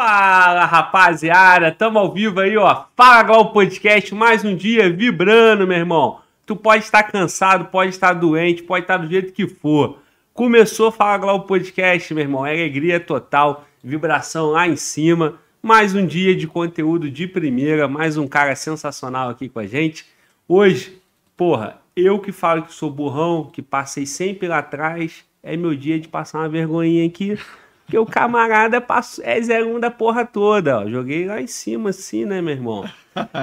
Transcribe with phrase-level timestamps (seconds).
[0.00, 2.84] Fala, rapaziada, tamo ao vivo aí, ó.
[2.96, 6.20] Fala Glau Podcast, mais um dia vibrando, meu irmão.
[6.46, 9.98] Tu pode estar cansado, pode estar doente, pode estar do jeito que for.
[10.32, 12.44] Começou Fala Glau Podcast, meu irmão.
[12.44, 15.34] Alegria total, vibração lá em cima.
[15.60, 20.06] Mais um dia de conteúdo de primeira, mais um cara sensacional aqui com a gente.
[20.46, 21.02] Hoje,
[21.36, 25.98] porra, eu que falo que sou burrão, que passei sempre lá atrás, é meu dia
[25.98, 27.36] de passar uma vergonhinha aqui.
[27.88, 30.86] Porque o camarada passou, é 01 da porra toda, ó.
[30.86, 32.84] Joguei lá em cima, assim, né, meu irmão?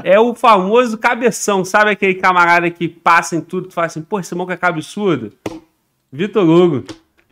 [0.04, 4.20] É o famoso cabeção, sabe aquele camarada que passa em tudo, tu fala assim, pô,
[4.20, 5.34] esse maluco é absurdo?
[6.12, 6.84] Vitor Hugo.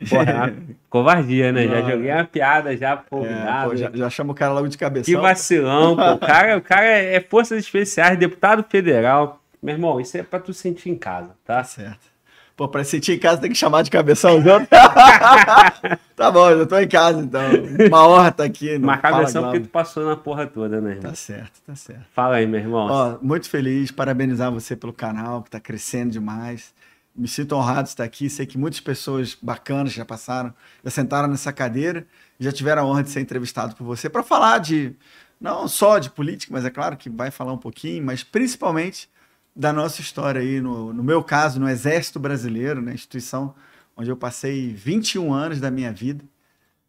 [0.09, 0.55] Porra,
[0.89, 1.67] covardia, né?
[1.67, 4.77] Já joguei uma piada, já, pô, é, pô já, já chama o cara logo de
[4.79, 5.13] cabeção.
[5.13, 6.13] Que vacilão, pô.
[6.13, 9.39] O cara, o cara é Forças Especiais, deputado federal.
[9.61, 11.63] Meu irmão, isso é pra tu sentir em casa, tá?
[11.63, 12.12] Certo.
[12.55, 14.39] Pô, pra sentir em casa tem que chamar de cabeção
[16.15, 17.41] tá bom, eu tô em casa então.
[17.87, 18.77] Uma honra tá aqui.
[18.77, 21.09] Mas cabeção porque tu passou na porra toda, né, irmão?
[21.09, 22.05] Tá certo, tá certo.
[22.13, 22.87] Fala aí, meu irmão.
[22.91, 26.75] Ó, muito feliz, parabenizar você pelo canal, que tá crescendo demais.
[27.15, 28.29] Me sinto honrado de estar aqui.
[28.29, 32.05] Sei que muitas pessoas bacanas já passaram, já sentaram nessa cadeira,
[32.39, 34.95] já tiveram a honra de ser entrevistado por você para falar de
[35.41, 39.09] não só de política, mas é claro que vai falar um pouquinho, mas principalmente
[39.55, 43.53] da nossa história aí, no, no meu caso, no Exército Brasileiro, né, instituição
[43.95, 46.23] onde eu passei 21 anos da minha vida,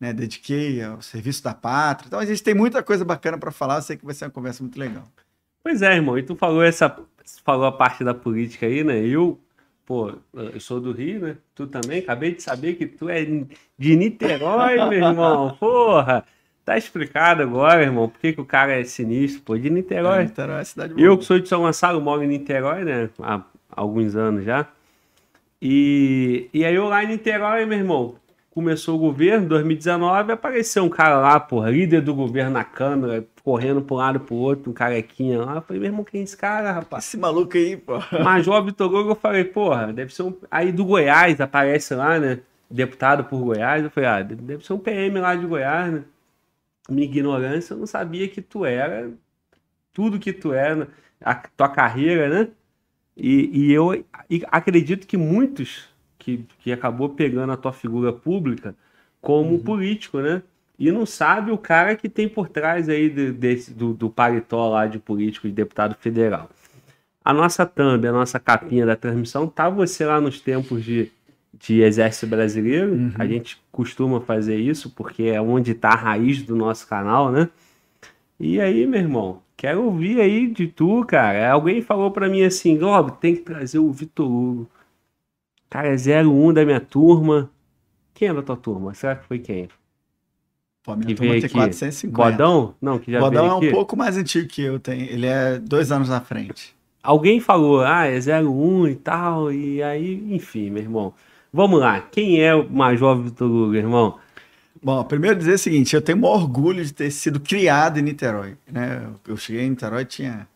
[0.00, 2.08] né, dediquei ao serviço da pátria.
[2.08, 4.30] Então a gente tem muita coisa bacana para falar, eu sei que vai ser uma
[4.30, 5.04] conversa muito legal.
[5.62, 6.88] Pois é, irmão, e tu falou essa
[7.44, 8.98] falou a parte da política aí, né?
[8.98, 9.40] Eu,
[9.84, 11.36] pô, eu sou do Rio, né?
[11.54, 15.56] Tu também, acabei de saber que tu é de Niterói, meu irmão.
[15.58, 16.24] Porra.
[16.64, 20.20] Tá explicado agora, irmão, por que, que o cara é sinistro, pô, de Niterói.
[20.20, 21.06] É, Niterói é cidade boa.
[21.06, 24.66] Eu que sou de São Gonçalo, moro em Niterói, né, há alguns anos já.
[25.60, 28.14] E, e aí eu lá em Niterói, meu irmão,
[28.50, 33.82] começou o governo, 2019, apareceu um cara lá, porra, líder do governo na Câmara, correndo
[33.82, 35.56] para um lado pro outro, um carequinha lá.
[35.56, 37.04] Eu falei, meu irmão, quem é esse cara, rapaz?
[37.04, 37.98] Esse maluco aí, pô.
[38.22, 40.34] Major Vitor Hugo, eu falei, porra, deve ser um.
[40.50, 42.38] Aí do Goiás aparece lá, né?
[42.70, 43.84] Deputado por Goiás.
[43.84, 46.02] Eu falei, ah, deve ser um PM lá de Goiás, né?
[46.88, 49.10] Minha ignorância, eu não sabia que tu era
[49.92, 50.88] tudo que tu era,
[51.20, 52.48] a tua carreira, né?
[53.16, 53.94] E, e eu
[54.28, 58.74] e acredito que muitos que, que acabou pegando a tua figura pública
[59.20, 59.58] como uhum.
[59.60, 60.42] político, né?
[60.76, 64.68] E não sabe o cara que tem por trás aí de, desse, do, do paletó
[64.68, 66.50] lá de político, de deputado federal.
[67.24, 71.10] A nossa thumb, a nossa capinha da transmissão, tá você lá nos tempos de
[71.58, 72.92] de Exército Brasileiro.
[72.92, 73.12] Uhum.
[73.18, 77.48] A gente costuma fazer isso porque é onde está a raiz do nosso canal, né?
[78.38, 81.52] E aí, meu irmão, quero ouvir aí de tu, cara.
[81.52, 84.70] Alguém falou para mim assim, Globo, tem que trazer o Vitor Hugo.
[85.70, 87.50] Cara, é 01 da minha turma.
[88.12, 88.94] Quem é da tua turma?
[88.94, 89.68] Será que foi quem?
[90.84, 91.54] Pô, a minha que turma tem aqui.
[91.54, 92.16] 450.
[92.16, 92.74] Bodão?
[92.80, 94.78] Não, que já Bodão é um pouco mais antigo que eu.
[94.78, 95.02] Tenho.
[95.10, 96.76] Ele é dois anos na frente.
[97.02, 101.12] Alguém falou, ah, é 01 e tal, e aí, enfim, meu irmão.
[101.56, 104.18] Vamos lá, quem é o Major Vitor Hugo, irmão?
[104.82, 108.56] Bom, primeiro dizer o seguinte, eu tenho o orgulho de ter sido criado em Niterói.
[108.66, 109.06] Né?
[109.24, 110.48] Eu cheguei em Niterói, tinha,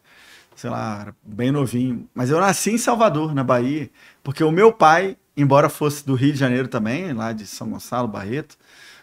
[0.57, 2.09] sei lá, bem novinho.
[2.13, 3.89] Mas eu nasci em Salvador, na Bahia,
[4.25, 8.09] porque o meu pai, embora fosse do Rio de Janeiro também, lá de São Gonçalo,
[8.09, 8.59] Barreto,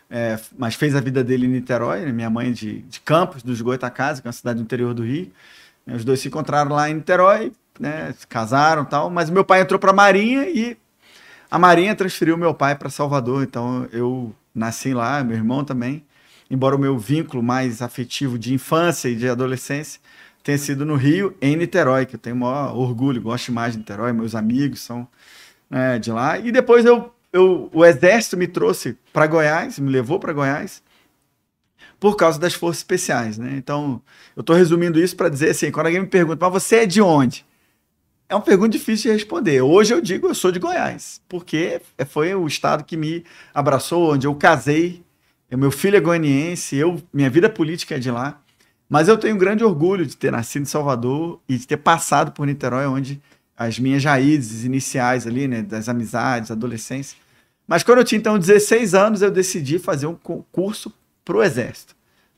[0.10, 2.12] é, mas fez a vida dele em Niterói, né?
[2.12, 5.32] minha mãe de, de Campos, dos Goitacazes, que é uma cidade do interior do Rio.
[5.88, 8.14] Os dois se encontraram lá em Niterói, né?
[8.18, 10.78] se casaram tal, mas meu pai entrou para a Marinha e
[11.50, 16.04] a Marinha transferiu meu pai para Salvador, então eu nasci lá, meu irmão também.
[16.50, 20.00] Embora o meu vínculo mais afetivo de infância e de adolescência
[20.44, 23.80] tenha sido no Rio, em Niterói, que eu tenho o maior orgulho, gosto mais de
[23.80, 25.08] Niterói, meus amigos são
[25.70, 26.38] né, de lá.
[26.38, 30.84] E depois eu, eu, o exército me trouxe para Goiás, me levou para Goiás
[32.00, 33.54] por causa das forças especiais, né?
[33.58, 34.02] Então,
[34.36, 37.02] eu estou resumindo isso para dizer assim, quando alguém me pergunta, mas você é de
[37.02, 37.46] onde?
[38.28, 39.62] É uma pergunta difícil de responder.
[39.62, 44.26] Hoje eu digo eu sou de Goiás, porque foi o estado que me abraçou, onde
[44.26, 45.04] eu casei.
[45.52, 48.42] Meu filho é goianiense, eu, minha vida política é de lá.
[48.90, 52.48] Mas eu tenho grande orgulho de ter nascido em Salvador e de ter passado por
[52.48, 53.22] Niterói, onde
[53.56, 57.18] as minhas raízes iniciais ali, né, das amizades, adolescência.
[57.68, 60.92] Mas quando eu tinha então 16 anos, eu decidi fazer um concurso
[61.24, 61.96] para o Exército.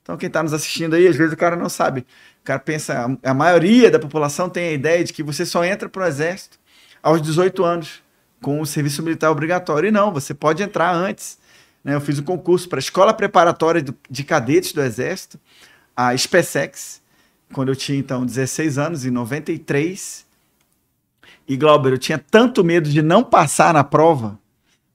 [0.08, 2.06] Então, quem está nos assistindo aí, às vezes o cara não sabe
[2.48, 6.06] cara pensa, a maioria da população tem a ideia de que você só entra para
[6.06, 6.58] o exército
[7.04, 8.02] aos 18 anos,
[8.42, 9.90] com o serviço militar obrigatório.
[9.90, 11.38] E não, você pode entrar antes.
[11.84, 11.94] Né?
[11.94, 15.38] Eu fiz um concurso para a Escola Preparatória de Cadetes do Exército,
[15.94, 17.02] a SpaceX,
[17.52, 20.26] quando eu tinha então 16 anos, em 93.
[21.50, 24.40] E Glauber, eu tinha tanto medo de não passar na prova,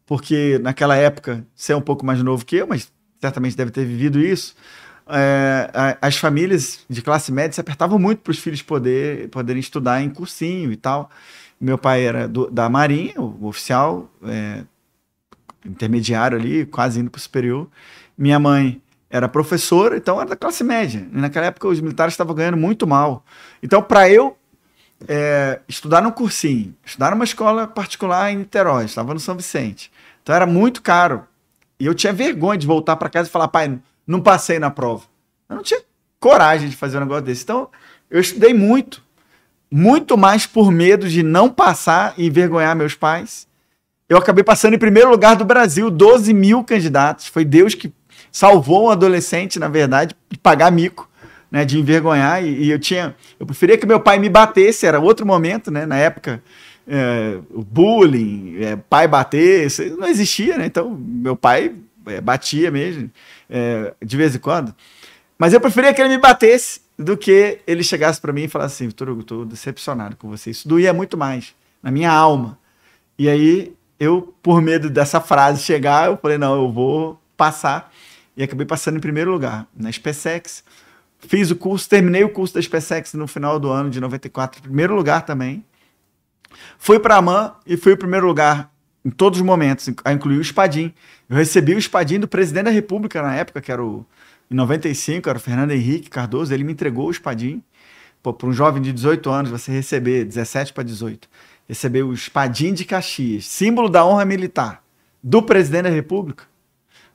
[0.07, 3.85] porque naquela época, você é um pouco mais novo que eu, mas certamente deve ter
[3.85, 4.55] vivido isso
[5.09, 10.03] é, as famílias de classe média se apertavam muito para os filhos poder, poderem estudar
[10.03, 11.11] em cursinho e tal.
[11.61, 14.65] Meu pai era do, da Marinha, o oficial, é,
[15.65, 17.69] intermediário ali, quase indo para o superior.
[18.17, 21.07] Minha mãe era professora, então era da classe média.
[21.13, 23.25] E naquela época os militares estavam ganhando muito mal.
[23.63, 24.37] Então, para eu
[25.07, 29.93] é, estudar num cursinho, estudar numa escola particular em Niterói, estava no São Vicente.
[30.23, 31.25] Então era muito caro.
[31.79, 35.05] E eu tinha vergonha de voltar para casa e falar, pai, não passei na prova.
[35.49, 35.81] Eu não tinha
[36.19, 37.43] coragem de fazer um negócio desse.
[37.43, 37.69] Então,
[38.11, 39.03] eu estudei muito.
[39.71, 43.47] Muito mais por medo de não passar e envergonhar meus pais.
[44.09, 47.27] Eu acabei passando em primeiro lugar do Brasil, 12 mil candidatos.
[47.27, 47.93] Foi Deus que
[48.31, 51.09] salvou um adolescente, na verdade, de pagar mico,
[51.51, 52.45] né, de envergonhar.
[52.45, 55.87] E, e eu tinha, eu preferia que meu pai me batesse, era outro momento, né,
[55.87, 56.43] na época.
[56.87, 60.67] É, o bullying, é, pai bater, isso não existia, né?
[60.67, 61.73] Então, meu pai
[62.07, 63.09] é, batia mesmo
[63.53, 64.75] é, de vez em quando.
[65.39, 68.77] Mas eu preferia que ele me batesse do que ele chegasse para mim e falasse
[68.77, 70.51] assim, Vitor Hugo, estou decepcionado com você.
[70.51, 72.59] Isso doía muito mais na minha alma.
[73.19, 77.93] E aí, eu, por medo dessa frase chegar, eu falei, não, eu vou passar.
[78.37, 80.65] E acabei passando em primeiro lugar na SpaceX.
[81.19, 84.63] Fiz o curso, terminei o curso da SpaceX no final do ano de 94, em
[84.63, 85.65] primeiro lugar também.
[86.79, 88.72] Fui para a MAN e fui o primeiro lugar
[89.05, 90.93] em todos os momentos, a incluir o Espadim.
[91.29, 94.07] Eu recebi o Espadim do presidente da República na época, que era o.
[94.51, 97.63] Em 95, era o Fernando Henrique Cardoso, ele me entregou o Espadim.
[98.23, 101.29] Para um jovem de 18 anos, você receber, 17 para 18,
[101.67, 104.83] receber o Espadim de Caxias, símbolo da honra militar
[105.23, 106.45] do presidente da República.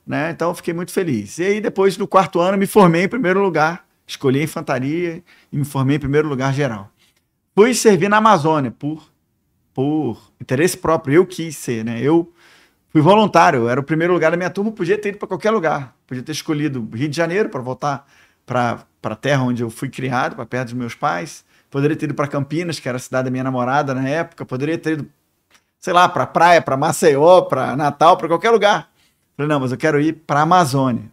[0.05, 0.31] Né?
[0.31, 1.37] Então fiquei muito feliz.
[1.37, 5.57] E aí, depois do quarto ano, me formei em primeiro lugar, escolhi a infantaria e
[5.57, 6.91] me formei em primeiro lugar geral.
[7.55, 9.03] Fui servir na Amazônia por
[9.77, 12.01] por interesse próprio, eu quis ser, né?
[12.01, 12.33] Eu
[12.89, 15.95] fui voluntário, era o primeiro lugar da minha turma, podia ter ido para qualquer lugar.
[16.07, 18.07] Podia ter escolhido Rio de Janeiro para voltar
[18.43, 21.45] para a terra onde eu fui criado, para perto dos meus pais.
[21.69, 24.43] Poderia ter ido para Campinas, que era a cidade da minha namorada na época.
[24.47, 25.07] Poderia ter ido,
[25.79, 28.89] sei lá, para praia, para Maceió, para Natal, para qualquer lugar.
[29.35, 31.03] Falei, não, mas eu quero ir para a Amazônia.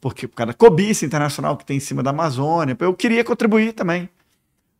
[0.00, 3.72] Porque por causa da cobiça internacional que tem em cima da Amazônia, eu queria contribuir
[3.72, 4.08] também.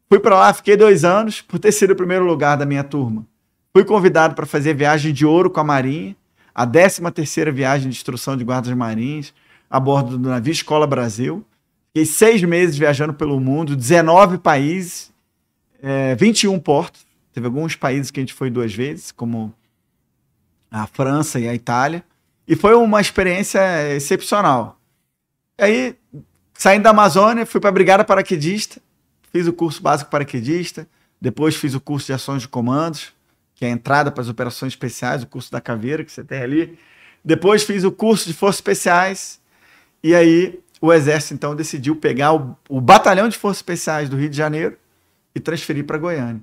[0.08, 3.26] Fui para lá, fiquei dois anos, por ter sido o primeiro lugar da minha turma.
[3.74, 6.16] Fui convidado para fazer viagem de ouro com a Marinha,
[6.54, 9.34] a 13 terceira viagem de instrução de guardas marinhos,
[9.68, 11.44] a bordo do navio Escola Brasil.
[11.88, 15.12] Fiquei seis meses viajando pelo mundo, 19 países,
[15.82, 17.04] é, 21 portos.
[17.32, 19.52] Teve alguns países que a gente foi duas vezes, como
[20.70, 22.02] a França e a Itália.
[22.48, 23.60] E foi uma experiência
[23.94, 24.80] excepcional.
[25.58, 25.96] Aí,
[26.54, 28.80] saindo da Amazônia, fui para a Brigada Paraquedista,
[29.36, 30.88] Fiz o curso básico paraquedista,
[31.20, 33.12] depois fiz o curso de ações de comandos,
[33.54, 36.40] que é a entrada para as operações especiais, o curso da caveira que você tem
[36.40, 36.78] ali.
[37.22, 39.38] Depois fiz o curso de forças especiais
[40.02, 44.30] e aí o exército então decidiu pegar o, o batalhão de forças especiais do Rio
[44.30, 44.78] de Janeiro
[45.34, 46.40] e transferir para Goiânia.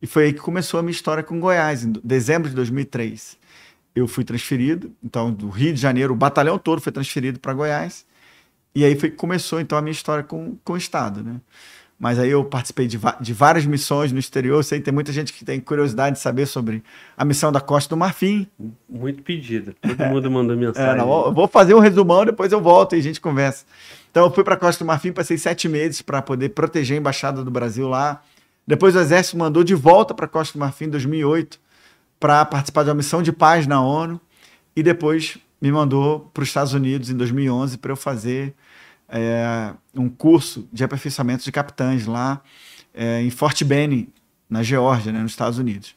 [0.00, 3.36] E foi aí que começou a minha história com Goiás, em dezembro de 2003.
[3.94, 8.06] Eu fui transferido, então do Rio de Janeiro, o batalhão todo foi transferido para Goiás.
[8.74, 11.38] E aí foi que começou então a minha história com, com o Estado, né?
[12.00, 14.56] Mas aí eu participei de, de várias missões no exterior.
[14.56, 16.82] Eu sei que tem muita gente que tem curiosidade de saber sobre
[17.14, 18.48] a missão da Costa do Marfim.
[18.88, 19.74] Muito pedida.
[19.82, 20.94] Todo mundo mandou mensagem.
[20.94, 23.66] É, não, eu vou fazer um resumão, depois eu volto e a gente conversa.
[24.10, 27.00] Então eu fui para a Costa do Marfim, passei sete meses para poder proteger a
[27.00, 28.22] Embaixada do Brasil lá.
[28.66, 31.60] Depois o Exército mandou de volta para a Costa do Marfim em 2008
[32.18, 34.18] para participar de uma missão de paz na ONU.
[34.74, 38.54] E depois me mandou para os Estados Unidos em 2011 para eu fazer
[39.10, 42.40] é, um curso de aperfeiçoamento de capitães lá
[42.94, 44.08] é, em Fort Benning,
[44.48, 45.94] na Geórgia, né, nos Estados Unidos.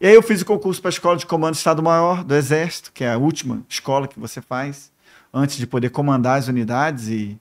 [0.00, 3.04] E aí eu fiz o concurso para a Escola de Comando Estado-Maior do Exército, que
[3.04, 4.90] é a última escola que você faz
[5.32, 7.38] antes de poder comandar as unidades e,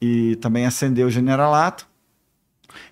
[0.00, 1.86] e também ascender o generalato.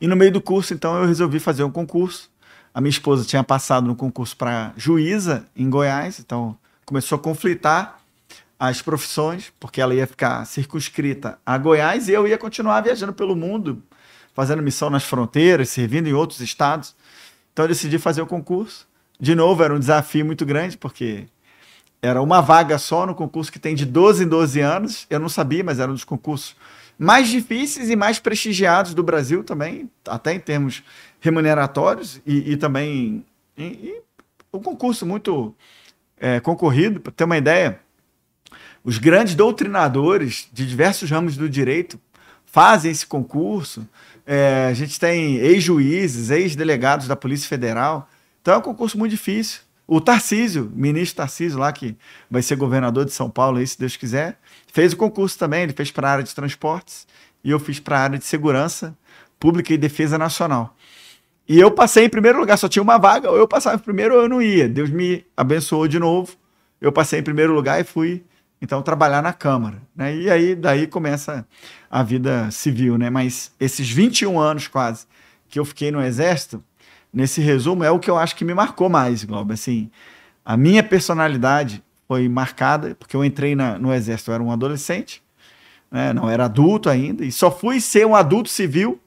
[0.01, 2.31] E no meio do curso, então, eu resolvi fazer um concurso.
[2.73, 8.01] A minha esposa tinha passado no concurso para juíza em Goiás, então começou a conflitar
[8.59, 13.35] as profissões, porque ela ia ficar circunscrita a Goiás e eu ia continuar viajando pelo
[13.35, 13.83] mundo,
[14.33, 16.95] fazendo missão nas fronteiras, servindo em outros estados.
[17.53, 18.87] Então eu decidi fazer o concurso.
[19.19, 21.27] De novo, era um desafio muito grande, porque
[22.03, 25.07] era uma vaga só no concurso que tem de 12 em 12 anos.
[25.09, 26.57] Eu não sabia, mas era um dos concursos
[26.99, 30.83] mais difíceis e mais prestigiados do Brasil também, até em termos
[31.21, 33.25] remuneratórios e, e também
[33.57, 34.03] e, e
[34.53, 35.55] um concurso muito
[36.19, 37.01] é, concorrido.
[37.01, 37.81] Para ter uma ideia,
[38.85, 41.99] os grandes doutrinadores de diversos ramos do direito
[42.45, 43.89] fazem esse concurso.
[44.27, 48.09] É, a gente tem ex-juízes, ex-delegados da Polícia Federal.
[48.43, 49.63] Então é um concurso muito difícil.
[49.87, 51.97] O Tarcísio, ministro Tarcísio lá, que
[52.31, 54.39] vai ser governador de São Paulo, aí, se Deus quiser,
[54.73, 55.63] fez o concurso também.
[55.63, 57.07] Ele fez para a área de transportes
[57.43, 58.97] e eu fiz para a área de segurança
[59.41, 60.77] pública e defesa nacional.
[61.49, 64.15] E eu passei em primeiro lugar, só tinha uma vaga, ou eu passava em primeiro
[64.15, 64.69] ou eu não ia.
[64.69, 66.37] Deus me abençoou de novo.
[66.81, 68.25] Eu passei em primeiro lugar e fui
[68.65, 70.17] então trabalhar na Câmara, né?
[70.17, 71.47] E aí daí começa
[71.91, 73.11] a vida civil, né?
[73.11, 75.07] Mas esses 21 anos quase
[75.49, 76.65] que eu fiquei no exército,
[77.13, 79.91] nesse resumo é o que eu acho que me marcou mais, Globo, assim,
[80.45, 85.23] a minha personalidade foi marcada porque eu entrei na, no exército, eu era um adolescente,
[85.91, 86.13] né?
[86.13, 88.99] Não era adulto ainda e só fui ser um adulto civil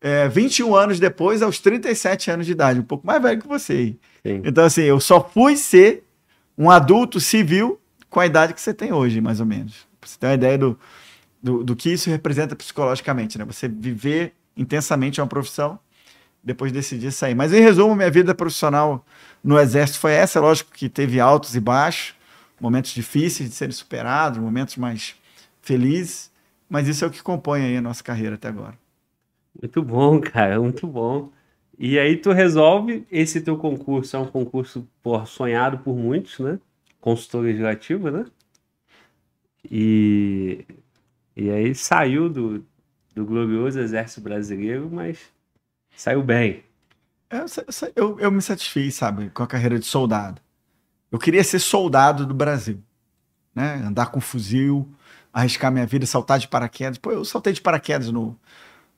[0.00, 3.96] é, 21 anos depois, aos 37 anos de idade, um pouco mais velho que você.
[4.24, 4.42] Sim.
[4.44, 6.04] Então, assim, eu só fui ser
[6.56, 7.77] um adulto civil
[8.10, 9.86] com a idade que você tem hoje, mais ou menos.
[10.00, 10.78] Você ter uma ideia do,
[11.42, 13.44] do, do, que isso representa psicologicamente, né?
[13.44, 15.78] Você viver intensamente uma profissão,
[16.42, 17.34] depois decidir sair.
[17.34, 19.04] Mas, em resumo, minha vida profissional
[19.42, 20.40] no Exército foi essa.
[20.40, 22.14] Lógico que teve altos e baixos,
[22.60, 25.14] momentos difíceis de serem superados, momentos mais
[25.60, 26.30] felizes,
[26.68, 28.74] mas isso é o que compõe aí a nossa carreira até agora.
[29.60, 31.30] Muito bom, cara, muito bom.
[31.78, 34.88] E aí tu resolve, esse teu concurso é um concurso
[35.26, 36.58] sonhado por muitos, né?
[37.00, 38.26] Consultor legislativo, né?
[39.70, 40.64] E,
[41.36, 42.64] e aí saiu do,
[43.14, 45.18] do glorioso Exército Brasileiro, mas
[45.96, 46.64] saiu bem.
[47.30, 47.46] Eu,
[47.94, 50.40] eu, eu me satisfiz, sabe, com a carreira de soldado.
[51.10, 52.82] Eu queria ser soldado do Brasil,
[53.54, 53.82] né?
[53.84, 54.88] Andar com fuzil,
[55.32, 56.98] arriscar minha vida, saltar de paraquedas.
[56.98, 58.38] Pô, eu saltei de paraquedas no,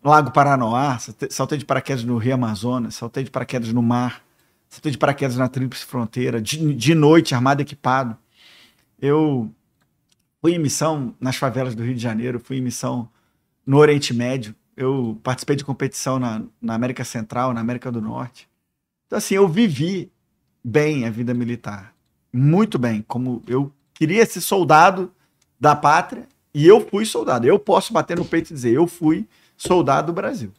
[0.02, 4.22] Lago Paranoá, saltei de paraquedas no Rio Amazonas, saltei de paraquedas no mar,
[4.70, 8.16] saltei de paraquedas na Tríplice Fronteira, de, de noite, armado equipado.
[9.00, 9.52] Eu
[10.40, 13.08] fui em missão nas favelas do Rio de Janeiro, fui em missão
[13.66, 18.48] no Oriente Médio, eu participei de competição na, na América Central, na América do Norte.
[19.06, 20.10] Então, assim, eu vivi
[20.64, 21.94] bem a vida militar,
[22.32, 25.12] muito bem, como eu queria ser soldado
[25.58, 27.46] da pátria e eu fui soldado.
[27.46, 30.52] Eu posso bater no peito e dizer, eu fui soldado do Brasil.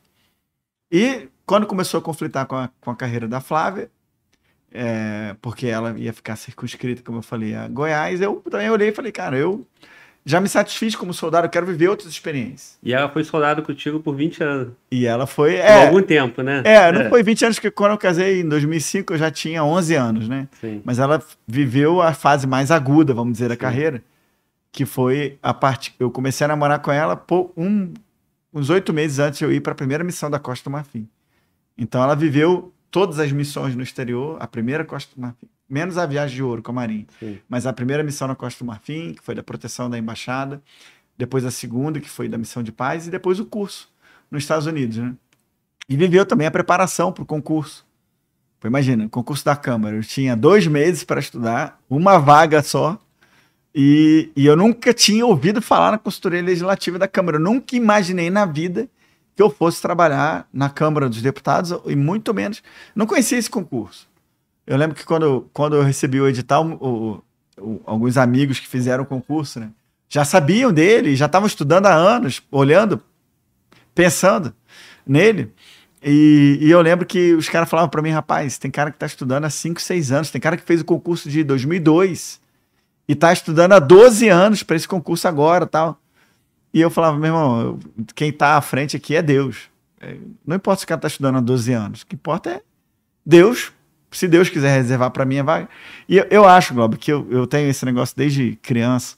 [0.92, 3.90] E quando começou a conflitar com a, com a carreira da Flávia,
[4.74, 8.94] é, porque ela ia ficar circunscrita, como eu falei, a Goiás, eu também olhei e
[8.94, 9.66] falei, cara, eu
[10.26, 12.78] já me satisfiz como soldado, eu quero viver outras experiências.
[12.82, 14.74] E ela foi soldado contigo por 20 anos.
[14.92, 15.56] E ela foi.
[15.56, 16.62] É, por algum tempo, né?
[16.64, 17.10] É, não é.
[17.10, 20.48] foi 20 anos, porque quando eu casei em 2005 eu já tinha 11 anos, né?
[20.60, 20.82] Sim.
[20.86, 23.62] Mas ela viveu a fase mais aguda, vamos dizer, da Sim.
[23.62, 24.04] carreira,
[24.72, 25.96] que foi a parte.
[26.00, 27.92] Eu comecei a namorar com ela por um,
[28.54, 31.08] uns oito meses antes de eu ir para a primeira missão da Costa do Marfim.
[31.76, 36.06] Então ela viveu todas as missões no exterior, a primeira Costa do Marfim, menos a
[36.06, 37.40] viagem de ouro com a Marinha, Sim.
[37.48, 40.62] mas a primeira missão na Costa do Marfim, que foi da proteção da embaixada,
[41.18, 43.90] depois a segunda, que foi da missão de paz, e depois o curso
[44.30, 45.14] nos Estados Unidos, né?
[45.88, 47.86] E viveu também a preparação para o concurso.
[48.64, 53.00] imagina, concurso da Câmara, eu tinha dois meses para estudar, uma vaga só,
[53.74, 57.38] e, e, eu nunca tinha ouvido falar na consultoria legislativa da Câmara.
[57.38, 58.90] Eu nunca imaginei na vida
[59.36, 62.62] que eu fosse trabalhar na Câmara dos Deputados, e muito menos.
[62.96, 64.08] Não conhecia esse concurso.
[64.66, 67.24] Eu lembro que quando, quando eu recebi o edital, o,
[67.60, 69.70] o, alguns amigos que fizeram o concurso, né,
[70.08, 73.02] já sabiam dele, já estavam estudando há anos, olhando,
[73.96, 74.54] pensando
[75.06, 75.54] nele.
[76.04, 79.06] E, e eu lembro que os caras falavam para mim, rapaz, tem cara que está
[79.06, 82.42] estudando há 5, 6 anos, tem cara que fez o concurso de 2002
[83.08, 86.01] e tá estudando há 12 anos para esse concurso agora tal.
[86.74, 87.80] E eu falava, meu irmão,
[88.16, 89.70] quem tá à frente aqui é Deus.
[90.00, 92.62] É, não importa se o cara tá estudando há 12 anos, o que importa é
[93.26, 93.72] Deus,
[94.12, 95.70] se Deus quiser reservar para mim a vaga.
[96.08, 99.16] E eu, eu acho, Globo, que eu, eu tenho esse negócio desde criança.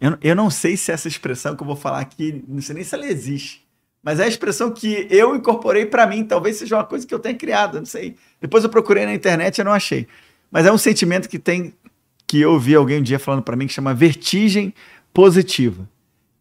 [0.00, 2.84] Eu, eu não sei se essa expressão que eu vou falar aqui, não sei nem
[2.84, 3.66] se ela existe.
[4.02, 6.22] Mas é a expressão que eu incorporei para mim.
[6.22, 8.14] Talvez seja uma coisa que eu tenha criado, não sei.
[8.40, 10.06] Depois eu procurei na internet e não achei.
[10.50, 11.74] Mas é um sentimento que tem
[12.26, 14.74] que eu ouvi alguém um dia falando para mim que chama vertigem
[15.14, 15.88] positiva,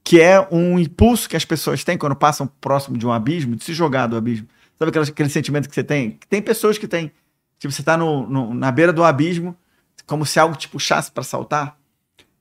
[0.06, 3.64] que é um impulso que as pessoas têm quando passam próximo de um abismo, de
[3.64, 4.48] se jogar do abismo.
[4.78, 6.20] Sabe aquele, aquele sentimento que você tem?
[6.30, 7.12] Tem pessoas que têm.
[7.58, 9.58] Tipo, você está no, no, na beira do abismo,
[10.06, 11.76] como se algo te puxasse para saltar.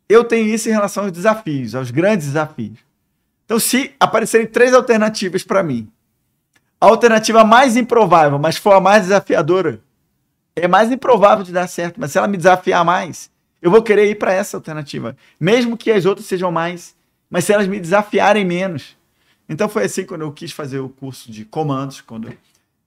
[0.07, 2.79] Eu tenho isso em relação aos desafios, aos grandes desafios.
[3.47, 5.89] Então, se aparecerem três alternativas para mim,
[6.79, 9.81] a alternativa mais improvável, mas for a mais desafiadora,
[10.55, 11.99] é mais improvável de dar certo.
[11.99, 13.31] Mas se ela me desafiar mais,
[13.63, 16.94] eu vou querer ir para essa alternativa, mesmo que as outras sejam mais,
[17.29, 18.97] mas se elas me desafiarem menos.
[19.49, 22.33] Então foi assim quando eu quis fazer o curso de comandos, quando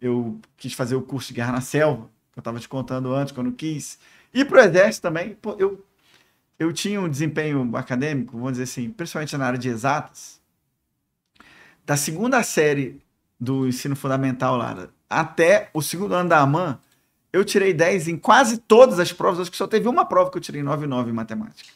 [0.01, 3.33] eu quis fazer o curso de guerra na selva, que eu estava te contando antes,
[3.33, 3.99] quando eu quis
[4.33, 5.35] ir para o exército também.
[5.35, 5.83] Pô, eu,
[6.57, 10.41] eu tinha um desempenho acadêmico, vamos dizer assim, principalmente na área de exatas,
[11.85, 12.99] da segunda série
[13.39, 16.79] do ensino fundamental lá até o segundo ano da AMAN,
[17.31, 20.37] eu tirei 10 em quase todas as provas, acho que só teve uma prova que
[20.37, 21.69] eu tirei 9 9 em matemática.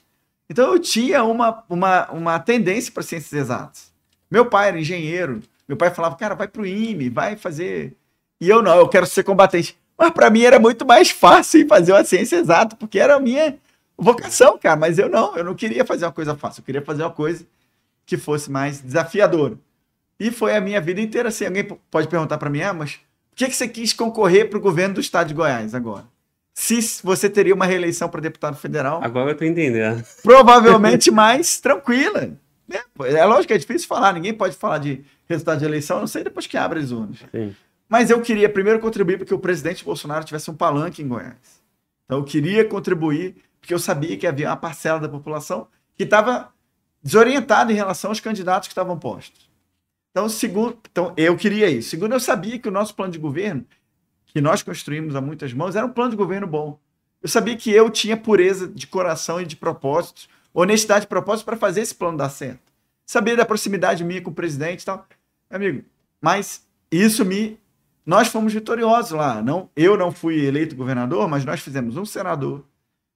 [0.51, 3.89] Então eu tinha uma, uma, uma tendência para ciências exatas.
[4.29, 7.95] Meu pai era engenheiro, meu pai falava, cara, vai pro IME, vai fazer.
[8.37, 9.77] E eu não, eu quero ser combatente.
[9.97, 13.57] Mas para mim era muito mais fácil fazer uma ciência exata, porque era a minha
[13.97, 14.75] vocação, cara.
[14.75, 17.47] Mas eu não, eu não queria fazer uma coisa fácil, eu queria fazer uma coisa
[18.05, 19.57] que fosse mais desafiadora.
[20.19, 21.45] E foi a minha vida inteira assim.
[21.45, 22.95] Alguém pode perguntar para mim, ah, mas
[23.29, 26.10] por que, que você quis concorrer para o governo do estado de Goiás agora?
[26.53, 28.99] Se você teria uma reeleição para deputado federal.
[29.03, 30.03] Agora eu tô entendendo.
[30.21, 32.37] Provavelmente mais tranquila.
[32.69, 35.99] É, é lógico que é difícil falar, ninguém pode falar de resultado de eleição, a
[36.01, 37.19] não sei depois que abre as urnas.
[37.31, 37.55] Sim.
[37.87, 41.61] Mas eu queria primeiro contribuir para que o presidente Bolsonaro tivesse um palanque em Goiás.
[42.05, 45.67] Então eu queria contribuir, porque eu sabia que havia uma parcela da população
[45.97, 46.53] que estava
[47.03, 49.49] desorientada em relação aos candidatos que estavam postos.
[50.11, 51.89] Então, segundo, então, eu queria isso.
[51.89, 53.65] Segundo, eu sabia que o nosso plano de governo,
[54.31, 56.79] que nós construímos a muitas mãos, era um plano de governo bom.
[57.21, 61.57] Eu sabia que eu tinha pureza de coração e de propósitos, honestidade de propósitos para
[61.57, 62.71] fazer esse plano dar certo.
[63.05, 65.05] Sabia da proximidade minha com o presidente e tal.
[65.49, 65.83] Amigo,
[66.19, 67.59] mas isso me.
[68.05, 69.41] Nós fomos vitoriosos lá.
[69.41, 72.65] Não, eu não fui eleito governador, mas nós fizemos um senador,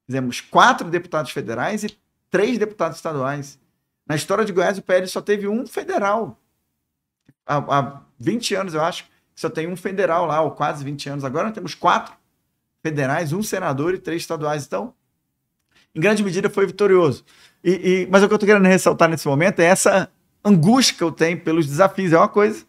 [0.05, 1.97] fizemos quatro deputados federais e
[2.29, 3.57] três deputados estaduais.
[4.05, 6.39] Na história de Goiás, o PL só teve um federal
[7.45, 11.25] há, há 20 anos, eu acho, só tem um federal lá, ou quase 20 anos.
[11.25, 12.13] Agora nós temos quatro
[12.81, 14.65] federais, um senador e três estaduais.
[14.65, 14.93] Então,
[15.93, 17.25] em grande medida, foi vitorioso.
[17.63, 17.71] E,
[18.03, 20.09] e, mas o que eu estou querendo ressaltar nesse momento é essa
[20.43, 22.13] angústia que eu tenho pelos desafios.
[22.13, 22.65] É uma coisa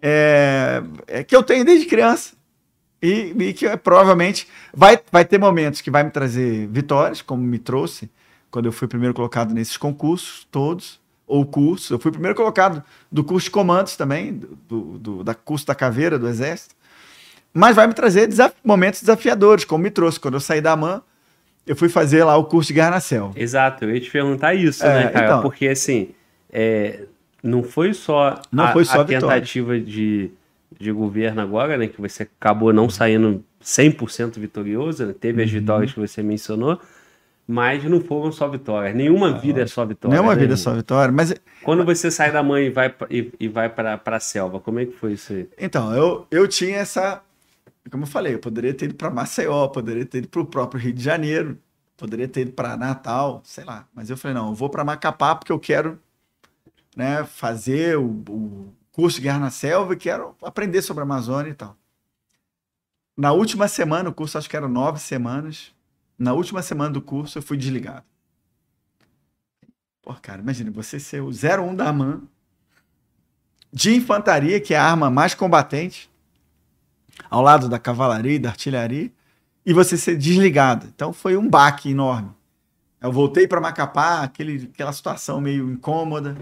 [0.00, 2.36] é, é que eu tenho desde criança.
[3.00, 7.58] E, e que provavelmente vai, vai ter momentos que vai me trazer vitórias, como me
[7.58, 8.10] trouxe
[8.50, 11.94] quando eu fui primeiro colocado nesses concursos todos ou curso.
[11.94, 12.82] Eu fui o primeiro colocado
[13.12, 16.74] do curso de comandos também, do, do, da curso da caveira do Exército.
[17.52, 20.18] Mas vai me trazer desaf momentos desafiadores, como me trouxe.
[20.18, 21.02] Quando eu saí da AMAN,
[21.66, 23.34] eu fui fazer lá o curso de guerra na selva.
[23.36, 25.26] Exato, eu ia te perguntar isso, é, né, cara?
[25.26, 26.10] Então, Porque assim,
[26.50, 27.04] é,
[27.42, 30.30] não foi só não a, foi só a tentativa de,
[30.78, 31.86] de governo agora, né?
[31.86, 35.14] Que você acabou não saindo 100% vitorioso, né?
[35.18, 35.60] teve as uhum.
[35.60, 36.80] vitórias que você mencionou,
[37.50, 38.94] mas não foram só vitórias.
[38.94, 40.14] Nenhuma ah, vida é só vitória.
[40.14, 40.40] Nenhuma né?
[40.42, 41.34] vida é só vitória, mas...
[41.62, 44.84] Quando você sai da mãe e vai, e, e vai para a selva, como é
[44.84, 45.48] que foi isso aí?
[45.58, 47.22] Então, eu, eu tinha essa...
[47.90, 50.78] Como eu falei, eu poderia ter ido para Maceió, poderia ter ido para o próprio
[50.78, 51.56] Rio de Janeiro,
[51.96, 53.88] poderia ter ido para Natal, sei lá.
[53.94, 55.98] Mas eu falei, não, eu vou para Macapá porque eu quero
[56.94, 61.50] né, fazer o, o curso de Guerra na Selva e quero aprender sobre a Amazônia
[61.50, 61.74] e tal.
[63.16, 65.72] Na última semana, o curso acho que era nove semanas,
[66.18, 68.04] na última semana do curso, eu fui desligado.
[70.02, 72.22] Pô, cara, imagina, você ser o 01 da AMAN,
[73.72, 76.10] de infantaria, que é a arma mais combatente,
[77.30, 79.12] ao lado da cavalaria e da artilharia,
[79.64, 80.86] e você ser desligado.
[80.86, 82.30] Então foi um baque enorme.
[83.00, 86.36] Eu voltei para Macapá, aquele, aquela situação meio incômoda,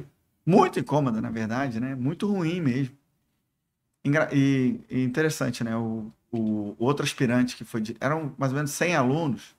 [0.44, 1.94] muito incômoda, na verdade, né?
[1.96, 2.96] Muito ruim mesmo.
[4.32, 5.76] E, e interessante, né?
[5.76, 7.82] O, o, outro aspirante que foi.
[8.00, 9.56] Eram mais ou menos 100 alunos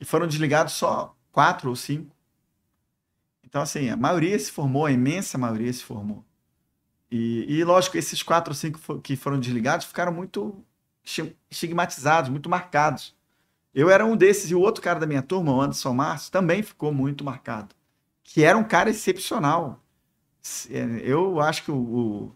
[0.00, 2.14] e foram desligados só quatro ou cinco.
[3.44, 6.24] Então, assim, a maioria se formou, a imensa maioria se formou.
[7.10, 10.64] E, e lógico, esses quatro ou cinco que foram desligados ficaram muito
[11.50, 13.14] estigmatizados, muito marcados.
[13.72, 16.62] Eu era um desses, e o outro cara da minha turma, o Anderson Márcio, também
[16.62, 17.74] ficou muito marcado.
[18.24, 19.80] Que era um cara excepcional.
[20.70, 21.76] É, eu acho que o.
[21.76, 22.32] o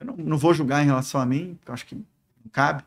[0.00, 2.84] eu não, não, vou julgar em relação a mim, porque eu acho que não cabe.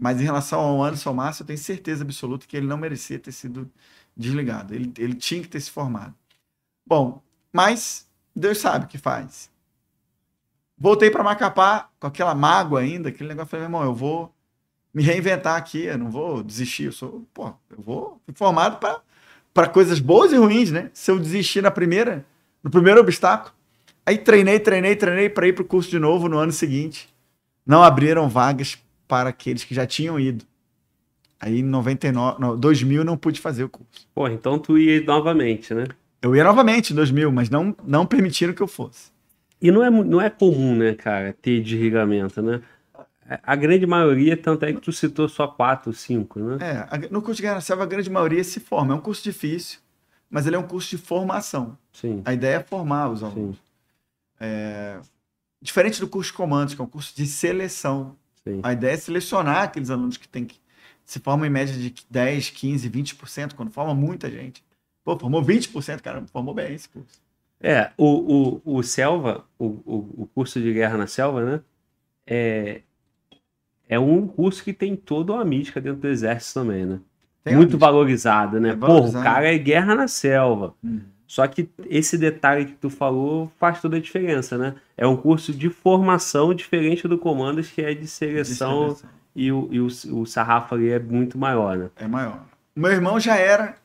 [0.00, 3.32] Mas em relação ao Anderson Massa, eu tenho certeza absoluta que ele não merecia ter
[3.32, 3.70] sido
[4.16, 4.74] desligado.
[4.74, 6.14] Ele, ele tinha que ter se formado.
[6.86, 9.50] Bom, mas Deus sabe o que faz.
[10.78, 13.50] Voltei para Macapá com aquela mágoa ainda, aquele negócio.
[13.50, 14.34] Falei, meu irmão, eu vou
[14.94, 16.84] me reinventar aqui, eu não vou desistir.
[16.84, 18.80] Eu sou, pô, eu vou fui formado
[19.52, 20.90] para coisas boas e ruins, né?
[20.94, 22.24] Se eu desistir na primeira,
[22.62, 23.54] no primeiro obstáculo.
[24.06, 27.14] Aí treinei, treinei, treinei para ir para o curso de novo no ano seguinte.
[27.66, 28.78] Não abriram vagas
[29.10, 30.44] para aqueles que já tinham ido.
[31.40, 34.06] Aí em 99, não, 2000 não pude fazer o curso.
[34.14, 35.86] Pô, então tu ia novamente, né?
[36.22, 39.10] Eu ia novamente em 2000, mas não, não permitiram que eu fosse.
[39.60, 42.62] E não é, não é comum, né, cara, ter desligamento, né?
[43.42, 46.58] A grande maioria, tanto é que tu citou só quatro, cinco, né?
[46.60, 48.92] É, no curso de Selva, a grande maioria se forma.
[48.92, 49.78] É um curso difícil,
[50.28, 51.76] mas ele é um curso de formação.
[51.92, 52.22] Sim.
[52.24, 53.56] A ideia é formar os alunos.
[54.40, 54.98] É,
[55.62, 58.16] diferente do curso de comandos, que é um curso de seleção.
[58.46, 58.60] Sim.
[58.62, 60.58] A ideia é selecionar aqueles alunos que tem que
[61.04, 64.62] se formam em média de 10, 15, 20%, quando forma muita gente.
[65.04, 67.20] Pô, formou 20%, cara, formou bem esse curso.
[67.60, 71.60] É, o, o, o Selva, o, o, o curso de guerra na selva, né?
[72.26, 72.82] É,
[73.88, 77.00] é um curso que tem toda uma mística dentro do exército também, né?
[77.42, 78.70] Tem Muito valorizado, né?
[78.70, 80.74] É Porra, o cara é guerra na selva.
[80.84, 81.00] Hum.
[81.30, 84.74] Só que esse detalhe que tu falou faz toda a diferença, né?
[84.96, 89.10] É um curso de formação diferente do comandos, que é de seleção, de seleção.
[89.36, 89.86] e, o, e o,
[90.20, 91.90] o sarrafo ali é muito maior, né?
[91.94, 92.42] É maior.
[92.74, 93.76] Meu irmão já era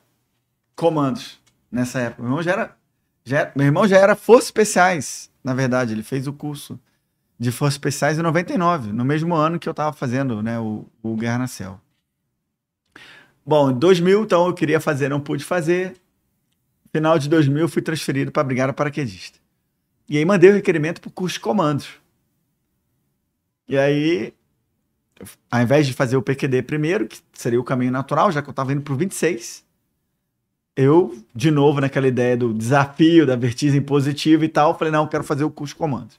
[0.74, 1.38] comandos
[1.70, 2.20] nessa época.
[2.20, 2.76] Meu irmão já era,
[3.24, 5.92] já, meu irmão já era Forças Especiais, na verdade.
[5.92, 6.76] Ele fez o curso
[7.38, 11.14] de Forças Especiais em 99, no mesmo ano que eu estava fazendo né, o, o
[11.14, 11.80] Guerra na Céu.
[13.46, 15.94] Bom, em 2000, então, eu queria fazer, não pude fazer.
[16.96, 19.38] Final de 2000, fui transferido para a Brigada Paraquedista.
[20.08, 21.90] E aí mandei o requerimento para o curso de comandos.
[23.68, 24.32] E aí,
[25.50, 28.52] ao invés de fazer o PQD primeiro, que seria o caminho natural, já que eu
[28.52, 29.62] estava indo para o 26,
[30.74, 35.08] eu, de novo, naquela ideia do desafio, da vertigem positiva e tal, falei, não, eu
[35.08, 36.18] quero fazer o curso de comandos.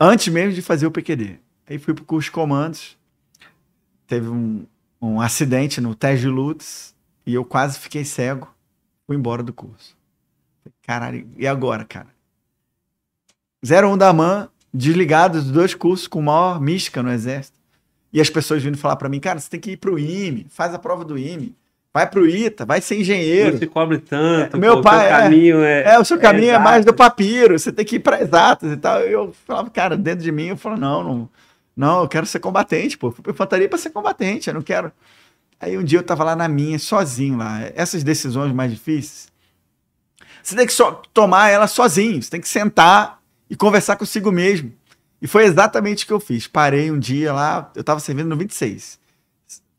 [0.00, 1.38] Antes mesmo de fazer o PQD.
[1.68, 2.98] Aí fui pro curso de comandos.
[4.08, 4.66] Teve um,
[5.00, 6.92] um acidente no teste de lutas
[7.24, 8.52] e eu quase fiquei cego.
[9.06, 9.96] Fui embora do curso.
[10.82, 12.08] Caralho, e agora, cara?
[13.62, 17.58] 01 da MAN, desligado dos dois cursos com maior mística no exército.
[18.12, 20.72] E as pessoas vindo falar para mim, cara, você tem que ir pro IME, faz
[20.72, 21.54] a prova do IME.
[21.92, 23.56] Vai pro ITA, vai ser engenheiro.
[23.56, 24.56] Se cobre tanto.
[24.56, 25.98] É, meu pô, pai, o seu é, caminho é, é.
[25.98, 28.76] o seu caminho é, é mais do papiro, você tem que ir para exatas e
[28.76, 28.98] tal.
[29.00, 31.28] Eu falava, cara, dentro de mim, eu falava, não, não,
[31.76, 33.12] não, eu quero ser combatente, pô.
[33.12, 34.90] Fui pra infantaria pra ser combatente, eu não quero.
[35.64, 37.62] Aí um dia eu tava lá na minha, sozinho lá.
[37.74, 39.32] Essas decisões mais difíceis,
[40.42, 44.74] você tem que so tomar ela sozinho, você tem que sentar e conversar consigo mesmo.
[45.22, 46.46] E foi exatamente o que eu fiz.
[46.46, 49.00] Parei um dia lá, eu tava servindo no 26.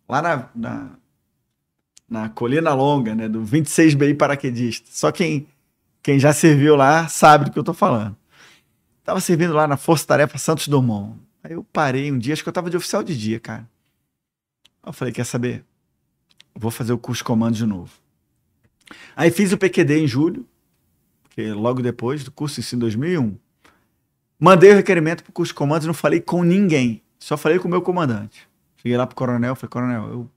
[0.10, 0.90] Lá na, na
[2.10, 4.90] na Colina Longa, né, do 26BI paraquedista.
[4.92, 5.46] Só quem,
[6.02, 8.18] quem já serviu lá sabe do que eu tô falando.
[9.04, 11.16] Tava servindo lá na Força Tarefa Santos Dumont.
[11.44, 13.70] Aí eu parei um dia, acho que eu tava de oficial de dia, cara.
[14.84, 15.64] Eu falei, quer saber?
[16.56, 17.92] Vou fazer o curso comando de novo.
[19.16, 20.48] Aí fiz o PQD em julho,
[21.24, 23.38] porque logo depois do curso em 2001.
[24.40, 27.02] Mandei o requerimento pro curso de comandos, não falei com ninguém.
[27.20, 28.48] Só falei com o meu comandante.
[28.78, 30.30] Cheguei lá pro coronel, falei, coronel, eu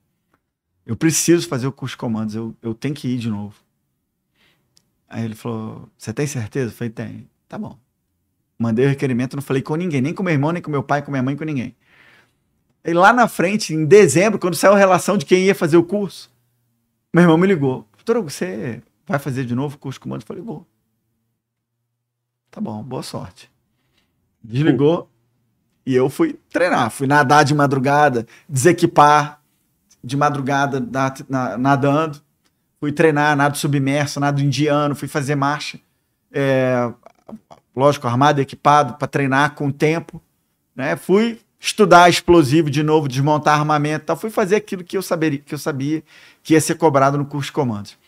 [0.88, 3.54] eu preciso fazer o curso de comandos, eu, eu tenho que ir de novo.
[5.06, 6.70] Aí ele falou, você tem certeza?
[6.70, 7.28] Eu falei, tem.
[7.46, 7.78] Tá bom.
[8.58, 11.02] Mandei o requerimento, não falei com ninguém, nem com meu irmão, nem com meu pai,
[11.02, 11.76] com minha mãe, com ninguém.
[12.84, 15.84] E lá na frente, em dezembro, quando saiu a relação de quem ia fazer o
[15.84, 16.30] curso,
[17.12, 17.86] meu irmão me ligou.
[17.96, 20.24] Doutor, você vai fazer de novo o curso de comandos?
[20.24, 20.66] Eu falei, vou.
[22.50, 23.50] Tá bom, boa sorte.
[24.42, 25.10] Desligou
[25.84, 26.90] e eu fui treinar.
[26.90, 29.40] Fui nadar de madrugada, desequipar,
[30.02, 32.20] de madrugada na, na, nadando,
[32.78, 35.80] fui treinar nado submerso, nado indiano, fui fazer marcha,
[36.32, 36.92] é,
[37.74, 40.22] lógico, armado, equipado, para treinar com o tempo,
[40.74, 40.96] né?
[40.96, 44.16] Fui estudar explosivo de novo, desmontar armamento, tal.
[44.16, 46.02] fui fazer aquilo que eu, saberia, que eu sabia
[46.42, 47.98] que ia ser cobrado no curso de comandos.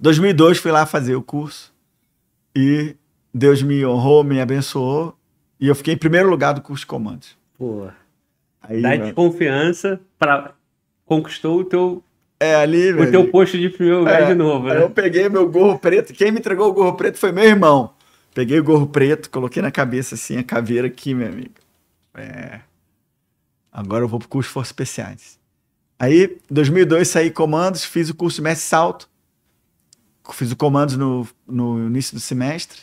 [0.00, 1.72] 2002 fui lá fazer o curso
[2.54, 2.96] e
[3.32, 5.16] Deus me honrou, me abençoou
[5.60, 7.36] e eu fiquei em primeiro lugar do curso de comandos.
[7.56, 7.88] Pô.
[8.60, 10.52] Aí, Dá de confiança para
[11.06, 12.02] conquistou o teu
[12.38, 14.68] é, ali, o teu posto de primeiro lugar é, de novo.
[14.68, 14.82] Né?
[14.82, 16.12] Eu peguei meu gorro preto.
[16.12, 17.94] Quem me entregou o gorro preto foi meu irmão.
[18.34, 21.54] Peguei o gorro preto, coloquei na cabeça assim a caveira aqui, meu amigo.
[22.16, 22.60] É.
[23.70, 25.38] Agora eu vou pro curso de Forças Especiais.
[25.98, 29.08] Aí, em 2002, saí comandos, fiz o curso de mestre salto.
[30.32, 32.80] Fiz o comandos no, no início do semestre,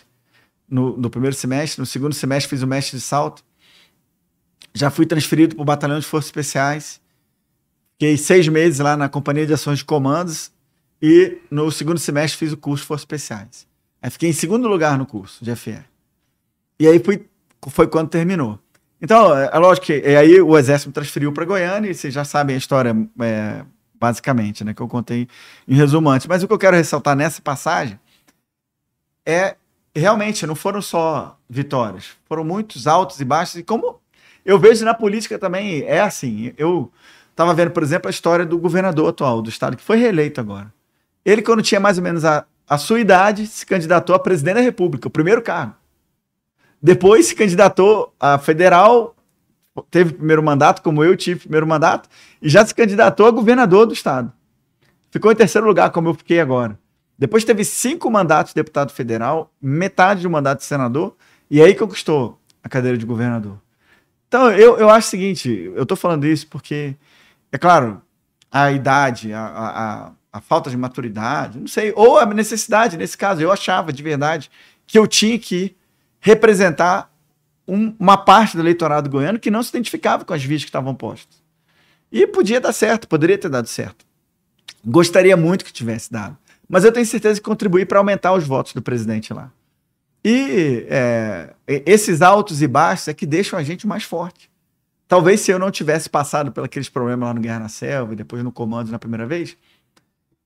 [0.69, 1.79] no, no primeiro semestre.
[1.79, 3.43] No segundo semestre, fiz o mestre de salto.
[4.73, 7.01] Já fui transferido para o Batalhão de Forças Especiais.
[7.93, 10.51] Fiquei seis meses lá na Companhia de Ações de Comandos
[11.01, 13.67] e no segundo semestre fiz o curso de Forças Especiais.
[14.01, 15.79] Aí fiquei em segundo lugar no curso de FE.
[16.79, 17.27] E aí fui,
[17.69, 18.59] foi quando terminou.
[19.03, 22.55] Então, é, é lógico que aí o Exército transferiu para Goiânia e vocês já sabem
[22.55, 23.63] a história, é,
[23.99, 25.27] basicamente, né, que eu contei
[25.67, 26.25] em resumo antes.
[26.25, 27.99] Mas o que eu quero ressaltar nessa passagem
[29.25, 29.55] é
[29.95, 33.57] realmente não foram só vitórias, foram muitos altos e baixos.
[33.57, 33.99] E como
[34.45, 36.53] eu vejo na política também, é assim.
[36.57, 36.91] Eu
[37.35, 40.71] Tava vendo, por exemplo, a história do governador atual do estado, que foi reeleito agora.
[41.25, 44.61] Ele, quando tinha mais ou menos a, a sua idade, se candidatou a presidente da
[44.61, 45.73] República, o primeiro cargo.
[46.83, 49.15] Depois se candidatou a federal,
[49.89, 52.09] teve primeiro mandato, como eu tive primeiro mandato,
[52.41, 54.33] e já se candidatou a governador do estado.
[55.09, 56.77] Ficou em terceiro lugar, como eu fiquei agora.
[57.17, 61.15] Depois teve cinco mandatos de deputado federal, metade de um mandato de senador,
[61.49, 63.57] e aí conquistou a cadeira de governador.
[64.27, 66.95] Então, eu, eu acho o seguinte, eu estou falando isso porque
[67.49, 68.01] é claro,
[68.51, 73.41] a idade, a, a, a, falta de maturidade, não sei, ou a necessidade, nesse caso,
[73.41, 74.51] eu achava de verdade
[74.85, 75.75] que eu tinha que
[76.23, 77.13] representar
[77.67, 80.95] um, uma parte do eleitorado goiano que não se identificava com as vias que estavam
[80.95, 81.43] postas.
[82.09, 84.05] E podia dar certo, poderia ter dado certo.
[84.85, 86.37] Gostaria muito que tivesse dado.
[86.67, 89.51] Mas eu tenho certeza que contribuí para aumentar os votos do presidente lá.
[90.23, 94.49] E é, esses altos e baixos é que deixam a gente mais forte.
[95.09, 98.15] Talvez se eu não tivesse passado por aqueles problemas lá no Guerra na Selva e
[98.15, 99.57] depois no comando na primeira vez,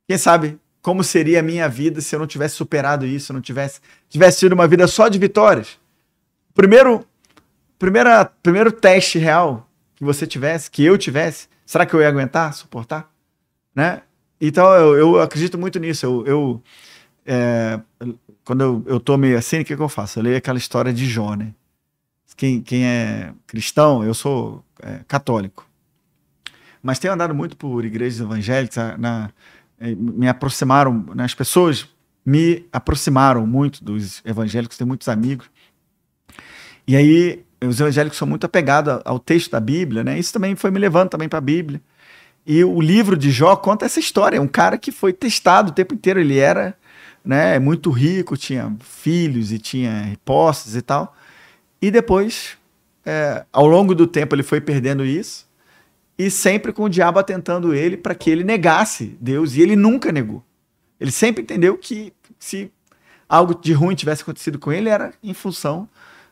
[0.08, 3.41] quem sabe como seria a minha vida se eu não tivesse superado isso, se não
[3.41, 5.78] tivesse, tivesse tido uma vida só de vitórias.
[6.54, 7.06] Primeiro,
[7.78, 12.54] primeira, primeiro teste real que você tivesse, que eu tivesse, será que eu ia aguentar,
[12.54, 13.12] suportar?
[13.76, 14.02] Né?
[14.39, 16.06] Então eu, eu acredito muito nisso.
[16.06, 16.63] Eu, eu
[17.26, 17.82] é,
[18.45, 20.19] quando eu, eu tô meio assim, o que, que eu faço?
[20.19, 21.54] Eu leio aquela história de Jó, né?
[22.38, 25.67] Quem, quem é cristão, eu sou é, católico.
[26.82, 29.30] Mas tenho andado muito por igrejas evangélicas, na,
[29.80, 31.88] me aproximaram, né, as pessoas
[32.26, 35.50] me aproximaram muito dos evangélicos, tenho muitos amigos.
[36.86, 40.20] E aí, os evangélicos são muito apegados ao texto da Bíblia, né?
[40.20, 41.82] Isso também foi me levando também para a Bíblia.
[42.46, 44.38] E o livro de Jó conta essa história.
[44.38, 46.20] É um cara que foi testado o tempo inteiro.
[46.20, 46.78] Ele era
[47.24, 51.16] né, muito rico, tinha filhos e tinha posses e tal.
[51.82, 52.58] E depois,
[53.06, 55.47] é, ao longo do tempo, ele foi perdendo isso
[56.17, 60.12] e sempre com o diabo atentando ele para que ele negasse Deus, e ele nunca
[60.12, 60.43] negou.
[60.99, 62.71] Ele sempre entendeu que se
[63.30, 65.88] algo de ruim tivesse acontecido com ele era em função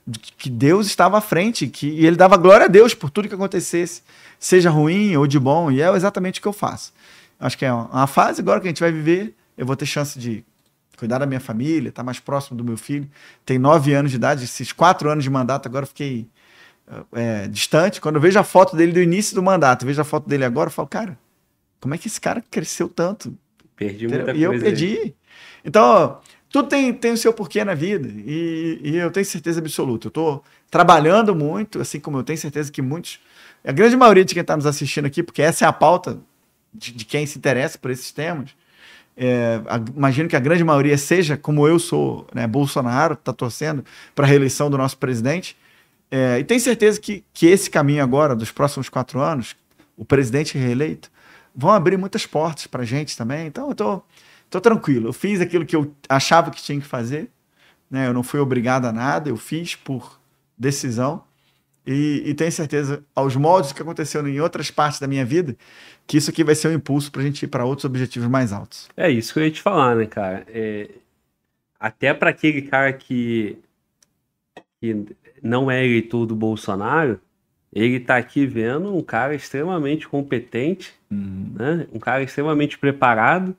[0.07, 3.27] de que Deus estava à frente, que e ele dava glória a Deus por tudo
[3.27, 4.01] que acontecesse,
[4.39, 6.93] seja ruim ou de bom, e é exatamente o que eu faço.
[7.39, 10.17] Acho que é uma fase agora que a gente vai viver, eu vou ter chance
[10.17, 10.43] de
[10.97, 13.09] cuidar da minha família, estar tá mais próximo do meu filho.
[13.45, 16.27] Tem nove anos de idade, esses quatro anos de mandato agora eu fiquei
[17.13, 20.27] é, distante, quando eu vejo a foto dele do início do mandato, vejo a foto
[20.29, 21.17] dele agora, eu falo, cara,
[21.79, 23.35] como é que esse cara cresceu tanto?
[23.75, 24.39] Perdi muita e coisa.
[24.39, 24.97] E eu perdi.
[24.97, 25.15] Aí.
[25.63, 26.19] Então,
[26.49, 28.07] tudo tem, tem o seu porquê na vida.
[28.07, 30.07] E, e eu tenho certeza absoluta.
[30.07, 33.19] Eu estou trabalhando muito, assim como eu tenho certeza que muitos.
[33.63, 36.19] A grande maioria de quem está nos assistindo aqui, porque essa é a pauta
[36.73, 38.51] de, de quem se interessa por esses temas.
[39.17, 43.83] É, a, imagino que a grande maioria seja como eu sou, né, Bolsonaro, está torcendo
[44.13, 45.57] para a reeleição do nosso presidente.
[46.09, 49.55] É, e tenho certeza que, que esse caminho agora, dos próximos quatro anos,
[49.97, 51.11] o presidente reeleito,
[51.55, 53.47] vão abrir muitas portas para a gente também.
[53.47, 54.01] Então, eu tô,
[54.49, 55.09] tô tranquilo.
[55.09, 57.29] Eu fiz aquilo que eu achava que tinha que fazer.
[57.89, 58.07] Né?
[58.07, 60.19] Eu não fui obrigado a nada, eu fiz por
[60.57, 61.23] decisão.
[61.85, 65.55] E, e tenho certeza, aos modos que aconteceu em outras partes da minha vida,
[66.07, 68.51] que isso aqui vai ser um impulso para a gente ir para outros objetivos mais
[68.51, 68.89] altos.
[68.97, 70.45] É isso que eu ia te falar, né, cara?
[70.47, 70.89] É,
[71.79, 73.59] até para aquele cara que,
[74.81, 75.05] que
[75.45, 77.19] não é eleitor do Bolsonaro,
[77.71, 81.51] ele está aqui vendo um cara extremamente competente, uhum.
[81.53, 81.87] né?
[81.93, 83.55] um cara extremamente preparado,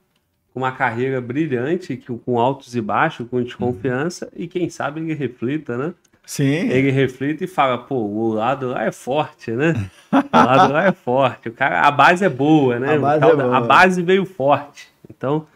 [0.52, 4.42] com uma carreira brilhante, com altos e baixos, com desconfiança, uhum.
[4.42, 5.94] e quem sabe ele reflita, né?
[6.24, 6.68] Sim.
[6.70, 9.88] Ele reflita e fala, pô, o lado lá é forte, né?
[10.10, 11.48] O lado lá é forte.
[11.50, 12.96] O cara, a base é boa, né?
[12.96, 13.56] A base, é boa.
[13.56, 14.88] a base veio forte.
[15.08, 15.46] Então,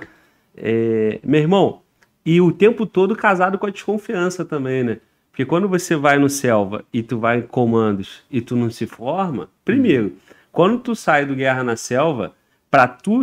[0.56, 1.18] é...
[1.24, 1.80] meu irmão,
[2.24, 4.98] e o tempo todo casado com a desconfiança também, né?
[5.30, 8.86] Porque quando você vai no selva e tu vai em comandos e tu não se
[8.86, 10.16] forma, primeiro,
[10.52, 12.34] quando tu sai do Guerra na Selva,
[12.70, 13.22] para tu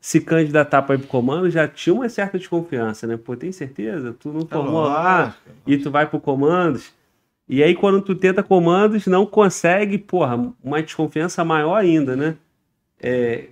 [0.00, 3.16] se candidatar para ir pro comando, já tinha uma certa desconfiança, né?
[3.16, 4.14] Pô, tem certeza?
[4.18, 6.92] Tu não tá formou lá e tu vai pro comandos.
[7.48, 12.36] E aí, quando tu tenta comandos, não consegue, porra, uma desconfiança maior ainda, né?
[13.00, 13.46] É,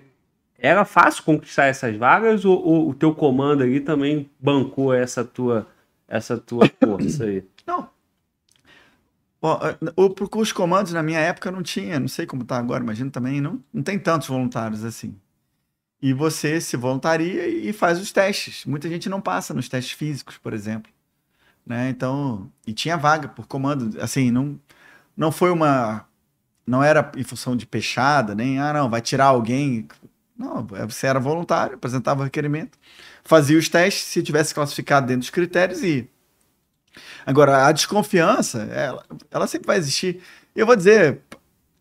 [0.59, 5.67] era fácil conquistar essas vagas ou, ou, o teu comando ali também bancou essa tua,
[6.09, 7.45] essa tua força aí?
[7.67, 7.91] Não.
[9.41, 12.83] Bom, é, o, os comandos na minha época não tinha, não sei como está agora,
[12.83, 15.15] imagino também, não, não tem tantos voluntários assim.
[16.01, 18.65] E você se voluntaria e faz os testes.
[18.65, 20.93] Muita gente não passa nos testes físicos, por exemplo.
[21.67, 21.89] Né?
[21.91, 24.61] Então, e tinha vaga por comando, assim, não,
[25.17, 26.07] não foi uma.
[26.67, 29.87] Não era em função de peixada, nem, ah, não, vai tirar alguém.
[30.37, 32.79] Não, você era voluntário, apresentava o requerimento,
[33.25, 36.11] fazia os testes, se tivesse classificado dentro dos critérios e
[37.27, 40.21] Agora, a desconfiança, ela, ela sempre vai existir.
[40.55, 41.21] Eu vou dizer,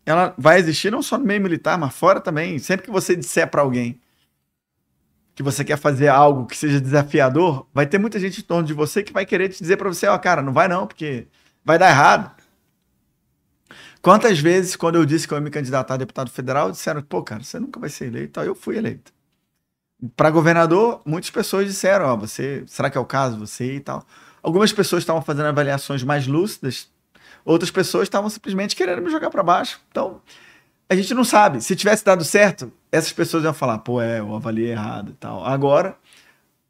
[0.06, 2.58] ela vai existir não só no meio militar, mas fora também.
[2.58, 4.00] Sempre que você disser para alguém
[5.34, 8.72] que você quer fazer algo que seja desafiador, vai ter muita gente em torno de
[8.72, 11.26] você que vai querer te dizer para você, ó, oh, cara, não vai não, porque
[11.64, 12.30] vai dar errado.
[14.00, 17.22] Quantas vezes, quando eu disse que eu ia me candidatar a deputado federal, disseram, pô,
[17.22, 18.38] cara, você nunca vai ser eleito.
[18.40, 19.12] Eu fui eleito.
[20.16, 23.80] Para governador, muitas pessoas disseram, ó, oh, você, será que é o caso, você e
[23.80, 24.06] tal.
[24.44, 26.90] Algumas pessoas estavam fazendo avaliações mais lúcidas,
[27.46, 29.80] outras pessoas estavam simplesmente querendo me jogar para baixo.
[29.90, 30.20] Então,
[30.86, 31.62] a gente não sabe.
[31.62, 35.42] Se tivesse dado certo, essas pessoas iam falar, pô, é, eu avaliei errado e tal.
[35.46, 35.96] Agora,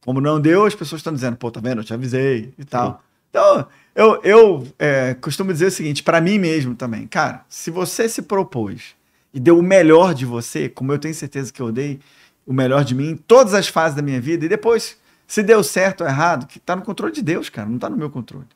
[0.05, 3.03] como não deu, as pessoas estão dizendo, pô, tá vendo, eu te avisei e tal.
[3.29, 8.09] Então, eu, eu é, costumo dizer o seguinte, para mim mesmo também, cara, se você
[8.09, 8.95] se propôs
[9.33, 11.99] e deu o melhor de você, como eu tenho certeza que eu dei
[12.47, 14.97] o melhor de mim em todas as fases da minha vida, e depois,
[15.35, 17.97] se deu certo ou errado, que tá no controle de Deus, cara, não tá no
[17.97, 18.47] meu controle.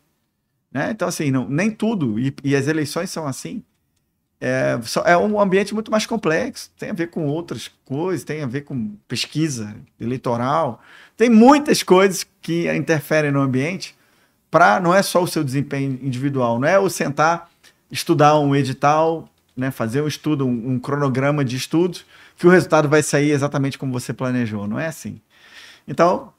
[0.71, 0.93] Né?
[0.93, 3.65] Então, assim, não, nem tudo, e, e as eleições são assim,
[4.41, 8.47] é, é, um ambiente muito mais complexo, tem a ver com outras coisas, tem a
[8.47, 10.81] ver com pesquisa eleitoral,
[11.17, 13.97] tem muitas coisas que interferem no ambiente
[14.49, 17.51] para não é só o seu desempenho individual, não é o sentar,
[17.91, 22.89] estudar um edital, né, fazer um estudo, um, um cronograma de estudos, que o resultado
[22.89, 25.21] vai sair exatamente como você planejou, não é assim.
[25.89, 26.33] Então,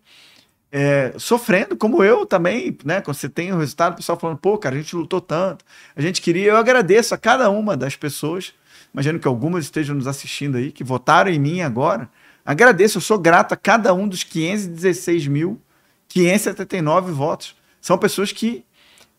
[0.71, 3.01] é, sofrendo, como eu também, né?
[3.01, 6.01] Quando você tem o resultado, o pessoal falando, pô, cara, a gente lutou tanto, a
[6.01, 6.51] gente queria.
[6.51, 8.55] Eu agradeço a cada uma das pessoas,
[8.93, 12.09] imagino que algumas estejam nos assistindo aí, que votaram em mim agora.
[12.45, 17.57] Agradeço, eu sou grato a cada um dos 516.579 votos.
[17.81, 18.65] São pessoas que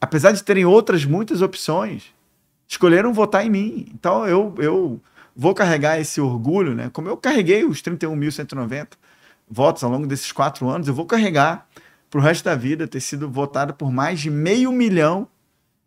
[0.04, 2.14] apesar de terem outras muitas opções,
[2.68, 3.88] escolheram votar em mim.
[3.94, 5.02] Então eu, eu
[5.34, 6.90] vou carregar esse orgulho, né?
[6.92, 8.90] Como eu carreguei os 31.190
[9.50, 11.70] votos ao longo desses quatro anos, eu vou carregar
[12.10, 15.26] para o resto da vida ter sido votado por mais de meio milhão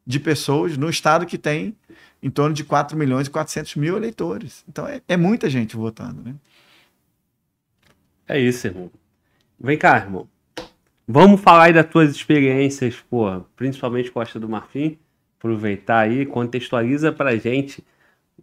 [0.06, 1.76] de pessoas no estado que tem
[2.22, 4.64] em torno de 4 milhões e 400 mil eleitores.
[4.66, 6.34] Então é, é muita gente votando, né?
[8.26, 8.90] É isso, irmão.
[9.60, 10.26] Vem cá, irmão.
[11.08, 14.98] Vamos falar aí das tuas experiências, pô, principalmente Costa do Marfim.
[15.38, 17.84] Aproveitar aí, contextualiza pra gente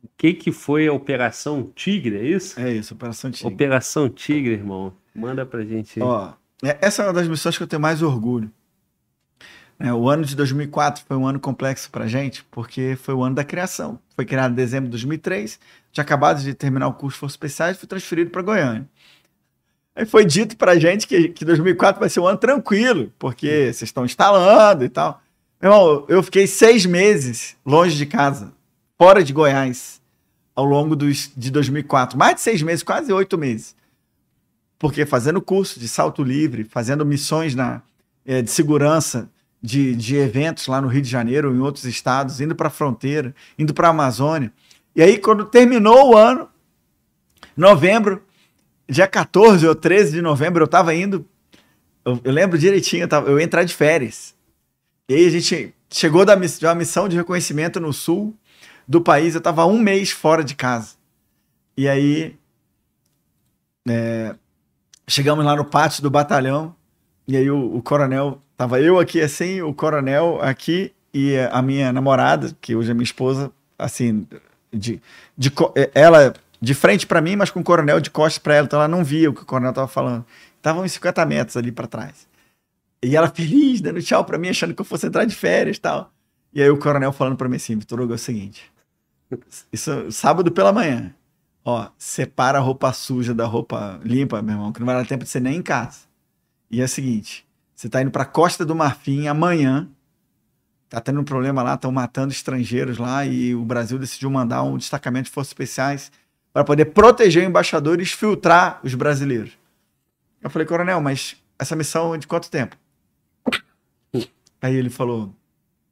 [0.02, 2.60] o que que foi a Operação Tigre, é isso?
[2.60, 3.54] É isso, Operação Tigre.
[3.54, 4.94] Operação Tigre, irmão.
[5.14, 6.06] Manda pra gente aí.
[6.06, 8.52] Ó, é, essa é uma das missões que eu tenho mais orgulho.
[9.80, 13.36] É, o ano de 2004 foi um ano complexo pra gente, porque foi o ano
[13.36, 14.00] da criação.
[14.16, 15.60] Foi criado em dezembro de 2003,
[15.92, 18.88] tinha acabado de terminar o curso de Forças Especiais e fui transferido para Goiânia.
[19.96, 23.84] Aí foi dito pra gente que, que 2004 vai ser um ano tranquilo, porque vocês
[23.84, 25.22] estão instalando e tal.
[25.62, 28.52] Meu irmão, eu fiquei seis meses longe de casa,
[28.98, 30.02] fora de Goiás,
[30.56, 32.18] ao longo dos, de 2004.
[32.18, 33.76] Mais de seis meses, quase oito meses.
[34.80, 37.82] Porque fazendo curso de salto livre, fazendo missões na,
[38.26, 39.30] é, de segurança
[39.62, 42.72] de, de eventos lá no Rio de Janeiro ou em outros estados, indo para a
[42.72, 44.52] fronteira, indo para a Amazônia.
[44.96, 46.50] E aí, quando terminou o ano,
[47.56, 48.22] novembro,
[48.90, 51.26] dia 14 ou 13 de novembro, eu tava indo.
[52.06, 54.36] Eu, eu lembro direitinho, eu, tava, eu ia entrar de férias.
[55.08, 58.34] E aí a gente chegou da de uma missão de reconhecimento no sul
[58.88, 59.36] do país.
[59.36, 60.96] Eu tava um mês fora de casa.
[61.78, 62.36] E aí.
[63.88, 64.36] É,
[65.08, 66.76] chegamos lá no pátio do batalhão.
[67.28, 68.42] E aí o, o coronel.
[68.56, 73.04] Tava eu aqui assim, o coronel aqui e a minha namorada, que hoje é minha
[73.04, 74.28] esposa, assim,
[74.72, 75.02] de,
[75.38, 75.52] de
[75.94, 76.34] ela
[76.64, 79.04] de frente para mim, mas com o coronel de costas para ela, então ela não
[79.04, 80.26] via o que o coronel tava falando.
[80.56, 82.26] Estavam uns 50 metros ali para trás.
[83.04, 85.82] E ela feliz, dando tchau para mim, achando que eu fosse entrar de férias e
[85.82, 86.10] tal.
[86.54, 88.72] E aí o coronel falando para mim assim, Vitor Hugo, é o seguinte,
[89.74, 91.14] isso sábado pela manhã,
[91.66, 95.26] ó, separa a roupa suja da roupa limpa, meu irmão, que não vai dar tempo
[95.26, 96.00] de você nem em casa.
[96.72, 97.46] E é o seguinte,
[97.76, 99.90] você tá indo pra Costa do Marfim amanhã,
[100.88, 104.78] tá tendo um problema lá, estão matando estrangeiros lá e o Brasil decidiu mandar um
[104.78, 106.10] destacamento de forças especiais
[106.54, 109.58] para poder proteger o embaixador e filtrar os brasileiros.
[110.42, 112.78] Eu falei, coronel, mas essa missão é de quanto tempo?
[114.62, 115.34] Aí ele falou,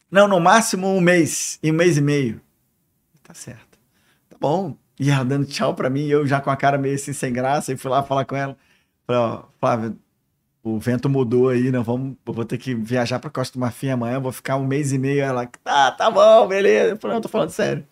[0.09, 2.39] não, no máximo um mês, e um mês e meio.
[3.23, 3.79] Tá certo.
[4.29, 4.77] Tá bom.
[4.99, 7.73] E ela dando tchau para mim, eu já com a cara meio assim sem graça,
[7.73, 8.55] e fui lá falar com ela.
[9.07, 9.95] Falei, ó, Flávia,
[10.63, 11.79] o vento mudou aí, né?
[11.79, 14.93] Vamos, eu vou ter que viajar para Costa do Marfim amanhã, vou ficar um mês
[14.93, 15.23] e meio.
[15.23, 16.91] Ela, tá, tá bom, beleza.
[16.91, 17.85] Eu falei, não, tô falando sério.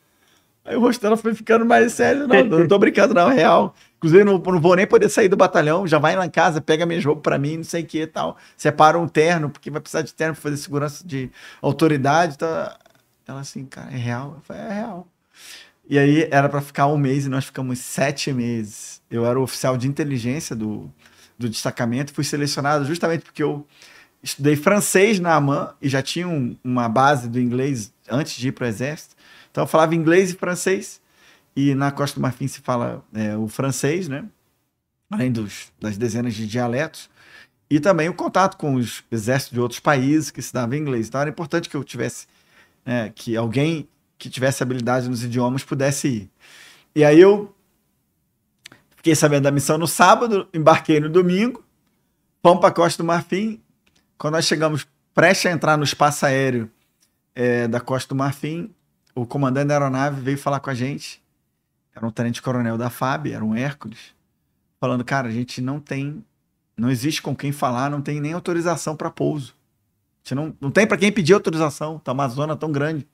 [0.70, 2.28] Aí o rosto dela foi ficando mais sério.
[2.28, 3.74] Não, não tô brincando, não, é real.
[3.98, 5.88] Inclusive, não, não vou nem poder sair do batalhão.
[5.88, 8.08] Já vai lá em casa, pega minhas roupas pra mim, não sei o que e
[8.08, 8.38] tal.
[8.56, 12.38] Separa um terno, porque vai precisar de terno pra fazer segurança de autoridade.
[12.38, 12.78] Tá...
[13.28, 14.36] Ela assim, cara, é real?
[14.38, 15.08] Eu falei, é real.
[15.90, 19.02] E aí era para ficar um mês e nós ficamos sete meses.
[19.10, 20.88] Eu era o oficial de inteligência do,
[21.36, 23.66] do destacamento, fui selecionado justamente porque eu
[24.22, 28.52] estudei francês na AMAN e já tinha um, uma base do inglês antes de ir
[28.52, 29.16] para o exército.
[29.52, 31.02] Então eu falava inglês e francês.
[31.56, 34.26] E na Costa do Marfim se fala é, o francês, né?
[35.10, 37.10] Além dos, das dezenas de dialetos.
[37.70, 41.08] E também o contato com os exércitos de outros países que se dava inglês.
[41.08, 42.28] Então era importante que eu tivesse,
[42.86, 43.88] né, que alguém
[44.18, 46.32] que tivesse habilidade nos idiomas pudesse ir.
[46.96, 47.56] E aí eu
[48.96, 51.64] fiquei sabendo da missão no sábado, embarquei no domingo,
[52.42, 53.62] fomos para a Costa do Marfim.
[54.18, 56.70] Quando nós chegamos prestes a entrar no espaço aéreo
[57.36, 58.74] é, da Costa do Marfim,
[59.22, 61.22] o comandante da aeronave veio falar com a gente.
[61.96, 64.14] Era um tenente-coronel da FAB, era um Hércules,
[64.80, 66.24] falando: cara, a gente não tem,
[66.78, 69.54] não existe com quem falar, não tem nem autorização para pouso.
[69.54, 73.08] A gente não, não tem para quem pedir autorização, tá uma zona tão grande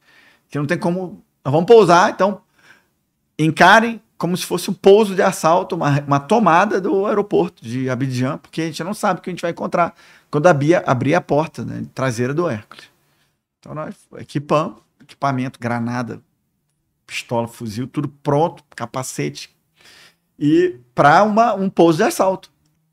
[0.50, 1.24] que não tem como.
[1.44, 2.42] Nós vamos pousar, então
[3.38, 8.38] encarem como se fosse um pouso de assalto, uma, uma tomada do aeroporto de Abidjan,
[8.38, 9.94] porque a gente não sabe o que a gente vai encontrar
[10.32, 12.86] quando abrir, abrir a porta né, traseira do Hércules.
[13.60, 16.22] Então nós equipamos, equipamento, granada,
[17.06, 19.56] pistola, fuzil, tudo pronto, capacete,
[20.38, 21.24] e para
[21.56, 22.52] um pouso de assalto.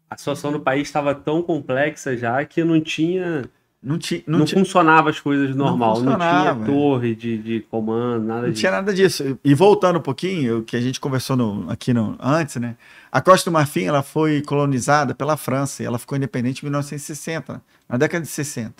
[0.08, 3.48] A situação no país estava tão complexa já que não tinha
[3.82, 7.60] não, ti, não, não tinha, funcionava as coisas normal, não, não tinha torre de, de
[7.62, 8.60] comando, nada não disso.
[8.60, 9.38] tinha nada disso.
[9.42, 12.76] E voltando um pouquinho, o que a gente conversou no, aqui no, antes, né?
[13.10, 17.60] A Costa do Marfim ela foi colonizada pela França e ela ficou independente em 1960,
[17.88, 18.74] na década de 60.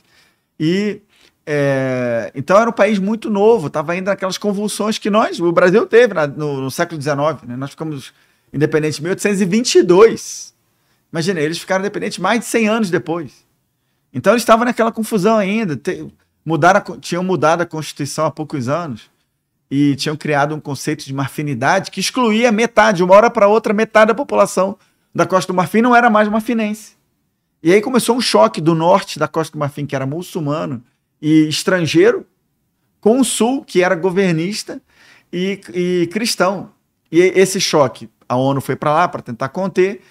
[0.61, 1.01] E
[1.45, 5.86] é, então era um país muito novo, estava ainda naquelas convulsões que nós, o Brasil
[5.86, 7.16] teve na, no, no, século XIX.
[7.47, 7.57] Né?
[7.57, 8.12] Nós ficamos
[8.53, 10.55] independentes em 1822.
[11.12, 13.45] Imagina, eles ficaram independentes mais de 100 anos depois.
[14.12, 15.76] Então eles estavam naquela confusão ainda.
[15.76, 16.07] Te,
[16.45, 19.11] mudaram, tinham mudado a Constituição há poucos anos
[19.70, 24.09] e tinham criado um conceito de marfinidade que excluía metade, uma hora para outra, metade
[24.09, 24.76] da população
[25.14, 26.95] da Costa do Marfim não era mais marfinense.
[27.62, 30.82] E aí começou um choque do norte da Costa do Marfim, que era muçulmano
[31.22, 32.26] e estrangeiro,
[33.00, 34.82] com o sul, que era governista
[35.32, 36.72] e, e cristão.
[37.10, 40.02] E esse choque, a ONU foi para lá para tentar conter,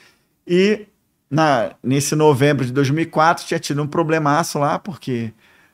[0.47, 0.87] e
[1.29, 5.33] na, nesse novembro de 2004 tinha tido um problemaço lá, porque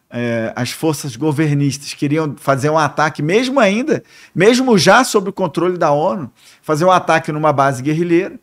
[0.09, 5.77] é, as forças governistas queriam fazer um ataque, mesmo ainda, mesmo já sob o controle
[5.77, 6.31] da ONU,
[6.61, 8.39] fazer um ataque numa base guerrilheira.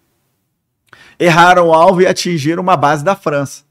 [1.19, 3.65] Erraram o alvo e atingiram uma base da França.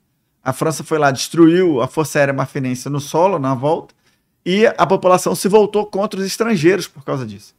[0.44, 3.96] A França foi lá, destruiu a Força Aérea Marfinense no solo, na volta,
[4.46, 7.56] e a população se voltou contra os estrangeiros por causa disso.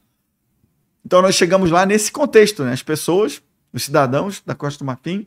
[1.04, 2.72] Então nós chegamos lá nesse contexto, né?
[2.72, 5.26] As pessoas, os cidadãos da Costa do Marfim,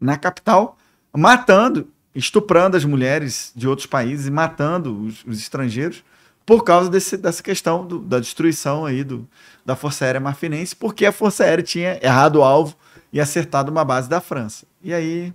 [0.00, 0.76] na capital,
[1.12, 6.04] matando, estuprando as mulheres de outros países e matando os, os estrangeiros
[6.46, 9.26] por causa desse, dessa questão do, da destruição aí do,
[9.64, 12.76] da Força Aérea Marfinense, porque a Força Aérea tinha errado o alvo
[13.12, 14.66] e acertado uma base da França.
[14.82, 15.32] E aí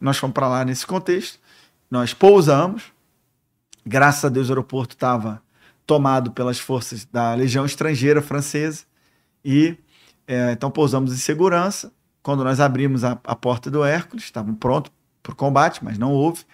[0.00, 1.38] nós fomos para lá nesse contexto,
[1.90, 2.84] nós pousamos,
[3.84, 5.42] graças a Deus o aeroporto estava
[5.86, 8.84] tomado pelas forças da Legião Estrangeira Francesa
[9.44, 9.76] e
[10.26, 11.92] é, então pousamos em segurança
[12.26, 14.90] quando nós abrimos a, a porta do Hércules, estavam prontos
[15.22, 16.44] para o combate, mas não houve.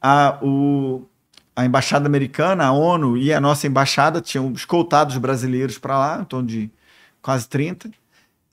[0.00, 1.06] A, o,
[1.54, 6.20] a embaixada americana, a ONU e a nossa embaixada tinham escoltado os brasileiros para lá,
[6.22, 6.70] em torno de
[7.20, 7.90] quase 30.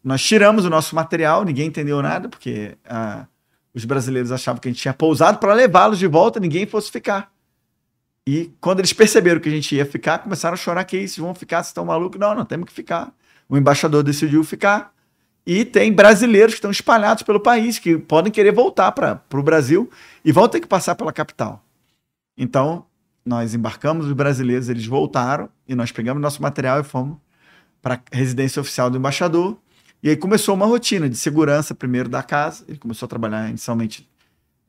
[0.03, 3.25] Nós tiramos o nosso material, ninguém entendeu nada, porque a,
[3.77, 7.31] os brasileiros achavam que a gente tinha pousado para levá-los de volta, ninguém fosse ficar.
[8.27, 11.35] E quando eles perceberam que a gente ia ficar, começaram a chorar que isso, vão
[11.35, 12.19] ficar, vocês estão malucos?
[12.19, 13.13] Não, não temos que ficar.
[13.47, 14.91] O embaixador decidiu ficar.
[15.45, 19.89] E tem brasileiros que estão espalhados pelo país, que podem querer voltar para o Brasil
[20.25, 21.63] e vão ter que passar pela capital.
[22.35, 22.83] Então,
[23.23, 27.17] nós embarcamos os brasileiros, eles voltaram e nós pegamos nosso material e fomos
[27.81, 29.55] para a residência oficial do embaixador.
[30.07, 34.07] E aí começou uma rotina de segurança, primeiro da casa, ele começou a trabalhar inicialmente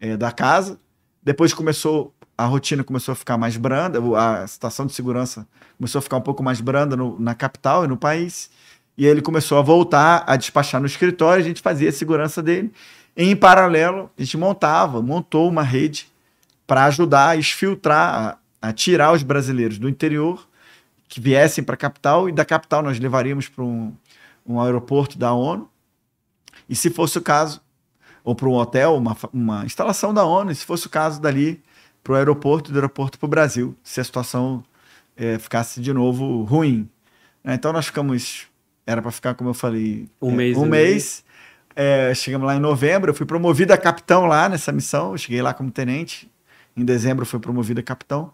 [0.00, 0.80] é, da casa,
[1.22, 6.02] depois começou, a rotina começou a ficar mais branda, a situação de segurança começou a
[6.02, 8.50] ficar um pouco mais branda no, na capital e no país.
[8.96, 12.72] E ele começou a voltar a despachar no escritório, a gente fazia a segurança dele.
[13.16, 16.08] Em paralelo, a gente montava, montou uma rede
[16.66, 20.48] para ajudar a exfiltrar, a, a, tirar os brasileiros do interior
[21.08, 23.94] que viessem para a capital e da capital nós levaríamos para um,
[24.48, 25.68] um aeroporto da ONU.
[26.68, 27.60] E se fosse o caso,
[28.24, 31.62] ou para um hotel, uma, uma instalação da ONU, e se fosse o caso dali
[32.02, 34.64] para o aeroporto, do aeroporto para o Brasil, se a situação
[35.16, 36.88] é, ficasse de novo ruim.
[37.44, 37.54] Né?
[37.54, 38.46] Então nós ficamos,
[38.86, 41.24] era para ficar, como eu falei, Um é, mês um mês.
[41.76, 45.40] É, chegamos lá em novembro, eu fui promovido a capitão lá nessa missão, eu cheguei
[45.40, 46.28] lá como tenente.
[46.76, 48.32] Em dezembro eu fui promovido a capitão.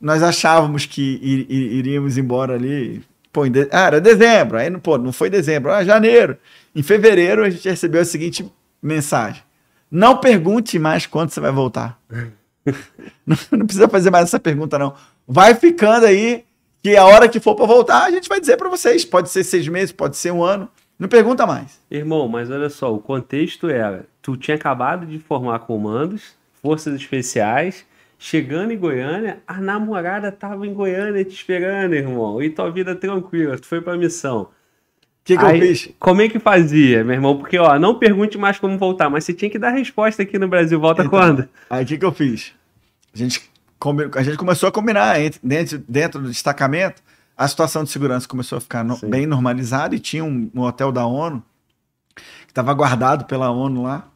[0.00, 3.02] Nós achávamos que ir- ir- iríamos embora ali.
[3.32, 6.36] Pô, em de- ah, era dezembro, aí não, pô, não foi dezembro, ah, janeiro.
[6.74, 8.50] Em fevereiro a gente recebeu a seguinte
[8.82, 9.42] mensagem:
[9.90, 11.98] Não pergunte mais quando você vai voltar.
[13.26, 14.94] não, não precisa fazer mais essa pergunta, não.
[15.26, 16.44] Vai ficando aí,
[16.82, 19.04] que a hora que for para voltar, a gente vai dizer para vocês.
[19.04, 20.68] Pode ser seis meses, pode ser um ano.
[20.98, 21.78] Não pergunta mais.
[21.90, 27.84] Irmão, mas olha só, o contexto era: tu tinha acabado de formar comandos, forças especiais,
[28.18, 33.56] chegando em Goiânia, a namorada tava em Goiânia te esperando, irmão, e tua vida tranquila,
[33.56, 34.42] tu foi pra missão.
[34.42, 34.48] O
[35.24, 35.90] que, que Aí, eu fiz?
[35.98, 37.36] Como é que fazia, meu irmão?
[37.38, 40.48] Porque, ó, não pergunte mais como voltar, mas você tinha que dar resposta aqui no
[40.48, 40.80] Brasil.
[40.80, 41.48] Volta Então, quando?
[41.68, 42.54] Aí o que, que eu fiz?
[43.14, 43.50] A gente,
[44.16, 47.02] a gente começou a combinar entre- dentro, dentro do destacamento,
[47.36, 50.90] a situação de segurança começou a ficar no- bem normalizada e tinha um, um hotel
[50.90, 51.42] da ONU
[52.16, 54.08] que estava guardado pela ONU lá.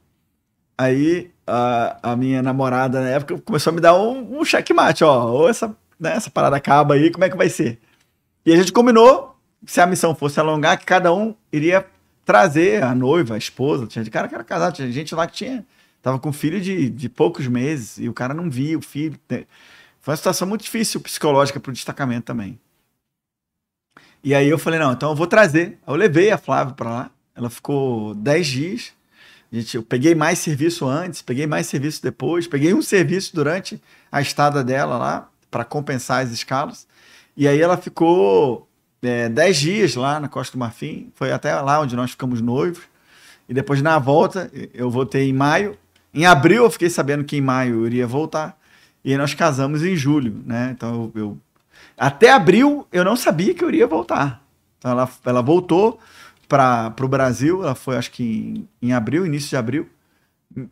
[0.78, 5.26] Aí a, a minha namorada na época começou a me dar um, um checkmate, ó,
[5.26, 5.68] ou essa,
[5.98, 7.78] né, essa parada acaba aí, como é que vai ser?
[8.44, 9.36] E a gente combinou,
[9.66, 11.86] se a missão fosse alongar, que cada um iria
[12.24, 15.34] trazer a noiva, a esposa, tinha de cara que era casado, tinha gente lá que
[15.34, 15.64] tinha
[16.02, 19.18] Tava com filho de, de poucos meses e o cara não via o filho.
[19.30, 19.46] né?
[20.00, 22.58] Foi uma situação muito difícil psicológica pro destacamento também.
[24.24, 25.78] E aí eu falei, não, então eu vou trazer.
[25.86, 27.10] Eu levei a Flávia para lá.
[27.36, 28.92] Ela ficou 10 dias.
[29.52, 33.80] Gente, eu peguei mais serviço antes, peguei mais serviço depois, peguei um serviço durante
[34.10, 36.86] a estada dela lá para compensar as escalas.
[37.36, 38.66] E aí ela ficou
[39.02, 41.10] é, 10 dias lá na Costa do Marfim.
[41.14, 42.82] Foi até lá onde nós ficamos noivos.
[43.46, 45.76] E depois na volta, eu voltei em maio.
[46.14, 48.58] Em abril eu fiquei sabendo que em maio eu iria voltar.
[49.04, 50.70] E nós casamos em julho, né?
[50.74, 51.38] Então eu, eu-
[51.98, 54.42] até abril eu não sabia que eu iria voltar.
[54.78, 56.00] Então ela, ela voltou
[56.52, 59.88] para o Brasil, ela foi acho que em, em abril, início de abril.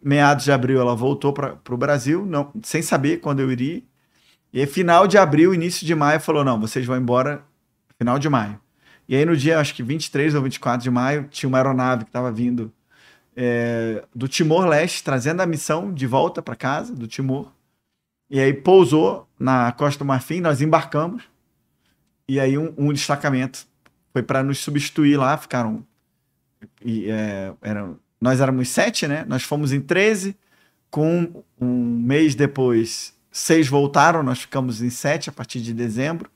[0.05, 3.83] Meados de abril ela voltou para o Brasil, não, sem saber quando eu iria.
[4.53, 7.43] E final de abril, início de maio, falou: não, vocês vão embora
[7.97, 8.61] final de maio.
[9.09, 12.11] E aí no dia, acho que 23 ou 24 de maio, tinha uma aeronave que
[12.11, 12.71] estava vindo
[13.35, 17.51] é, do Timor-Leste, trazendo a missão de volta para casa, do Timor.
[18.29, 21.23] E aí pousou na Costa do Marfim, nós embarcamos.
[22.29, 23.67] E aí um, um destacamento
[24.13, 25.85] foi para nos substituir lá, ficaram.
[26.85, 29.25] E, é, eram, nós éramos sete, né?
[29.27, 30.37] Nós fomos em 13,
[30.91, 36.31] com um mês depois, seis voltaram, nós ficamos em sete a partir de dezembro.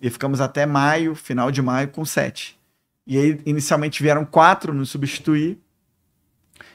[0.00, 2.56] E ficamos até maio, final de maio, com sete.
[3.04, 5.58] E aí, inicialmente, vieram quatro nos substituir.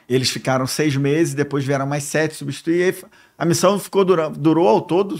[0.06, 2.82] Eles ficaram seis meses, depois vieram mais sete substituir.
[2.82, 5.18] Aí, a missão ficou dura, durou ao todo,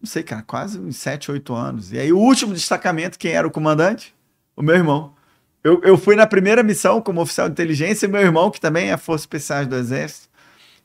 [0.00, 1.92] não sei, cara, quase uns sete, oito anos.
[1.92, 4.14] E aí, o último destacamento, quem era o comandante?
[4.54, 5.14] O meu irmão.
[5.64, 8.90] Eu, eu fui na primeira missão como oficial de inteligência, e meu irmão, que também
[8.90, 10.28] é Força Especiais do Exército,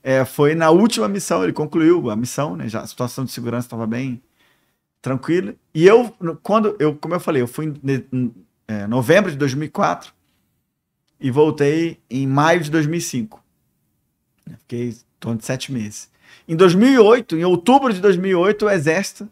[0.04, 2.68] é, foi na última missão, ele concluiu a missão, né?
[2.68, 4.22] Já a situação de segurança estava bem
[5.02, 5.54] tranquila.
[5.74, 8.34] E eu, quando eu, como eu falei, eu fui em, em,
[8.68, 10.14] é, novembro de 2004
[11.20, 13.44] e voltei em maio de 2005.
[14.60, 16.10] Fiquei em torno de sete meses.
[16.52, 19.30] Em 2008, em outubro de 2008, o Exército,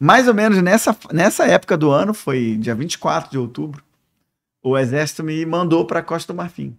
[0.00, 3.84] mais ou menos nessa, nessa época do ano, foi dia 24 de outubro,
[4.62, 6.74] o Exército me mandou para Costa do Marfim.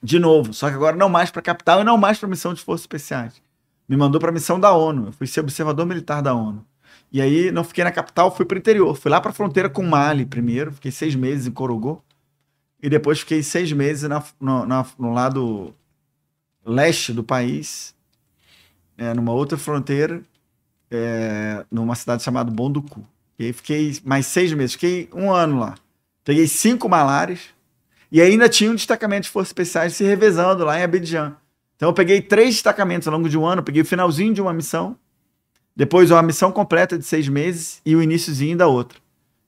[0.00, 2.30] De novo, só que agora não mais para a capital e não mais para a
[2.30, 3.42] missão de forças especiais.
[3.88, 5.06] Me mandou para a missão da ONU.
[5.06, 6.64] Eu fui ser observador militar da ONU.
[7.10, 8.94] E aí não fiquei na capital, fui para o interior.
[8.96, 12.00] Fui lá para a fronteira com Mali primeiro, fiquei seis meses em Corogô.
[12.80, 15.74] E depois fiquei seis meses na- no, na- no lado
[16.64, 17.92] leste do país,
[19.00, 20.20] é, numa outra fronteira,
[20.90, 23.02] é, numa cidade chamada Bonducu.
[23.38, 25.74] E aí fiquei mais seis meses, fiquei um ano lá.
[26.22, 27.40] Peguei cinco malárias
[28.12, 31.34] e ainda tinha um destacamento de forças especiais se revezando lá em Abidjan.
[31.76, 34.52] Então eu peguei três destacamentos ao longo de um ano, peguei o finalzinho de uma
[34.52, 34.94] missão,
[35.74, 38.98] depois uma missão completa de seis meses e o iníciozinho da outra.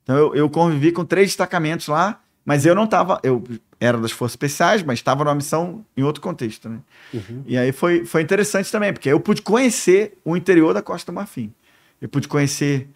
[0.03, 3.43] Então eu, eu convivi com três destacamentos lá, mas eu não estava, eu
[3.78, 6.80] era das forças especiais, mas estava numa missão em outro contexto, né?
[7.12, 7.43] Uhum.
[7.47, 11.14] E aí foi, foi interessante também, porque eu pude conhecer o interior da Costa do
[11.14, 11.53] Marfim.
[12.01, 12.88] Eu pude conhecer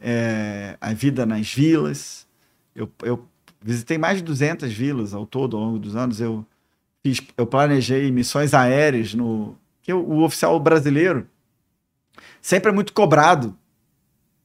[0.00, 2.26] é, a vida nas vilas.
[2.74, 3.24] Eu, eu
[3.62, 6.20] visitei mais de 200 vilas ao todo, ao longo dos anos.
[6.20, 6.44] Eu,
[7.02, 9.56] fiz, eu planejei missões aéreas no...
[9.82, 11.26] Que o, o oficial brasileiro
[12.40, 13.56] sempre é muito cobrado.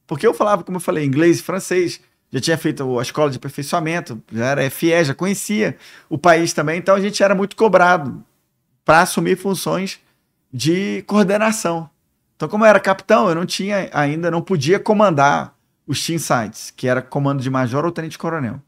[0.06, 2.00] Porque eu falava, como eu falei, inglês e francês.
[2.34, 5.76] Já tinha feito a escola de aperfeiçoamento, já era FIE, já conhecia
[6.08, 6.80] o país também.
[6.80, 8.24] Então a gente era muito cobrado
[8.84, 10.00] para assumir funções
[10.52, 11.88] de coordenação.
[12.34, 15.54] Então, como eu era capitão, eu não tinha ainda, não podia comandar
[15.86, 18.60] os team sites, que era comando de major ou tenente-coronel.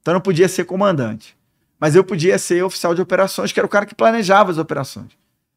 [0.00, 1.36] Então eu não podia ser comandante.
[1.78, 5.12] Mas eu podia ser oficial de operações, que era o cara que planejava as operações.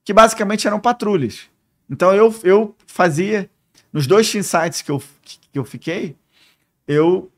[0.05, 1.49] Que basicamente eram patrulhas.
[1.89, 3.49] Então eu, eu fazia,
[3.91, 6.15] nos dois team sites que eu, que eu fiquei,
[6.87, 7.31] eu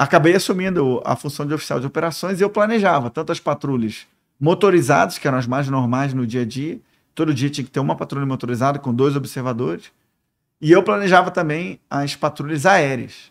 [0.00, 4.06] acabei assumindo a função de oficial de operações e eu planejava tanto as patrulhas
[4.40, 6.80] motorizadas, que eram as mais normais no dia a dia.
[7.14, 9.92] Todo dia tinha que ter uma patrulha motorizada com dois observadores.
[10.58, 13.30] E eu planejava também as patrulhas aéreas.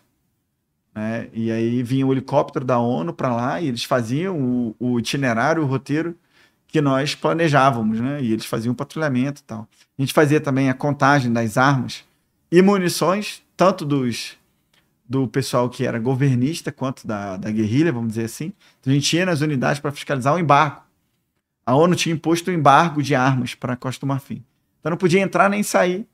[0.94, 1.26] Né?
[1.32, 5.64] E aí vinha o helicóptero da ONU para lá e eles faziam o, o, itinerário,
[5.64, 6.14] o roteiro
[6.68, 8.22] que nós planejávamos, né?
[8.22, 9.66] E eles faziam o patrulhamento e tal.
[9.98, 12.04] A gente fazia também a contagem das armas
[12.50, 14.38] e munições, tanto dos
[15.10, 18.52] do pessoal que era governista quanto da, da guerrilha, vamos dizer assim.
[18.80, 20.82] Então a gente ia nas unidades para fiscalizar o embargo.
[21.66, 24.44] A ONU tinha imposto o embargo de armas para Costa do Marfim.
[24.78, 26.06] Então não podia entrar nem sair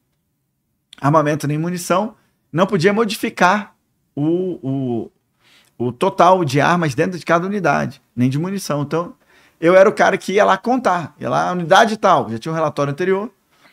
[1.01, 2.15] armamento nem munição,
[2.53, 3.75] não podia modificar
[4.15, 5.11] o,
[5.79, 8.83] o, o total de armas dentro de cada unidade, nem de munição.
[8.83, 9.15] Então,
[9.61, 12.55] eu era o cara que ia lá contar, ia lá, unidade tal, já tinha um
[12.55, 13.31] relatório anterior.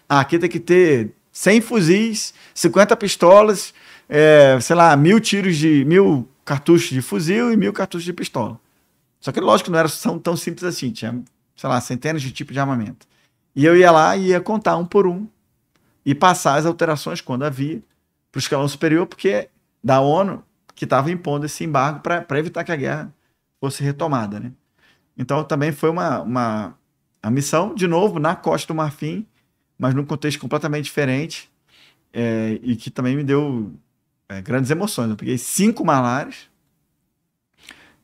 [0.07, 3.73] Ah, aqui tem que ter 100 fuzis, 50 pistolas,
[4.07, 5.85] é, sei lá, mil tiros de.
[5.85, 8.59] mil cartuchos de fuzil e mil cartuchos de pistola.
[9.19, 11.23] Só que, lógico, não era tão, tão simples assim, tinha,
[11.55, 13.07] sei lá, centenas de tipos de armamento.
[13.55, 15.27] E eu ia lá e ia contar um por um
[16.05, 17.81] e passar as alterações quando havia
[18.31, 19.49] para o escalão superior, porque
[19.83, 20.43] da ONU
[20.75, 23.13] que estava impondo esse embargo para evitar que a guerra
[23.59, 24.51] fosse retomada, né?
[25.17, 26.75] Então também foi uma, uma
[27.31, 29.25] missão de novo na Costa do Marfim,
[29.77, 31.49] mas num contexto completamente diferente
[32.11, 33.71] é, e que também me deu
[34.33, 35.09] é, grandes emoções.
[35.09, 36.49] Eu peguei cinco malares.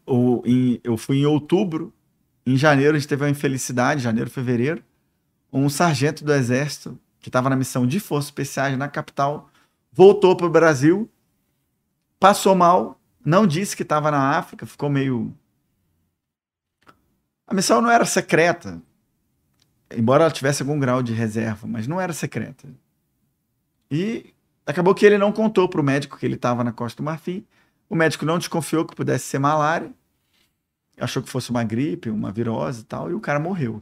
[0.05, 1.93] O, em, eu fui em outubro,
[2.45, 4.83] em janeiro a gente teve uma infelicidade, janeiro, fevereiro,
[5.53, 9.49] um sargento do exército que estava na missão de forças especiais na capital,
[9.91, 11.09] voltou para o Brasil,
[12.19, 15.35] passou mal, não disse que estava na África, ficou meio.
[17.45, 18.81] A missão não era secreta,
[19.95, 22.67] embora ela tivesse algum grau de reserva, mas não era secreta.
[23.91, 24.33] E
[24.69, 27.43] acabou que ele não contou para o médico que ele estava na Costa do Marfim.
[27.89, 29.91] O médico não desconfiou que pudesse ser malária,
[30.99, 33.81] achou que fosse uma gripe, uma virose e tal, e o cara morreu.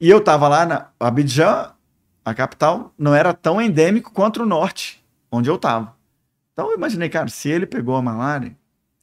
[0.00, 1.72] E eu estava lá na Abidjan,
[2.24, 5.94] a capital não era tão endêmico quanto o norte, onde eu estava.
[6.52, 8.56] Então eu imaginei, cara, se ele pegou a malária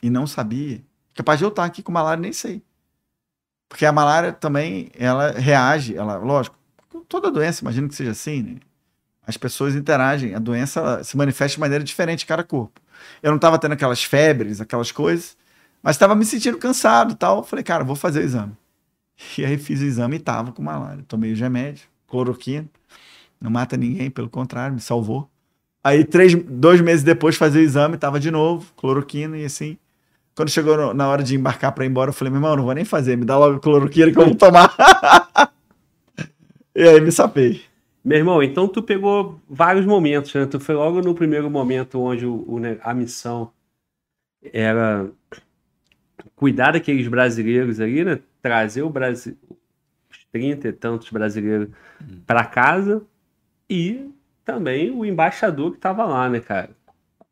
[0.04, 0.84] e não sabia,
[1.14, 2.62] capaz de eu estar aqui com malária nem sei.
[3.70, 6.58] Porque a malária também, ela reage, ela, lógico,
[7.08, 8.60] toda doença, imagino que seja assim, né?
[9.26, 12.82] As pessoas interagem, a doença se manifesta de maneira diferente cada corpo.
[13.22, 15.38] Eu não estava tendo aquelas febres, aquelas coisas,
[15.82, 17.43] mas estava me sentindo cansado tal.
[17.43, 18.53] Falei, cara, vou fazer o exame.
[19.38, 21.03] E aí fiz o exame e tava com malária.
[21.07, 22.67] Tomei o remédio, cloroquina.
[23.39, 25.30] Não mata ninguém, pelo contrário, me salvou.
[25.84, 29.78] Aí, três, dois meses depois, fazer o exame, tava de novo, cloroquina e assim.
[30.36, 32.74] Quando chegou na hora de embarcar para ir embora, eu falei, meu irmão, não vou
[32.74, 34.76] nem fazer, me dá logo cloroquina que eu vou tomar.
[36.76, 37.70] e aí me sapei.
[38.04, 40.45] Meu irmão, então tu pegou vários momentos, né?
[40.45, 43.52] Tu foi logo no primeiro momento onde o, o a missão
[44.41, 45.10] era
[46.36, 48.20] cuidar daqueles brasileiros ali, né?
[48.41, 49.38] Trazer o Brasil,
[50.10, 51.70] os 30 e tantos brasileiros
[52.02, 52.22] hum.
[52.26, 53.04] para casa
[53.70, 54.10] e
[54.43, 56.72] também o embaixador que estava lá, né, cara?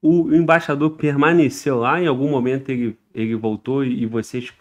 [0.01, 4.53] O, o, embaixador permaneceu lá, em algum momento ele, ele voltou e, e vocês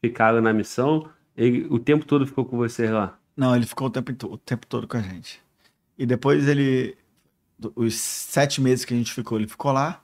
[0.00, 1.08] ficaram na missão.
[1.36, 3.18] Ele, o tempo todo ficou com vocês lá?
[3.36, 5.42] Não, ele ficou o tempo, o tempo todo com a gente.
[5.98, 6.96] E depois ele.
[7.74, 10.00] Os sete meses que a gente ficou, ele ficou lá.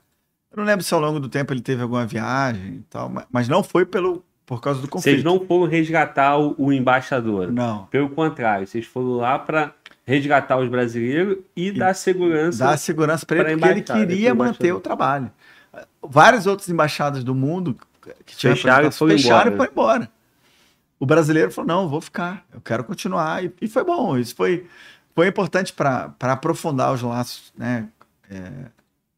[0.51, 3.49] Eu não lembro se ao longo do tempo ele teve alguma viagem e tal, mas
[3.49, 5.15] não foi pelo, por causa do conflito.
[5.15, 7.53] Vocês não foram resgatar o, o embaixador.
[7.53, 7.87] Não.
[7.87, 9.73] Pelo contrário, vocês foram lá para
[10.05, 12.65] resgatar os brasileiros e, e dar segurança.
[12.65, 15.31] Dar segurança para ele, porque ele queria manter o trabalho.
[16.03, 17.77] Várias outras embaixadas do mundo
[18.27, 19.55] que tinham fecharam, foi fecharam embora.
[19.55, 20.11] e foi embora.
[20.99, 23.45] O brasileiro falou: não, vou ficar, eu quero continuar.
[23.45, 24.17] E, e foi bom.
[24.17, 24.67] Isso foi,
[25.15, 27.89] foi importante para aprofundar os laços, né?
[28.31, 28.71] É,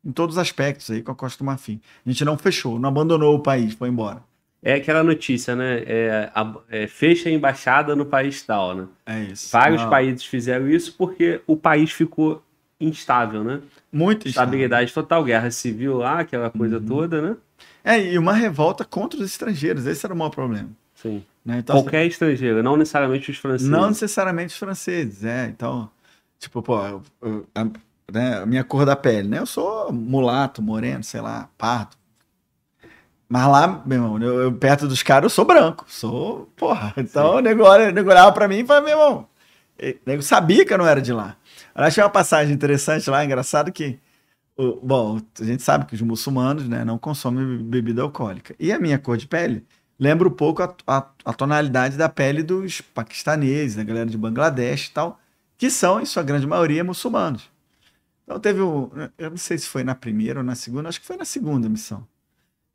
[0.04, 1.80] em todos os aspectos aí com a Costa do Marfim.
[2.04, 4.22] A gente não fechou, não abandonou o país, foi embora.
[4.62, 5.82] É aquela notícia, né?
[5.86, 8.86] É, a, é, fecha a embaixada no país tal, né?
[9.04, 9.50] É isso.
[9.52, 9.90] Vários Não.
[9.90, 12.42] países fizeram isso porque o país ficou
[12.80, 13.60] instável, né?
[13.92, 16.84] Muito Estabilidade total, guerra civil lá, aquela coisa uhum.
[16.84, 17.36] toda, né?
[17.84, 20.68] É, e uma revolta contra os estrangeiros, esse era o maior problema.
[20.96, 21.24] Sim.
[21.44, 21.58] Né?
[21.58, 23.70] Então, Qualquer assim, estrangeiro, não necessariamente os franceses.
[23.70, 25.46] Não necessariamente os franceses, é.
[25.46, 25.88] Então,
[26.38, 27.64] tipo, pô, eu, eu, a,
[28.12, 29.38] né, a minha cor da pele, né?
[29.38, 31.96] Eu sou mulato, moreno, sei lá, pardo,
[33.28, 35.84] mas lá, meu irmão, eu, eu, perto dos caras, eu sou branco.
[35.88, 36.94] Sou, porra.
[36.96, 39.28] Então o nego, olhava pra mim e falava, meu irmão,
[40.06, 41.36] nego sabia que eu não era de lá.
[41.74, 43.98] Aliás, tinha uma passagem interessante lá, engraçado, que
[44.56, 48.54] o- bom, a gente sabe que os muçulmanos né, não consomem bebida alcoólica.
[48.60, 49.64] E a minha cor de pele
[49.98, 54.86] lembra um pouco a, a- a tonalidade da pele dos paquistaneses, da galera de Bangladesh
[54.88, 55.20] e tal,
[55.58, 57.50] que são, em sua grande maioria, muçulmanos.
[58.24, 58.90] Então teve um.
[59.18, 61.68] Eu não sei se foi na primeira ou na segunda, acho que foi na segunda
[61.68, 62.06] missão.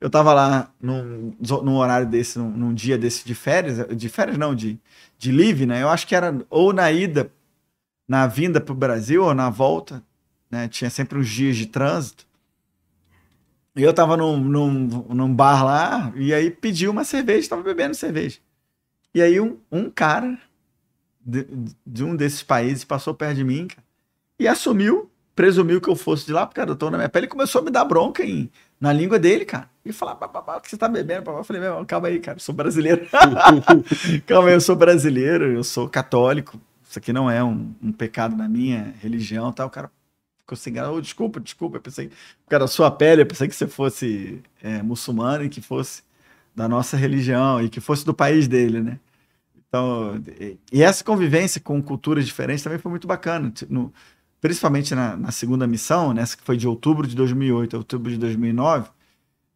[0.00, 4.38] Eu tava lá num, num horário desse, num, num dia desse de férias, de férias
[4.38, 4.78] não, de,
[5.18, 5.82] de live, né?
[5.82, 7.32] Eu acho que era ou na ida,
[8.08, 10.02] na vinda pro Brasil, ou na volta,
[10.50, 10.68] né?
[10.68, 12.26] Tinha sempre uns dias de trânsito.
[13.74, 14.70] Eu tava num, num,
[15.08, 18.38] num bar lá, e aí pedi uma cerveja, tava bebendo cerveja.
[19.14, 20.38] E aí um, um cara
[21.24, 21.46] de,
[21.86, 23.82] de um desses países passou perto de mim, cara,
[24.38, 27.60] e assumiu, presumiu que eu fosse de lá, porque era na minha pele, e começou
[27.60, 28.50] a me dar bronca em,
[28.80, 29.70] na língua dele, cara.
[29.84, 31.30] E falar, o que você tá bebendo?
[31.30, 33.06] Eu falei, meu, calma aí, cara, eu sou brasileiro.
[34.26, 36.60] calma aí, eu sou brasileiro, eu sou católico.
[36.88, 39.64] Isso aqui não é um, um pecado na minha religião, tá?
[39.64, 39.90] O cara
[40.56, 41.76] ficou assim, oh, desculpa, desculpa.
[41.78, 42.10] Eu pensei,
[42.48, 46.02] cara, a sua pele, eu pensei que você fosse é, muçulmano e que fosse
[46.54, 48.98] da nossa religião e que fosse do país dele, né?
[49.68, 50.22] Então,
[50.72, 53.52] e- essa convivência com culturas diferentes também foi muito bacana.
[53.68, 53.92] No-
[54.40, 58.18] principalmente na, na segunda missão, nessa que foi de outubro de 2008 a outubro de
[58.18, 58.90] 2009,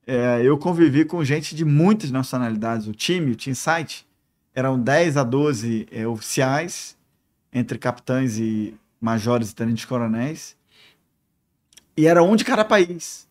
[0.06, 2.86] é, eu convivi com gente de muitas nacionalidades.
[2.86, 4.06] O time, o Team Site,
[4.54, 6.96] eram 10 a 12 é, oficiais,
[7.52, 10.55] entre capitães e majores e tenentes-coronéis,
[11.96, 13.26] e era um de cada país.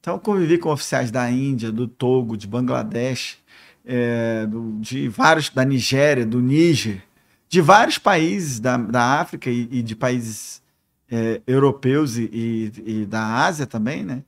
[0.00, 3.38] Então, convivi com oficiais da Índia, do Togo, de Bangladesh,
[3.84, 7.02] é, do- de vários, da Nigéria, do Níger,
[7.48, 10.62] de vários países da, da África e, e de países
[11.10, 14.22] é, europeus e, e- e da Ásia também, né?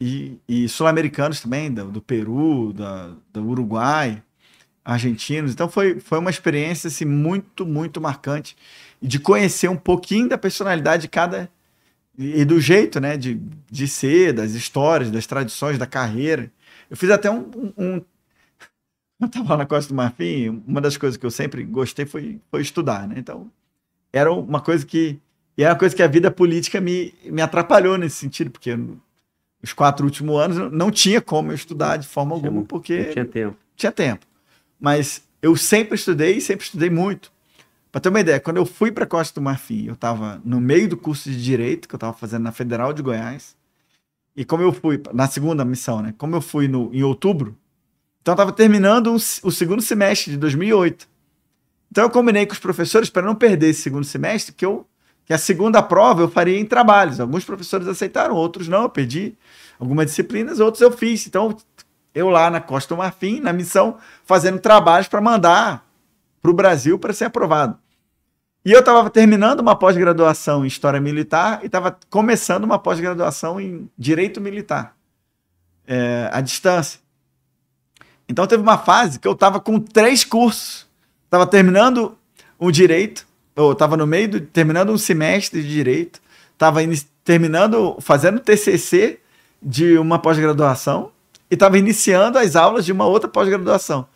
[0.00, 4.20] E, sul-americanos também, do, do Peru, da, do Uruguai,
[4.84, 5.52] argentinos.
[5.52, 8.56] Então foi, foi uma experiência assim, muito, muito marcante
[9.00, 11.48] de conhecer um pouquinho da personalidade de cada
[12.18, 13.40] e, do jeito, né, de,
[13.70, 16.50] de ser, das histórias, das tradições, da carreira.
[16.90, 18.02] Eu fiz até um, um, um-
[19.20, 22.60] eu estava na Costa do Marfim, uma das coisas que eu sempre gostei foi, foi
[22.62, 23.14] estudar, né?
[23.18, 23.50] Então,
[24.12, 25.18] era uma coisa que
[25.56, 29.00] e é uma coisa que a vida política me, me atrapalhou nesse sentido, porque no-
[29.62, 33.12] os quatro últimos anos eu não tinha como eu estudar de forma alguma, porque Não
[33.12, 33.56] tinha tempo.
[33.76, 34.26] tinha tempo.
[34.80, 37.32] Mas eu sempre estudei e sempre estudei muito.
[37.92, 40.88] Para ter uma ideia, quando eu fui para Costa do Marfim, eu estava no meio
[40.88, 43.54] do curso de Direito que eu estava fazendo na Federal de Goiás.
[44.34, 46.14] E como eu fui, na segunda missão, né?
[46.16, 47.54] Como eu fui no, em outubro,
[48.22, 51.06] então eu estava terminando s- o segundo semestre de 2008.
[51.90, 54.86] Então eu combinei com os professores para não perder esse segundo semestre, que, eu,
[55.26, 57.20] que a segunda prova eu faria em trabalhos.
[57.20, 58.84] Alguns professores aceitaram, outros não.
[58.84, 59.34] Eu perdi
[59.78, 61.26] algumas disciplinas, outros eu fiz.
[61.26, 61.54] Então
[62.14, 65.86] eu lá na Costa do Marfim, na missão, fazendo trabalhos para mandar
[66.40, 67.78] para o Brasil para ser aprovado.
[68.64, 73.90] E eu estava terminando uma pós-graduação em História Militar e estava começando uma pós-graduação em
[73.98, 74.94] Direito Militar,
[75.84, 77.00] é, à distância.
[78.28, 80.86] Então teve uma fase que eu estava com três cursos.
[81.24, 82.16] Estava terminando
[82.56, 86.20] o Direito, ou estava no meio, do, terminando um semestre de Direito,
[86.52, 86.78] estava
[87.24, 89.18] terminando, fazendo TCC
[89.60, 91.10] de uma pós-graduação
[91.50, 94.06] e estava iniciando as aulas de uma outra pós-graduação.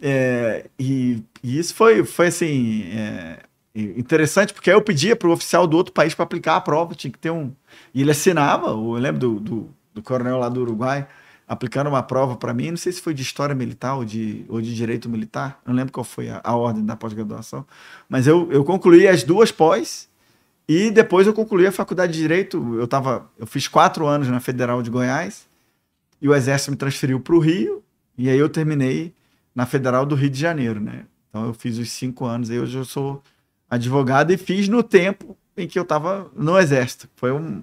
[0.00, 3.40] É, e, e isso foi, foi assim, é,
[3.74, 6.94] interessante, porque aí eu pedia para o oficial do outro país para aplicar a prova,
[6.94, 7.52] tinha que ter um.
[7.92, 11.06] E ele assinava, eu lembro do, do, do coronel lá do Uruguai,
[11.46, 14.60] aplicando uma prova para mim, não sei se foi de história militar ou de, ou
[14.60, 17.66] de direito militar, não lembro qual foi a, a ordem da pós-graduação,
[18.08, 20.08] mas eu, eu concluí as duas pós
[20.68, 22.76] e depois eu concluí a faculdade de direito.
[22.78, 25.46] Eu tava, eu fiz quatro anos na Federal de Goiás
[26.22, 27.82] e o exército me transferiu para o Rio
[28.16, 29.12] e aí eu terminei
[29.54, 31.04] na Federal do Rio de Janeiro, né?
[31.28, 33.22] Então eu fiz os cinco anos, aí hoje eu sou
[33.74, 37.08] advogado e fiz no tempo em que eu estava no exército.
[37.16, 37.62] Foi um,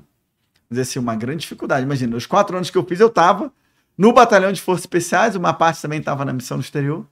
[0.69, 1.85] dizer assim, uma grande dificuldade.
[1.85, 3.51] Imagina, os quatro anos que eu fiz eu estava
[3.97, 7.05] no batalhão de forças especiais, uma parte também estava na missão no exterior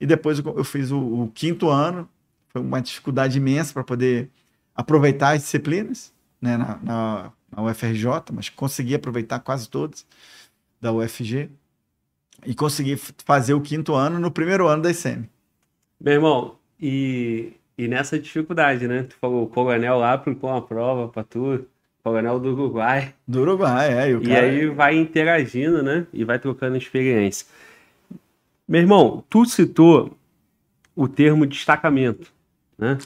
[0.00, 2.08] e depois eu, fiz o, o quinto ano.
[2.48, 4.30] Foi uma dificuldade imensa para poder
[4.74, 10.06] aproveitar as disciplinas né, na, na, na, UFRJ, mas consegui aproveitar quase todas
[10.80, 11.50] da UFG
[12.46, 15.28] e consegui fazer o quinto ano no primeiro ano da ICM.
[16.00, 17.52] Meu irmão, e,
[17.84, 19.04] e nessa dificuldade, né?
[19.04, 21.64] Tu falou, o coronel lá aplicou uma prova para tu,
[22.02, 23.14] coronel do Uruguai.
[23.26, 24.10] Do Uruguai, é.
[24.10, 24.46] E, e cara...
[24.46, 26.06] aí vai interagindo, né?
[26.12, 27.46] E vai trocando experiência.
[28.68, 30.16] Meu irmão, tu citou
[30.94, 32.32] o termo destacamento,
[32.78, 32.98] né?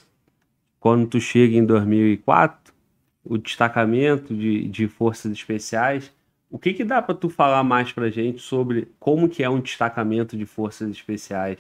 [0.85, 2.71] quando tu chega em 2004,
[3.25, 6.13] o destacamento de, de forças especiais,
[6.51, 9.61] o que que dá para tu falar mais para gente sobre como que é um
[9.61, 11.57] destacamento de forças especiais,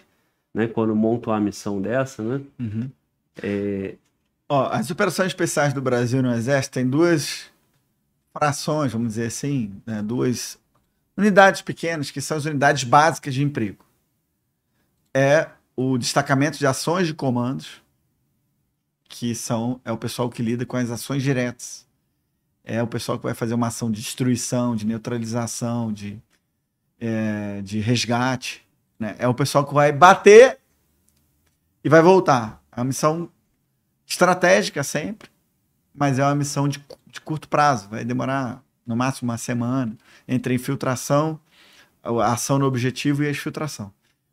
[0.53, 0.67] né?
[0.67, 2.43] Quando monta uma missão dessa, né?
[2.61, 2.91] Uhum.
[3.43, 3.97] É...
[4.49, 7.51] Ó, as operações especiais do Brasil no Exército tem duas
[8.37, 10.59] frações, vamos dizer assim, né, duas
[11.17, 13.85] unidades pequenas, que são as unidades básicas de emprego.
[15.15, 17.83] É o destacamento de ações de comandos,
[19.09, 21.87] que são é o pessoal que lida com as ações diretas.
[22.65, 26.21] É o pessoal que vai fazer uma ação de destruição, de neutralização, de,
[26.99, 28.67] é, de resgate.
[28.99, 29.15] Né?
[29.19, 30.59] É o pessoal que vai bater
[31.85, 32.64] e vai voltar.
[32.77, 33.29] É uma missão
[34.07, 35.29] estratégica sempre,
[35.95, 37.89] mas é uma missão de, de curto prazo.
[37.89, 39.97] Vai demorar no máximo uma semana
[40.27, 41.41] entre a infiltração,
[42.03, 43.93] a ação no objetivo e a exfiltração.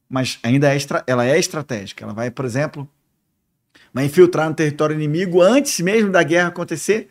[0.09, 0.77] Mas ainda é,
[1.07, 2.03] ela é estratégica.
[2.03, 2.89] Ela vai, por exemplo,
[3.93, 7.09] vai infiltrar no território inimigo antes mesmo da guerra acontecer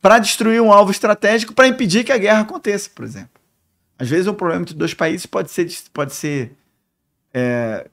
[0.00, 3.38] para destruir um alvo estratégico para impedir que a guerra aconteça, por exemplo.
[3.98, 6.56] Às vezes o problema entre dois países pode ser, pode ser
[7.34, 7.88] é,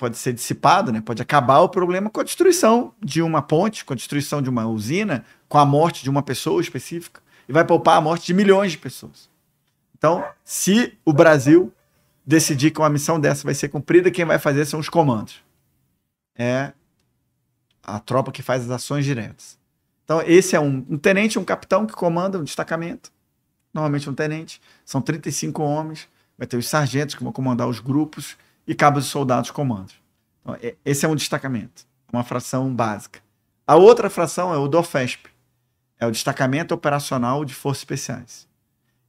[0.00, 1.02] pode ser dissipado, né?
[1.02, 4.66] pode acabar o problema com a destruição de uma ponte, com a destruição de uma
[4.66, 8.72] usina, com a morte de uma pessoa específica, e vai poupar a morte de milhões
[8.72, 9.28] de pessoas.
[9.96, 11.70] Então, se o Brasil
[12.24, 15.44] decidir que uma missão dessa vai ser cumprida, quem vai fazer são os comandos.
[16.34, 16.72] É
[17.82, 19.58] a tropa que faz as ações diretas.
[20.04, 23.12] Então, esse é um, um tenente, um capitão que comanda um destacamento.
[23.74, 24.62] Normalmente um tenente.
[24.82, 26.08] São 35 homens.
[26.38, 28.36] Vai ter os sargentos que vão comandar os grupos
[28.70, 29.96] e cabos de soldados comandos.
[30.40, 33.20] Então, esse é um destacamento, uma fração básica.
[33.66, 35.28] A outra fração é o DOFESP,
[35.98, 38.48] é o Destacamento Operacional de Forças Especiais.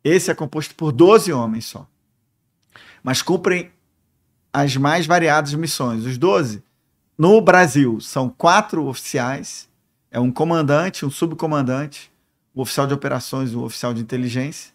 [0.03, 1.87] Esse é composto por 12 homens só,
[3.03, 3.71] mas cumprem
[4.51, 6.07] as mais variadas missões.
[6.07, 6.63] Os 12,
[7.15, 9.69] no Brasil, são quatro oficiais,
[10.09, 12.11] é um comandante, um subcomandante,
[12.55, 14.73] um oficial de operações, um oficial de inteligência,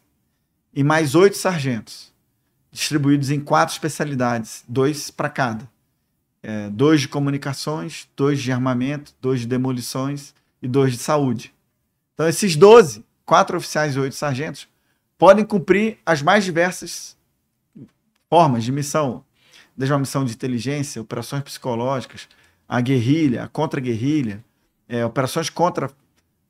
[0.73, 2.15] e mais oito sargentos
[2.77, 5.69] distribuídos em quatro especialidades, dois para cada.
[6.43, 11.53] É, dois de comunicações, dois de armamento, dois de demolições e dois de saúde.
[12.15, 14.69] Então, esses 12, quatro oficiais e oito sargentos,
[15.19, 17.17] podem cumprir as mais diversas
[18.29, 19.25] formas de missão,
[19.77, 22.29] desde uma missão de inteligência, operações psicológicas,
[22.69, 24.45] a guerrilha, a contra-guerrilha,
[24.89, 25.91] é, operações contra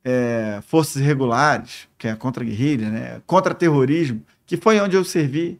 [0.03, 5.59] é, forças irregulares, que é a contra-guerrilha, né, contra-terrorismo, que foi onde eu servi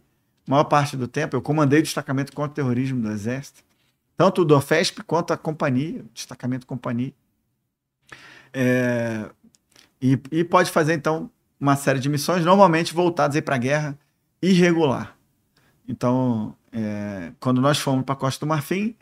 [0.50, 3.62] maior parte do tempo, eu comandei o destacamento contra o terrorismo do Exército,
[4.16, 7.12] tanto do FESP quanto a companhia, destacamento companhia.
[8.52, 9.28] É,
[10.00, 11.30] e, e, pode fazer, então,
[11.60, 13.98] uma série de missões, normalmente voltadas para a guerra
[14.40, 15.16] irregular.
[15.86, 18.96] Então, é, quando nós fomos para a Costa do Marfim,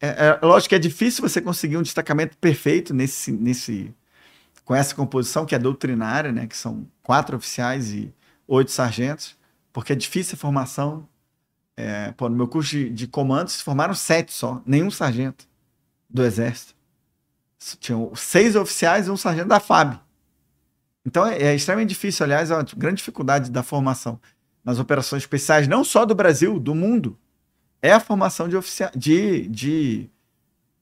[0.00, 3.94] é, é, lógico que é difícil você conseguir um destacamento perfeito nesse, nesse,
[4.64, 8.12] com essa composição, que é doutrinária, né, que são quatro oficiais e
[8.46, 9.35] oito sargentos
[9.76, 11.06] porque é difícil a formação.
[11.76, 15.46] É, pô, no meu curso de, de comando se formaram sete só, nenhum sargento
[16.08, 16.74] do Exército.
[17.78, 20.00] Tinham seis oficiais e um sargento da FAB.
[21.04, 24.18] Então é, é extremamente difícil, aliás, é uma grande dificuldade da formação
[24.64, 27.18] nas operações especiais, não só do Brasil, do mundo.
[27.82, 30.10] É a formação de oficiais, de, de,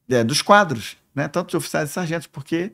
[0.09, 1.27] é, dos quadros, né?
[1.27, 2.71] tanto de oficiais e sargentos, porque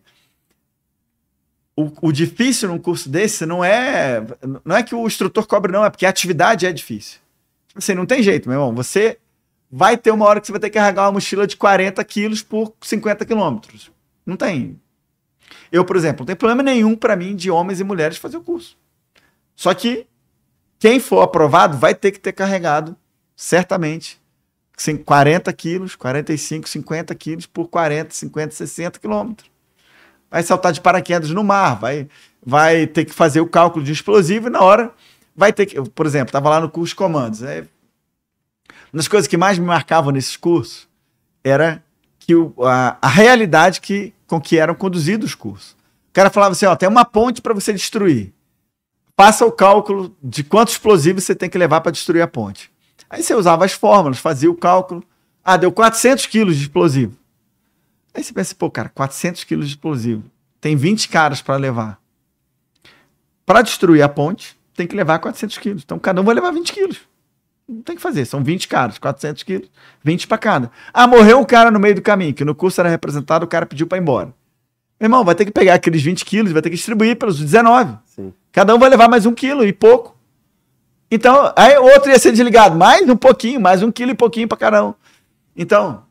[1.85, 4.25] o, o, difícil num curso desse não é
[4.65, 7.19] não é que o instrutor cobre, não, é porque a atividade é difícil.
[7.69, 8.75] Tipo assim, não tem jeito, meu irmão.
[8.75, 9.19] Você
[9.71, 12.43] vai ter uma hora que você vai ter que carregar uma mochila de 40 quilos
[12.43, 13.91] por 50 quilômetros.
[14.27, 14.81] Não tem.
[15.71, 18.43] Eu, por exemplo, não tem problema nenhum para mim de homens e mulheres fazer o
[18.43, 18.77] curso.
[19.55, 20.07] Só que
[20.79, 22.97] quem for aprovado vai ter que ter carregado,
[23.37, 24.21] certamente,
[25.05, 29.50] 40 quilos, 45, 50 quilos por 40, 50, 60 quilômetros
[30.31, 32.09] vai saltar de paraquedas no mar, vai,
[32.45, 34.93] vai ter que fazer o cálculo de explosivo e na hora
[35.35, 35.81] vai ter que.
[35.91, 37.43] Por exemplo, estava lá no curso de comandos.
[37.43, 37.67] É,
[38.93, 40.89] uma das coisas que mais me marcavam nesses cursos
[41.43, 41.83] era
[42.19, 45.73] que o, a, a realidade que, com que eram conduzidos os cursos.
[45.73, 48.33] O cara falava assim: ó, tem uma ponte para você destruir.
[49.17, 52.71] Passa o cálculo de quantos explosivos você tem que levar para destruir a ponte.
[53.09, 55.05] Aí você usava as fórmulas, fazia o cálculo.
[55.45, 57.20] Ah, deu 400 quilos de explosivo.
[58.15, 60.25] Aí você pensa, pô, cara, 400 quilos de explosivo.
[60.61, 62.01] Tem 20 caras para levar.
[63.47, 65.83] Para destruir a ponte, tem que levar 400 quilos.
[65.85, 67.01] Então cada um vai levar 20 quilos.
[67.69, 69.71] Não tem que fazer, são 20 caras, 400 quilos,
[70.03, 70.73] 20 para cada.
[70.93, 73.65] Ah, morreu um cara no meio do caminho, que no curso era representado, o cara
[73.65, 74.35] pediu para ir embora.
[74.99, 77.97] Meu irmão, vai ter que pegar aqueles 20 quilos, vai ter que distribuir pelos 19.
[78.07, 78.35] Sim.
[78.51, 80.19] Cada um vai levar mais um quilo e pouco.
[81.09, 84.49] Então, aí o outro ia ser desligado, mais um pouquinho, mais um quilo e pouquinho
[84.49, 84.95] para cada um.
[85.57, 86.03] Então,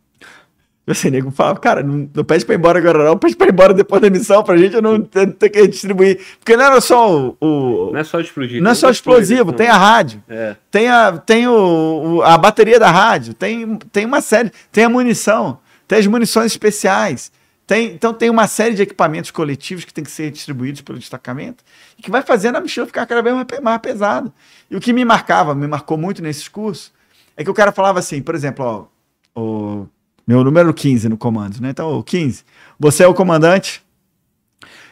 [0.94, 3.52] assim, nego fala, cara, não, não pede pra ir embora agora não, pede pra ir
[3.52, 6.20] embora depois da missão pra gente não ter, ter que distribuir.
[6.40, 7.38] Porque não era só o...
[7.40, 8.62] o não é só explodir.
[8.62, 10.56] Não é só explosivo, tem a rádio, é.
[10.72, 14.90] tem, a, tem o, o, a bateria da rádio, tem, tem uma série, tem a
[14.90, 17.32] munição, tem as munições especiais,
[17.68, 21.64] Tem, então tem uma série de equipamentos coletivos que tem que ser distribuídos pelo destacamento
[21.98, 24.34] e que vai fazendo a mochila ficar cada vez mais, mais pesada.
[24.72, 26.92] E o que me marcava, me marcou muito nesses cursos,
[27.38, 29.88] é que o cara falava assim, por exemplo, ó, o
[30.30, 31.72] meu número 15 no comando, né?
[31.72, 32.44] Então, o 15,
[32.80, 33.82] você é o comandante,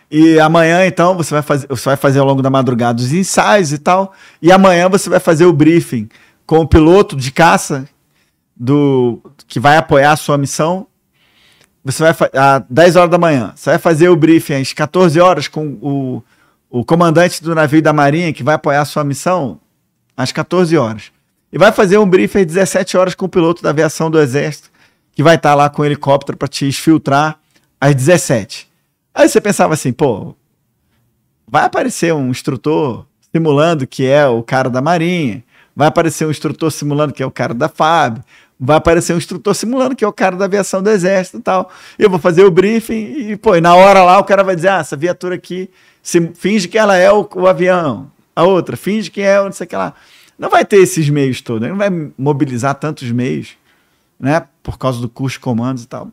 [0.09, 3.71] e amanhã, então, você vai fazer, você vai fazer ao longo da madrugada os ensaios
[3.71, 4.13] e tal.
[4.41, 6.09] E amanhã você vai fazer o briefing
[6.43, 7.88] com o piloto de caça
[8.55, 10.88] do que vai apoiar a sua missão.
[11.83, 13.53] Você vai às 10 horas da manhã.
[13.55, 16.23] Você vai fazer o briefing às 14 horas com o,
[16.67, 19.59] o comandante do navio da Marinha que vai apoiar a sua missão
[20.15, 21.11] às 14 horas.
[21.51, 24.71] E vai fazer um briefing às 17 horas com o piloto da aviação do Exército,
[25.18, 27.39] que vai estar lá com o helicóptero para te exfiltrar
[27.82, 28.70] às 17.
[29.15, 30.36] Aí você pensava assim, pô,
[31.47, 33.03] vai aparecer um instrutor
[33.34, 35.43] simulando que é o cara da Marinha,
[35.76, 38.20] vai aparecer um instrutor simulando que é o cara da FAB,
[38.59, 41.72] vai aparecer um instrutor simulando que é o cara da aviação do Exército e tal.
[41.97, 44.68] Eu vou fazer o briefing e, pô, e na hora lá o cara vai dizer,
[44.68, 45.68] ah, essa viatura aqui
[46.03, 49.51] se, finge que ela é o, o avião, a outra finge que é o não
[49.51, 49.95] sei o que lá.
[50.38, 53.57] Não vai ter esses meios todos, não vai mobilizar tantos meios,
[54.20, 56.11] né, por causa do custo de comandos e tal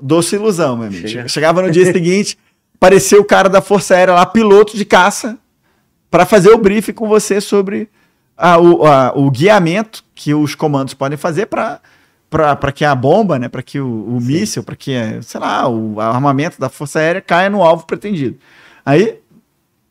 [0.00, 1.06] doce ilusão, meu amigo.
[1.06, 1.28] Chega.
[1.28, 2.38] Chegava no dia seguinte,
[2.74, 5.38] apareceu o cara da Força Aérea lá, piloto de caça,
[6.10, 7.88] para fazer o briefing com você sobre
[8.36, 11.80] a, o, a, o guiamento que os comandos podem fazer para
[12.28, 15.98] para que a bomba, né, para que o, o míssil, para que, sei lá, o
[15.98, 18.38] armamento da Força Aérea caia no alvo pretendido.
[18.86, 19.18] Aí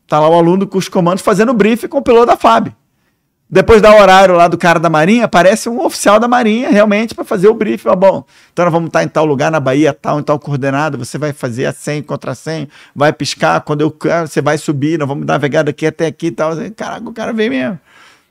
[0.08, 2.74] tá lá o aluno com os comandos fazendo o briefing com o piloto da FAB.
[3.52, 7.24] Depois o horário lá do cara da Marinha, aparece um oficial da Marinha realmente para
[7.24, 7.90] fazer o briefing.
[7.98, 8.24] Bom,
[8.54, 10.96] então nós vamos estar em tal lugar na Bahia, tal, em tal coordenada.
[10.98, 13.62] Você vai fazer a 100 contra 100, vai piscar.
[13.62, 13.98] Quando eu
[14.28, 16.52] você vai subir, nós vamos navegar daqui até aqui e tal.
[16.76, 17.80] Caraca, o cara vem mesmo.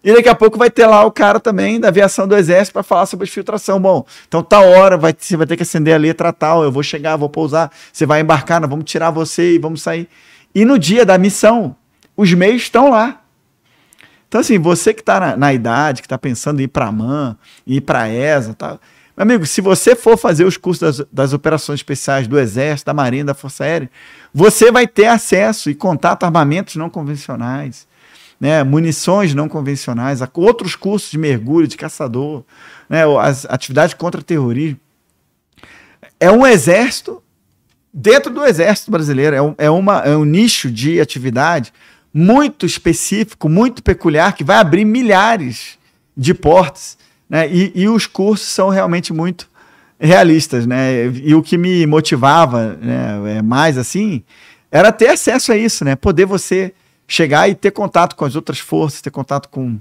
[0.04, 2.84] E daqui a pouco vai ter lá o cara também da aviação do Exército para
[2.84, 3.80] falar sobre filtração.
[3.80, 6.62] Bom, então tal hora vai, você vai ter que acender a letra tal.
[6.62, 7.72] Eu vou chegar, vou pousar.
[7.92, 10.08] Você vai embarcar, nós vamos tirar você e vamos sair.
[10.54, 11.74] E no dia da missão,
[12.16, 13.20] os meios estão lá
[14.28, 16.92] então, assim, você que está na, na, idade, que está pensando em ir para a
[16.92, 18.78] MAN, ir para a ESA, tá?
[19.16, 23.24] amigo, se você for fazer os cursos das, das, operações especiais do Exército, da Marinha,
[23.24, 23.90] da Força Aérea,
[24.32, 27.88] você vai ter acesso e contato a armamentos não convencionais,
[28.38, 32.44] né, munições não convencionais, outros cursos de mergulho, de caçador,
[32.88, 34.78] né, as atividades contra terrorismo.
[36.20, 37.22] É um exército
[37.92, 41.72] dentro do exército brasileiro, é um, é uma, é um nicho de atividade
[42.12, 45.78] muito específico, muito peculiar, que vai abrir milhares
[46.16, 46.98] de portas.
[47.28, 47.48] Né?
[47.48, 49.48] E, e os cursos são realmente muito
[49.98, 50.66] realistas.
[50.66, 51.06] Né?
[51.06, 54.22] E o que me motivava né, é mais assim
[54.70, 55.96] era ter acesso a isso, né?
[55.96, 56.74] poder você
[57.06, 59.78] chegar e ter contato com as outras forças, ter contato com,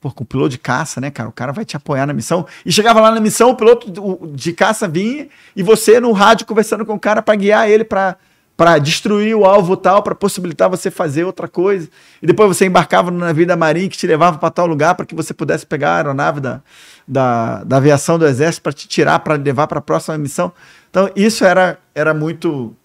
[0.00, 1.28] pô, com o piloto de caça, né, cara?
[1.28, 2.46] O cara vai te apoiar na missão.
[2.64, 6.86] E chegava lá na missão, o piloto de caça vinha e você no rádio conversando
[6.86, 8.16] com o cara para guiar ele para
[8.60, 11.88] para destruir o alvo tal, para possibilitar você fazer outra coisa.
[12.20, 15.06] E depois você embarcava no navio da Marinha que te levava para tal lugar para
[15.06, 16.60] que você pudesse pegar a aeronave da,
[17.08, 20.52] da, da aviação do Exército para te tirar, para levar para a próxima missão.
[20.90, 22.76] Então, isso era, era muito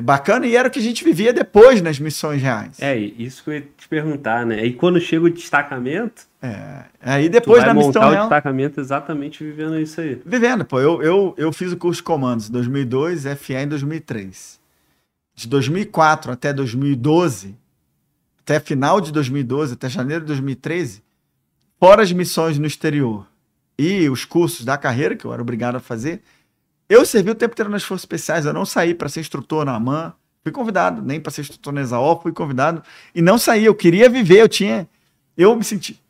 [0.00, 2.80] bacana e era o que a gente vivia depois nas missões reais.
[2.80, 4.64] É, isso que eu ia te perguntar, né?
[4.64, 6.22] E quando chega o destacamento.
[6.40, 8.12] É, aí depois da missão real.
[8.12, 10.22] o destacamento exatamente vivendo isso aí.
[10.24, 10.78] Vivendo, pô.
[10.78, 14.64] Eu, eu, eu fiz o curso de comandos em 2002, FA em 2003
[15.36, 17.54] de 2004 até 2012,
[18.40, 21.04] até final de 2012, até janeiro de 2013,
[21.78, 23.28] fora as missões no exterior
[23.78, 26.22] e os cursos da carreira que eu era obrigado a fazer,
[26.88, 28.46] eu servi o tempo inteiro nas forças especiais.
[28.46, 31.82] Eu não saí para ser instrutor na AMAN, fui convidado, nem para ser instrutor na
[31.82, 32.82] ESAO, fui convidado
[33.14, 33.64] e não saí.
[33.64, 34.88] Eu queria viver, eu tinha.
[35.36, 36.00] Eu me senti.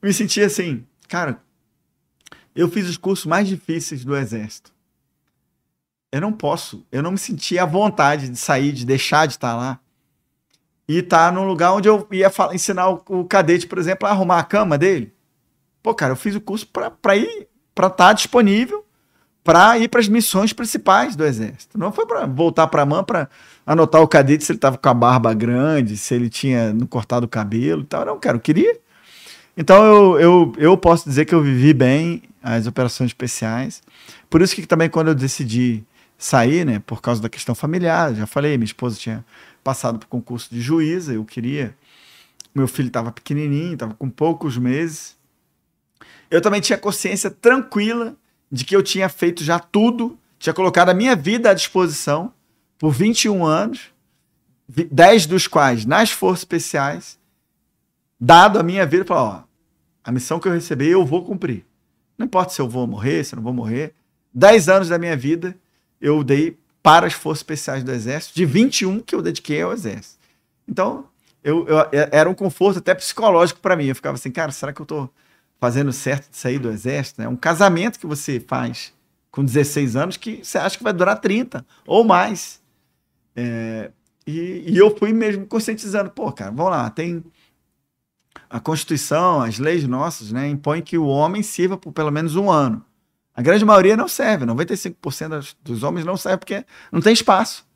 [0.00, 1.42] Me senti assim, cara.
[2.54, 4.75] Eu fiz os cursos mais difíceis do Exército
[6.16, 9.54] eu não posso, eu não me sentia à vontade de sair, de deixar de estar
[9.54, 9.78] lá.
[10.88, 14.10] E estar num lugar onde eu ia falar, ensinar o, o, cadete, por exemplo, a
[14.10, 15.12] arrumar a cama dele.
[15.82, 18.86] Pô, cara, eu fiz o curso para ir, para estar disponível
[19.46, 21.78] para ir para as missões principais do exército.
[21.78, 23.30] Não foi para voltar para a mão para
[23.64, 27.28] anotar o cadete se ele estava com a barba grande, se ele tinha cortado o
[27.28, 28.04] cabelo e tal.
[28.04, 28.76] Não, cara, eu queria.
[29.56, 33.84] Então eu, eu, eu posso dizer que eu vivi bem as operações especiais.
[34.28, 35.84] Por isso que também quando eu decidi
[36.18, 38.14] sair, né, por causa da questão familiar.
[38.14, 39.24] Já falei, minha esposa tinha
[39.62, 41.76] passado para o concurso de juíza, eu queria.
[42.54, 45.16] Meu filho estava pequenininho, estava com poucos meses.
[46.30, 48.16] Eu também tinha consciência tranquila
[48.50, 52.32] de que eu tinha feito já tudo, tinha colocado a minha vida à disposição
[52.78, 53.90] por 21 anos,
[54.68, 57.18] 10 dos quais nas forças especiais,
[58.18, 59.42] dado a minha vida, falar, ó,
[60.02, 61.64] a missão que eu recebi eu vou cumprir.
[62.16, 63.94] Não importa se eu vou morrer, se eu não vou morrer.
[64.32, 65.56] 10 anos da minha vida
[66.00, 70.18] eu dei para as Forças Especiais do Exército, de 21 que eu dediquei ao Exército.
[70.68, 71.06] Então,
[71.42, 73.86] eu, eu era um conforto até psicológico para mim.
[73.86, 75.10] Eu ficava assim, cara, será que eu estou
[75.58, 77.22] fazendo certo de sair do Exército?
[77.22, 78.92] É um casamento que você faz
[79.30, 82.60] com 16 anos que você acha que vai durar 30 ou mais.
[83.34, 83.90] É,
[84.26, 87.22] e, e, eu fui mesmo conscientizando, pô, cara, vamos lá, tem
[88.48, 92.50] a Constituição, as leis nossas, né, impõem que o homem sirva por pelo menos um
[92.50, 92.84] ano.
[93.36, 97.66] A grande maioria não serve, 95% dos homens não serve porque não tem espaço.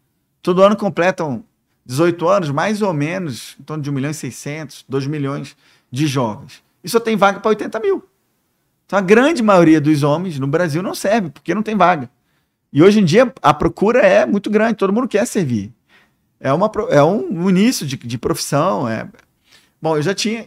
[0.43, 1.45] Todo ano completam
[1.85, 5.57] 18 anos, mais ou menos, em torno de 1 milhão e 600, 2 milhões
[5.93, 6.63] de jovens.
[6.83, 8.03] E só tem vaga para 80 mil.
[8.87, 12.11] Então a grande maioria dos homens no Brasil não serve, porque não tem vaga.
[12.73, 15.73] E hoje em dia a procura é muito grande, todo mundo quer servir
[16.41, 18.89] é, uma, é um, início de, de profissão.
[18.89, 19.07] É...
[19.81, 20.47] Bom, eu já tinha.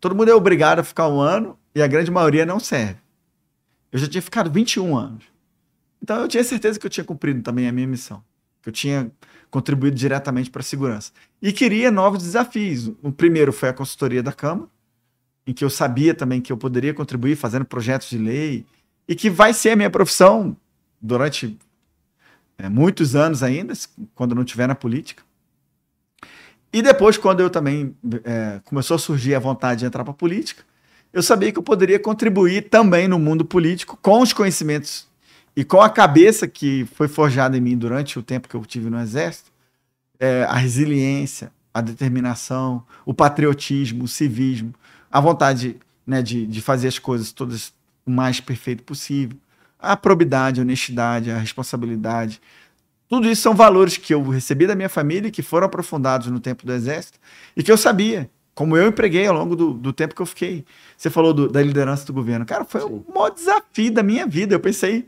[0.00, 2.96] Todo mundo é obrigado a ficar um ano e a grande maioria não serve.
[3.92, 5.24] Eu já tinha ficado 21 anos.
[6.02, 8.22] Então eu tinha certeza que eu tinha cumprido também a minha missão.
[8.62, 9.10] Que eu tinha
[9.50, 11.12] contribuído diretamente para a segurança.
[11.40, 12.92] E queria novos desafios.
[13.02, 14.68] O primeiro foi a consultoria da Câmara,
[15.46, 18.66] em que eu sabia também que eu poderia contribuir fazendo projetos de lei
[19.06, 20.56] e que vai ser a minha profissão
[21.00, 21.58] durante
[22.58, 23.72] é, muitos anos ainda,
[24.14, 25.22] quando não estiver na política.
[26.72, 30.16] E depois, quando eu também é, começou a surgir a vontade de entrar para a
[30.16, 30.62] política,
[31.12, 35.06] eu sabia que eu poderia contribuir também no mundo político com os conhecimentos
[35.56, 38.88] e com a cabeça que foi forjada em mim durante o tempo que eu tive
[38.90, 39.50] no Exército,
[40.20, 44.74] é, a resiliência, a determinação, o patriotismo, o civismo,
[45.10, 47.72] a vontade né, de, de fazer as coisas todas
[48.04, 49.36] o mais perfeito possível,
[49.78, 52.40] a probidade, a honestidade, a responsabilidade,
[53.08, 56.66] tudo isso são valores que eu recebi da minha família, que foram aprofundados no tempo
[56.66, 57.18] do Exército,
[57.56, 60.64] e que eu sabia, como eu empreguei ao longo do, do tempo que eu fiquei.
[60.96, 62.44] Você falou do, da liderança do governo.
[62.44, 63.04] Cara, foi Sim.
[63.06, 64.52] o maior desafio da minha vida.
[64.52, 65.06] Eu pensei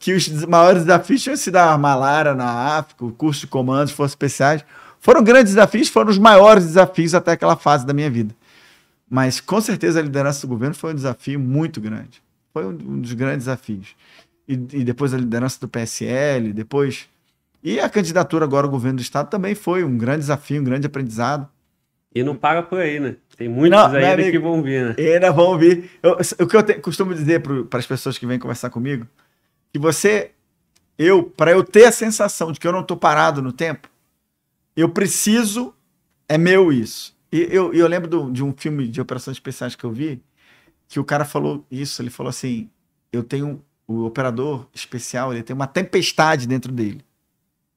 [0.00, 4.14] que os maiores desafios tinham sido a malária na África, o curso de comandos, forças
[4.14, 4.64] especiais.
[4.98, 8.34] Foram grandes desafios, foram os maiores desafios até aquela fase da minha vida.
[9.08, 12.20] Mas com certeza a liderança do governo foi um desafio muito grande.
[12.52, 13.94] Foi um dos grandes desafios.
[14.48, 17.08] E, e depois a liderança do PSL, depois
[17.62, 20.88] e a candidatura agora ao governo do estado também foi um grande desafio, um grande
[20.88, 21.48] aprendizado.
[22.14, 23.16] E não para por aí, né?
[23.36, 24.94] Tem muitos não, ainda amigo, que vão vir, né?
[24.98, 25.90] Ainda vão vir.
[26.02, 29.06] Eu, o que eu te, costumo dizer para as pessoas que vêm conversar comigo,
[29.72, 30.32] que você,
[30.98, 33.88] eu, para eu ter a sensação de que eu não estou parado no tempo,
[34.76, 35.74] eu preciso,
[36.28, 37.16] é meu isso.
[37.32, 40.22] E eu, eu lembro do, de um filme de operações especiais que eu vi,
[40.88, 42.68] que o cara falou isso, ele falou assim,
[43.10, 47.02] eu tenho, o operador especial, ele tem uma tempestade dentro dele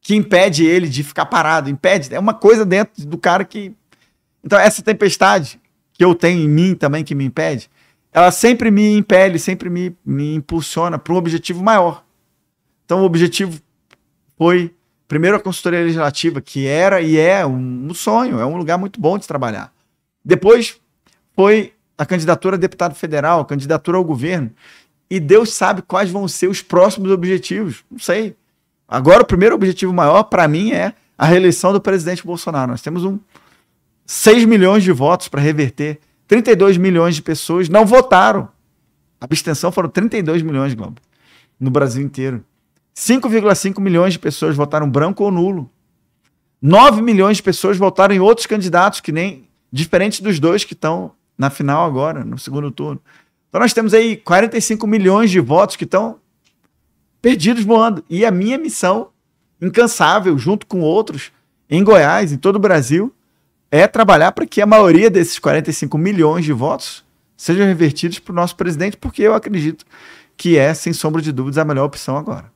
[0.05, 3.73] que impede ele de ficar parado, impede, é uma coisa dentro do cara que.
[4.45, 5.59] Então, essa tempestade
[5.91, 7.67] que eu tenho em mim também que me impede,
[8.13, 12.03] ela sempre me impele, sempre me, me impulsiona para um objetivo maior.
[12.85, 13.59] Então, o objetivo
[14.37, 14.73] foi,
[15.07, 19.01] primeiro, a consultoria legislativa, que era e é um, um sonho, é um lugar muito
[19.01, 19.73] bom de trabalhar.
[20.23, 20.79] Depois,
[21.35, 24.51] foi a candidatura a deputado federal, a candidatura ao governo.
[25.09, 27.83] E Deus sabe quais vão ser os próximos objetivos.
[27.89, 28.35] Não sei.
[28.87, 32.71] Agora, o primeiro objetivo maior, para mim, é a reeleição do presidente Bolsonaro.
[32.71, 33.19] Nós temos um
[34.05, 35.99] 6 milhões de votos para reverter.
[36.27, 38.49] 32 milhões de pessoas não votaram.
[39.19, 41.01] A abstenção foram 32 milhões, Globo,
[41.59, 42.43] no Brasil inteiro.
[42.95, 45.69] 5,5 milhões de pessoas votaram branco ou nulo.
[46.61, 51.11] 9 milhões de pessoas votaram em outros candidatos que nem diferentes dos dois que estão
[51.37, 53.01] na final agora, no segundo turno.
[53.49, 56.19] Então nós temos aí 45 milhões de votos que estão
[57.21, 58.03] perdidos voando.
[58.09, 59.09] E a minha missão,
[59.61, 61.31] incansável, junto com outros,
[61.69, 63.13] em Goiás, em todo o Brasil,
[63.71, 67.03] é trabalhar para que a maioria desses 45 milhões de votos
[67.35, 69.85] sejam revertidos para o nosso presidente, porque eu acredito
[70.37, 72.51] que é, sem sombra de dúvidas, a melhor opção agora.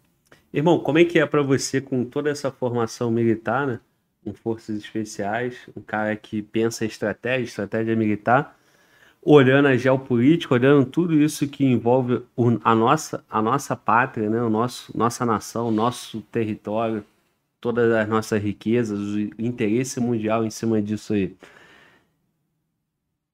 [0.54, 3.80] Irmão, como é que é para você, com toda essa formação militar, né?
[4.24, 8.58] com forças especiais, um cara que pensa em estratégia, estratégia militar,
[9.22, 12.24] olhando a geopolítica, olhando tudo isso que envolve
[12.64, 14.42] a nossa, a nossa pátria, né?
[14.42, 17.04] o nosso, nossa nação, nosso território,
[17.60, 21.36] todas as nossas riquezas, o interesse mundial em cima disso aí.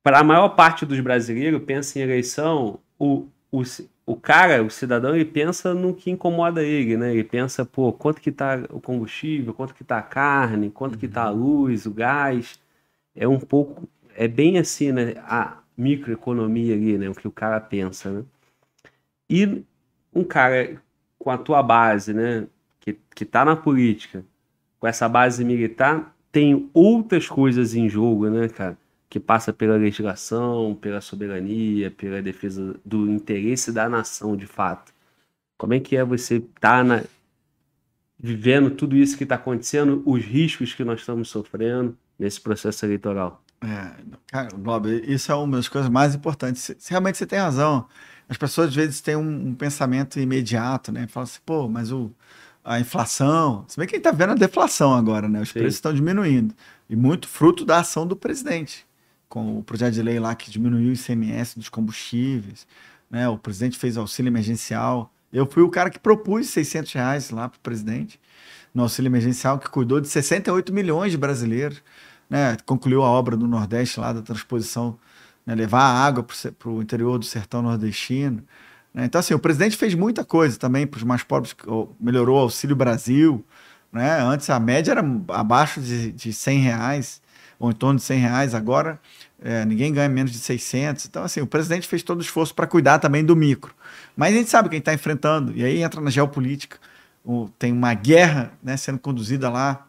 [0.03, 3.64] Para a maior parte dos brasileiros, pensa em eleição, o, o,
[4.06, 7.11] o cara, o cidadão, ele pensa no que incomoda ele, né?
[7.11, 11.07] Ele pensa, pô, quanto que tá o combustível, quanto que tá a carne, quanto que
[11.07, 11.38] tá a uhum.
[11.38, 12.60] luz, o gás.
[13.15, 15.15] É um pouco, é bem assim, né?
[15.26, 17.10] A, microeconomia ali, né?
[17.10, 18.23] O que o cara pensa, né?
[19.30, 19.64] E
[20.14, 20.81] um cara
[21.19, 22.47] com a tua base, né?
[23.15, 24.23] Que, que tá na política,
[24.79, 28.77] com essa base militar, tem outras coisas em jogo, né, cara?
[29.09, 34.93] Que passa pela legislação, pela soberania, pela defesa do interesse da nação, de fato.
[35.57, 37.03] Como é que é você estar tá na,
[38.19, 43.41] vivendo tudo isso que está acontecendo, os riscos que nós estamos sofrendo nesse processo eleitoral.
[43.61, 43.91] É,
[44.27, 46.75] cara, Bob, isso é uma das coisas mais importantes.
[46.87, 47.87] Realmente você tem razão.
[48.27, 51.07] As pessoas às vezes têm um, um pensamento imediato, né?
[51.07, 52.11] Falam assim, pô, mas o,
[52.65, 53.63] a inflação.
[53.67, 55.41] Se bem que a gente está vendo a deflação agora, né?
[55.41, 55.59] Os Sim.
[55.59, 56.53] preços estão diminuindo.
[56.89, 58.85] E muito fruto da ação do presidente.
[59.29, 62.67] Com o projeto de lei lá que diminuiu o ICMS dos combustíveis.
[63.09, 63.29] Né?
[63.29, 65.11] O presidente fez auxílio emergencial.
[65.31, 68.19] Eu fui o cara que propus 600 reais lá para o presidente
[68.73, 71.81] no auxílio emergencial, que cuidou de 68 milhões de brasileiros
[72.29, 74.97] né, concluiu a obra do Nordeste lá da transposição,
[75.45, 76.25] né, levar a água
[76.57, 78.43] para o interior do sertão nordestino.
[78.95, 79.03] Né?
[79.03, 81.53] Então, assim, o presidente fez muita coisa também para os mais pobres,
[81.99, 83.45] melhorou o Auxílio Brasil.
[83.91, 84.22] Né?
[84.22, 87.22] Antes a média era abaixo de, de 100 reais,
[87.59, 88.99] ou em torno de 100 reais, agora
[89.41, 91.05] é, ninguém ganha menos de 600.
[91.05, 93.76] Então, assim, o presidente fez todo o esforço para cuidar também do micro.
[94.15, 96.77] Mas a gente sabe quem está enfrentando, e aí entra na geopolítica.
[97.23, 99.88] O, tem uma guerra né, sendo conduzida lá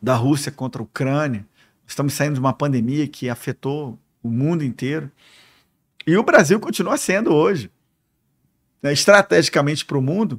[0.00, 1.44] da Rússia contra a Ucrânia.
[1.86, 5.10] Estamos saindo de uma pandemia que afetou o mundo inteiro.
[6.06, 7.70] E o Brasil continua sendo hoje.
[8.84, 10.38] Né, estrategicamente para o mundo,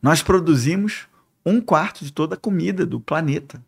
[0.00, 1.08] nós produzimos
[1.44, 3.60] um quarto de toda a comida do planeta.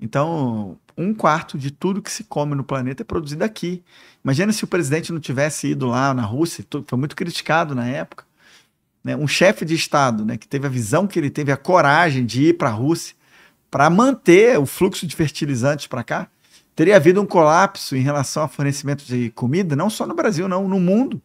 [0.00, 3.82] Então, um quarto de tudo que se come no planeta é produzido aqui.
[4.24, 8.24] Imagina se o presidente não tivesse ido lá na Rússia, foi muito criticado na época.
[9.04, 9.14] Né?
[9.14, 12.44] Um chefe de Estado né, que teve a visão que ele teve, a coragem de
[12.44, 13.14] ir para a Rússia
[13.70, 16.26] para manter o fluxo de fertilizantes para cá,
[16.74, 20.66] teria havido um colapso em relação ao fornecimento de comida, não só no Brasil, não,
[20.66, 21.20] no mundo.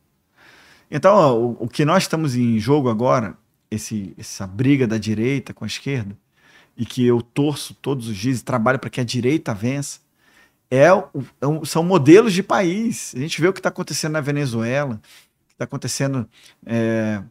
[0.90, 3.36] Então, o, o, que nós estamos em jogo agora,
[3.70, 6.18] esse, essa briga da direita com a esquerda,
[6.78, 10.00] e que eu torço todos os dias e trabalho para que a direita vença,
[10.70, 13.14] é, é são modelos de país.
[13.16, 16.30] A gente vê o que está acontecendo na Venezuela, o que está acontecendo
[16.66, 17.22] é,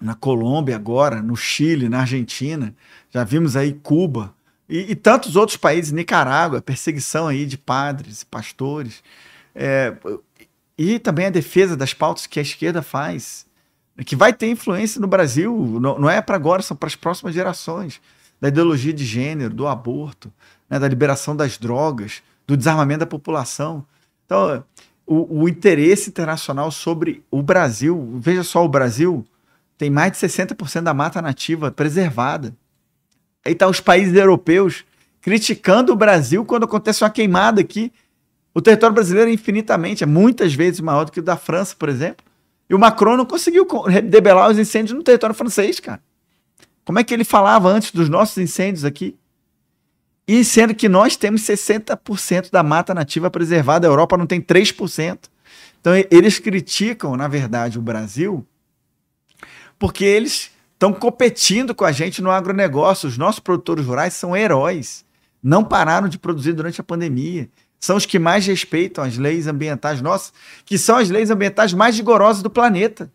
[0.00, 2.74] na Colômbia agora, no Chile, na Argentina,
[3.10, 4.34] já vimos aí Cuba
[4.68, 9.02] e, e tantos outros países, Nicarágua, perseguição aí de padres, pastores,
[9.54, 9.94] é,
[10.82, 13.44] e também a defesa das pautas que a esquerda faz,
[14.06, 17.34] que vai ter influência no Brasil, não, não é para agora, são para as próximas
[17.34, 18.00] gerações,
[18.40, 20.32] da ideologia de gênero, do aborto,
[20.70, 23.84] né, da liberação das drogas, do desarmamento da população.
[24.24, 24.64] Então,
[25.06, 29.22] o, o interesse internacional sobre o Brasil, veja só o Brasil,
[29.76, 32.56] tem mais de 60% da mata nativa preservada.
[33.44, 34.82] Aí tá os países europeus
[35.20, 37.92] criticando o Brasil quando acontece uma queimada aqui.
[38.54, 41.88] O território brasileiro é infinitamente, é muitas vezes maior do que o da França, por
[41.88, 42.24] exemplo.
[42.68, 43.66] E o Macron não conseguiu
[44.04, 46.02] debelar os incêndios no território francês, cara.
[46.84, 49.16] Como é que ele falava antes dos nossos incêndios aqui?
[50.26, 55.18] E sendo que nós temos 60% da mata nativa preservada, a Europa não tem 3%.
[55.80, 58.46] Então eles criticam, na verdade, o Brasil
[59.80, 63.08] porque eles estão competindo com a gente no agronegócio.
[63.08, 65.06] Os nossos produtores rurais são heróis.
[65.42, 67.48] Não pararam de produzir durante a pandemia.
[67.80, 70.32] São os que mais respeitam as leis ambientais nossas,
[70.66, 73.10] que são as leis ambientais mais rigorosas do planeta.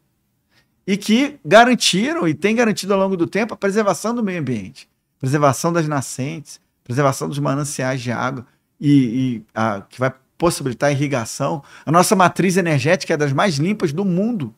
[0.87, 4.89] E que garantiram e têm garantido ao longo do tempo a preservação do meio ambiente,
[5.19, 8.45] preservação das nascentes, preservação dos mananciais de água,
[8.79, 11.63] e, e a, que vai possibilitar a irrigação.
[11.85, 14.53] A nossa matriz energética é das mais limpas do mundo.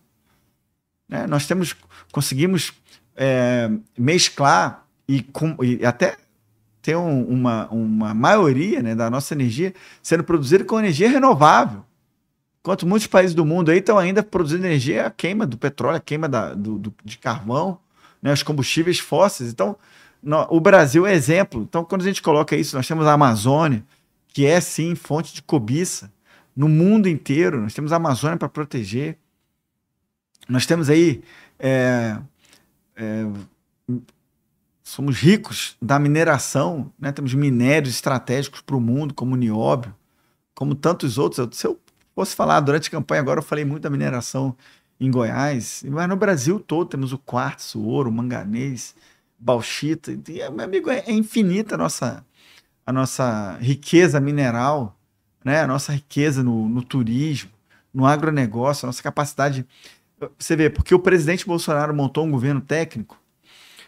[1.08, 1.28] Né?
[1.28, 1.76] Nós temos,
[2.12, 2.74] conseguimos
[3.16, 6.18] é, mesclar e, com, e, até
[6.88, 11.84] ter um, uma, uma maioria né, da nossa energia sendo produzida com energia renovável.
[12.62, 16.00] Enquanto muitos países do mundo aí estão ainda produzindo energia a queima do petróleo, a
[16.00, 17.78] queima da, do, do, de carvão,
[18.22, 19.52] né, os combustíveis fósseis.
[19.52, 19.76] Então,
[20.24, 21.62] no, o Brasil é exemplo.
[21.62, 23.84] Então, quando a gente coloca isso, nós temos a Amazônia,
[24.30, 26.10] que é sim fonte de cobiça
[26.56, 27.60] no mundo inteiro.
[27.60, 29.18] Nós temos a Amazônia para proteger.
[30.48, 31.22] Nós temos aí.
[31.60, 32.18] É,
[32.96, 33.26] é,
[34.88, 37.12] somos ricos da mineração, né?
[37.12, 39.94] temos minérios estratégicos para o mundo, como o nióbio,
[40.56, 41.58] como tantos outros.
[41.58, 41.78] Se eu
[42.16, 44.56] fosse falar durante a campanha, agora eu falei muito da mineração
[44.98, 48.96] em Goiás, mas no Brasil todo temos o quartzo, o ouro, o manganês,
[49.38, 50.14] bauxita.
[50.14, 52.26] E, meu amigo, é, é infinita a nossa,
[52.86, 54.98] a nossa riqueza mineral,
[55.44, 55.64] né?
[55.64, 57.52] a nossa riqueza no, no turismo,
[57.94, 59.68] no agronegócio, a nossa capacidade
[60.40, 63.22] você vê, porque o presidente Bolsonaro montou um governo técnico,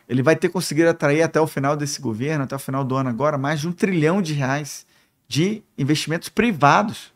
[0.09, 3.09] ele vai ter conseguido atrair até o final desse governo, até o final do ano
[3.09, 4.87] agora, mais de um trilhão de reais
[5.27, 7.13] de investimentos privados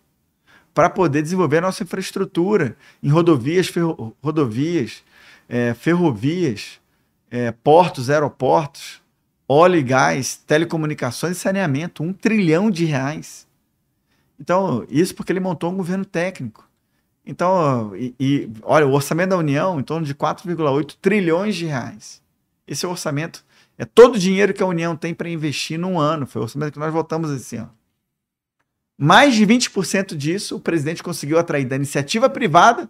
[0.76, 5.04] para poder desenvolver a nossa infraestrutura em rodovias, ferro, rodovias,
[5.50, 6.80] é, ferrovias,
[7.32, 9.02] é, portos, aeroportos,
[9.50, 12.04] óleo e gás, telecomunicações e saneamento.
[12.04, 13.48] Um trilhão de reais.
[14.40, 16.68] Então, isso porque ele montou um governo técnico.
[17.26, 22.23] Então, e, e, olha, o orçamento da União em torno de 4,8 trilhões de reais.
[22.68, 23.44] Esse é o orçamento.
[23.78, 26.26] É todo o dinheiro que a União tem para investir num ano.
[26.26, 27.72] Foi o orçamento que nós votamos esse ano.
[28.98, 32.90] Mais de 20% disso o presidente conseguiu atrair da iniciativa privada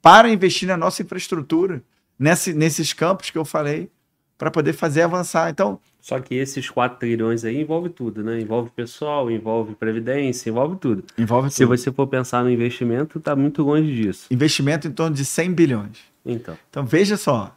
[0.00, 1.82] para investir na nossa infraestrutura,
[2.18, 3.90] nesse, nesses campos que eu falei,
[4.36, 5.50] para poder fazer avançar.
[5.50, 8.40] Então, só que esses 4 trilhões aí envolve tudo, né?
[8.40, 11.04] Envolve pessoal, envolve previdência, envolve tudo.
[11.16, 11.68] Envolve Se tudo.
[11.68, 14.26] você for pensar no investimento, está muito longe disso.
[14.28, 15.98] Investimento em torno de 100 bilhões.
[16.26, 16.58] Então.
[16.68, 17.56] Então veja só.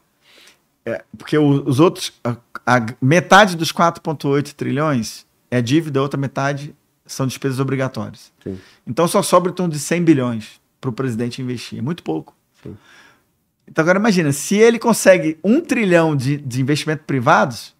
[0.85, 2.13] É, porque o- os outros.
[2.23, 6.75] A, a metade dos 4,8 trilhões é dívida, a outra metade
[7.05, 8.31] são despesas obrigatórias.
[8.43, 8.59] Sim.
[8.85, 11.79] Então só sobra em torno de 100 bilhões para o presidente investir.
[11.79, 12.35] É muito pouco.
[12.63, 12.75] Sim.
[13.67, 17.75] Então agora imagina, se ele consegue um trilhão de, de investimento privados,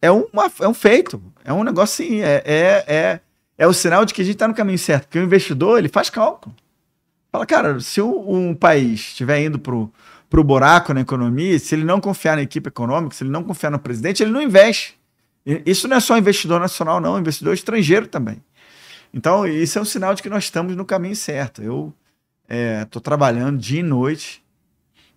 [0.00, 1.22] é, uma, é um feito.
[1.44, 2.20] É um negócio assim.
[2.20, 3.20] É, é, é,
[3.58, 5.04] é o sinal de que a gente está no caminho certo.
[5.04, 6.54] Porque o investidor, ele faz cálculo.
[7.30, 9.58] Fala, cara, se um, um país estiver indo
[10.32, 13.44] pro, pro buraco na economia, se ele não confiar na equipe econômica, se ele não
[13.44, 14.98] confiar no presidente, ele não investe.
[15.44, 18.42] Isso não é só investidor nacional, não, é investidor estrangeiro também.
[19.12, 21.62] Então, isso é um sinal de que nós estamos no caminho certo.
[21.62, 21.92] Eu
[22.82, 24.42] estou trabalhando dia e noite,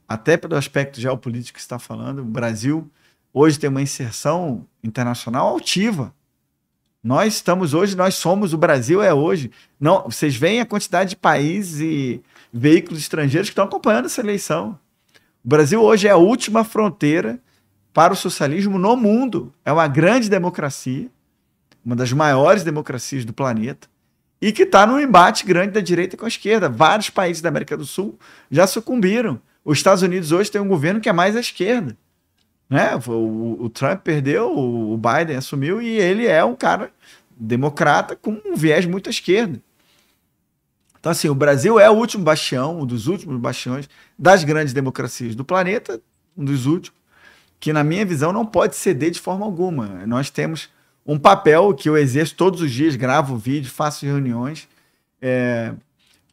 [0.05, 2.19] até pelo aspecto geopolítico que está falando.
[2.19, 2.91] O Brasil
[3.33, 6.13] hoje tem uma inserção internacional altiva.
[7.01, 9.49] Nós estamos hoje, nós somos, o Brasil é hoje.
[9.79, 12.21] Não, vocês veem a quantidade de países e
[12.51, 14.77] veículos estrangeiros que estão acompanhando essa eleição.
[15.45, 17.39] O Brasil hoje é a última fronteira
[17.93, 19.53] para o socialismo no mundo.
[19.63, 21.07] É uma grande democracia,
[21.85, 23.87] uma das maiores democracias do planeta,
[24.41, 26.67] e que está num embate grande da direita com a esquerda.
[26.67, 28.17] Vários países da América do Sul
[28.49, 29.39] já sucumbiram.
[29.63, 31.95] Os Estados Unidos hoje tem um governo que é mais à esquerda.
[32.67, 32.99] Né?
[33.05, 36.91] O, o Trump perdeu, o Biden assumiu, e ele é um cara
[37.37, 39.61] democrata com um viés muito à esquerda.
[40.99, 45.35] Então, assim, o Brasil é o último bastião, um dos últimos bastiões das grandes democracias
[45.35, 46.01] do planeta,
[46.37, 46.99] um dos últimos,
[47.59, 50.05] que, na minha visão, não pode ceder de forma alguma.
[50.05, 50.69] Nós temos
[51.05, 54.67] um papel que eu exerço todos os dias, gravo vídeo, faço reuniões,
[55.21, 55.73] é,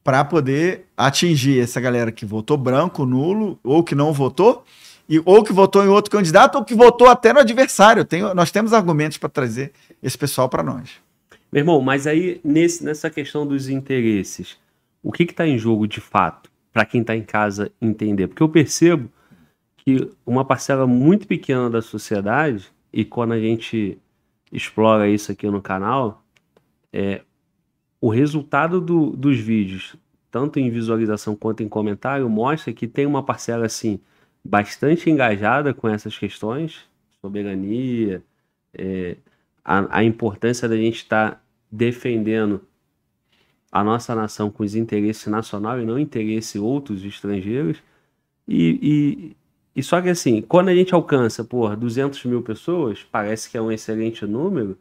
[0.02, 4.64] para poder atingir essa galera que votou branco, nulo, ou que não votou,
[5.08, 8.06] e, ou que votou em outro candidato, ou que votou até no adversário.
[8.34, 9.72] Nós temos argumentos para trazer
[10.02, 10.90] esse pessoal para nós.
[11.52, 14.56] Meu irmão, mas aí nesse, nessa questão dos interesses,
[15.02, 18.28] o que está em jogo de fato, para quem está em casa entender?
[18.28, 19.10] Porque eu percebo
[19.76, 23.98] que uma parcela muito pequena da sociedade, e quando a gente
[24.50, 26.24] explora isso aqui no canal,
[26.92, 27.22] é
[28.00, 29.96] o resultado do, dos vídeos,
[30.30, 34.00] tanto em visualização quanto em comentário, mostra que tem uma parcela assim
[34.44, 36.84] bastante engajada com essas questões,
[37.20, 38.22] soberania,
[38.74, 39.16] é,
[39.64, 41.40] a, a, importância da gente estar tá
[41.70, 42.60] defendendo
[43.72, 47.78] a nossa nação com os interesses nacional e não interesse outros estrangeiros.
[48.46, 49.36] E, e,
[49.74, 53.62] e, só que assim, quando a gente alcança, por 200 mil pessoas, parece que é
[53.62, 54.76] um excelente número,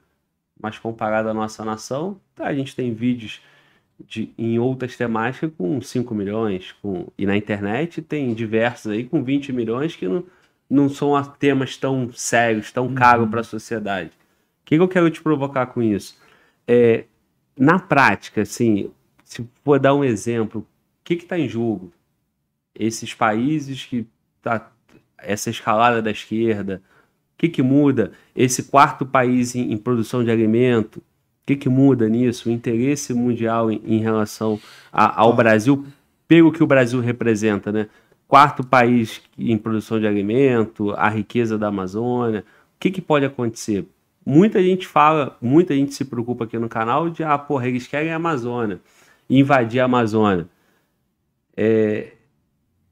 [0.62, 3.42] mas comparado à nossa nação, tá, a gente tem vídeos
[4.06, 9.24] de, em outras temáticas com 5 milhões, com, e na internet tem diversos aí com
[9.24, 10.26] 20 milhões que não,
[10.70, 14.10] não são temas tão sérios, tão caros para a sociedade.
[14.10, 16.18] O que, que, eu quero te provocar com isso?
[16.68, 17.06] É,
[17.58, 18.92] na prática, assim,
[19.24, 20.66] se for dar um exemplo, o
[21.04, 21.92] que está em jogo?
[22.74, 24.08] Esses países que
[24.42, 24.72] tá
[25.18, 26.82] essa escalada da esquerda,
[27.36, 28.12] o que, que muda?
[28.36, 31.04] Esse quarto país em, em produção de alimento, o
[31.46, 32.50] que, que muda nisso?
[32.50, 34.60] O interesse mundial em, em relação
[34.92, 35.86] a, ao Brasil,
[36.28, 37.88] pelo que o Brasil representa, né?
[38.28, 42.46] Quarto país em produção de alimento, a riqueza da Amazônia.
[42.76, 43.86] O que, que pode acontecer?
[44.26, 48.12] Muita gente fala, muita gente se preocupa aqui no canal de, ah, porra, eles querem
[48.12, 48.80] a Amazônia,
[49.30, 50.48] invadir a Amazônia.
[51.58, 52.14] É,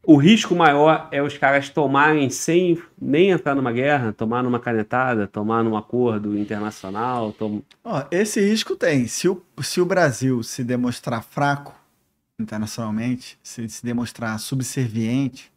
[0.03, 5.27] o risco maior é os caras tomarem sem nem entrar numa guerra, tomar numa canetada,
[5.27, 7.31] tomar num acordo internacional.
[7.33, 7.61] Tom...
[7.83, 9.07] Oh, esse risco tem.
[9.07, 11.75] Se o, se o Brasil se demonstrar fraco
[12.39, 15.51] internacionalmente, se se demonstrar subserviente,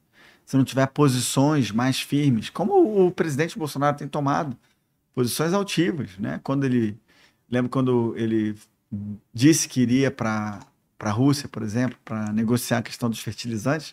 [0.45, 4.57] se não tiver posições mais firmes, como o presidente Bolsonaro tem tomado,
[5.15, 6.41] posições altivas, né?
[6.43, 6.97] Quando ele
[7.51, 8.57] lembro quando ele
[9.33, 10.61] disse que iria para
[11.03, 13.93] para a Rússia, por exemplo, para negociar a questão dos fertilizantes,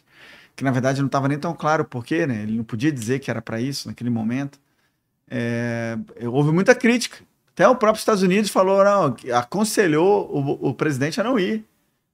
[0.56, 2.44] que na verdade não estava nem tão claro porquê, né?
[2.44, 4.60] Ele não podia dizer que era para isso naquele momento.
[5.28, 5.98] É,
[6.28, 7.18] houve muita crítica.
[7.52, 11.66] Até o próprio Estados Unidos falou, não, aconselhou o, o presidente a não ir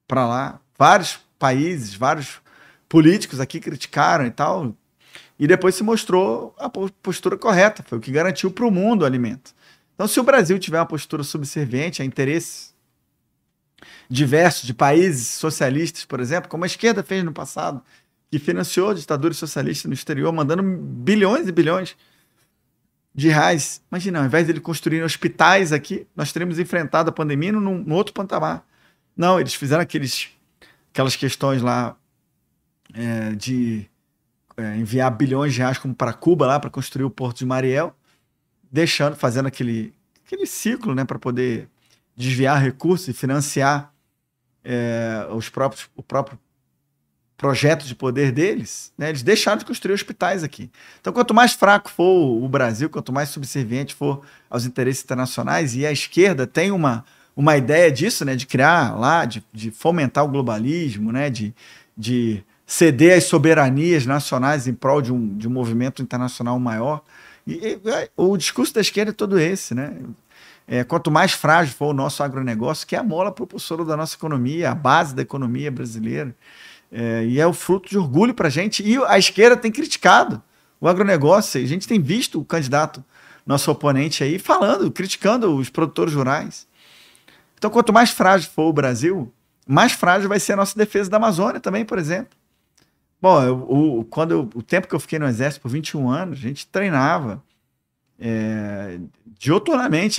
[0.07, 0.61] para lá.
[0.77, 2.39] Vários países, vários
[2.87, 4.73] políticos aqui criticaram e tal.
[5.37, 9.05] E depois se mostrou a postura correta, foi o que garantiu para o mundo o
[9.05, 9.53] alimento.
[9.93, 12.73] Então, se o Brasil tiver uma postura subserviente a interesses
[14.09, 17.81] diversos de países socialistas, por exemplo, como a esquerda fez no passado,
[18.31, 21.95] que financiou ditaduras socialistas no exterior, mandando bilhões e bilhões
[23.13, 23.81] de reais.
[23.89, 27.93] Imagina, ao invés de ele construir hospitais aqui, nós teríamos enfrentado a pandemia num, num
[27.93, 28.65] outro patamar.
[29.15, 30.29] Não, eles fizeram aqueles,
[30.91, 31.95] aquelas questões lá
[32.93, 33.89] é, de
[34.57, 37.95] é, enviar bilhões de reais para Cuba lá para construir o porto de Mariel,
[38.71, 39.93] deixando, fazendo aquele,
[40.25, 41.67] aquele ciclo, né, para poder
[42.15, 43.93] desviar recursos e financiar
[44.63, 46.39] é, os próprios, o próprio
[47.37, 50.71] projeto de poder deles, né, eles deixaram de construir hospitais aqui.
[51.01, 55.85] Então, quanto mais fraco for o Brasil, quanto mais subserviente for aos interesses internacionais, e
[55.85, 57.03] a esquerda tem uma,
[57.35, 61.53] uma ideia disso, né, de criar lá, de, de fomentar o globalismo, né, de,
[61.97, 67.01] de ceder as soberanias nacionais em prol de um, de um movimento internacional maior.
[67.45, 67.79] E, e,
[68.17, 69.95] o discurso da esquerda é todo esse, né?
[70.67, 74.15] É, quanto mais frágil for o nosso agronegócio, que é a mola propulsora da nossa
[74.15, 76.35] economia, a base da economia brasileira.
[76.91, 78.81] É, e é o fruto de orgulho para a gente.
[78.83, 80.41] E a esquerda tem criticado
[80.81, 81.61] o agronegócio.
[81.61, 83.03] A gente tem visto o candidato,
[83.45, 86.67] nosso oponente aí, falando, criticando os produtores rurais.
[87.57, 89.31] Então, quanto mais frágil for o Brasil,
[89.67, 92.35] mais frágil vai ser a nossa defesa da Amazônia também, por exemplo.
[93.25, 96.37] Bom, eu, o, quando eu, o tempo que eu fiquei no Exército por 21 anos,
[96.37, 97.41] a gente treinava
[98.19, 98.99] é,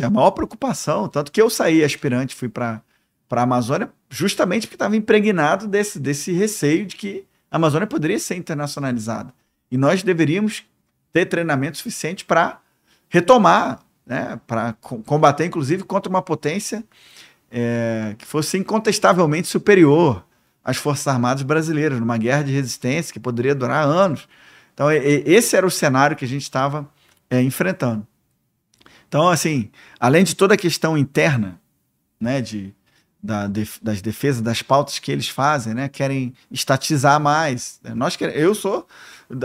[0.05, 1.07] a maior preocupação.
[1.09, 2.83] Tanto que eu saí aspirante, fui para
[3.31, 8.35] a Amazônia justamente porque estava impregnado desse, desse receio de que a Amazônia poderia ser
[8.35, 9.33] internacionalizada.
[9.71, 10.65] E nós deveríamos
[11.13, 12.61] ter treinamento suficiente para
[13.09, 14.73] retomar, né, para
[15.05, 16.83] combater, inclusive, contra uma potência
[17.53, 20.26] é, que fosse incontestavelmente superior
[20.67, 24.27] às Forças Armadas brasileiras, numa guerra de resistência que poderia durar anos.
[24.75, 26.91] Então, esse era o cenário que a gente estava
[27.31, 28.05] é, enfrentando.
[29.09, 29.71] Então, assim,
[30.01, 31.61] além de toda a questão interna,
[32.21, 32.75] né, de
[33.23, 33.49] da,
[33.83, 35.89] das defesas, das pautas que eles fazem, né?
[35.89, 37.81] Querem estatizar mais.
[37.95, 38.87] Nós queremos, eu sou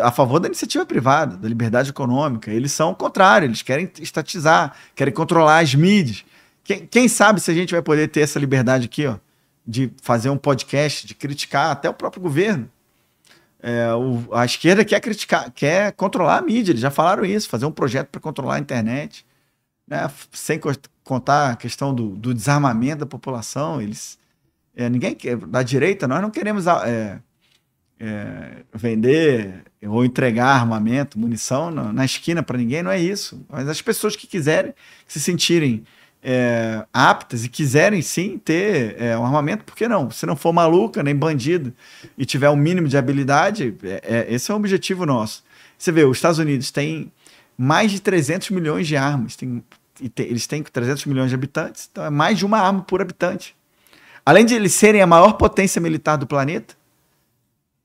[0.04, 2.52] a favor da iniciativa privada, da liberdade econômica.
[2.52, 6.24] Eles são o contrário, eles querem estatizar, querem controlar as mídias.
[6.64, 9.18] Quem, quem sabe se a gente vai poder ter essa liberdade aqui, ó,
[9.72, 12.70] de fazer um podcast, de criticar até o próprio governo.
[13.62, 17.66] É, o, a esquerda quer criticar, quer controlar a mídia, eles já falaram isso, fazer
[17.66, 19.26] um projeto para controlar a internet,
[19.88, 20.60] né, sem
[21.04, 24.20] contar a questão do, do desarmamento da população, eles
[24.76, 27.20] é, ninguém quer, da direita nós não queremos é,
[28.00, 33.46] é, vender ou entregar armamento, munição na, na esquina para ninguém, não é isso.
[33.48, 34.74] Mas as pessoas que quiserem,
[35.06, 35.84] que se sentirem
[36.24, 40.12] é, aptas e quiserem sim ter é, um armamento, por que não?
[40.12, 41.74] Se não for maluca, nem bandido
[42.18, 45.44] e tiver um mínimo de habilidade, é, é esse é o objetivo nosso.
[45.78, 47.12] Você vê, os Estados Unidos têm
[47.58, 49.64] mais de 300 milhões de armas, tem
[50.10, 53.56] te, eles têm 300 milhões de habitantes, então é mais de uma arma por habitante.
[54.26, 56.76] Além de eles serem a maior potência militar do planeta,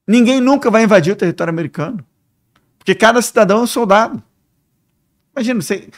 [0.06, 2.04] ninguém nunca vai invadir o território americano.
[2.78, 4.22] Porque cada cidadão é um soldado.
[5.36, 5.90] Imagina, se,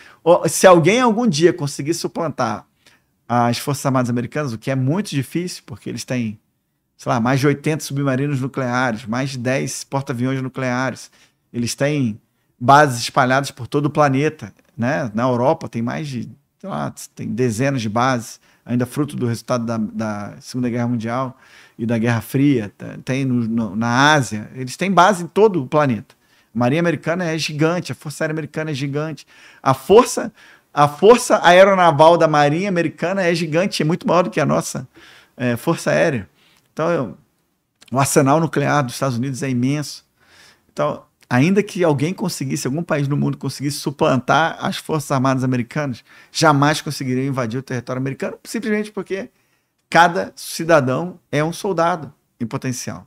[0.48, 2.66] se alguém algum dia conseguir suplantar
[3.28, 6.38] as Forças Armadas Americanas, o que é muito difícil, porque eles têm,
[6.96, 11.10] sei lá, mais de 80 submarinos nucleares, mais de 10 porta-aviões nucleares,
[11.52, 12.20] eles têm
[12.58, 15.10] bases espalhadas por todo o planeta né?
[15.12, 16.30] Na Europa tem mais de,
[16.62, 21.36] lá, tem dezenas de bases, ainda fruto do resultado da, da, Segunda Guerra Mundial
[21.76, 22.72] e da Guerra Fria.
[23.04, 26.14] Tem no, no, na Ásia, eles têm base em todo o planeta.
[26.58, 29.24] Marinha Americana é gigante, a Força Aérea Americana é gigante.
[29.62, 30.32] A força,
[30.74, 34.88] a força aeronaval da Marinha Americana é gigante, é muito maior do que a nossa
[35.36, 36.28] é, Força Aérea.
[36.72, 37.16] Então, eu,
[37.92, 40.04] o arsenal nuclear dos Estados Unidos é imenso.
[40.72, 46.02] Então, ainda que alguém conseguisse, algum país no mundo conseguisse suplantar as Forças Armadas Americanas,
[46.32, 49.30] jamais conseguiria invadir o território americano, simplesmente porque
[49.88, 53.06] cada cidadão é um soldado em potencial.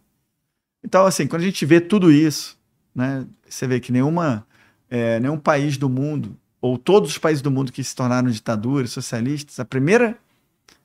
[0.82, 2.61] Então, assim, quando a gente vê tudo isso,
[2.94, 4.46] né, você vê que nenhuma,
[4.90, 8.92] é, nenhum país do mundo, ou todos os países do mundo que se tornaram ditaduras,
[8.92, 10.18] socialistas, a primeira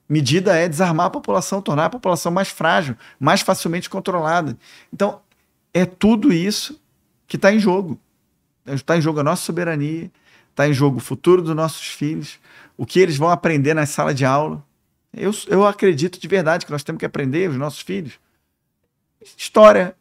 [0.09, 4.57] medida é desarmar a população, tornar a população mais frágil, mais facilmente controlada.
[4.93, 5.21] Então,
[5.75, 6.81] é tudo isso
[7.27, 7.99] que está em jogo.
[8.67, 10.11] Está em jogo a nossa soberania,
[10.51, 12.39] está em jogo o futuro dos nossos filhos,
[12.77, 14.65] o que eles vão aprender na sala de aula.
[15.13, 18.19] Eu, eu acredito de verdade que nós temos que aprender, os nossos filhos,
[19.37, 19.95] história,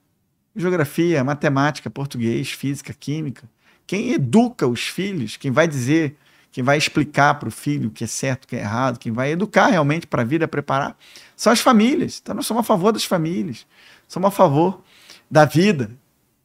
[0.56, 3.44] geografia, matemática, português, física, química.
[3.86, 6.16] Quem educa os filhos, quem vai dizer,
[6.52, 9.12] quem vai explicar para o filho o que é certo, o que é errado, quem
[9.12, 10.98] vai educar realmente para a vida, preparar,
[11.36, 12.20] são as famílias.
[12.22, 13.68] Então nós somos a favor das famílias,
[14.08, 14.82] somos a favor
[15.30, 15.92] da vida,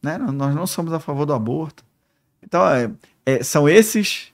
[0.03, 0.19] né?
[0.19, 1.85] Nós não somos a favor do aborto.
[2.43, 2.91] Então, é,
[3.25, 4.33] é, são esses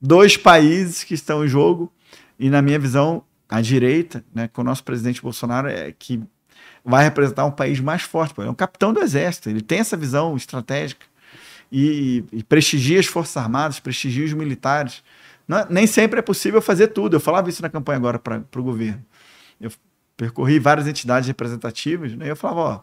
[0.00, 1.92] dois países que estão em jogo.
[2.38, 6.22] E, na minha visão, a direita, né, com o nosso presidente Bolsonaro, é que
[6.88, 8.34] vai representar um país mais forte.
[8.38, 11.06] Ele é um capitão do exército, ele tem essa visão estratégica.
[11.70, 15.02] e, e prestigia as Forças Armadas, prestigia os militares.
[15.46, 17.16] Não, nem sempre é possível fazer tudo.
[17.16, 19.04] Eu falava isso na campanha agora para o governo.
[19.60, 19.70] Eu
[20.16, 22.26] percorri várias entidades representativas, né?
[22.26, 22.80] E eu falava, ó,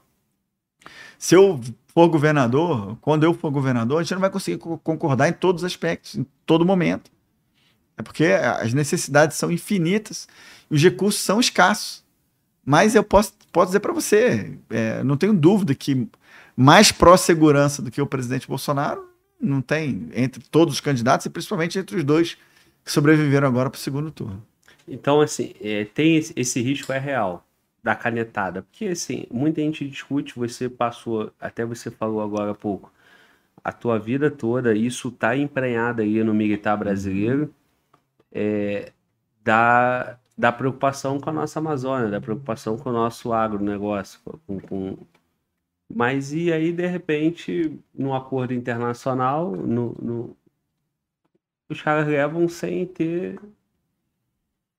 [1.18, 5.34] se eu for governador, quando eu for governador, a gente não vai conseguir concordar em
[5.34, 7.11] todos os aspectos, em todo momento.
[7.98, 10.27] É porque as necessidades são infinitas
[10.69, 12.05] e os recursos são escassos.
[12.66, 16.08] Mas eu posso, posso dizer para você, é, não tenho dúvida que
[16.56, 19.08] mais pró-segurança do que o presidente Bolsonaro
[19.40, 22.38] não tem entre todos os candidatos e principalmente entre os dois
[22.84, 24.44] que sobreviveram agora para o segundo turno.
[24.88, 27.46] Então, assim, é, tem esse, esse, risco é real
[27.84, 28.62] da canetada.
[28.62, 32.92] Porque, assim, muita gente discute, você passou, até você falou agora há pouco,
[33.64, 37.54] a tua vida toda, isso está emprenhado aí no militar brasileiro,
[38.32, 38.92] é,
[39.44, 44.98] da, da preocupação com a nossa Amazônia, da preocupação com o nosso agronegócio, com, com...
[45.94, 50.38] Mas e aí, de repente, no acordo internacional, no, no
[51.70, 53.40] os caras levam sem ter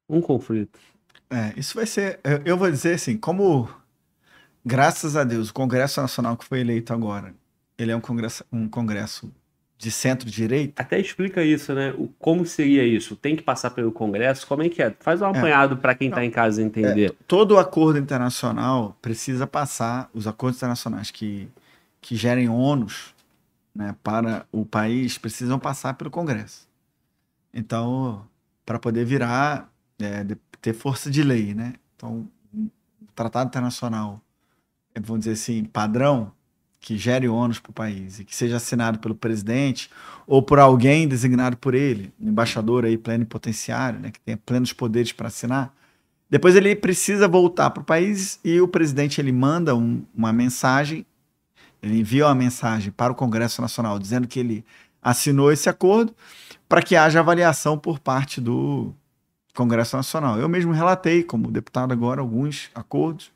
[0.09, 0.79] um conflito.
[1.31, 2.21] É, isso vai ser.
[2.45, 3.69] Eu vou dizer assim, como
[4.65, 7.35] graças a Deus, o Congresso Nacional que foi eleito agora,
[7.79, 9.33] ele é um congresso, um congresso
[9.79, 10.83] de centro-direita.
[10.83, 11.93] Até explica isso, né?
[11.99, 13.15] O, como seria isso?
[13.15, 14.47] Tem que passar pelo Congresso?
[14.47, 14.95] Como é que é?
[15.01, 15.29] Faz um é.
[15.31, 17.11] apanhado é, para quem está em casa entender.
[17.11, 21.49] É, todo acordo internacional precisa passar, os acordos internacionais que,
[22.01, 23.15] que gerem ônus
[23.75, 26.67] né, para o país precisam passar pelo Congresso.
[27.53, 28.27] Então,
[28.65, 29.71] para poder virar,
[30.01, 30.25] é,
[30.61, 31.75] ter força de lei, né?
[31.95, 32.69] Então, um
[33.15, 34.21] tratado internacional,
[34.95, 36.33] é, vamos dizer assim, padrão,
[36.81, 39.91] que gere ônus para o país e que seja assinado pelo presidente
[40.27, 45.13] ou por alguém designado por ele, um embaixador aí plenipotenciário, né, que tenha plenos poderes
[45.13, 45.75] para assinar.
[46.29, 51.07] Depois ele precisa voltar para o país e o presidente ele manda um, uma mensagem,
[51.83, 54.65] ele envia uma mensagem para o Congresso Nacional dizendo que ele
[55.03, 56.15] assinou esse acordo
[56.69, 58.93] para que haja avaliação por parte do
[59.55, 60.39] Congresso Nacional.
[60.39, 63.31] Eu mesmo relatei, como deputado agora, alguns acordos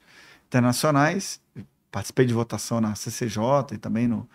[0.49, 1.41] internacionais,
[1.91, 3.43] participei de votação na CCJ
[3.73, 4.29] e também no,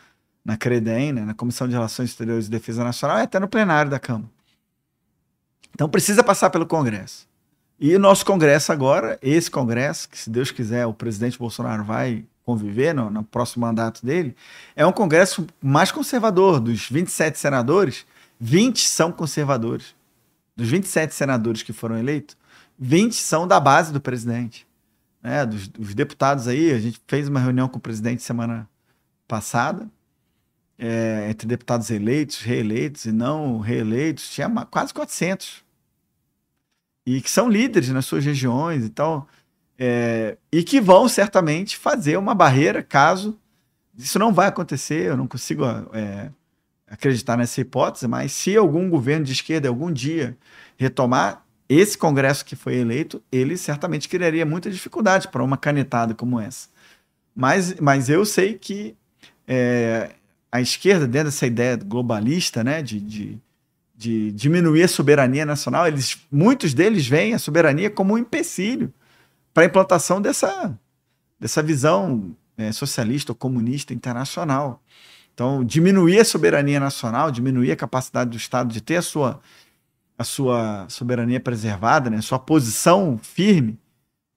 [0.43, 3.89] na CREDEM, né, na Comissão de Relações Exteriores e Defesa Nacional, e até no plenário
[3.89, 4.29] da Câmara.
[5.73, 7.27] Então precisa passar pelo Congresso.
[7.79, 12.23] E o nosso Congresso agora, esse Congresso, que se Deus quiser o presidente Bolsonaro vai
[12.45, 14.35] conviver no, no próximo mandato dele,
[14.75, 16.59] é um Congresso mais conservador.
[16.59, 18.05] Dos 27 senadores,
[18.39, 19.95] 20 são conservadores.
[20.55, 22.37] Dos 27 senadores que foram eleitos,
[22.79, 24.65] 20 são da base do presidente.
[25.25, 25.43] Né?
[25.43, 28.69] Dos, dos deputados aí, a gente fez uma reunião com o presidente semana
[29.27, 29.89] passada,
[30.77, 35.65] é, entre deputados eleitos, reeleitos e não reeleitos, tinha quase 400.
[37.07, 39.27] E que são líderes nas suas regiões e tal.
[39.79, 43.35] É, e que vão certamente fazer uma barreira caso
[43.97, 45.07] isso não vai acontecer.
[45.07, 46.29] Eu não consigo é,
[46.87, 50.37] acreditar nessa hipótese, mas se algum governo de esquerda algum dia
[50.77, 56.39] retomar esse Congresso que foi eleito, ele certamente criaria muita dificuldade para uma canetada como
[56.39, 56.67] essa.
[57.35, 58.95] Mas, mas eu sei que
[59.47, 60.11] é,
[60.51, 63.37] a esquerda, dentro dessa ideia globalista, né, de, de,
[63.95, 68.93] de, diminuir a soberania nacional, eles, muitos deles veem a soberania como um empecilho
[69.53, 70.77] para a implantação dessa,
[71.39, 74.81] dessa visão é, socialista ou comunista internacional.
[75.33, 79.41] Então, diminuir a soberania nacional, diminuir a capacidade do Estado de ter a sua,
[80.17, 83.77] a sua soberania preservada, né, sua posição firme,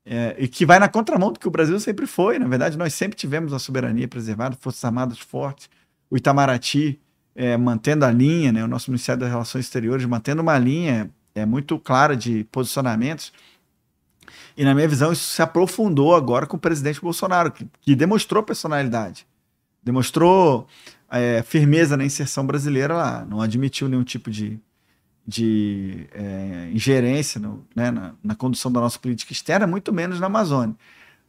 [0.05, 2.39] é, e que vai na contramão do que o Brasil sempre foi.
[2.39, 5.69] Na verdade, nós sempre tivemos a soberania preservada, Forças Armadas fortes,
[6.11, 6.99] o Itamaraty
[7.35, 11.45] é, mantendo a linha, né, o nosso Ministério das Relações Exteriores mantendo uma linha é,
[11.45, 13.33] muito clara de posicionamentos.
[14.57, 18.43] E, na minha visão, isso se aprofundou agora com o presidente Bolsonaro, que, que demonstrou
[18.43, 19.27] personalidade
[19.89, 20.67] demonstrou
[21.11, 24.61] é, firmeza na inserção brasileira lá, não admitiu nenhum tipo de,
[25.29, 30.25] de é, ingerência no, né, na, na, condução da nossa política externa, muito menos na
[30.25, 30.75] Amazônia.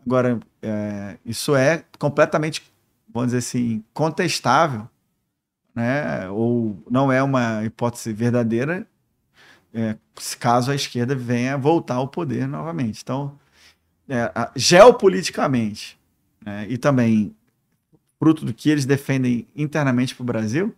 [0.06, 2.64] Agora, é, isso é completamente,
[3.14, 4.88] vamos dizer assim, contestável,
[5.76, 8.88] né, ou não é uma hipótese verdadeira,
[9.74, 9.98] é,
[10.40, 13.02] caso a esquerda venha voltar ao poder novamente.
[13.04, 13.38] Então,
[14.08, 16.00] é, geopoliticamente,
[16.46, 17.36] né, e também
[18.18, 20.74] fruto do que eles defendem internamente para o Brasil,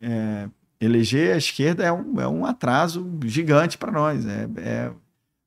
[0.00, 0.48] é,
[0.80, 4.26] eleger a esquerda é um, é um atraso gigante para nós.
[4.26, 4.92] É, é,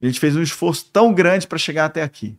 [0.01, 2.38] a gente fez um esforço tão grande para chegar até aqui.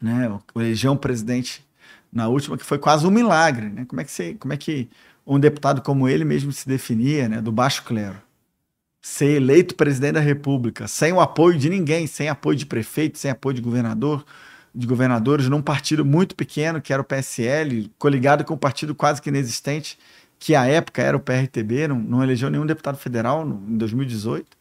[0.00, 0.30] Né?
[0.54, 1.66] Eleger um presidente
[2.12, 3.68] na última que foi quase um milagre.
[3.68, 3.84] Né?
[3.86, 4.88] Como, é que você, como é que
[5.26, 7.40] um deputado como ele mesmo se definia, né?
[7.40, 8.20] do baixo clero?
[9.00, 13.30] Ser eleito presidente da República, sem o apoio de ninguém, sem apoio de prefeito, sem
[13.30, 14.24] apoio de governador,
[14.74, 19.22] de governadores num partido muito pequeno, que era o PSL, coligado com um partido quase
[19.22, 19.96] que inexistente,
[20.38, 24.56] que à época era o PRTB, não, não elegeu nenhum deputado federal no, em 2018.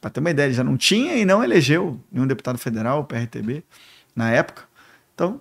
[0.00, 3.62] Para ter uma ideia, já não tinha e não elegeu nenhum deputado federal, o PRTB,
[4.16, 4.64] na época.
[5.14, 5.40] Então,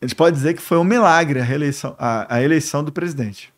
[0.00, 3.52] eles podem dizer que foi um milagre a, reeleição, a, a eleição do presidente.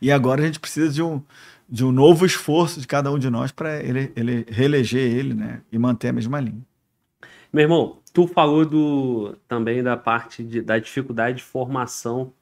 [0.00, 1.20] E agora a gente precisa de um,
[1.68, 5.60] de um novo esforço de cada um de nós para ele, ele reeleger ele né,
[5.72, 6.62] e manter a mesma linha.
[7.52, 12.32] Meu irmão, tu falou do, também da parte de, da dificuldade de formação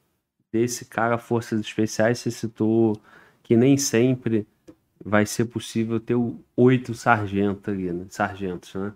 [0.52, 2.18] desse cara Forças Especiais.
[2.18, 3.00] Você citou
[3.42, 4.46] que nem sempre
[5.04, 6.16] vai ser possível ter
[6.56, 8.06] oito sargentos ali, né?
[8.08, 8.92] sargentos, né?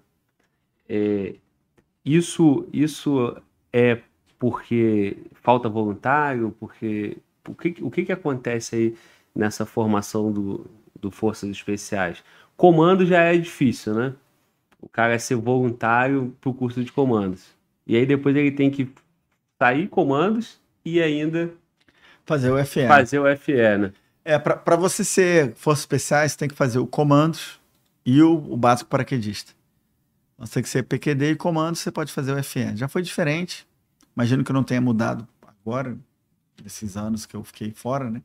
[0.89, 1.37] É,
[2.05, 3.37] isso, isso
[3.73, 4.01] é
[4.39, 7.17] porque falta voluntário, porque
[7.47, 8.97] o que, o que, que acontece aí
[9.35, 10.67] nessa formação do,
[10.99, 12.25] do Forças Especiais?
[12.57, 14.15] Comando já é difícil, né?
[14.81, 17.55] O cara é ser voluntário para o curso de comandos.
[17.87, 18.91] E aí depois ele tem que
[19.59, 20.60] sair comandos
[20.95, 21.51] e ainda
[22.25, 22.87] fazer o FE.
[22.87, 23.93] Fazer o FE, né?
[24.25, 27.59] É, para você ser Forças Especiais, tem que fazer o comandos
[28.05, 29.53] e o, o básico paraquedista.
[30.39, 32.77] Você tem que ser PQD e comandos, você pode fazer o FE.
[32.77, 33.67] Já foi diferente.
[34.17, 35.27] Imagino que não tenha mudado
[35.63, 35.97] agora,
[36.63, 38.23] nesses anos que eu fiquei fora, né?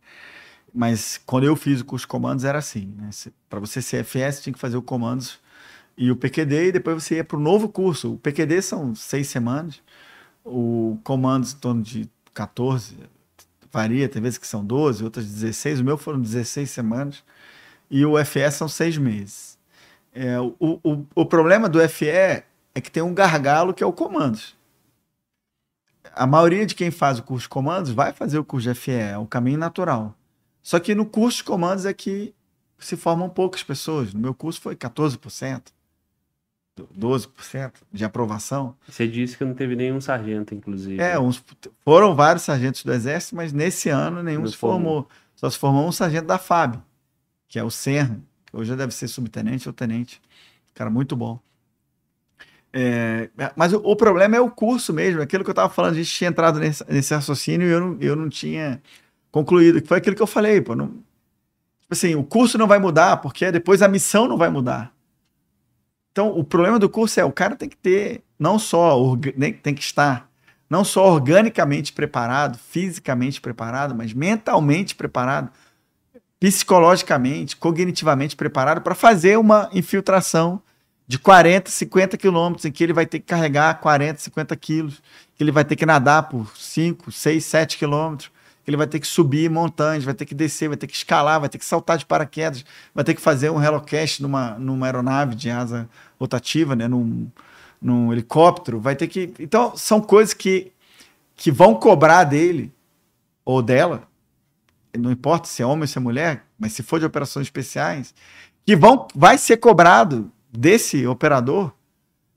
[0.73, 3.09] Mas quando eu fiz o curso de comandos era assim, né?
[3.49, 5.39] Para você ser FS, tinha que fazer o comandos
[5.97, 8.13] e o PQD, e depois você ia para o novo curso.
[8.13, 9.81] O PQD são seis semanas,
[10.43, 12.97] o comandos em torno de 14,
[13.71, 17.23] varia, tem vezes que são 12, outras 16, o meu foram 16 semanas,
[17.89, 19.57] e o FE são seis meses.
[20.13, 22.45] É, o, o, o problema do FE é
[22.75, 24.55] que tem um gargalo que é o comandos
[26.15, 28.91] a maioria de quem faz o curso de comandos vai fazer o curso de FE,
[28.91, 30.15] é o caminho natural.
[30.63, 32.33] Só que no curso de comandos é que
[32.79, 34.13] se formam poucas pessoas.
[34.13, 35.61] No meu curso foi 14%,
[36.83, 38.75] 12% de aprovação.
[38.87, 41.01] Você disse que não teve nenhum sargento, inclusive.
[41.01, 41.43] É, uns,
[41.83, 45.03] foram vários sargentos do Exército, mas nesse ano nenhum não se formou.
[45.03, 45.09] formou.
[45.35, 46.81] Só se formou um sargento da FAB,
[47.47, 50.21] que é o Serra, que hoje já deve ser subtenente ou tenente.
[50.73, 51.39] Cara, muito bom.
[52.73, 55.97] É, mas o, o, problema é o curso mesmo, aquilo que eu estava falando, a
[55.97, 58.81] gente tinha entrado nesse, nesse raciocínio e eu não, eu não tinha
[59.31, 62.77] concluído, que foi aquilo que eu falei, pô, não, tipo assim, o curso não vai
[62.77, 64.94] mudar, porque depois a missão não vai mudar.
[66.15, 68.97] Então, o problema do curso é, o cara tem que ter, não só,
[69.61, 70.29] tem que estar,
[70.69, 75.51] não só organicamente preparado, fisicamente preparado, mas mentalmente preparado,
[76.39, 80.61] psicologicamente, cognitivamente preparado para fazer uma infiltração
[81.05, 85.03] de 40, 50 quilômetros, em que ele vai ter que carregar 40, 50 quilos,
[85.35, 88.31] que ele vai ter que nadar por 5, 6, 7 quilômetros,
[88.67, 91.49] ele vai ter que subir montanhas, vai ter que descer, vai ter que escalar, vai
[91.49, 95.49] ter que saltar de paraquedas, vai ter que fazer um helocast numa, numa aeronave de
[95.49, 95.89] asa
[96.19, 97.27] rotativa, né, num,
[97.81, 99.33] num helicóptero, vai ter que...
[99.39, 100.71] Então, são coisas que,
[101.35, 102.73] que vão cobrar dele
[103.43, 104.07] ou dela,
[104.97, 108.13] não importa se é homem ou se é mulher, mas se for de operações especiais,
[108.65, 111.71] que vão, vai ser cobrado desse operador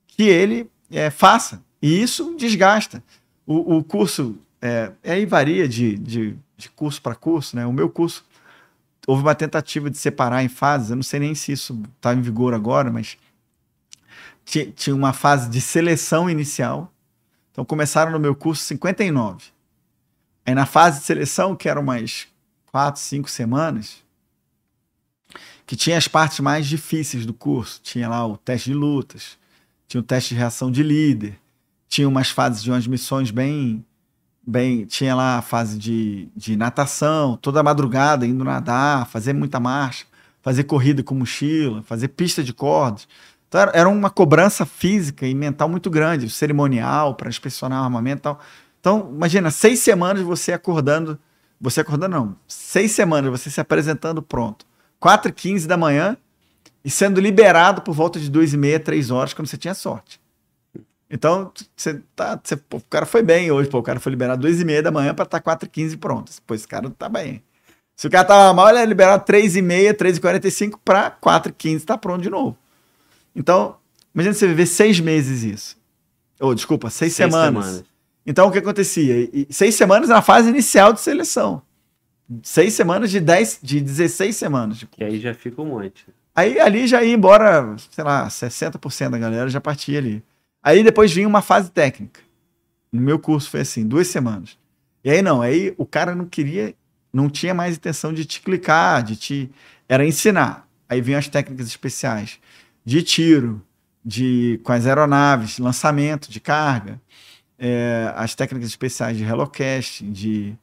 [0.07, 1.63] que ele é, faça.
[1.81, 3.03] E isso desgasta.
[3.45, 7.65] O, o curso, é, aí varia de, de, de curso para curso, né?
[7.65, 8.25] O meu curso,
[9.07, 12.21] houve uma tentativa de separar em fases, eu não sei nem se isso está em
[12.21, 13.17] vigor agora, mas
[14.43, 16.91] tinha uma fase de seleção inicial.
[17.51, 19.45] Então começaram no meu curso 59.
[20.45, 22.27] Aí na fase de seleção, que eram mais
[22.71, 24.03] quatro, cinco semanas,
[25.65, 27.79] que tinha as partes mais difíceis do curso.
[27.83, 29.37] Tinha lá o teste de lutas,
[29.87, 31.39] tinha o teste de reação de líder,
[31.87, 33.85] tinha umas fases de umas missões bem.
[34.45, 40.05] Bem tinha lá a fase de, de natação, toda madrugada indo nadar, fazer muita marcha,
[40.41, 43.07] fazer corrida com mochila, fazer pista de cordas.
[43.47, 48.23] Então era uma cobrança física e mental muito grande, cerimonial para inspecionar o armamento e
[48.23, 48.39] tal.
[48.79, 51.19] Então, imagina, seis semanas você acordando,
[51.59, 54.65] você acordando não, seis semanas você se apresentando pronto
[54.99, 56.17] 4 h 15 da manhã
[56.83, 60.18] e sendo liberado por volta de 2 e meia, 3 horas, quando você tinha sorte.
[61.09, 64.41] Então, você tá, você, pô, o cara foi bem hoje, pô, o cara foi liberado
[64.41, 66.31] 2 e meia da manhã para estar 4 h 15 pronto.
[66.45, 67.41] Pô, esse cara tá bem.
[67.95, 71.09] Se o cara tava mal, ele é liberado 3 e meia, 3 e 45 para
[71.09, 72.55] 4 h 15 tá pronto de novo.
[73.35, 73.75] Então,
[74.13, 75.77] imagina você viver seis meses isso.
[76.39, 77.65] Ou, oh, desculpa, seis, seis semanas.
[77.65, 77.85] semanas.
[78.25, 79.29] Então, o que acontecia?
[79.33, 81.61] E, seis semanas na fase inicial de seleção
[82.43, 84.79] seis semanas de 10, de 16 semanas.
[84.79, 84.95] Tipo.
[84.95, 86.05] Que aí já fica um monte.
[86.35, 90.23] Aí ali já ia embora, sei lá, 60% da galera já partia ali.
[90.61, 92.21] Aí depois vinha uma fase técnica.
[92.91, 94.57] No meu curso foi assim, duas semanas.
[95.03, 96.73] E aí não, aí o cara não queria,
[97.13, 99.51] não tinha mais intenção de te clicar, de te.
[99.87, 100.67] Era ensinar.
[100.87, 102.39] Aí vinham as técnicas especiais
[102.83, 103.61] de tiro,
[104.03, 106.99] de com as aeronaves, lançamento de carga,
[107.57, 110.57] é, as técnicas especiais de helocast, de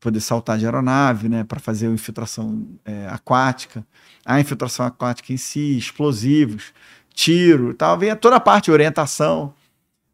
[0.00, 3.84] poder saltar de aeronave, né, para fazer a infiltração é, aquática,
[4.24, 6.72] a infiltração aquática em si, explosivos,
[7.18, 9.52] tiro, tal, vem toda a parte de orientação,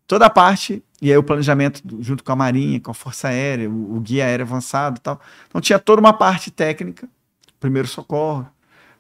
[0.07, 3.69] toda a parte e aí o planejamento junto com a Marinha, com a Força Aérea,
[3.69, 5.21] o, o guia aéreo avançado, tal.
[5.47, 7.07] Então tinha toda uma parte técnica,
[7.61, 8.49] primeiro socorro,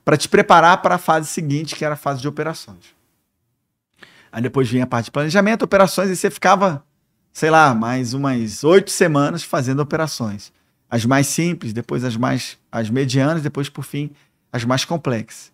[0.04, 2.94] para te preparar para a fase seguinte, que era a fase de operações.
[4.30, 6.84] Aí depois vinha a parte de planejamento, operações, e você ficava,
[7.32, 10.52] sei lá, mais umas oito semanas fazendo operações
[10.90, 14.10] as mais simples, depois as mais as medianas, depois por fim
[14.52, 15.53] as mais complexas.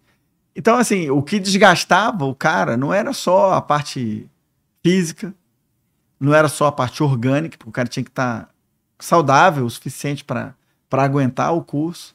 [0.54, 4.28] Então assim, o que desgastava o cara não era só a parte
[4.82, 5.34] física,
[6.18, 8.48] não era só a parte orgânica, porque o cara tinha que estar tá
[8.98, 10.54] saudável o suficiente para
[10.92, 12.14] aguentar o curso,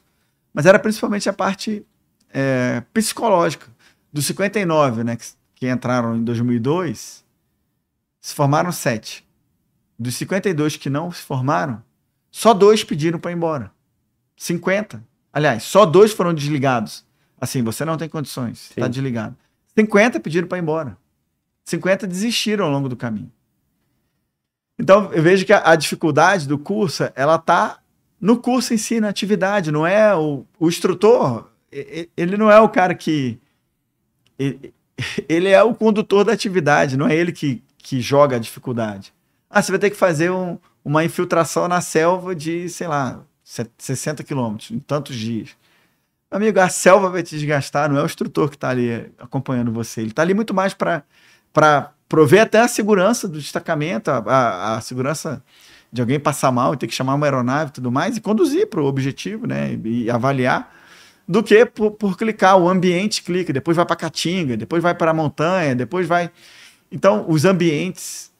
[0.54, 1.84] mas era principalmente a parte
[2.32, 3.66] é, psicológica.
[4.12, 7.24] Dos 59, né, que, que entraram em 2002,
[8.20, 9.26] se formaram sete.
[9.98, 11.82] Dos 52 que não se formaram,
[12.30, 13.72] só dois pediram para ir embora.
[14.36, 15.02] 50.
[15.32, 17.04] Aliás, só dois foram desligados.
[17.40, 19.36] Assim, você não tem condições, está desligado.
[19.76, 20.96] 50 pediram para ir embora.
[21.64, 23.30] 50 desistiram ao longo do caminho.
[24.78, 27.78] Então, eu vejo que a, a dificuldade do curso, ela tá
[28.20, 32.68] no curso em si, na atividade, não é o, o instrutor, ele não é o
[32.68, 33.38] cara que
[34.38, 34.72] ele,
[35.28, 39.12] ele é o condutor da atividade, não é ele que, que joga a dificuldade.
[39.50, 44.24] Ah, você vai ter que fazer um, uma infiltração na selva de, sei lá, 60
[44.24, 45.50] quilômetros, em tantos dias.
[46.30, 50.00] Amigo, a selva vai te desgastar, não é o instrutor que está ali acompanhando você.
[50.00, 51.04] Ele está ali muito mais para
[52.08, 55.42] prover até a segurança do destacamento, a, a, a, segurança
[55.92, 58.68] de alguém passar mal e ter que chamar uma aeronave e tudo mais, e conduzir
[58.68, 59.78] para o objetivo, né?
[59.84, 60.74] E, e avaliar,
[61.28, 62.58] do que por, por, clicar.
[62.58, 66.30] O ambiente clica, depois vai para a Caatinga, depois vai para a montanha, depois vai.
[66.90, 68.32] Então, os ambientes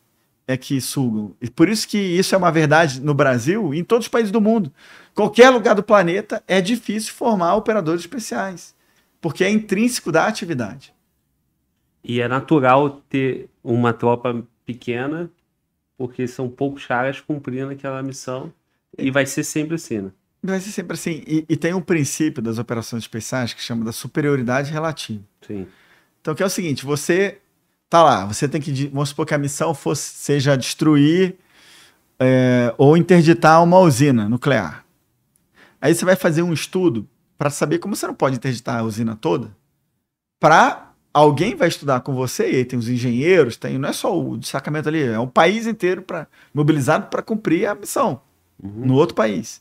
[0.47, 1.35] é que sugam.
[1.41, 4.31] E por isso que isso é uma verdade no Brasil e em todos os países
[4.31, 4.73] do mundo.
[5.15, 8.75] Qualquer lugar do planeta é difícil formar operadores especiais,
[9.21, 10.95] porque é intrínseco da atividade.
[12.05, 15.29] E é natural ter uma tropa pequena,
[15.99, 18.53] porque são poucos caras cumprindo aquela missão,
[18.97, 20.11] e vai ser sempre assim, né?
[20.43, 21.25] Vai ser sempre assim.
[21.27, 25.23] E, e tem um princípio das operações especiais que chama da superioridade relativa.
[25.41, 25.67] Sim.
[26.21, 27.39] Então, que é o seguinte: você
[27.89, 28.87] tá lá, você tem que.
[28.89, 31.37] Vamos supor que a missão fosse, seja destruir
[32.19, 34.85] é, ou interditar uma usina nuclear.
[35.81, 37.07] Aí você vai fazer um estudo
[37.39, 39.55] para saber como você não pode interditar a usina toda.
[40.41, 44.19] Para alguém vai estudar com você, e aí tem os engenheiros, tem não é só
[44.19, 48.21] o destacamento ali, é um país inteiro para mobilizado para cumprir a missão
[48.63, 48.87] uhum.
[48.87, 49.61] no outro país.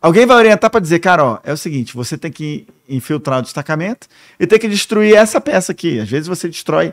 [0.00, 3.42] Alguém vai orientar para dizer, cara, ó, é o seguinte, você tem que infiltrar o
[3.42, 4.06] destacamento
[4.38, 5.98] e tem que destruir essa peça aqui.
[5.98, 6.92] Às vezes você destrói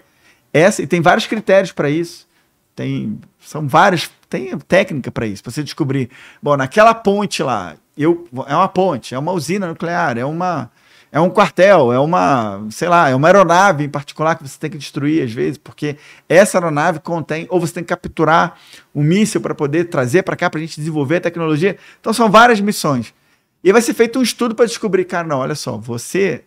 [0.53, 2.27] essa, e tem vários critérios para isso.
[2.75, 6.09] Tem, são várias, tem técnica para isso, para você descobrir.
[6.41, 10.71] Bom, naquela ponte lá, eu, é uma ponte, é uma usina nuclear, é uma
[11.11, 14.69] é um quartel, é uma, sei lá, é uma aeronave em particular que você tem
[14.69, 15.97] que destruir às vezes, porque
[16.29, 18.57] essa aeronave contém, ou você tem que capturar
[18.95, 21.77] um míssil para poder trazer para cá para a gente desenvolver a tecnologia.
[21.99, 23.13] Então são várias missões.
[23.61, 26.45] E vai ser feito um estudo para descobrir, cara, não, olha só, você,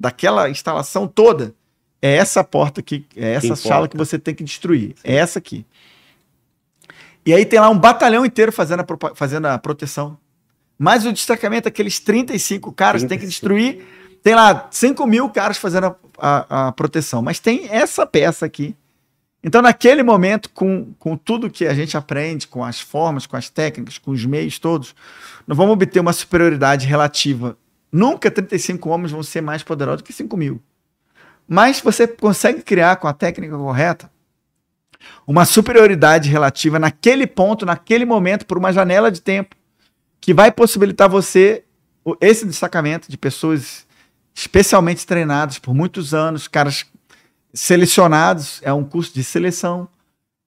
[0.00, 1.54] daquela instalação toda,
[2.06, 4.94] é essa porta aqui, é essa que sala que você tem que destruir.
[4.96, 5.02] Sim.
[5.04, 5.66] É essa aqui.
[7.24, 10.16] E aí tem lá um batalhão inteiro fazendo a, fazendo a proteção.
[10.78, 13.08] Mas o destacamento, aqueles 35 caras, 35.
[13.08, 13.86] tem que destruir.
[14.22, 17.22] Tem lá 5 mil caras fazendo a, a, a, proteção.
[17.22, 18.76] Mas tem essa peça aqui.
[19.42, 23.48] Então, naquele momento, com, com tudo que a gente aprende, com as formas, com as
[23.48, 24.94] técnicas, com os meios todos,
[25.46, 27.56] nós vamos obter uma superioridade relativa.
[27.90, 30.60] Nunca 35 homens vão ser mais poderosos que 5 mil.
[31.48, 34.10] Mas você consegue criar com a técnica correta
[35.26, 39.54] uma superioridade relativa naquele ponto, naquele momento, por uma janela de tempo,
[40.20, 41.64] que vai possibilitar você
[42.20, 43.86] esse destacamento de pessoas
[44.34, 46.86] especialmente treinadas por muitos anos, caras
[47.54, 49.88] selecionados, é um curso de seleção,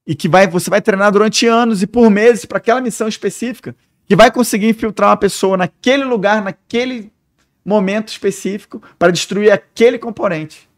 [0.06, 3.76] e que vai, você vai treinar durante anos e por meses para aquela missão específica,
[4.06, 7.12] que vai conseguir infiltrar uma pessoa naquele lugar, naquele
[7.66, 10.69] momento específico, para destruir aquele componente.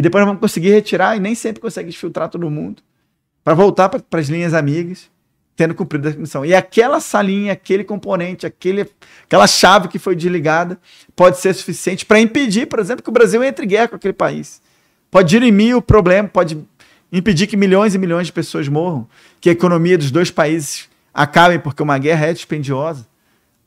[0.00, 2.82] E depois vamos conseguir retirar e nem sempre consegue filtrar todo mundo
[3.44, 5.10] para voltar para as linhas amigas,
[5.54, 6.42] tendo cumprido a missão.
[6.42, 8.88] E aquela salinha, aquele componente, aquele,
[9.24, 10.80] aquela chave que foi desligada
[11.14, 14.14] pode ser suficiente para impedir, por exemplo, que o Brasil entre em guerra com aquele
[14.14, 14.62] país.
[15.10, 16.58] Pode dirimir o problema, pode
[17.12, 19.06] impedir que milhões e milhões de pessoas morram,
[19.38, 23.06] que a economia dos dois países acabe porque uma guerra é dispendiosa,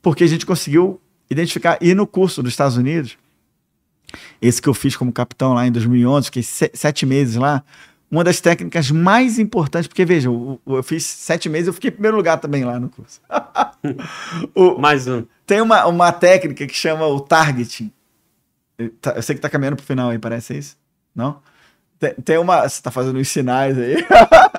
[0.02, 1.00] porque a gente conseguiu
[1.30, 1.78] identificar.
[1.80, 3.16] E no curso dos Estados Unidos,
[4.40, 7.62] esse que eu fiz como capitão lá em 2011, fiquei sete meses lá,
[8.10, 11.94] uma das técnicas mais importantes, porque veja, eu, eu, fiz sete meses, eu fiquei em
[11.94, 13.20] primeiro lugar também lá no curso.
[14.54, 15.24] o, Mais um.
[15.44, 17.90] Tem uma, uma técnica que chama o targeting.
[18.78, 20.76] Eu sei que tá caminhando pro final aí, parece isso?
[21.14, 21.40] Não?
[21.98, 22.68] Tem, tem uma.
[22.68, 23.96] Você tá fazendo uns sinais aí.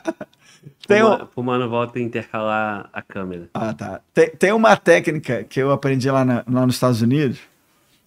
[0.88, 1.28] tem um...
[1.36, 3.50] O mano volta a intercalar a câmera.
[3.54, 4.02] Ah, tá.
[4.14, 7.40] Tem, tem uma técnica que eu aprendi lá, na, lá nos Estados Unidos,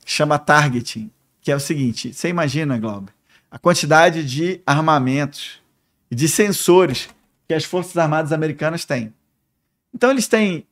[0.05, 1.11] que chama targeting,
[1.49, 3.11] que é o seguinte: você imagina, Glauber,
[3.51, 5.62] a quantidade de armamentos
[6.11, 7.09] e de sensores
[7.47, 9.15] que as Forças Armadas Americanas têm.
[9.95, 10.66] Então, eles têm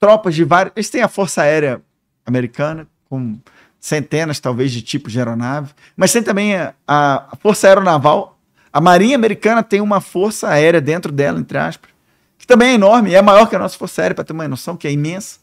[0.00, 0.72] tropas de vários.
[0.74, 1.80] Eles têm a Força Aérea
[2.26, 3.38] Americana, com
[3.78, 8.36] centenas, talvez, de tipos de aeronave, mas tem também a, a Força Aeronaval.
[8.72, 11.88] A Marinha Americana tem uma força aérea dentro dela, entre aspas,
[12.36, 14.76] que também é enorme, é maior que a nossa Força Aérea, para ter uma noção,
[14.76, 15.38] que é imensa.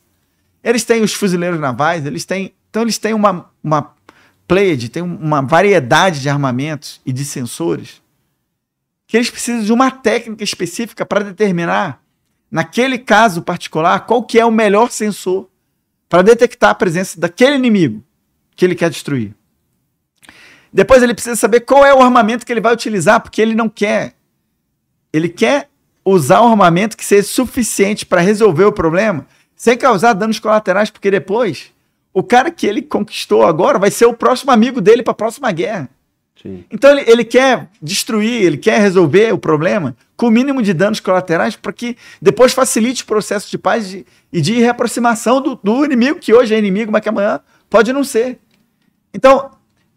[0.61, 2.53] Eles têm os fuzileiros navais, eles têm.
[2.69, 3.93] Então, eles têm uma, uma
[4.47, 8.01] Pleiade tem uma variedade de armamentos e de sensores
[9.07, 12.01] que eles precisam de uma técnica específica para determinar,
[12.49, 15.49] naquele caso particular, qual que é o melhor sensor
[16.09, 18.03] para detectar a presença daquele inimigo
[18.55, 19.35] que ele quer destruir.
[20.71, 23.69] Depois ele precisa saber qual é o armamento que ele vai utilizar, porque ele não
[23.69, 24.15] quer.
[25.11, 25.69] Ele quer
[26.03, 31.09] usar um armamento que seja suficiente para resolver o problema sem causar danos colaterais, porque
[31.09, 31.72] depois
[32.13, 35.51] o cara que ele conquistou agora vai ser o próximo amigo dele para a próxima
[35.51, 35.89] guerra.
[36.41, 36.63] Sim.
[36.69, 40.99] Então ele, ele quer destruir, ele quer resolver o problema com o mínimo de danos
[40.99, 45.85] colaterais para que depois facilite o processo de paz de, e de reaproximação do, do
[45.85, 48.39] inimigo, que hoje é inimigo, mas que amanhã pode não ser.
[49.13, 49.51] Então,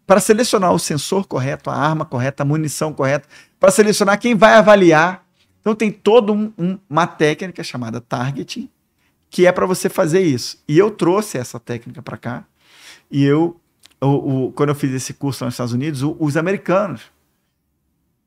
[0.06, 3.28] para selecionar o sensor correto, a arma correta, a munição correta,
[3.58, 5.24] para selecionar quem vai avaliar.
[5.60, 8.70] Então tem toda um, um, uma técnica chamada targeting,
[9.30, 10.62] que é para você fazer isso.
[10.68, 12.44] E eu trouxe essa técnica para cá.
[13.10, 13.60] E eu,
[14.00, 17.02] o, o, quando eu fiz esse curso nos Estados Unidos, o, os americanos,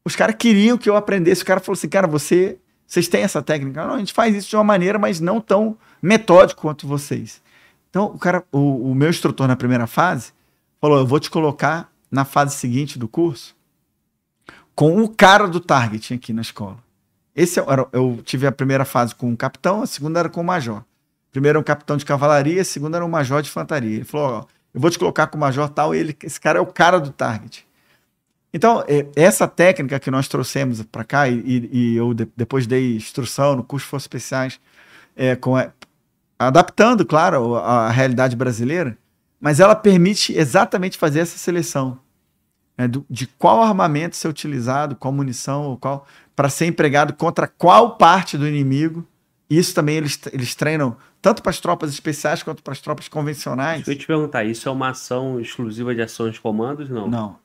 [0.06, 1.44] os caras queriam que eu aprendesse.
[1.44, 3.86] O cara falou assim, cara, você, vocês têm essa técnica?
[3.86, 7.42] Não, a gente faz isso de uma maneira, mas não tão metódico quanto vocês.
[7.90, 10.32] Então, o cara, o, o meu instrutor na primeira fase
[10.80, 13.56] falou, eu vou te colocar na fase seguinte do curso
[14.80, 16.78] com o cara do target aqui na escola.
[17.36, 20.44] Esse era, eu tive a primeira fase com o capitão, a segunda era com o
[20.44, 20.86] major.
[21.32, 23.98] Primeiro era um capitão de cavalaria, segundo era um major de infantaria.
[23.98, 26.62] Ele falou: ó, eu vou te colocar com o major tal, ele, esse cara é
[26.62, 27.68] o cara do target.
[28.54, 32.96] Então, é, essa técnica que nós trouxemos para cá, e, e eu de, depois dei
[32.96, 34.60] instrução no curso de Forças Especiais,
[35.16, 35.54] é, com,
[36.38, 38.98] adaptando, claro, a, a, realidade brasileira,
[39.40, 42.00] mas ela permite exatamente fazer essa seleção
[42.78, 47.48] né, do, de qual armamento ser utilizado, qual munição, ou qual para ser empregado contra
[47.48, 49.06] qual parte do inimigo.
[49.50, 53.84] Isso também eles, eles treinam tanto para as tropas especiais quanto para as tropas convencionais.
[53.84, 56.90] Deixa eu te perguntar, isso é uma ação exclusiva de ações de comandos?
[56.90, 57.08] Não.
[57.08, 57.40] Não.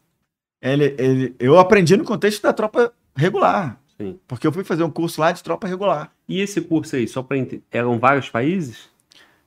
[0.62, 3.78] Ele, ele, eu aprendi no contexto da tropa regular.
[3.98, 4.18] Sim.
[4.26, 6.10] Porque eu fui fazer um curso lá de tropa regular.
[6.28, 7.36] E esse curso aí, só para
[7.70, 8.88] eram vários países?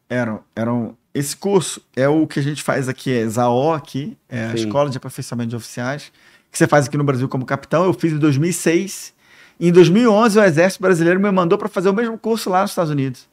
[0.09, 0.97] Eram, eram.
[1.13, 4.51] Esse curso é o que a gente faz aqui, é ZAO aqui, é Sim.
[4.51, 6.11] a Escola de Aperfeiçoamento de Oficiais,
[6.51, 7.83] que você faz aqui no Brasil como capitão.
[7.83, 9.16] Eu fiz em 2006.
[9.59, 12.91] Em 2011, o Exército Brasileiro me mandou para fazer o mesmo curso lá nos Estados
[12.91, 13.27] Unidos.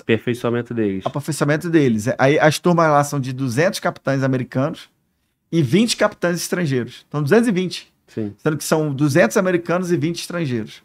[0.00, 1.04] Aperfeiçoamento deles.
[1.04, 2.06] Aperfeiçoamento deles.
[2.18, 4.88] Aí as turmas lá são de 200 capitães americanos
[5.52, 7.04] e 20 capitães estrangeiros.
[7.08, 7.92] Então, 220.
[8.08, 8.34] Sim.
[8.38, 10.82] Sendo que são 200 americanos e 20 estrangeiros.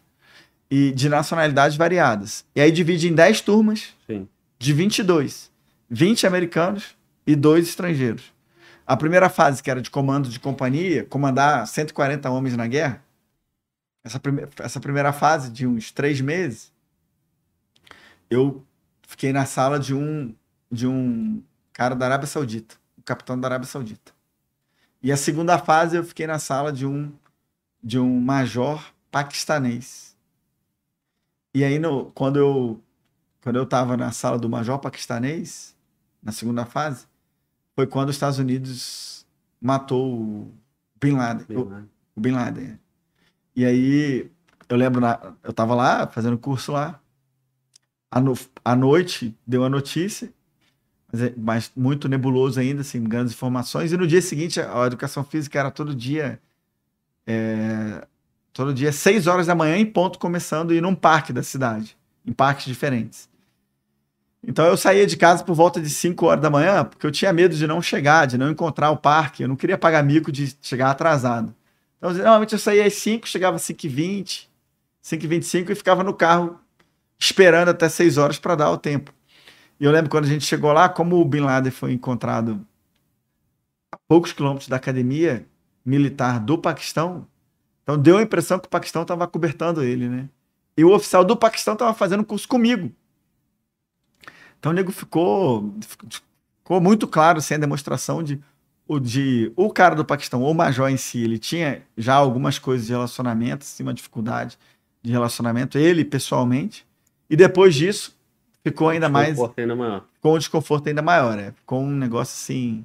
[0.70, 2.44] E de nacionalidades variadas.
[2.54, 4.28] E aí divide em 10 turmas Sim.
[4.58, 5.50] de 22.
[5.90, 6.96] 20 americanos
[7.26, 8.32] e 2 estrangeiros.
[8.86, 13.02] A primeira fase, que era de comando de companhia, comandar 140 homens na guerra,
[14.04, 16.72] essa, prime essa primeira fase de uns três meses,
[18.28, 18.64] eu
[19.06, 20.34] fiquei na sala de um
[20.70, 21.42] de um
[21.72, 24.12] cara da Arábia Saudita, o capitão da Arábia Saudita.
[25.02, 27.12] E a segunda fase eu fiquei na sala de um
[27.82, 30.16] de um major paquistanês.
[31.54, 32.80] E aí no, quando eu
[33.42, 35.76] quando eu estava na sala do major paquistanês,
[36.22, 37.06] na segunda fase,
[37.74, 39.26] foi quando os Estados Unidos
[39.60, 40.52] matou o
[41.00, 41.46] Bin Laden.
[41.46, 41.82] Bin Laden.
[41.82, 42.78] O, o Bin Laden.
[43.54, 44.30] E aí
[44.68, 46.98] eu lembro, na, eu estava lá fazendo curso lá,
[48.10, 48.34] à, no,
[48.76, 50.32] noite deu a notícia,
[51.12, 53.92] mas, é, mas, muito nebuloso ainda, assim, grandes informações.
[53.92, 56.40] E no dia seguinte, a, a educação física era todo dia.
[57.26, 58.06] É,
[58.52, 61.96] todo dia, seis horas da manhã, em ponto, começando, e num parque da cidade,
[62.26, 63.28] em parques diferentes.
[64.42, 67.32] Então eu saía de casa por volta de 5 horas da manhã, porque eu tinha
[67.32, 69.44] medo de não chegar, de não encontrar o parque.
[69.44, 71.54] Eu não queria pagar mico de chegar atrasado.
[72.02, 74.48] Então, normalmente eu saía às 5, chegava às 5h20,
[75.04, 76.58] 5h25 e ficava no carro
[77.16, 79.14] esperando até 6 horas para dar o tempo.
[79.78, 82.66] E eu lembro quando a gente chegou lá, como o Bin Laden foi encontrado
[83.92, 85.46] a poucos quilômetros da academia
[85.84, 87.24] militar do Paquistão.
[87.84, 90.28] Então deu a impressão que o Paquistão estava cobertando ele, né?
[90.76, 92.90] E o oficial do Paquistão estava fazendo curso comigo.
[94.58, 95.72] Então o nego ficou,
[96.64, 98.42] ficou muito claro assim, a demonstração de
[98.92, 102.86] o, de o cara do Paquistão, o major em si, ele tinha já algumas coisas
[102.86, 104.58] de relacionamento, assim, uma dificuldade
[105.02, 106.86] de relacionamento, ele pessoalmente.
[107.28, 108.14] E depois disso,
[108.62, 109.38] ficou ainda mais.
[109.56, 110.04] Ainda maior.
[110.14, 111.52] Ficou um desconforto ainda maior, é.
[111.52, 112.84] Ficou um negócio assim.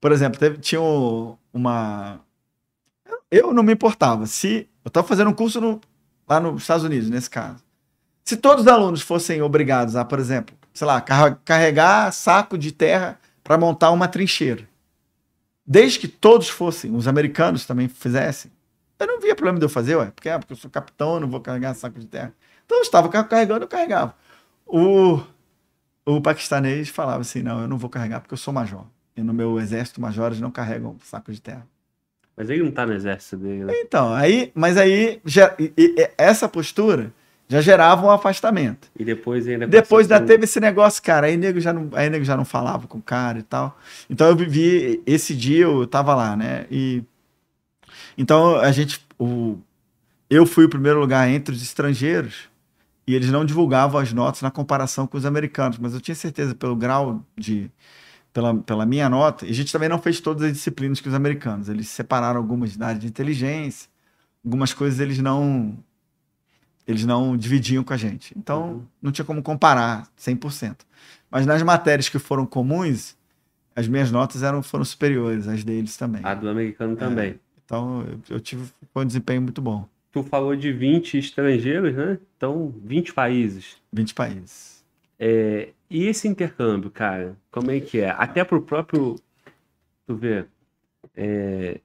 [0.00, 0.80] Por exemplo, teve, tinha
[1.52, 2.20] uma.
[3.30, 4.26] Eu não me importava.
[4.26, 4.68] Se.
[4.84, 5.80] Eu estava fazendo um curso no,
[6.28, 7.62] lá nos Estados Unidos, nesse caso.
[8.24, 13.18] Se todos os alunos fossem obrigados a, por exemplo, sei lá, carregar saco de terra
[13.42, 14.68] para montar uma trincheira,
[15.68, 18.50] desde que todos fossem, os americanos também fizessem,
[18.98, 21.20] eu não via problema de eu fazer, ué, porque, é, porque eu sou capitão, eu
[21.20, 22.32] não vou carregar saco de terra.
[22.64, 24.14] Então eu estava carregando, eu carregava.
[24.66, 25.20] O,
[26.04, 28.84] o paquistanês falava assim: não, eu não vou carregar porque eu sou major.
[29.16, 31.66] E no meu exército, majores não carregam saco de terra.
[32.36, 33.72] Mas ele não tá no exército dele, né?
[33.76, 37.12] Então, aí, mas aí, já, e, e, essa postura
[37.48, 38.88] já gerava um afastamento.
[38.98, 42.24] E depois ainda Depois ainda teve esse negócio, cara, aí nego já não, aí nego
[42.24, 43.78] já não falava com o cara e tal.
[44.08, 46.66] Então eu vivi esse dia eu tava lá, né?
[46.70, 47.02] E
[48.16, 49.56] então a gente o
[50.28, 52.50] eu fui o primeiro lugar entre os estrangeiros
[53.06, 56.54] e eles não divulgavam as notas na comparação com os americanos, mas eu tinha certeza
[56.54, 57.70] pelo grau de
[58.30, 61.14] pela, pela minha nota, e a gente também não fez todas as disciplinas que os
[61.14, 63.88] americanos, eles separaram algumas da área de inteligência,
[64.44, 65.76] algumas coisas eles não
[66.88, 68.32] eles não dividiam com a gente.
[68.36, 68.82] Então, uhum.
[69.02, 70.78] não tinha como comparar 100%.
[71.30, 73.14] Mas nas matérias que foram comuns,
[73.76, 76.22] as minhas notas eram, foram superiores às deles também.
[76.24, 77.32] A do americano também.
[77.32, 78.64] É, então, eu, eu tive
[78.96, 79.86] um desempenho muito bom.
[80.10, 82.18] Tu falou de 20 estrangeiros, né?
[82.38, 83.76] Então, 20 países.
[83.92, 84.82] 20 países.
[85.18, 88.10] É, e esse intercâmbio, cara, como é que é?
[88.10, 89.16] Até pro próprio.
[90.06, 90.46] Tu vê.
[91.14, 91.80] É,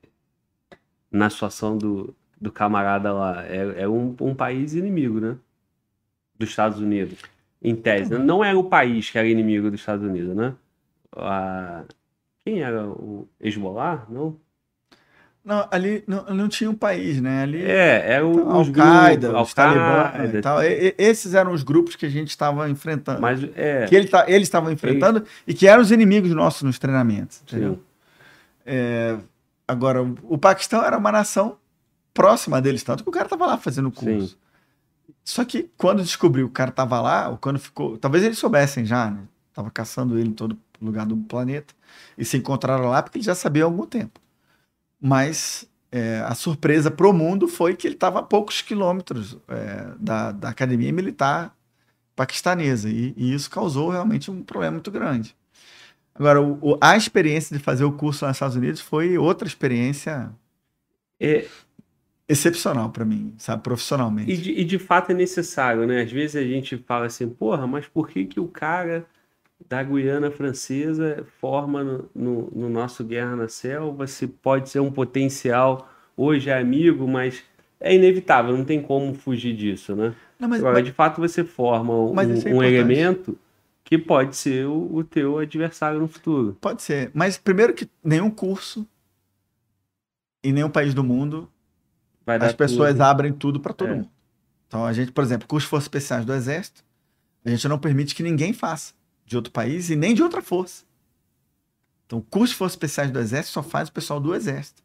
[1.12, 3.46] na situação do, do camarada lá.
[3.46, 5.38] É, é um, um país inimigo, né?
[6.38, 7.18] Dos Estados Unidos.
[7.62, 8.12] Em tese.
[8.12, 8.20] Né?
[8.20, 10.54] Não era o país que era inimigo dos Estados Unidos, né?
[11.16, 11.84] A...
[12.44, 14.06] Quem era o Hezbollah?
[14.10, 14.36] Não?
[15.46, 17.44] Não, ali não, não tinha um país, né?
[17.44, 20.62] Ali, é, era o então, Al-Qaeda, os Talibã e tal.
[20.62, 23.22] E, esses eram os grupos que a gente estava enfrentando.
[23.22, 23.86] Mas, é...
[23.86, 25.28] Que ele, tá, eles estavam enfrentando ele...
[25.48, 27.42] e que eram os inimigos nossos nos treinamentos.
[27.44, 27.80] Entendeu?
[28.66, 29.18] É,
[29.66, 31.58] agora, o Paquistão era uma nação
[32.14, 34.30] próxima deles, tanto que o cara estava lá fazendo o curso.
[34.30, 34.36] Sim.
[35.24, 37.98] Só que quando descobriu que o cara estava lá, ou quando ficou.
[37.98, 39.24] Talvez eles soubessem já, né?
[39.54, 41.74] Tava caçando ele em todo lugar do planeta.
[42.18, 44.20] E se encontraram lá porque eles já sabiam há algum tempo.
[45.00, 49.94] Mas é, a surpresa para o mundo foi que ele estava a poucos quilômetros é,
[50.00, 51.56] da, da academia militar
[52.16, 52.90] paquistanesa.
[52.90, 55.36] E, e, isso causou realmente um problema muito grande.
[56.16, 60.32] Agora, o, o, a experiência de fazer o curso nos Estados Unidos foi outra experiência
[61.20, 61.48] é,
[62.34, 64.32] excepcional para mim, sabe, profissionalmente.
[64.32, 66.02] E de, e de, fato é necessário, né?
[66.02, 69.06] Às vezes a gente fala assim, porra, mas por que, que o cara
[69.70, 74.92] da Guiana Francesa forma no, no, no, nosso Guerra na Selva, se pode ser um
[74.92, 77.44] potencial, hoje é amigo, mas
[77.80, 80.14] é inevitável, não tem como fugir disso, né?
[80.40, 83.38] Não, mas, Agora, mas, de fato, você forma um, é um elemento
[83.84, 86.58] que pode ser o, o teu adversário no futuro.
[86.60, 88.88] Pode ser, mas primeiro que nenhum curso
[90.44, 91.48] em nenhum país do mundo
[92.26, 93.02] as pessoas tudo.
[93.02, 93.96] abrem tudo para todo é.
[93.96, 94.10] mundo.
[94.68, 96.84] Então a gente, por exemplo, curso de forças especiais do Exército,
[97.46, 98.94] a gente não permite que ninguém faça
[99.26, 100.84] de outro país e nem de outra força.
[102.06, 104.84] Então, o curso de Forças Especiais do Exército só faz o pessoal do Exército.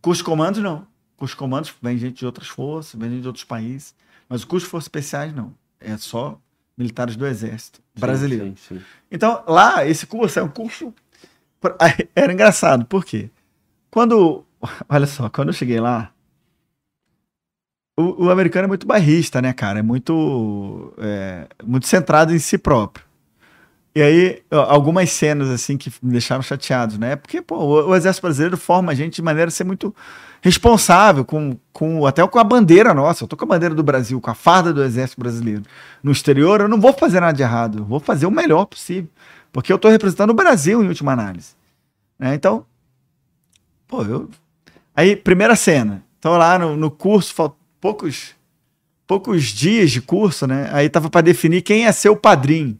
[0.00, 0.86] Curso de comandos, não.
[1.16, 3.94] Curso de comandos vem gente de outras forças, vem gente de outros países.
[4.28, 5.52] Mas o curso de Forças Especiais, não.
[5.80, 6.40] É só
[6.76, 8.44] militares do Exército brasileiro.
[8.44, 8.84] Sim, sim, sim.
[9.10, 10.94] Então, lá, esse curso é um curso.
[12.14, 13.30] Era engraçado, por quê?
[13.90, 14.44] Quando.
[14.88, 16.12] Olha só, quando eu cheguei lá,
[18.00, 19.80] o, o, americano é muito barrista, né, cara?
[19.80, 23.04] É muito, é, muito centrado em si próprio.
[23.94, 27.16] E aí, algumas cenas, assim, que me deixaram chateados, né?
[27.16, 29.94] Porque, pô, o, o, Exército Brasileiro forma a gente de maneira a ser muito
[30.40, 33.24] responsável, com, com até com a bandeira nossa.
[33.24, 35.62] Eu tô com a bandeira do Brasil, com a farda do Exército Brasileiro.
[36.02, 37.78] No exterior, eu não vou fazer nada de errado.
[37.78, 39.10] Eu vou fazer o melhor possível.
[39.52, 41.54] Porque eu tô representando o Brasil, em última análise.
[42.16, 42.34] Né?
[42.34, 42.64] Então,
[43.88, 44.30] pô, eu...
[44.94, 46.04] Aí, primeira cena.
[46.18, 48.34] Então, lá no, no curso, falta poucos,
[49.06, 50.68] poucos dias de curso, né?
[50.72, 52.78] Aí tava para definir quem ser o padrinho.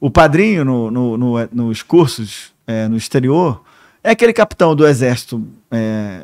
[0.00, 3.62] O padrinho no, no, no nos cursos é, no exterior
[4.02, 6.22] é aquele capitão do exército, é,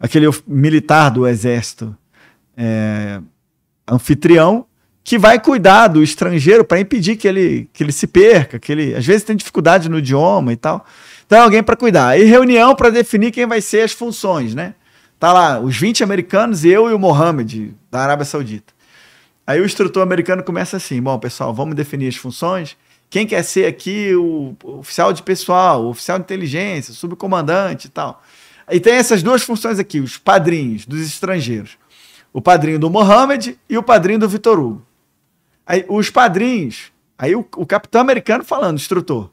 [0.00, 1.94] aquele militar do exército
[2.56, 3.20] é,
[3.86, 4.66] anfitrião
[5.02, 8.94] que vai cuidar do estrangeiro para impedir que ele, que ele se perca, que ele
[8.94, 10.86] às vezes tem dificuldade no idioma e tal.
[11.26, 12.18] Então, é alguém para cuidar.
[12.18, 14.74] E reunião para definir quem vai ser as funções, né?
[15.24, 18.74] Tá lá, os 20 americanos e eu e o Mohamed, da Arábia Saudita.
[19.46, 22.76] Aí o instrutor americano começa assim: bom, pessoal, vamos definir as funções.
[23.08, 28.22] Quem quer ser aqui o oficial de pessoal, o oficial de inteligência, subcomandante e tal.
[28.70, 31.78] E tem essas duas funções aqui, os padrinhos dos estrangeiros.
[32.30, 34.86] O padrinho do Mohamed e o padrinho do Vitor Hugo.
[35.66, 39.30] Aí, os padrinhos, aí o, o capitão americano falando, instrutor.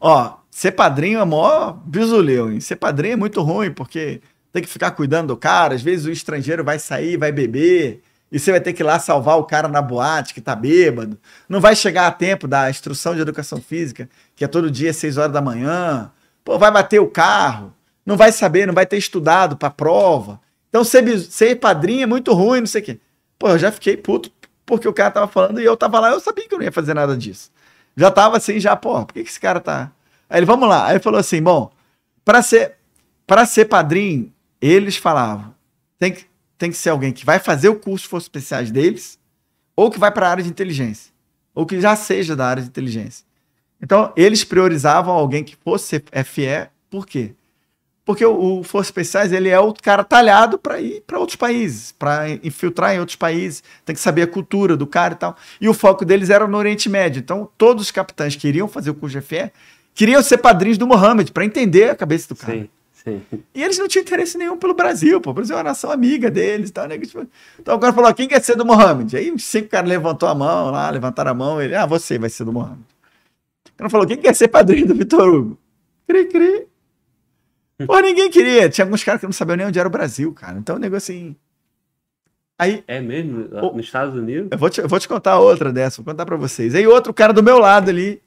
[0.00, 2.58] Ó, ser padrinho é mó bisuleu, hein?
[2.58, 4.20] Ser padrinho é muito ruim, porque
[4.52, 5.74] tem que ficar cuidando do cara.
[5.74, 8.98] Às vezes o estrangeiro vai sair, vai beber, e você vai ter que ir lá
[8.98, 11.18] salvar o cara na boate que tá bêbado.
[11.48, 14.96] Não vai chegar a tempo da instrução de educação física, que é todo dia às
[14.96, 16.10] 6 horas da manhã.
[16.44, 17.74] Pô, vai bater o carro.
[18.04, 20.40] Não vai saber, não vai ter estudado pra prova.
[20.68, 23.00] Então ser, ser padrinho é muito ruim, não sei o quê.
[23.38, 24.30] Pô, eu já fiquei puto
[24.66, 26.72] porque o cara tava falando e eu tava lá, eu sabia que eu não ia
[26.72, 27.50] fazer nada disso.
[27.96, 29.90] Já tava assim, já, pô, por que, que esse cara tá.
[30.28, 30.86] Aí ele, vamos lá.
[30.86, 31.70] Aí ele falou assim: bom,
[32.24, 32.76] para ser,
[33.26, 35.54] pra ser padrinho, eles falavam,
[35.98, 36.26] tem que,
[36.56, 39.18] tem que ser alguém que vai fazer o curso de forças especiais deles,
[39.76, 41.12] ou que vai para a área de inteligência,
[41.54, 43.24] ou que já seja da área de inteligência.
[43.80, 47.32] Então, eles priorizavam alguém que fosse FE, por quê?
[48.04, 51.92] Porque o, o Forças Especiais ele é o cara talhado para ir para outros países,
[51.92, 55.36] para infiltrar em outros países, tem que saber a cultura do cara e tal.
[55.60, 57.20] E o foco deles era no Oriente Médio.
[57.20, 59.52] Então, todos os capitães que iriam fazer o curso de FE
[59.94, 62.60] queriam ser padrinhos do Mohammed, para entender a cabeça do cara.
[62.60, 62.70] Sim.
[63.04, 63.22] Sim.
[63.54, 65.30] E eles não tinham interesse nenhum pelo Brasil, pô.
[65.30, 66.98] O Brasil é uma nação amiga deles, tá, né?
[66.98, 67.26] Tipo,
[67.58, 69.16] então o cara falou: quem quer ser do Mohamed?
[69.16, 72.28] Aí os cinco caras levantou a mão lá, levantaram a mão, ele, ah, você vai
[72.28, 72.82] ser do Mohamed.
[73.72, 75.58] O cara falou: quem quer ser padrinho do Vitor Hugo?
[76.08, 76.66] Cri, cri.
[77.86, 78.68] Pô, ninguém queria.
[78.68, 80.58] Tinha alguns caras que não sabiam nem onde era o Brasil, cara.
[80.58, 81.36] Então o negócio assim.
[82.58, 83.46] Aí, é mesmo?
[83.72, 84.48] Nos Estados Unidos?
[84.50, 86.74] Eu vou, te, eu vou te contar outra dessa, vou contar pra vocês.
[86.74, 88.20] Aí outro cara do meu lado ali.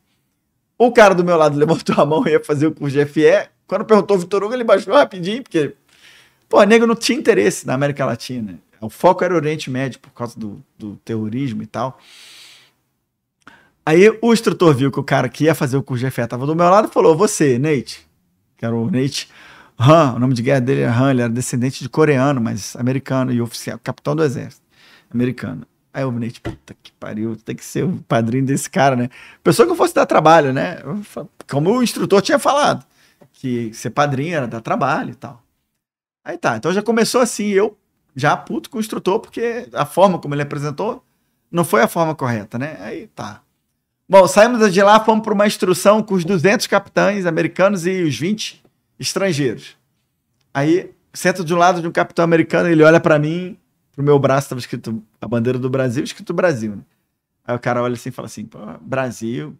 [0.77, 3.49] O cara do meu lado levantou a mão e ia fazer o curso de FE.
[3.71, 5.73] Quando perguntou o Vitor Hugo, ele baixou rapidinho, porque,
[6.49, 8.59] pô, nego não tinha interesse na América Latina.
[8.81, 11.97] O foco era o Oriente Médio por causa do, do terrorismo e tal.
[13.85, 16.45] Aí o instrutor viu que o cara que ia fazer o curso de FE estava
[16.45, 18.05] do meu lado e falou: Você, Nate,
[18.57, 19.29] que era o Nate
[19.79, 23.31] Han, o nome de guerra dele era Han, ele era descendente de coreano, mas americano
[23.31, 24.63] e oficial, capitão do exército
[25.13, 25.65] americano.
[25.93, 29.09] Aí o Nate, puta que pariu, tem que ser o padrinho desse cara, né?
[29.41, 30.79] Pessoa que eu fosse dar trabalho, né?
[31.49, 32.90] Como o instrutor tinha falado
[33.41, 35.41] que ser padrinho era dar trabalho e tal.
[36.23, 37.75] Aí tá, então já começou assim, eu
[38.15, 41.03] já puto com o instrutor, porque a forma como ele apresentou
[41.49, 42.77] não foi a forma correta, né?
[42.81, 43.41] Aí tá.
[44.07, 48.15] Bom, saímos de lá, fomos para uma instrução com os 200 capitães americanos e os
[48.15, 48.63] 20
[48.99, 49.75] estrangeiros.
[50.53, 53.57] Aí, sento de um lado de um capitão americano, ele olha para mim,
[53.91, 56.83] pro meu braço estava escrito a bandeira do Brasil, escrito Brasil, né?
[57.43, 58.47] Aí o cara olha assim e fala assim:
[58.81, 59.57] Brasil.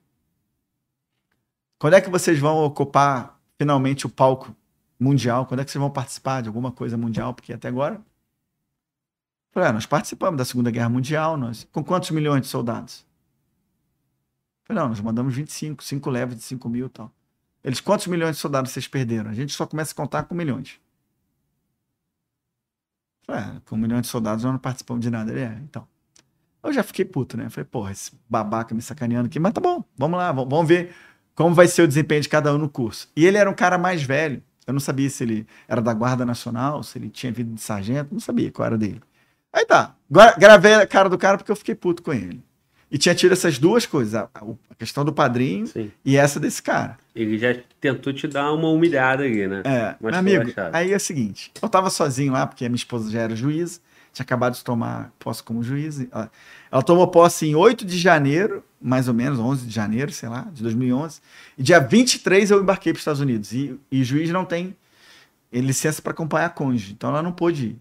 [1.80, 4.56] Quando é que vocês vão ocupar finalmente o palco
[5.00, 5.46] mundial?
[5.46, 7.32] Quando é que vocês vão participar de alguma coisa mundial?
[7.32, 8.02] Porque até agora.
[9.52, 13.06] Falei, ah, nós participamos da Segunda Guerra Mundial, nós, com quantos milhões de soldados?
[14.64, 17.14] Falei, não, nós mandamos 25, 5 levas de 5 mil e tal.
[17.64, 19.30] Eles, quantos milhões de soldados vocês perderam?
[19.30, 20.80] A gente só começa a contar com milhões.
[23.28, 25.30] Falei, ah, com milhões de soldados nós não participamos de nada.
[25.32, 25.88] Ele é, então.
[26.64, 27.48] Eu já fiquei puto, né?
[27.50, 30.96] Falei, porra, esse babaca me sacaneando aqui, mas tá bom, vamos lá, vamos ver
[31.36, 33.10] como vai ser o desempenho de cada um no curso.
[33.16, 34.41] E ele era um cara mais velho.
[34.66, 38.14] Eu não sabia se ele era da Guarda Nacional, se ele tinha vindo de sargento,
[38.14, 39.02] não sabia qual era dele.
[39.52, 39.95] Aí tá,
[40.38, 42.41] gravei a cara do cara porque eu fiquei puto com ele.
[42.90, 45.90] E tinha tido essas duas coisas, a, a questão do padrinho Sim.
[46.03, 46.98] e essa desse cara.
[47.16, 49.62] Ele já tentou te dar uma humilhada ali, né?
[49.64, 53.10] É, Mas amigo, aí é o seguinte, eu tava sozinho lá, porque a minha esposa
[53.10, 53.80] já era juíza,
[54.14, 56.00] tinha acabado de tomar posse como juiz.
[56.12, 56.32] Ela,
[56.72, 60.48] ela tomou posse em 8 de janeiro, mais ou menos, 11 de janeiro, sei lá,
[60.54, 61.22] de 2011.
[61.58, 63.52] E dia 23 eu embarquei para os Estados Unidos.
[63.54, 64.76] E, e juiz não tem
[65.52, 67.80] licença para acompanhar a cônjuge, então ela não pôde ir.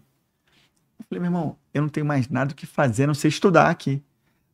[0.99, 3.69] Eu falei, meu irmão, eu não tenho mais nada do que fazer, não sei estudar
[3.69, 4.01] aqui.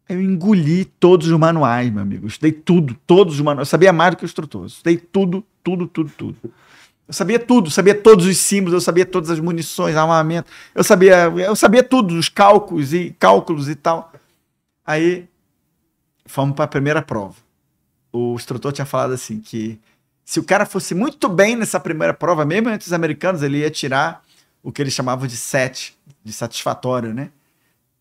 [0.08, 2.26] Aí eu engoli todos os manuais, meu amigo.
[2.26, 3.68] Eu estudei tudo, todos os manuais.
[3.68, 4.62] Eu sabia mais do que o instrutor.
[4.62, 6.38] Eu estudei tudo, tudo, tudo, tudo.
[7.07, 10.51] Eu sabia tudo, sabia todos os símbolos, eu sabia todas as munições, armamento.
[10.75, 14.11] Eu sabia, eu sabia tudo, os cálculos e cálculos e tal.
[14.85, 15.27] Aí
[16.25, 17.35] fomos para a primeira prova.
[18.11, 19.79] O instrutor tinha falado assim que
[20.25, 23.71] se o cara fosse muito bem nessa primeira prova, mesmo entre os americanos, ele ia
[23.71, 24.21] tirar
[24.61, 27.31] o que eles chamavam de set, de satisfatório, né?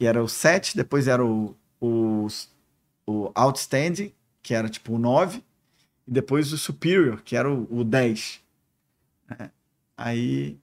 [0.00, 2.26] E era o set, depois era o, o,
[3.06, 4.12] o outstanding,
[4.42, 5.40] que era tipo o 9,
[6.08, 8.40] e depois o superior, que era o, o 10.
[9.96, 10.58] Aí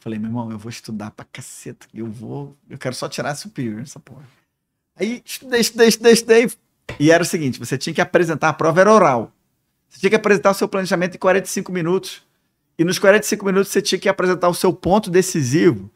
[0.00, 1.86] falei, meu irmão, eu vou estudar pra caceta.
[1.92, 2.56] Eu vou.
[2.68, 4.24] Eu quero só tirar superior essa porra.
[4.96, 6.50] Aí estudei, estudei, estudei, estudei.
[6.98, 9.32] E era o seguinte: você tinha que apresentar, a prova era oral.
[9.88, 12.22] Você tinha que apresentar o seu planejamento em 45 minutos.
[12.78, 15.90] E nos 45 minutos você tinha que apresentar o seu ponto decisivo,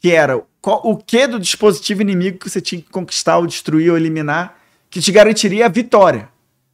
[0.00, 3.90] que era qual, o que do dispositivo inimigo que você tinha que conquistar, ou destruir,
[3.90, 6.30] ou eliminar, que te garantiria a vitória.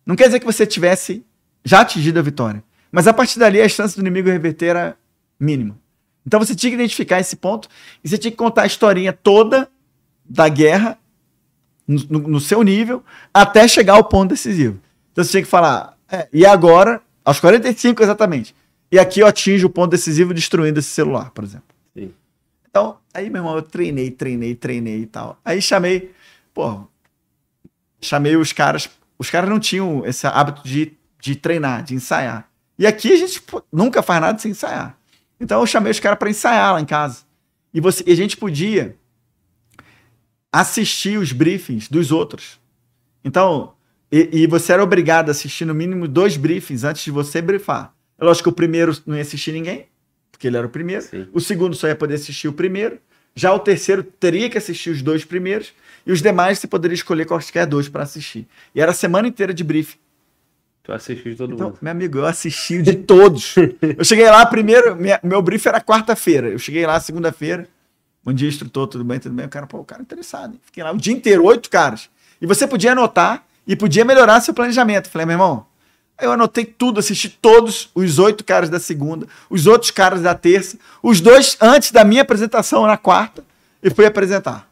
[0.07, 1.25] Não quer dizer que você tivesse
[1.65, 2.63] já atingido a vitória.
[2.91, 4.97] Mas a partir dali a chance do inimigo reverter era
[5.39, 5.79] mínima.
[6.27, 7.69] Então você tinha que identificar esse ponto
[8.03, 9.69] e você tinha que contar a historinha toda
[10.25, 10.99] da guerra
[11.87, 13.03] no, no, seu nível
[13.33, 14.79] até chegar ao ponto decisivo.
[15.13, 18.55] Então você tinha que falar, é, e agora, aos 45 exatamente,
[18.93, 21.69] e aqui eu atinjo o ponto decisivo destruindo esse celular, por exemplo.
[21.97, 22.13] Sim.
[22.69, 25.39] Então, aí, meu irmão, eu treinei, treinei, treinei e tal.
[25.45, 26.13] Aí chamei,
[26.55, 26.87] pô,
[28.01, 28.89] chamei os caras.
[29.19, 32.48] Os caras não tinham esse hábito de, de treinar, de ensaiar.
[32.79, 34.97] E aqui a gente pô, nunca faz nada sem ensaiar.
[35.41, 37.23] Então eu chamei os caras para ensaiar lá em casa.
[37.73, 38.97] E, você, e a gente podia
[40.53, 42.59] assistir os briefings dos outros.
[43.23, 43.75] Então,
[44.11, 47.95] e, e, você era obrigado a assistir no mínimo dois briefings antes de você briefar.
[48.19, 49.87] É lógico que o primeiro não ia assistir ninguém,
[50.33, 51.03] porque ele era o primeiro.
[51.03, 51.29] Sim.
[51.33, 52.99] O segundo só ia poder assistir o primeiro.
[53.35, 55.73] Já o terceiro teria que assistir os dois primeiros.
[56.07, 58.49] E os demais você poderia escolher quaisquer dois para assistir.
[58.75, 59.99] E era a semana inteira de briefing.
[60.89, 61.79] Tu assistiu de todo então, mundo.
[61.83, 63.55] Meu amigo, eu assisti de todos.
[63.99, 66.49] eu cheguei lá primeiro, minha, meu briefing era quarta-feira.
[66.49, 67.69] Eu cheguei lá segunda-feira.
[68.25, 69.45] Bom dia, instrutor, tudo bem, tudo bem?
[69.45, 70.55] O cara, pô, o cara é interessado.
[70.55, 70.61] Hein?
[70.65, 72.09] Fiquei lá o dia inteiro, oito caras.
[72.41, 75.11] E você podia anotar e podia melhorar seu planejamento.
[75.11, 75.67] Falei, meu irmão,
[76.19, 80.79] eu anotei tudo, assisti todos os oito caras da segunda, os outros caras da terça,
[81.03, 83.45] os dois antes da minha apresentação na quarta,
[83.83, 84.67] e fui apresentar.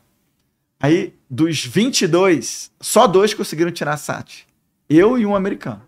[0.80, 4.46] Aí, dos 22, só dois conseguiram tirar SAT.
[4.88, 5.85] Eu e um americano.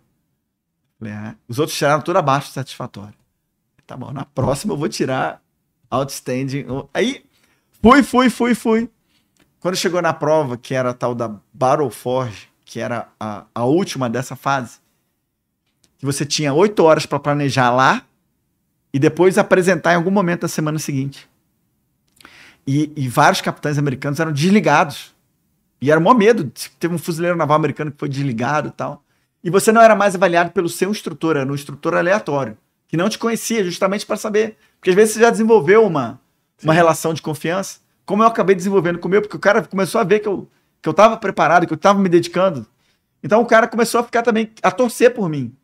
[1.05, 3.15] Ah, os outros tiraram tudo abaixo satisfatório.
[3.87, 5.41] Tá bom, na próxima eu vou tirar
[5.91, 6.67] outstanding.
[6.93, 7.25] Aí,
[7.81, 8.91] fui, fui, fui, fui.
[9.61, 13.65] Quando chegou na prova, que era a tal da Battle Forge, que era a, a
[13.65, 14.79] última dessa fase,
[15.99, 18.05] que você tinha oito horas para planejar lá
[18.93, 21.29] e depois apresentar em algum momento da semana seguinte.
[22.67, 25.15] E, e vários capitães americanos eram desligados.
[25.81, 26.53] E era o maior medo.
[26.79, 29.03] Teve um fuzileiro naval americano que foi desligado e tal.
[29.43, 32.57] E você não era mais avaliado pelo seu instrutor, era um instrutor aleatório,
[32.87, 34.57] que não te conhecia, justamente para saber.
[34.79, 36.21] Porque às vezes você já desenvolveu uma,
[36.63, 40.01] uma relação de confiança, como eu acabei desenvolvendo com o meu, porque o cara começou
[40.01, 40.49] a ver que eu
[40.81, 42.67] que eu estava preparado, que eu estava me dedicando.
[43.23, 45.55] Então o cara começou a ficar também, a torcer por mim.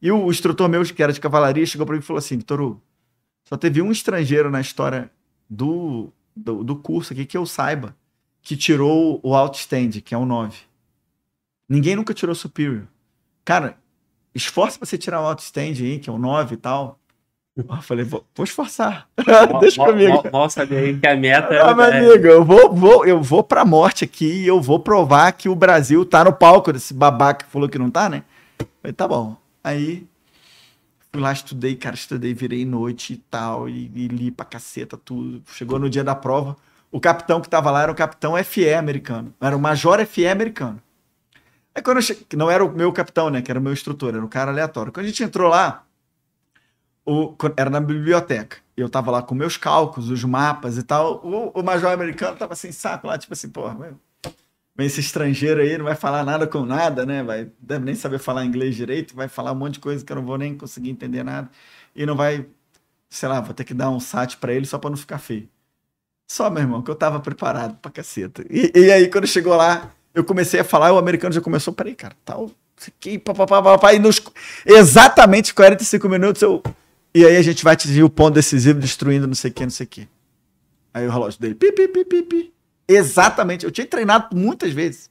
[0.00, 2.60] E o, instrutor meu, que era de cavalaria, chegou para mim e falou assim: Vitor
[2.60, 2.82] Hugo,
[3.44, 5.10] só teve um estrangeiro na história
[5.48, 7.94] do, do, do, curso aqui que eu saiba
[8.42, 10.56] que tirou o outstand, que é o 9.
[11.68, 12.86] Ninguém nunca tirou superior.
[13.44, 13.76] Cara,
[14.34, 16.98] esforça pra você tirar o outstand aí, que é o 9 e tal.
[17.56, 19.08] Eu falei, vou, vou esforçar.
[19.60, 20.22] Deixa comigo.
[20.32, 21.60] Mostra aí que a meta é.
[21.60, 25.32] Ah, meu amigo, eu vou, vou, eu vou pra morte aqui e eu vou provar
[25.32, 28.22] que o Brasil tá no palco desse babaca que falou que não tá, né?
[28.58, 29.36] Eu falei, tá bom.
[29.62, 30.06] Aí
[31.12, 35.42] fui lá, estudei, cara, estudei, virei noite e tal, e, e li pra caceta tudo.
[35.52, 36.56] Chegou no dia da prova,
[36.90, 39.34] o capitão que tava lá era o capitão FE americano.
[39.40, 40.80] Era o major FE americano.
[41.74, 43.42] Aí quando eu não era o meu capitão, né?
[43.42, 44.92] Que era o meu instrutor, era um cara aleatório.
[44.92, 45.86] Quando a gente entrou lá,
[47.04, 48.58] o, era na biblioteca.
[48.76, 51.20] Eu tava lá com meus cálculos, os mapas e tal.
[51.24, 53.76] O, o major americano tava assim, saco lá, tipo assim, porra,
[54.76, 57.22] vem esse estrangeiro aí, não vai falar nada com nada, né?
[57.22, 60.16] Vai, deve nem saber falar inglês direito, vai falar um monte de coisa que eu
[60.16, 61.50] não vou nem conseguir entender nada.
[61.94, 62.46] E não vai,
[63.08, 65.48] sei lá, vou ter que dar um sat para ele só para não ficar feio.
[66.30, 68.44] Só, meu irmão, que eu tava preparado pra caceta.
[68.48, 71.94] E, e aí, quando chegou lá, eu comecei a falar, o americano já começou, peraí,
[71.94, 74.20] cara, tal, isso aqui, papapá, papapá, e nos
[74.66, 76.62] exatamente 45 minutos eu
[77.12, 79.70] e aí a gente vai atingir o ponto decisivo destruindo não sei o que, não
[79.70, 80.08] sei o que.
[80.94, 82.54] Aí o relógio dele, pi, pi, pi, pi, pi.
[82.86, 83.64] Exatamente.
[83.64, 85.10] Eu tinha treinado muitas vezes.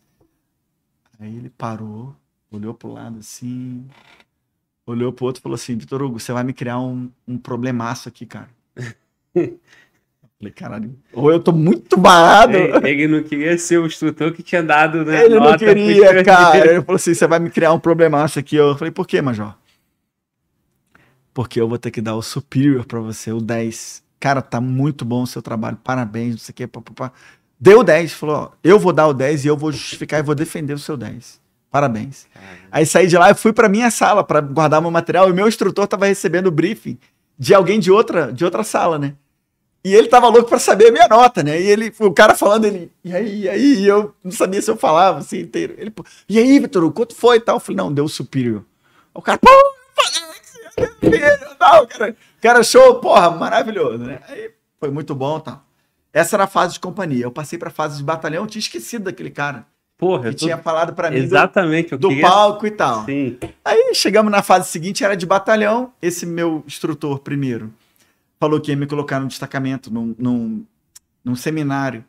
[1.20, 2.16] Aí ele parou,
[2.50, 3.86] olhou pro lado assim,
[4.86, 8.08] olhou pro outro e falou assim: Vitor Hugo, você vai me criar um, um problemaço
[8.08, 8.50] aqui, cara.
[10.40, 12.56] Falei, caralho, ou eu tô muito barrado.
[12.56, 15.26] Ele, ele, não queria ser o instrutor que tinha dado, né?
[15.26, 16.66] Ele não queria, cara.
[16.66, 18.56] Ele falou assim: você vai me criar um problemaço aqui.
[18.56, 19.54] Eu falei, por quê, Major?
[21.40, 24.04] porque eu vou ter que dar o superior para você, o 10.
[24.20, 27.14] Cara, tá muito bom o seu trabalho, parabéns, não sei o que, papapá.
[27.58, 30.36] Deu 10, falou, ó, eu vou dar o 10 e eu vou justificar e vou
[30.36, 31.40] defender o seu 10.
[31.72, 32.28] Parabéns.
[32.70, 35.48] Aí saí de lá e fui para minha sala para guardar meu material e meu
[35.48, 36.98] instrutor tava recebendo o briefing
[37.38, 39.14] de alguém de outra, de outra sala, né?
[39.84, 41.60] E ele tava louco para saber a minha nota, né?
[41.60, 44.70] E ele, o cara falando, ele, e aí, e aí, e eu não sabia se
[44.70, 45.74] eu falava assim inteiro.
[45.78, 45.94] Ele,
[46.28, 47.56] e aí, Vitor, quanto foi e tal?
[47.56, 48.66] Eu falei, não, deu superior.
[49.14, 49.50] O cara, pô,
[51.60, 54.20] não, cara, cara, show, porra, maravilhoso, né?
[54.28, 55.62] Aí foi muito bom, tá?
[56.14, 57.24] Essa era a fase de companhia.
[57.26, 59.66] Eu passei pra fase de batalhão, eu tinha esquecido daquele cara.
[59.98, 62.26] Porra, Que tô- tinha falado pra mim do- Exatamente, eu do, queria...
[62.28, 63.06] palco e tal.
[63.06, 63.38] Sim.
[63.64, 65.92] Aí chegamos na fase seguinte, era de batalhão.
[66.02, 67.74] Esse meu instrutor primeiro
[68.40, 70.66] falou que ia me colocar no destacamento, num, num,
[71.24, 72.04] num seminário,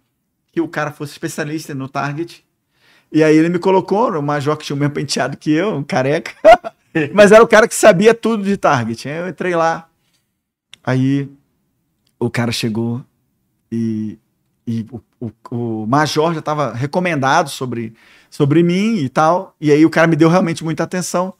[0.52, 2.44] que o cara fosse especialista no target.
[3.12, 5.82] E aí ele me colocou no major que tinha o mesmo penteado que eu, um
[5.84, 6.32] careca.
[7.14, 9.08] Mas era o cara que sabia tudo de target.
[9.08, 9.88] Aí eu entrei lá.
[10.82, 11.28] Aí
[12.18, 13.04] o cara chegou
[13.70, 14.18] e,
[14.66, 15.32] e o, o-
[15.82, 17.94] o major já estava recomendado sobre,
[18.30, 19.54] sobre mim e tal.
[19.60, 21.34] E aí o cara me deu realmente muita atenção.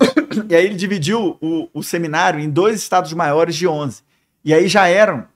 [0.48, 4.02] E aí ele dividiu o, o seminário em dois estados maiores de 11.
[4.44, 5.26] E aí já eram.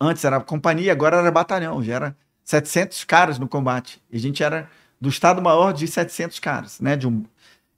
[0.00, 1.82] Antes era companhia, agora era batalhão.
[1.82, 4.02] Já era 700 caras no combate.
[4.10, 4.68] E a gente era
[5.00, 6.96] do estado maior de 700 caras, né?
[6.96, 7.24] De um,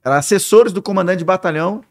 [0.03, 1.83] era assessores do comandante de batalhão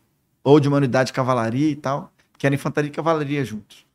[0.42, 3.86] ou de uma unidade de cavalaria e tal, que era infantaria e cavalaria juntos.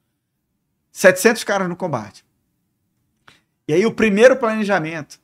[0.92, 2.24] 700 caras no combate.
[3.68, 5.20] E aí o primeiro planejamento,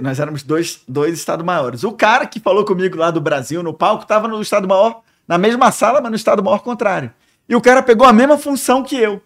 [0.00, 1.82] nós éramos dois, dois estados maiores.
[1.82, 5.36] O cara que falou comigo lá do Brasil no palco estava no estado maior, na
[5.36, 7.12] mesma sala, mas no estado maior contrário.
[7.48, 9.20] E o cara pegou a mesma função que eu.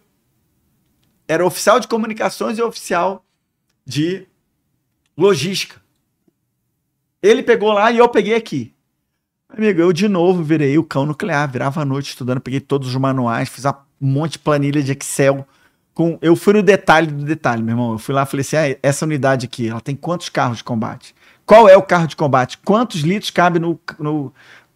[1.29, 3.25] Era oficial de comunicações e oficial
[3.85, 4.27] de
[5.17, 5.81] logística.
[7.23, 8.75] Ele pegou lá e eu peguei aqui.
[9.49, 12.97] Amigo, eu de novo virei o cão nuclear, virava a noite estudando, peguei todos os
[12.97, 15.47] manuais, fiz um monte de planilha de Excel.
[15.95, 17.93] Com, eu fui no detalhe do detalhe, meu irmão.
[17.93, 20.65] Eu fui lá e falei assim: ah, essa unidade aqui, ela tem quantos carros de
[20.65, 21.15] combate?
[21.47, 22.59] Qual é o carro de combate?
[22.59, 23.79] Quantos litros cabe no.
[23.99, 24.33] no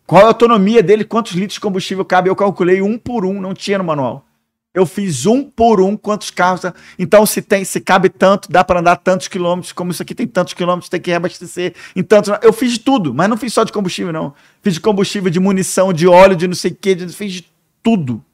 [0.06, 1.04] qual é a autonomia dele?
[1.04, 2.30] Quantos litros de combustível cabe?
[2.30, 4.24] Eu calculei um por um, não tinha no manual.
[4.72, 6.62] Eu fiz um por um quantos carros.
[6.98, 10.26] Então, se tem, se cabe tanto, dá para andar tantos quilômetros, como isso aqui tem
[10.26, 12.32] tantos quilômetros, tem que reabastecer em tantos.
[12.42, 14.34] Eu fiz de tudo, mas não fiz só de combustível, não.
[14.62, 17.50] Fiz de combustível, de munição, de óleo, de não sei o quê, de, fiz de
[17.82, 18.24] tudo.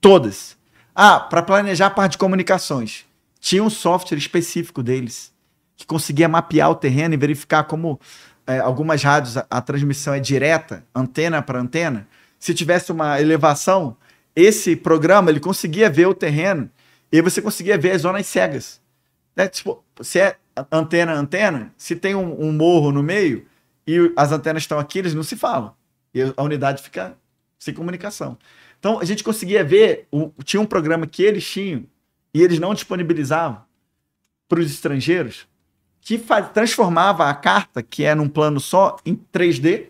[0.00, 0.56] Todas.
[0.94, 3.04] Ah, para planejar a parte de comunicações.
[3.40, 5.32] Tinha um software específico deles
[5.76, 8.00] que conseguia mapear o terreno e verificar como
[8.46, 12.06] é, algumas rádios a, a transmissão é direta, antena para antena.
[12.38, 13.96] Se tivesse uma elevação,
[14.36, 16.70] esse programa ele conseguia ver o terreno
[17.10, 18.80] e você conseguia ver as zonas cegas.
[19.34, 19.48] Né?
[19.48, 20.36] Tipo, se é
[20.70, 23.46] antena antena, se tem um, um morro no meio
[23.86, 25.74] e as antenas estão aqui, eles não se falam.
[26.14, 27.16] E a unidade fica
[27.58, 28.38] sem comunicação.
[28.84, 31.84] Então a gente conseguia ver, o, tinha um programa que eles tinham
[32.34, 33.62] e eles não disponibilizavam
[34.46, 35.48] para os estrangeiros,
[36.02, 39.86] que faz, transformava a carta, que é num plano só, em 3D,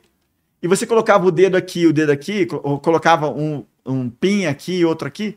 [0.62, 4.46] e você colocava o dedo aqui e o dedo aqui, ou colocava um, um pin
[4.46, 5.36] aqui e outro aqui,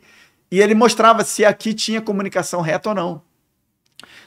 [0.52, 3.22] e ele mostrava se aqui tinha comunicação reta ou não.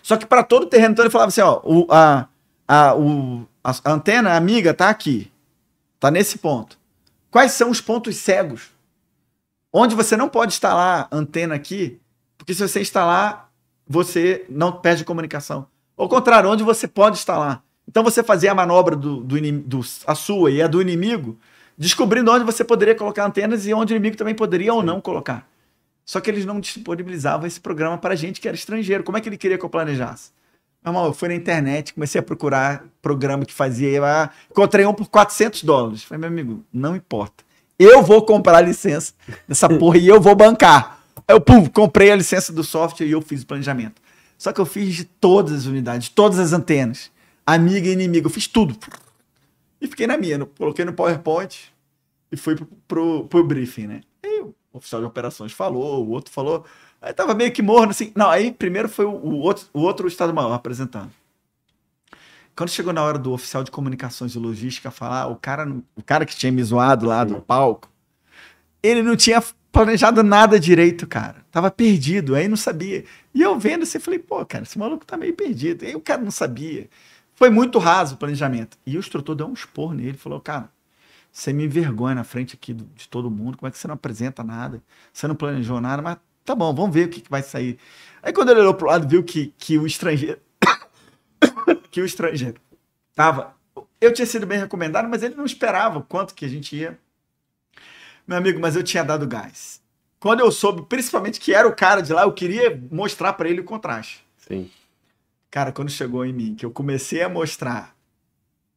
[0.04, 2.28] Só que para todo o terreno, então ele falava assim: ó, o, a,
[2.68, 5.32] a, o, a antena amiga tá aqui,
[6.02, 6.78] tá nesse ponto.
[7.30, 8.81] Quais são os pontos cegos?
[9.74, 12.00] Onde você não pode instalar antena aqui,
[12.38, 13.50] porque se você instalar,
[13.88, 15.68] você não perde comunicação.
[15.98, 17.64] Ao contrário, onde você pode instalar.
[17.88, 21.38] Então você fazia a manobra do, do, do- a sua e a do inimigo,
[21.78, 25.48] descobrindo onde você poderia colocar antenas e onde o inimigo também poderia ou não colocar.
[26.06, 29.04] Só que eles não disponibilizavam esse programa para gente que era estrangeiro.
[29.04, 30.32] Como é que ele queria que eu planejasse?
[30.84, 34.04] Meu irmão, eu fui na internet, comecei a procurar programa que fazia.
[34.04, 36.04] ah, Encontrei um por 400 dólares.
[36.04, 37.44] Falei, meu amigo, não importa.
[37.84, 39.12] Eu vou comprar a licença
[39.48, 41.00] dessa porra e eu vou bancar.
[41.28, 44.00] Eu, pum, comprei a licença do software e eu fiz o planejamento.
[44.38, 47.12] Só que eu fiz de todas as unidades, todas as antenas,
[47.44, 48.76] amiga e inimiga, eu fiz tudo.
[49.82, 51.74] E fiquei na minha, coloquei no PowerPoint
[52.32, 54.02] e fui pro, pro, pro briefing, né?
[54.24, 56.64] Aí o oficial de operações falou, o outro falou.
[57.02, 58.12] Aí tava meio que morno, assim.
[58.16, 61.12] Não, aí primeiro foi o, o outro, o outro Estado-Maior apresentando.
[62.62, 66.28] Quando chegou na hora do oficial de comunicações e logística falar, o cara, o cara
[66.28, 67.90] que tinha me zoado lá do palco,
[68.84, 71.44] ele não tinha planejado nada direito, cara.
[71.50, 73.04] Tava perdido, aí não sabia.
[73.34, 75.84] E eu vendo assim, falei, pô, cara, esse maluco tá meio perdido.
[75.84, 76.88] Aí o cara não sabia.
[77.34, 78.78] Foi muito raso o planejamento.
[78.86, 80.70] E o instrutor deu um expor nele, falou, cara,
[81.32, 83.96] você me envergonha na frente aqui do- de todo mundo, como é que você não
[83.96, 84.84] apresenta nada?
[85.12, 87.80] Você não planejou nada, mas tá bom, vamos ver o que, que vai sair.
[88.22, 90.40] Aí quando ele olhou pro lado, viu que, que o estrangeiro.
[91.90, 92.60] Que o estrangeiro
[93.16, 93.56] tava.
[94.00, 97.00] Eu tinha sido bem recomendado, mas ele não esperava o quanto que a gente ia.
[98.28, 99.82] Meu amigo, mas eu tinha dado gás.
[100.20, 103.62] Quando eu soube, principalmente que era o cara de lá, eu queria mostrar para ele
[103.62, 104.26] o contraste.
[104.38, 104.70] Sim.
[105.50, 107.96] Cara, quando chegou em mim, que eu comecei a mostrar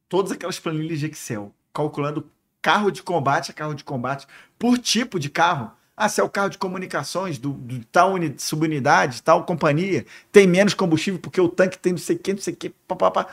[0.08, 2.30] todas aquelas planilhas de Excel, calculando
[2.60, 4.26] carro de combate a carro de combate,
[4.58, 5.70] por tipo de carro.
[5.96, 10.46] Ah, se é o carro de comunicações do, do tal uni- subunidade, tal companhia, tem
[10.46, 13.28] menos combustível porque o tanque tem não sei o que, não sei o que, papapá.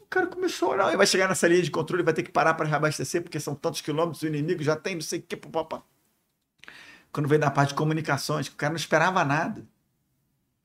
[0.00, 2.30] O cara começou a olhar, e vai chegar nessa linha de controle, vai ter que
[2.32, 5.36] parar para reabastecer porque são tantos quilômetros, o inimigo já tem não sei o que,
[5.36, 5.82] papapá.
[7.12, 9.64] quando veio da parte de comunicações, o cara não esperava nada.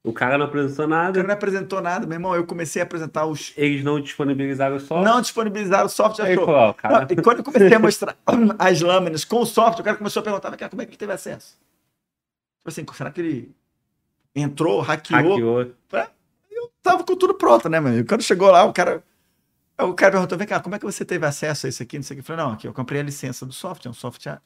[0.09, 1.23] O cara não apresentou O cara nada.
[1.23, 2.35] não apresentou nada, meu irmão.
[2.35, 3.53] Eu comecei a apresentar os.
[3.55, 5.03] Eles não disponibilizaram o software.
[5.03, 6.25] Não disponibilizaram o software.
[6.25, 6.45] Aí achou.
[6.45, 6.99] falou, ó, cara.
[7.01, 8.15] Não, e quando eu comecei a mostrar
[8.57, 10.91] as lâminas com o software, o cara começou a perguntar, "Mas, cara, como é que
[10.91, 11.57] ele teve acesso?
[12.57, 13.55] Tipo assim, será que ele
[14.35, 15.21] entrou, hackeou?
[15.21, 15.75] Hackeou.
[16.81, 18.05] Tava com tudo pronto, né, meu?
[18.05, 19.03] Quando chegou lá, o cara.
[19.79, 21.97] O cara perguntou: vem cá, como é que você teve acesso a isso aqui?
[21.97, 22.21] Não sei o que.
[22.21, 24.41] Eu falei, não, aqui eu comprei a licença do software, é um software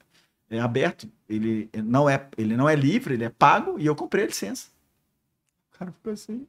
[0.49, 4.25] é aberto, ele não é, ele não é livre, ele é pago, e eu comprei
[4.25, 4.67] a licença.
[5.83, 6.47] Cara ficou assim.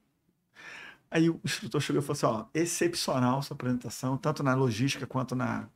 [1.10, 5.34] Aí o instrutor chegou e falou assim: ó, excepcional sua apresentação, tanto na logística quanto
[5.34, 5.66] na,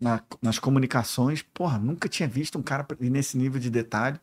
[0.00, 1.42] na- nas comunicações.
[1.42, 4.20] Porra, nunca tinha visto um cara nesse nível de detalhe.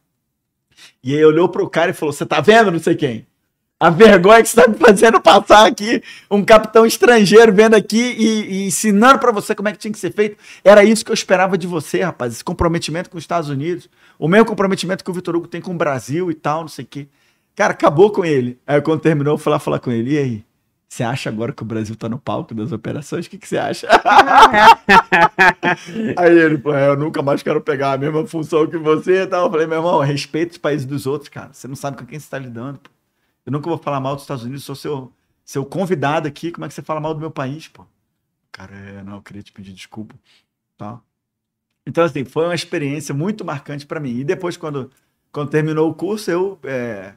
[1.03, 3.27] E aí olhou pro cara e falou: Você tá vendo, não sei quem?
[3.79, 6.01] A vergonha que você tá me fazendo passar aqui,
[6.31, 9.99] um capitão estrangeiro vendo aqui e, e ensinando pra você como é que tinha que
[9.99, 10.37] ser feito.
[10.63, 12.33] Era isso que eu esperava de você, rapaz.
[12.33, 13.89] Esse comprometimento com os Estados Unidos.
[14.17, 16.85] O mesmo comprometimento que o Vitor Hugo tem com o Brasil e tal, não sei
[16.85, 17.07] o quê.
[17.57, 18.61] Cara, acabou com ele.
[18.67, 20.13] Aí quando terminou, eu fui lá falar com ele.
[20.13, 20.45] E aí?
[20.87, 23.25] Você acha agora que o Brasil tá no palco das operações?
[23.25, 23.87] O que, que você acha?
[26.15, 29.27] Aí ele, pô, é, eu nunca mais quero pegar a mesma função que você e
[29.27, 29.47] tal.
[29.47, 31.51] Eu falei, meu irmão, respeita os países dos outros, cara.
[31.51, 32.91] Você não sabe com quem você tá lidando, pô.
[33.43, 35.11] Eu nunca vou falar mal dos Estados Unidos, sou seu,
[35.43, 36.51] seu convidado aqui.
[36.51, 37.85] Como é que você fala mal do meu país, pô?
[38.51, 40.15] Cara, é, não, eu queria te pedir desculpa.
[40.77, 41.01] Tá?
[41.87, 44.19] Então, assim, foi uma experiência muito marcante para mim.
[44.19, 44.91] E depois, quando,
[45.31, 47.13] quando terminou o curso, eu é,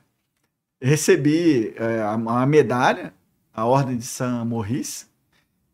[0.81, 3.13] recebi é, a, medalha,
[3.53, 5.07] a Ordem de São Maurice,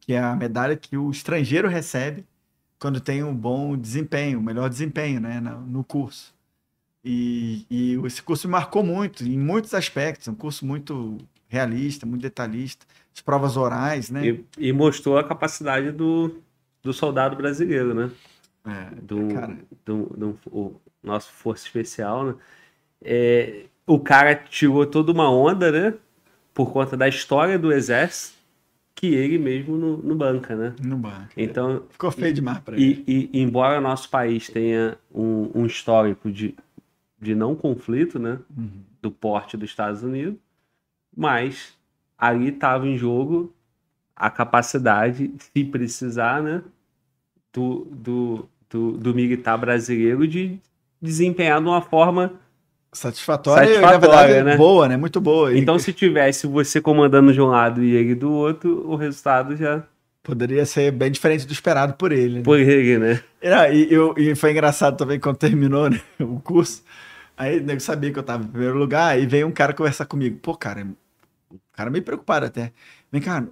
[0.01, 2.25] que é a medalha que o estrangeiro recebe
[2.79, 6.35] quando tem um bom desempenho, um melhor desempenho né, no curso.
[7.05, 10.27] E, e esse curso me marcou muito, em muitos aspectos.
[10.29, 11.19] Um curso muito
[11.49, 12.85] realista, muito detalhista.
[13.15, 14.27] As provas orais, né?
[14.27, 16.43] E, e mostrou a capacidade do,
[16.83, 18.11] do soldado brasileiro, né?
[18.67, 19.29] É, Do,
[19.85, 22.35] do, do- o nosso Força Especial, né?
[23.03, 25.95] É, o cara tirou toda uma onda, né?
[26.53, 28.37] Por conta da história do exército,
[28.95, 30.75] que ele mesmo não, não banca, né?
[30.83, 31.29] no banco.
[31.37, 33.05] Então, Ficou feio demais pra ele.
[33.07, 36.55] E, e embora nosso país tenha um, um histórico de,
[37.21, 38.71] de não conflito, né, Uhum.
[39.03, 40.39] do porte dos Estados Unidos,
[41.15, 41.75] mas
[42.19, 43.53] ali estava em jogo
[44.15, 46.63] a capacidade, se precisar, né,
[47.53, 50.59] do, do, do, do militar brasileiro de
[51.03, 52.33] desempenhar de uma forma.
[52.97, 54.57] Satisfatória, e, Satisfatória, verdade, né?
[54.57, 54.97] boa, né?
[54.97, 55.53] Muito boa.
[55.53, 59.55] E Então, se tivesse você comandando de um lado e ele do outro, o resultado
[59.57, 59.83] já
[60.23, 62.39] poderia ser bem diferente do esperado por ele.
[62.39, 62.43] né?
[62.43, 63.21] por ele, né?
[63.41, 66.83] E, não, e, eu- e foi engraçado também quando terminou né, o curso.
[67.37, 70.07] Aí o nego sabia que eu tava em primeiro lugar, aí veio um cara conversar
[70.07, 70.39] comigo.
[70.41, 70.87] Pô, cara,
[71.51, 72.73] o cara meio preocupado até.
[73.13, 73.45] Vem cá,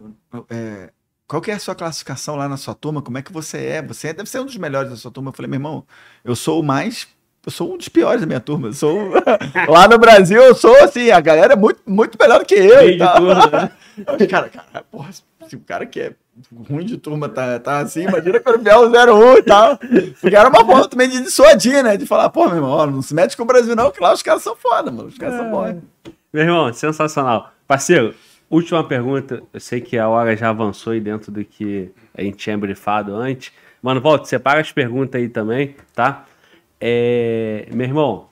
[0.51, 0.91] é,
[1.29, 3.03] qual que é a sua classificação lá na sua turma?
[3.03, 3.83] Como é que você é?
[3.83, 5.29] Você deve ser um dos melhores da sua turma.
[5.31, 5.87] Eu falei, meu irmão,
[6.25, 7.07] eu sou o mais.
[7.47, 8.69] Eu sou um dos piores da minha turma.
[8.69, 9.11] Eu sou.
[9.69, 12.89] lá no Brasil, eu sou assim, a galera é muito, muito melhor do que eu.
[12.89, 13.17] E de tal.
[13.17, 13.71] turma, né?
[14.29, 16.13] Cara, cara, porra, se o cara que é
[16.69, 19.79] ruim de turma tá, tá assim, imagina quando vier o 01 e tal.
[20.21, 21.97] Porque era uma forma também de dissuadir, né?
[21.97, 24.13] De falar, pô, meu irmão, ó, não se mete com o Brasil, não, que lá
[24.13, 25.09] os caras são foda, mano.
[25.09, 25.77] Os caras são bons.
[26.33, 27.53] Meu irmão, sensacional.
[27.69, 28.15] Parceiro,
[28.51, 29.43] última pergunta.
[29.53, 33.15] Eu sei que a hora já avançou aí dentro do que a gente tinha brifado
[33.15, 33.53] antes.
[33.81, 36.25] Mano, volta, separa as perguntas aí também, tá?
[36.87, 38.29] É, meu irmão,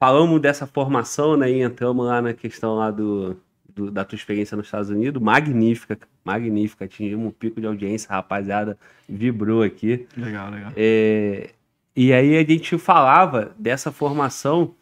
[0.00, 1.48] falamos dessa formação, né?
[1.52, 3.36] E entramos lá na questão lá do,
[3.72, 5.22] do- da tua experiência nos Estados Unidos.
[5.22, 6.84] Magnífica, magnífica.
[6.84, 8.76] Atingimos um pico de audiência, rapaziada
[9.08, 10.04] vibrou aqui.
[10.16, 10.72] Legal, legal.
[10.76, 11.50] É,
[11.94, 14.74] e aí a gente falava dessa formação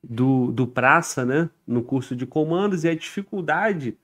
[0.00, 3.96] do, do praça, né, no curso de comandos e a dificuldade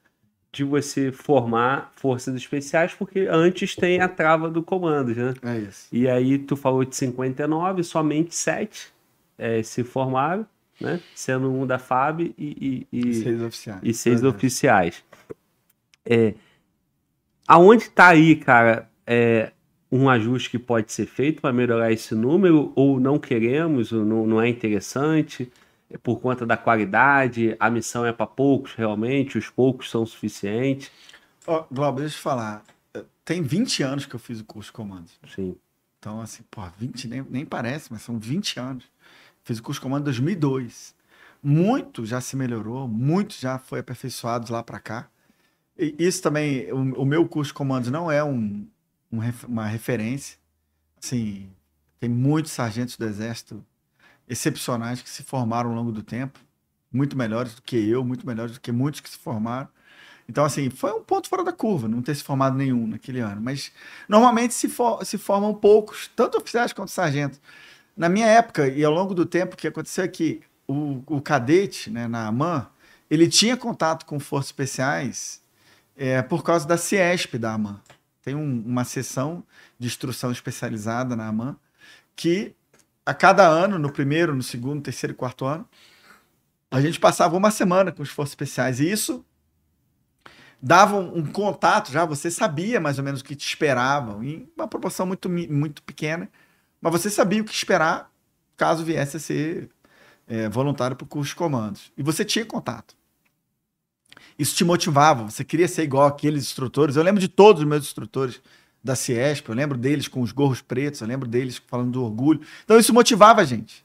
[0.55, 5.35] de você formar forças especiais, porque antes tem a trava do comandos, né?
[5.43, 5.89] É isso.
[5.93, 8.93] E aí tu falou de 59, somente sete
[9.37, 10.47] eh, se formaram,
[10.81, 11.01] né?
[11.15, 13.81] Sendo um da FAB e, e- e- Seis oficiais.
[13.83, 14.27] e seis É.
[14.29, 15.03] oficiais.
[16.07, 16.35] É,
[17.49, 19.51] aonde está aí, cara, é,
[19.91, 22.73] um ajuste que pode ser feito para melhorar esse número?
[22.75, 25.51] Ou não queremos, ou não, não é interessante?
[25.95, 30.91] É por conta da qualidade, a missão é para poucos realmente, os poucos são suficientes.
[31.47, 32.65] Ó, Glauber, deixa eu te falar.
[33.25, 35.16] Tem 20 anos que eu fiz o curso de comandos.
[35.33, 35.55] Sim.
[36.01, 38.85] Então, assim, pô, 20 nem, nem parece, mas são 20 anos.
[39.45, 40.97] Fiz o curso de comando em 2002.
[41.41, 45.09] Muito já se melhorou, muito já foi aperfeiçoado lá para cá.
[45.79, 48.66] E isso também, o, o meu curso de comandos não é um,
[49.12, 50.39] um uma referência.
[51.01, 51.49] Assim,
[52.01, 53.65] tem muitos sargentos do Exército
[54.29, 56.39] excepcionais que se formaram ao longo do tempo,
[56.93, 59.69] muito melhores do que eu, muito melhores do que muitos que se formaram.
[60.29, 63.41] Então, assim, foi um ponto fora da curva, não ter se formado nenhum naquele ano.
[63.41, 63.71] Mas
[64.09, 67.41] normalmente se, for- se formam poucos, tanto oficiais quanto sargentos.
[67.97, 71.21] Na minha época, e ao longo do tempo, o que aconteceu é que o, o
[71.21, 72.67] cadete, né, na AMAN,
[73.11, 75.43] ele tinha contato com forças especiais
[75.97, 77.81] é, por causa da CIESP da AMAN.
[78.23, 79.45] Tem um, uma seção
[79.79, 81.57] de instrução especializada na AMAN
[82.17, 82.55] que
[83.05, 85.69] a cada ano, no primeiro, no segundo, terceiro e quarto ano,
[86.71, 88.81] a gente passava uma semana com os forças especiais.
[88.81, 89.25] E isso
[90.61, 94.49] dava um, um contato já, você sabia mais ou menos o que te esperavam, em
[94.57, 96.31] uma proporção muito, muito pequena,
[96.81, 98.11] mas você sabia o que esperar
[98.57, 99.69] caso viesse a ser
[100.27, 101.93] é, voluntário para o curso de comandos.
[101.97, 102.97] E você tinha contato.
[104.39, 106.97] Isso te motivava, você queria ser igual aqueles instrutores.
[106.97, 108.41] Eu lembro de todos os meus instrutores
[108.85, 112.43] da Ciesp, eu lembro deles com os gorros pretos, eu lembro deles falando do orgulho.
[112.65, 113.82] Então isso motivava a gente.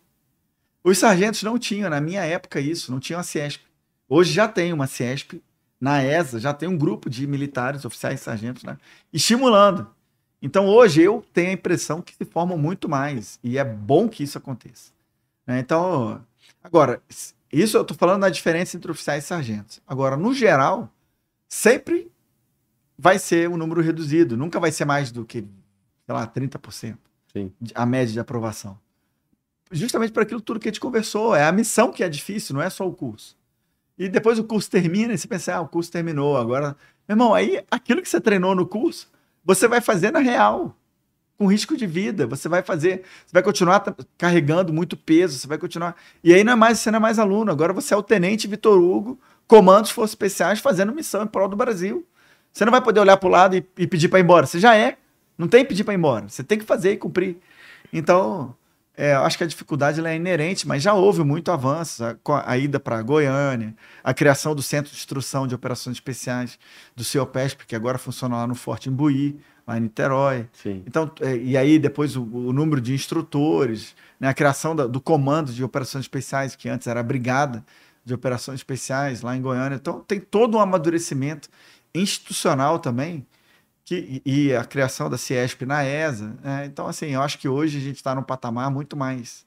[0.83, 3.61] Os sargentos não tinham, na minha época, isso, não tinham a Ciesp.
[4.09, 5.41] Hoje já tem uma Ciesp,
[5.79, 8.77] na ESA, já tem um grupo de militares, oficiais e sargentos, né,
[9.13, 9.87] estimulando.
[10.41, 14.23] Então hoje eu tenho a impressão que se formam muito mais, e é bom que
[14.23, 14.91] isso aconteça.
[15.47, 15.59] Né?
[15.59, 16.21] Então,
[16.61, 17.01] agora,
[17.51, 19.81] isso eu estou falando da diferença entre oficiais e sargentos.
[19.87, 20.91] Agora, no geral,
[21.47, 22.11] sempre
[22.99, 24.35] vai ser um número reduzido.
[24.35, 25.39] Nunca vai ser mais do que,
[26.05, 26.97] sei lá, 30%.
[27.31, 27.51] Sim.
[27.73, 28.77] A média de aprovação.
[29.71, 31.33] Justamente por aquilo tudo que a gente conversou.
[31.33, 33.37] É a missão que é difícil, não é só o curso.
[33.97, 36.37] E depois o curso termina e você pensa, ah, o curso terminou.
[36.37, 36.75] Agora,
[37.07, 39.09] meu irmão, aí aquilo que você treinou no curso,
[39.45, 40.75] você vai fazer na real
[41.37, 42.27] com risco de vida.
[42.27, 45.95] Você vai fazer, você vai continuar carregando muito peso, você vai continuar.
[46.21, 48.47] E aí não é mais, você não é mais aluno, agora você é o tenente
[48.47, 49.17] Vitor Hugo,
[49.47, 52.05] comandos Forças Especiais, fazendo missão em prol do Brasil.
[52.51, 54.45] Você não vai poder olhar para o lado e, e pedir para ir embora.
[54.45, 54.97] Você já é.
[55.37, 56.27] Não tem que pedir para ir embora.
[56.27, 57.37] Você tem que fazer e cumprir.
[57.93, 58.55] Então,
[59.01, 62.03] é, acho que a dificuldade é inerente, mas já houve muito avanço.
[62.03, 63.73] A, a ida para Goiânia,
[64.03, 66.59] a criação do Centro de Instrução de Operações Especiais
[66.93, 70.49] do CIOPESP, que agora funciona lá no Forte Imbuí, lá em Niterói.
[70.51, 70.83] Sim.
[70.85, 74.99] Então, é, e aí depois o, o, número de instrutores, né, a criação da, do
[74.99, 77.63] comando de operações especiais, que antes era a brigada
[78.03, 79.77] de operações especiais lá em Goiânia.
[79.77, 81.47] Então, tem todo um amadurecimento
[81.93, 83.25] institucional também,
[83.83, 86.35] que, e a criação da Ciesp na ESA.
[86.43, 86.65] Né?
[86.65, 89.45] Então, assim, eu acho que hoje a gente está num patamar muito mais.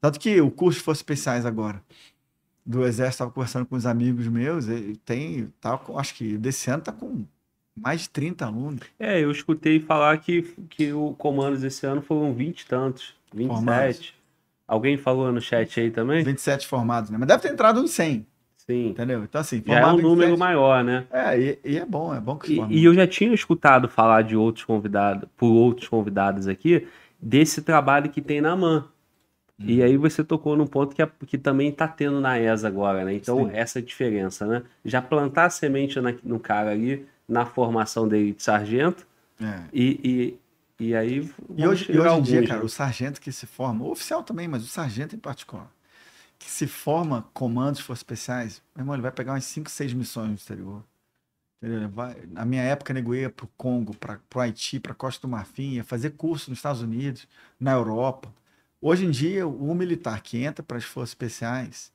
[0.00, 1.82] Tanto que o curso de Forças Especiais agora
[2.68, 4.66] do Exército, estava conversando com os amigos meus,
[5.02, 7.24] tem, tá, acho que desse ano está com
[7.74, 8.80] mais de 30 alunos.
[8.98, 13.54] É, eu escutei falar que, que o comandos esse ano foram 20 e tantos, 27.
[13.54, 14.14] Formados.
[14.66, 16.22] Alguém falou no chat aí também?
[16.22, 17.16] 27 formados, né?
[17.16, 18.26] Mas deve ter entrado uns 100.
[18.68, 18.88] Sim.
[18.88, 19.24] Entendeu?
[19.24, 21.06] Então, assim, já é um número maior, né?
[21.10, 24.20] É, e, e, é bom, é bom que e, e eu já tinha escutado falar
[24.20, 26.86] de outros convidados, por outros convidados aqui,
[27.18, 28.84] desse trabalho que tem na MAN.
[29.58, 29.64] Hum.
[29.66, 33.06] E aí você tocou num ponto que, é, que também está tendo na ESA agora,
[33.06, 33.14] né?
[33.14, 33.52] Então, Sim.
[33.54, 34.62] essa diferença, né?
[34.84, 39.06] Já plantar a semente na, no cara ali, na formação dele de sargento,
[39.40, 39.60] é.
[39.72, 40.38] e,
[40.78, 41.26] e, e aí...
[41.56, 44.46] E hoje, e hoje em dia, cara, o sargento que se forma, o oficial também,
[44.46, 45.70] mas o sargento em particular,
[46.38, 50.28] que se forma comandos forças especiais, meu irmão, ele vai pegar umas 5, 6 missões
[50.28, 50.84] no exterior.
[51.90, 55.30] Vai, na minha época, nego ia para o Congo, para o Haiti, para Costa do
[55.30, 57.26] Marfim, ia fazer curso nos Estados Unidos,
[57.58, 58.32] na Europa.
[58.80, 61.92] Hoje em dia, o militar que entra para as forças especiais,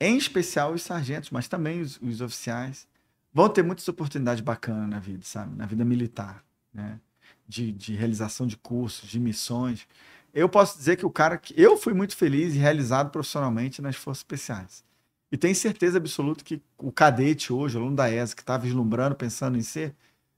[0.00, 2.86] em especial os sargentos, mas também os, os oficiais,
[3.34, 5.56] vão ter muitas oportunidades bacanas na vida, sabe?
[5.56, 7.00] Na vida militar, né?
[7.48, 9.88] De, de realização de cursos, de missões
[10.34, 13.96] eu posso dizer que o cara que eu fui muito feliz e realizado profissionalmente nas
[13.96, 14.84] forças especiais.
[15.30, 19.14] E tenho certeza absoluta que o cadete hoje, o aluno da ESA, que está vislumbrando,
[19.14, 19.94] pensando em ser,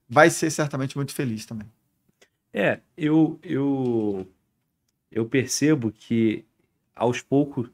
[0.07, 1.67] vai ser certamente muito feliz também.
[2.53, 4.27] É, eu, eu,
[5.09, 6.43] eu percebo que
[6.93, 7.69] aos poucos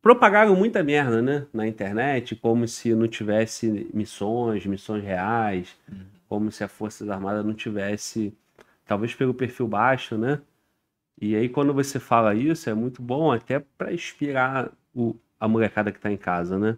[0.00, 6.04] propagaram muita merda, né, na internet, como se não tivesse missões, missões reais, uhum.
[6.28, 8.32] como se a Forças Armadas não tivesse,
[8.86, 10.40] talvez pelo perfil baixo, né,
[11.20, 15.92] e aí, quando você fala isso, é muito bom até para inspirar o, a molecada
[15.92, 16.76] que está em casa, né?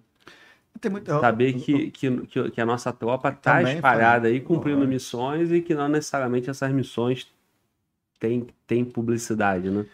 [0.91, 1.11] Muito...
[1.21, 5.89] Saber que, que, que, a nossa tropa está espalhada aí, cumprindo missões e que não
[5.89, 7.33] necessariamente essas missões
[8.21, 9.87] têm, têm publicidade, né?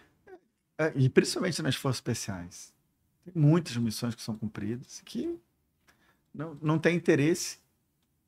[0.77, 2.75] É, e principalmente nas forças especiais.
[3.25, 5.39] Tem muitas missões que são cumpridas que
[6.35, 7.59] não, não tem interesse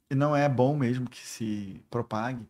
[0.08, 2.46] e não é bom mesmo que se propague,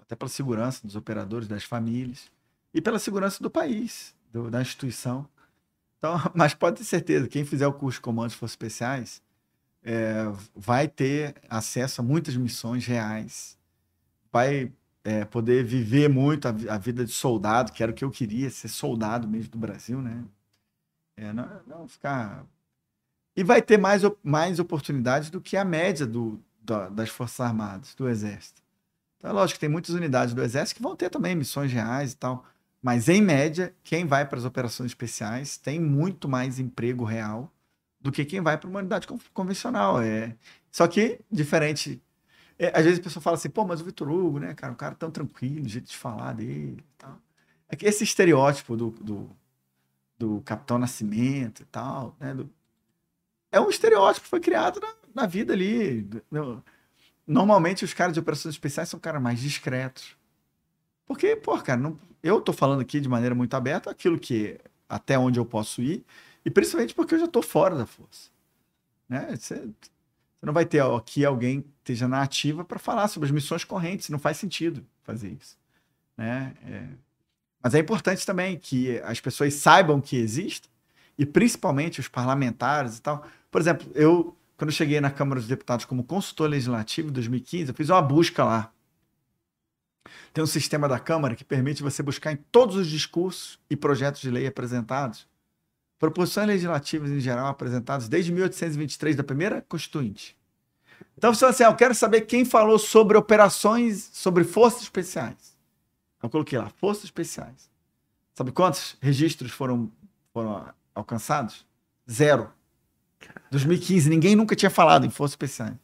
[0.00, 2.30] até pela segurança dos operadores, das famílias
[2.72, 5.28] e pela segurança do país, do, da instituição.
[5.98, 9.22] Então, mas pode ter certeza, quem fizer o curso de comandos forças especiais
[9.82, 10.24] é,
[10.54, 13.58] vai ter acesso a muitas missões reais,
[14.30, 14.72] vai
[15.04, 18.50] é, poder viver muito a, a, vida de soldado, que era o que eu queria,
[18.50, 20.24] ser soldado mesmo do Brasil, né?
[21.16, 22.44] É, não, não, ficar.
[23.34, 27.94] E vai ter mais, mais oportunidades do que a média do, do, das Forças Armadas,
[27.94, 28.62] do Exército.
[29.16, 32.12] Então, é lógico que tem muitas unidades do Exército que vão ter também missões reais
[32.12, 32.44] e tal.
[32.82, 37.52] Mas, em média, quem vai para as operações especiais tem muito mais emprego real
[38.00, 40.00] do que quem vai para uma unidade convencional.
[40.00, 40.36] É.
[40.70, 42.02] Só que, diferente.
[42.58, 44.76] É, às vezes a pessoa fala assim, pô, mas o Vitor Hugo, né, cara, um
[44.76, 47.18] cara tão tranquilo, o jeito de falar dele e tal.
[47.68, 49.30] É que esse estereótipo do, do,
[50.18, 52.50] do Capitão Nascimento e tal, né, do,
[53.52, 56.08] é um estereótipo que foi criado na, na vida ali.
[57.26, 60.16] Normalmente os caras de operações especiais são caras mais discretos.
[61.08, 65.18] Porque, pô, cara, não, eu tô falando aqui de maneira muito aberta aquilo que até
[65.18, 66.04] onde eu posso ir,
[66.44, 68.30] e principalmente porque eu já tô fora da força.
[69.08, 69.34] Né?
[69.34, 69.68] Você,
[70.42, 74.10] não vai ter aqui alguém que esteja na ativa para falar sobre as missões correntes,
[74.10, 75.56] não faz sentido fazer isso.
[76.16, 76.54] Né?
[76.66, 76.86] É,
[77.62, 80.70] mas é importante também que as pessoas saibam que existe,
[81.18, 83.26] e principalmente os parlamentares e tal.
[83.50, 87.74] Por exemplo, eu, quando cheguei na Câmara dos Deputados como consultor legislativo em 2015, eu
[87.74, 88.72] fiz uma busca lá
[90.38, 94.20] tem um sistema da Câmara que permite você buscar em todos os discursos e projetos
[94.20, 95.26] de lei apresentados
[95.98, 100.38] proposições legislativas em geral apresentadas desde 1823, da primeira Constituinte.
[101.16, 105.56] Então, você assim, ah, eu quero saber quem falou sobre operações, sobre forças especiais.
[106.22, 107.68] Eu coloquei lá, forças especiais.
[108.32, 109.90] Sabe quantos registros foram,
[110.32, 111.66] foram alcançados?
[112.08, 112.48] Zero.
[113.50, 115.74] 2015, ninguém nunca tinha falado em forças especiais.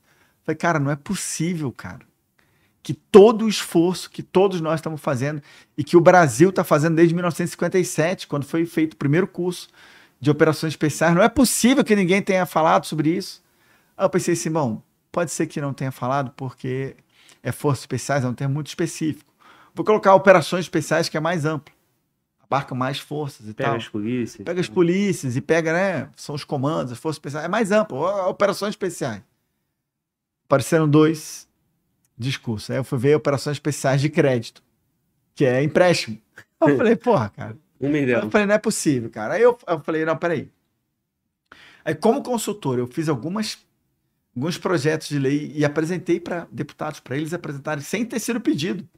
[0.44, 2.13] falei, cara, não é possível, cara
[2.84, 5.42] que todo o esforço que todos nós estamos fazendo
[5.76, 9.70] e que o Brasil está fazendo desde 1957, quando foi feito o primeiro curso
[10.20, 13.42] de operações especiais, não é possível que ninguém tenha falado sobre isso.
[13.96, 16.94] Aí eu pensei assim, bom, pode ser que não tenha falado porque
[17.42, 19.32] é forças especiais, é um termo muito específico.
[19.74, 21.74] Vou colocar operações especiais que é mais amplo.
[22.42, 23.72] Abarca mais forças e pega tal.
[23.72, 24.44] Pega as polícias.
[24.44, 26.10] Pega as polícias e pega, né?
[26.16, 27.46] São os comandos, as forças especiais.
[27.46, 27.98] É mais amplo.
[28.28, 29.22] Operações especiais.
[30.44, 31.48] Apareceram dois
[32.16, 32.72] discurso.
[32.72, 34.62] Aí eu fui ver operações especiais de crédito,
[35.34, 36.18] que é empréstimo.
[36.60, 37.58] Eu falei, porra, cara.
[37.78, 38.22] Um milhão.
[38.22, 39.34] Eu falei, não é possível, cara.
[39.34, 40.50] Aí eu, eu falei, não, peraí.
[41.84, 43.58] Aí, como consultor, eu fiz algumas,
[44.34, 48.88] alguns projetos de lei e apresentei para deputados, para eles apresentarem, sem ter sido pedido.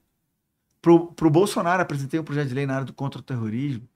[0.81, 0.93] Para
[1.27, 3.89] o Bolsonaro, apresentei um projeto de lei na área do contra-terrorismo.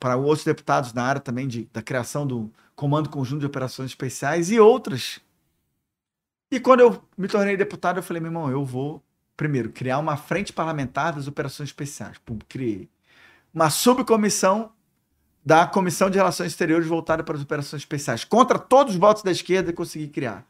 [0.00, 4.50] Para outros deputados na área também de, da criação do Comando Conjunto de Operações Especiais
[4.50, 5.20] e outras
[6.50, 9.02] e quando eu me tornei deputado, eu falei, meu irmão, eu vou,
[9.36, 12.18] primeiro, criar uma frente parlamentar das operações especiais.
[12.18, 12.88] Pum, criei.
[13.52, 14.70] Uma subcomissão
[15.44, 18.24] da Comissão de Relações Exteriores voltada para as operações especiais.
[18.24, 20.44] Contra todos os votos da esquerda, consegui criar.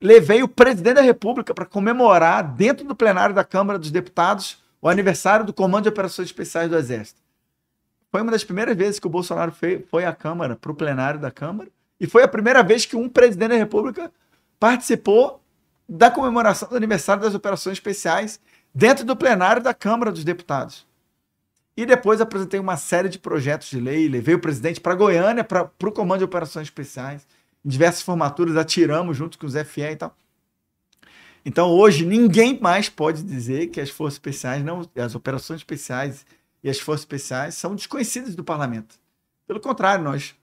[0.00, 4.88] Levei o presidente da República para comemorar, dentro do plenário da Câmara dos Deputados, o
[4.88, 7.20] aniversário do Comando de Operações Especiais do Exército.
[8.10, 11.20] Foi uma das primeiras vezes que o Bolsonaro foi, foi à Câmara, para o plenário
[11.20, 14.10] da Câmara, e foi a primeira vez que um presidente da República
[14.58, 15.42] participou
[15.88, 18.40] da comemoração do aniversário das operações especiais
[18.74, 20.86] dentro do plenário da Câmara dos Deputados.
[21.76, 25.70] E depois apresentei uma série de projetos de lei, levei o presidente para Goiânia, para
[25.82, 27.26] o Comando de Operações Especiais.
[27.64, 30.16] Em diversas formaturas, atiramos junto com os FE e tal.
[31.44, 36.26] Então, hoje, ninguém mais pode dizer que as forças especiais, não, as operações especiais
[36.64, 38.96] e as forças especiais são desconhecidas do parlamento.
[39.46, 40.34] Pelo contrário, nós,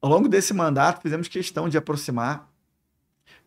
[0.00, 2.48] ao longo desse mandato, fizemos questão de aproximar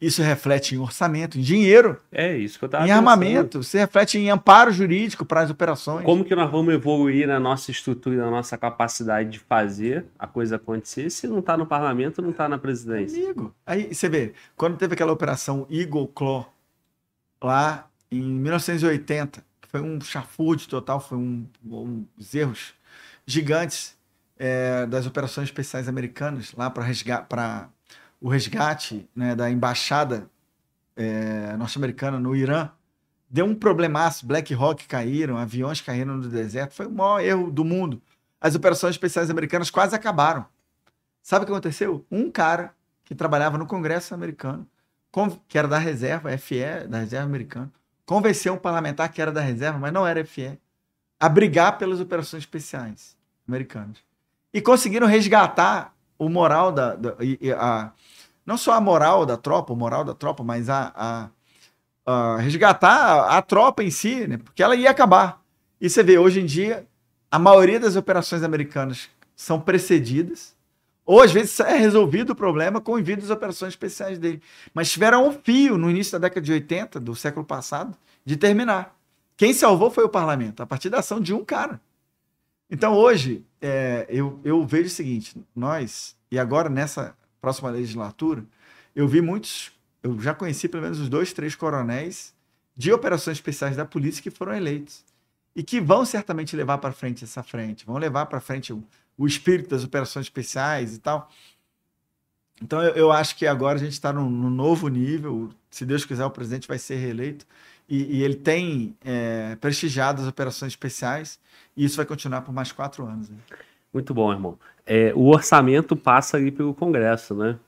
[0.01, 1.95] isso reflete em orçamento, em dinheiro.
[2.11, 6.03] É isso que eu estava Em armamento, se reflete em amparo jurídico para as operações.
[6.03, 10.55] Como que nós vamos evoluir na nossa estrutura, na nossa capacidade de fazer a coisa
[10.55, 13.23] acontecer se não está no parlamento, não está na presidência?
[13.23, 13.53] Amigo.
[13.63, 16.51] Aí você vê, quando teve aquela operação Eagle Claw,
[17.39, 22.73] lá em 1980, que foi um chafude total, foi um, um erros
[23.25, 23.95] gigantes
[24.35, 27.69] é, das operações especiais americanas lá para resgatar
[28.21, 30.29] o resgate né, da embaixada
[30.95, 32.69] é, norte-americana no Irã,
[33.27, 34.27] deu um problemaço.
[34.27, 36.73] Black Hawk caíram, aviões caíram no deserto.
[36.73, 37.99] Foi o maior erro do mundo.
[38.39, 40.45] As operações especiais americanas quase acabaram.
[41.23, 42.05] Sabe o que aconteceu?
[42.11, 44.67] Um cara que trabalhava no Congresso americano,
[45.47, 47.71] que era da reserva, FE, da reserva americana,
[48.05, 50.59] convenceu um parlamentar que era da reserva, mas não era FE,
[51.19, 53.15] a brigar pelas operações especiais
[53.47, 53.97] americanas.
[54.53, 57.15] E conseguiram resgatar o moral da, da
[57.57, 57.91] a,
[58.45, 61.29] não só a moral da tropa, o moral da tropa, mas a, a,
[62.05, 64.37] a resgatar a, a, tropa em si, né?
[64.37, 65.41] porque ela ia acabar.
[65.79, 66.85] E você vê, hoje em dia,
[67.31, 70.55] a maioria das operações americanas são precedidas,
[71.03, 74.43] ou às vezes é resolvido o problema com o envio das operações especiais dele.
[74.75, 78.95] Mas tiveram um fio no início da década de 80, do século passado, de terminar.
[79.35, 81.81] Quem salvou foi o parlamento, a partir da ação de um cara.
[82.71, 88.45] Então hoje, é, eu, eu vejo o seguinte: nós, e agora nessa próxima legislatura,
[88.95, 92.33] eu vi muitos, eu já conheci pelo menos os dois, três coronéis
[92.75, 95.03] de operações especiais da polícia que foram eleitos.
[95.53, 98.81] e que vão certamente levar para frente essa frente, vão levar para frente o,
[99.17, 101.29] o, espírito das operações especiais e tal.
[102.61, 105.49] Então eu, eu acho que agora a gente está num, num, novo nível.
[105.69, 107.45] Se Deus quiser, o presidente vai ser reeleito
[107.91, 111.37] e, e ele tem é, prestigiado as operações especiais
[111.75, 113.29] e isso vai continuar por mais quatro anos.
[113.29, 113.35] Né?
[113.93, 114.57] Muito bom, irmão.
[114.85, 117.59] É, o orçamento passa ali pelo Congresso, né?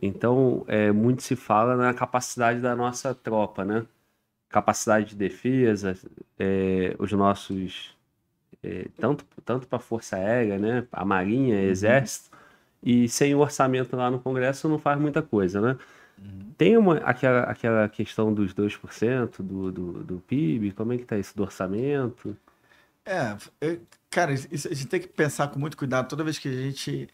[0.00, 3.84] Então, é, muito se fala na capacidade da nossa tropa, né?
[4.48, 5.98] Capacidade de defesa,
[6.38, 7.96] é, os nossos.
[8.62, 10.86] É, tanto tanto para a Força Aérea, né?
[10.92, 11.62] A Marinha, uhum.
[11.62, 12.30] Exército.
[12.82, 15.76] E sem o orçamento lá no Congresso não faz muita coisa, né?
[16.18, 16.52] Uhum.
[16.56, 21.18] Tem uma, aquela, aquela questão dos 2% do, do, do PIB, como é que está
[21.18, 22.36] isso do orçamento?
[23.04, 23.80] É, eu,
[24.10, 27.08] cara, isso, a gente tem que pensar com muito cuidado toda vez que a gente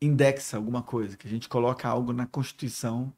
[0.00, 3.12] indexa alguma coisa, que a gente coloca algo na Constituição,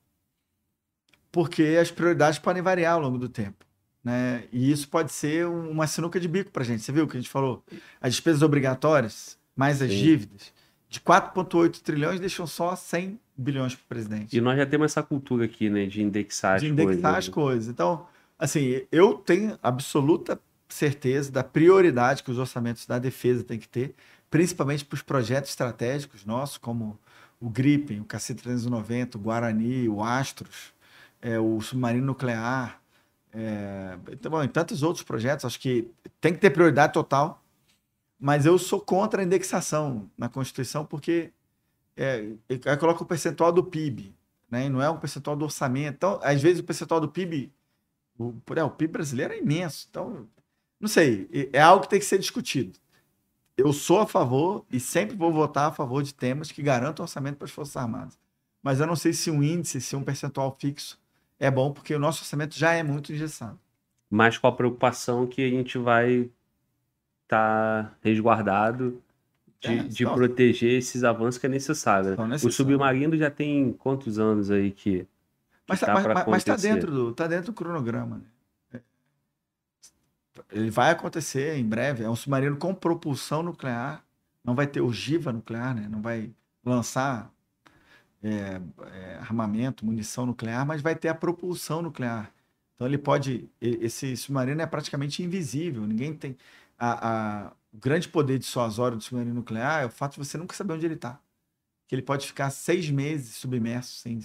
[1.31, 3.65] porque as prioridades podem variar ao longo do tempo.
[4.03, 4.45] Né?
[4.53, 6.83] E isso pode ser uma sinuca de bico para a gente.
[6.83, 7.63] Você viu o que a gente falou?
[8.01, 9.99] As despesas obrigatórias, mais as Sim.
[9.99, 10.53] dívidas,
[10.89, 14.37] de 4,8 trilhões deixam só 100 bilhões para o presidente.
[14.37, 16.97] E nós já temos essa cultura aqui, né, de indexar de as indexar coisas.
[16.97, 17.69] De indexar as coisas.
[17.69, 18.07] Então,
[18.39, 23.95] assim, eu tenho absoluta certeza da prioridade que os orçamentos da defesa têm que ter,
[24.31, 26.99] principalmente para os projetos estratégicos nossos, como
[27.41, 30.73] o Gripen, o KC-390, o Guarani, o Astros,
[31.21, 32.81] é, o submarino nuclear,
[33.33, 37.43] é, então, bom, e tantos outros projetos, acho que tem que ter prioridade total,
[38.21, 41.33] mas eu sou contra a indexação na Constituição porque
[42.03, 44.15] é, coloca o percentual do PIB,
[44.51, 44.69] né?
[44.69, 45.95] não é um percentual do orçamento.
[45.95, 47.53] Então, às vezes, o percentual do PIB,
[48.19, 49.87] o, é, o PIB brasileiro é imenso.
[49.89, 50.29] Então,
[50.81, 52.79] não sei, é algo que tem que ser discutido.
[53.57, 57.37] Eu sou a favor e sempre vou votar a favor de temas que garantam orçamento
[57.37, 58.19] para as Forças Armadas.
[58.63, 60.99] Mas eu não sei se um índice, se um percentual fixo
[61.39, 63.59] é bom, porque o nosso orçamento já é muito engessado.
[64.09, 66.31] Mas com a preocupação que a gente vai
[67.25, 69.02] estar tá resguardado
[69.63, 72.17] de, é, de proteger esses avanços que é necessário.
[72.27, 72.37] Né?
[72.37, 75.01] O submarino já tem quantos anos aí que.
[75.01, 75.09] que
[75.69, 78.21] mas está tá, mas, tá dentro do tá dentro do cronograma.
[78.73, 78.81] Né?
[80.51, 82.03] Ele vai acontecer em breve.
[82.03, 84.05] É um submarino com propulsão nuclear.
[84.45, 85.87] Não vai ter ogiva nuclear, né?
[85.89, 86.31] Não vai
[86.65, 87.33] lançar
[88.23, 88.61] é,
[88.93, 92.33] é, armamento, munição nuclear, mas vai ter a propulsão nuclear.
[92.75, 93.49] Então ele pode.
[93.61, 95.87] Esse submarino é praticamente invisível.
[95.87, 96.37] Ninguém tem.
[96.77, 100.37] A, a, o grande poder de Suazório do submarino nuclear é o fato de você
[100.37, 101.19] nunca saber onde ele está.
[101.89, 103.95] Que ele pode ficar seis meses submerso.
[104.01, 104.21] Sem...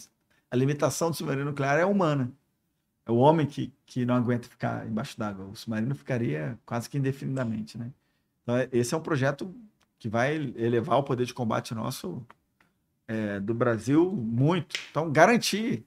[0.51, 2.31] A limitação do submarino nuclear é humana.
[3.05, 5.45] É o homem que, que não aguenta ficar embaixo d'água.
[5.45, 7.91] O submarino ficaria quase que indefinidamente, né?
[8.43, 9.53] Então, é, esse é um projeto
[9.97, 12.21] que vai elevar o poder de combate nosso
[13.07, 14.77] é, do Brasil muito.
[14.91, 15.85] Então, garantir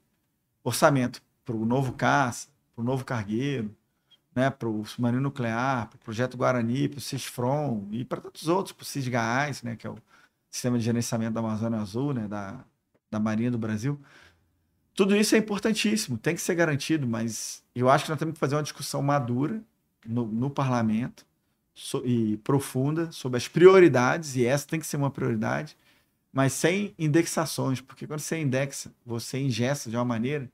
[0.64, 3.74] orçamento para o novo caça, para o novo cargueiro,
[4.34, 8.48] né, para o submarino nuclear, para o projeto Guarani, para o CISFRON e para tantos
[8.48, 9.96] outros, para o CISGAS, né, que é o
[10.50, 12.64] Sistema de Gerenciamento da Amazônia Azul, né, da,
[13.10, 14.00] da Marinha do Brasil.
[14.94, 18.40] Tudo isso é importantíssimo, tem que ser garantido, mas eu acho que nós temos que
[18.40, 19.62] fazer uma discussão madura
[20.06, 21.24] no, no parlamento
[21.74, 25.76] so, e profunda sobre as prioridades, e essa tem que ser uma prioridade,
[26.32, 30.50] mas sem indexações, porque quando você indexa, você ingessa de uma maneira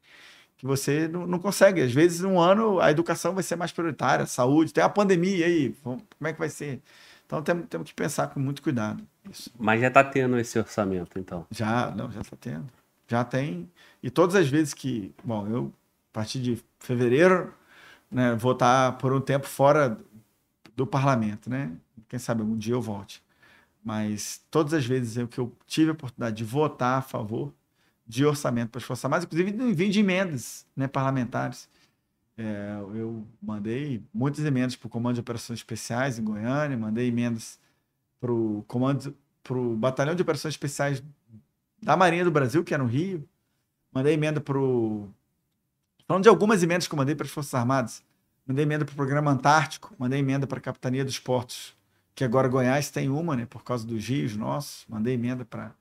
[0.56, 1.82] que você não, não consegue.
[1.82, 5.46] Às vezes, um ano, a educação vai ser mais prioritária, a saúde, tem a pandemia
[5.46, 6.80] aí, como é que vai ser?
[7.26, 9.02] Então, temos, temos que pensar com muito cuidado.
[9.30, 9.50] Isso.
[9.58, 11.44] Mas já está tendo esse orçamento, então?
[11.50, 12.66] Já, não, já está tendo.
[13.08, 13.70] Já tem.
[14.02, 15.72] E todas as vezes que, bom, eu,
[16.12, 17.52] a partir de fevereiro,
[18.10, 19.98] né, vou estar por um tempo fora
[20.76, 21.72] do parlamento, né?
[22.08, 23.22] Quem sabe algum dia eu volte.
[23.84, 27.52] Mas todas as vezes eu, que eu tive a oportunidade de votar a favor
[28.06, 31.68] de orçamento para as Forças Armadas, inclusive vim de emendas né, parlamentares.
[32.38, 37.58] É, eu mandei muitas emendas para o Comando de Operações Especiais em Goiânia, mandei emendas
[38.20, 41.02] para o Comando, para o Batalhão de Operações Especiais
[41.82, 43.26] da Marinha do Brasil, que é no Rio.
[43.92, 45.08] Mandei emenda para o.
[46.06, 48.02] Falando de algumas emendas que eu mandei para as Forças Armadas.
[48.46, 51.76] Mandei emenda para o Programa Antártico, mandei emenda para a Capitania dos Portos,
[52.14, 54.84] que agora Goiás tem uma, né, por causa dos rios nossos.
[54.88, 55.74] Mandei emenda para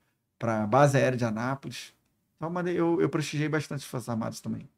[0.62, 1.94] a Base Aérea de Anápolis.
[2.36, 4.68] Então, eu, eu prestigiei bastante as Forças Armadas também.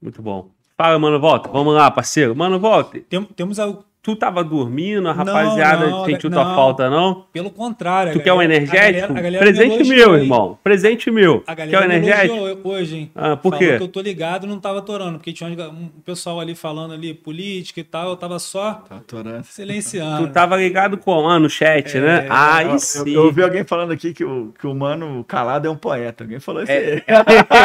[0.00, 0.50] Muito bom.
[0.76, 1.48] Fala, mano, volta.
[1.48, 2.34] Vamos lá, parceiro.
[2.34, 2.98] Mano, volta.
[3.00, 3.58] Tem, temos
[4.02, 7.26] Tu tava dormindo, a rapaziada não, não, sentiu não, tua falta, não?
[7.30, 8.12] Pelo contrário.
[8.12, 9.12] Tu galera, quer um energético?
[9.12, 10.58] A galera, a galera Presente meu, irmão.
[10.64, 11.44] Presente meu.
[11.46, 12.68] A galera quer um energético?
[12.68, 13.10] hoje, hein?
[13.14, 13.76] Ah, por quê?
[13.76, 17.80] que eu tô ligado não tava atorando, porque tinha um pessoal ali falando ali política
[17.80, 19.02] e tal, eu tava só tá
[19.44, 20.26] silenciando.
[20.26, 22.26] Tu tava ligado com ah, no chat, é, né?
[22.30, 23.00] Ah, aí sim.
[23.00, 26.24] Eu, eu, ouvi alguém falando aqui que o, que o mano calado é um poeta.
[26.24, 27.04] Alguém falou isso é.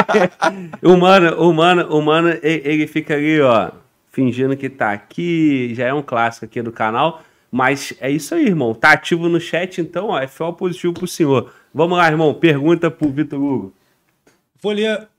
[0.84, 3.72] o mano, o mano, o mano, ele, ele fica ali, ó
[4.16, 7.22] fingindo que tá aqui, já é um clássico aqui do canal.
[7.52, 8.74] Mas é isso aí, irmão.
[8.74, 11.54] Tá ativo no chat, então, ó, é FO positivo pro senhor.
[11.74, 12.34] Vamos lá, irmão.
[12.34, 13.74] Pergunta pro Vitor Hugo.
[14.62, 15.10] Vou ler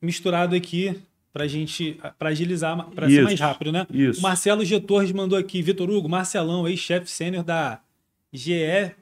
[0.00, 1.00] misturado aqui
[1.32, 3.86] pra gente, pra agilizar, pra ser Isso, mais rápido, né?
[3.88, 4.18] isso.
[4.18, 4.80] O Marcelo G.
[4.80, 7.80] Torres mandou aqui, Vitor Hugo, Marcelão, ex-chefe sênior da
[8.32, 8.92] GE...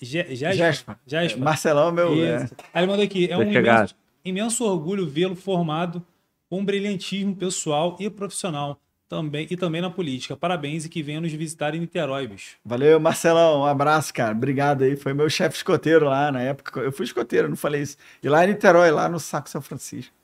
[0.00, 0.98] Gespa.
[1.38, 2.24] Marcelão, meu.
[2.24, 2.48] é.
[2.72, 3.94] Aí ele mandou aqui, é um imenso,
[4.24, 6.02] imenso orgulho vê-lo formado
[6.48, 10.36] com brilhantismo pessoal e profissional também, e também na política.
[10.36, 12.56] Parabéns e que venha nos visitar em Niterói, bicho.
[12.64, 13.60] Valeu, Marcelão.
[13.60, 14.32] Um abraço, cara.
[14.32, 14.96] Obrigado aí.
[14.96, 16.80] Foi meu chefe escoteiro lá na época.
[16.80, 17.96] Eu fui escoteiro, não falei isso.
[18.22, 20.14] E lá em Niterói, lá no Saco São Francisco.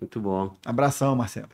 [0.00, 0.54] Muito bom.
[0.64, 1.48] Abração, Marcelo.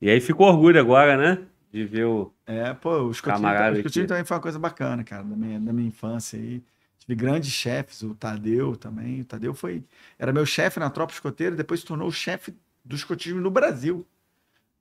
[0.00, 1.44] E aí ficou orgulho agora, né?
[1.72, 2.32] De ver o.
[2.46, 5.60] É, pô, o escotismo, Camarada o escotismo também foi uma coisa bacana, cara, da minha,
[5.60, 6.62] da minha infância aí.
[6.98, 9.20] Tive grandes chefes, o Tadeu também.
[9.20, 9.82] O Tadeu foi.
[10.18, 12.54] Era meu chefe na tropa escoteira, depois se tornou o chefe
[12.84, 14.06] do escotismo no Brasil.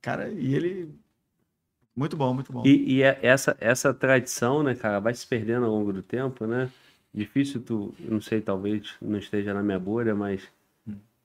[0.01, 0.89] Cara, e ele.
[1.95, 2.63] Muito bom, muito bom.
[2.65, 6.45] E, e é- essa, essa tradição, né, cara, vai se perdendo ao longo do tempo,
[6.45, 6.69] né?
[7.13, 10.47] Difícil tu, não sei, talvez não esteja na minha bolha, mas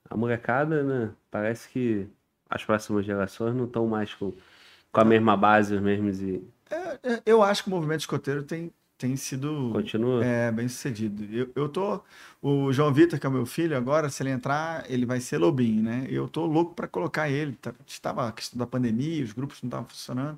[0.09, 2.07] a molecada, né, parece que
[2.49, 4.33] as próximas gerações não estão mais com,
[4.91, 8.71] com a mesma base, os mesmos e É, Eu acho que o movimento escoteiro tem,
[8.97, 10.23] tem sido continua.
[10.25, 11.23] é, bem sucedido.
[11.33, 12.01] Eu, eu tô.
[12.41, 15.37] O João Vitor, que é o meu filho, agora, se ele entrar, ele vai ser
[15.37, 16.05] lobinho, né?
[16.09, 17.53] Eu tô louco para colocar ele.
[17.61, 20.37] Tá- Estava a questão da pandemia, os grupos não estavam funcionando.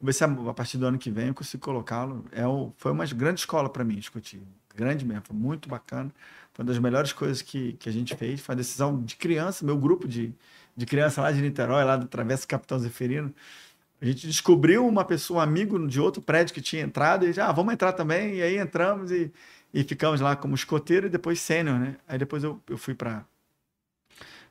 [0.00, 2.24] Vamos ver se a, a partir do ano que vem eu consigo colocá-lo.
[2.32, 4.40] É o, foi uma grande escola para mim, discutir.
[4.74, 6.10] Grande mesmo, foi muito bacana.
[6.54, 8.40] Foi uma das melhores coisas que, que a gente fez.
[8.40, 10.32] Foi uma decisão de criança, meu grupo de,
[10.76, 13.34] de criança lá de Niterói, lá do Travessa Capitão Zeferino.
[14.00, 17.48] A gente descobriu uma pessoa, um amigo de outro prédio que tinha entrado e já,
[17.48, 18.36] ah, vamos entrar também.
[18.36, 19.32] E aí entramos e,
[19.74, 21.96] e ficamos lá como escoteiro e depois sênior, né?
[22.06, 23.24] Aí depois eu, eu fui para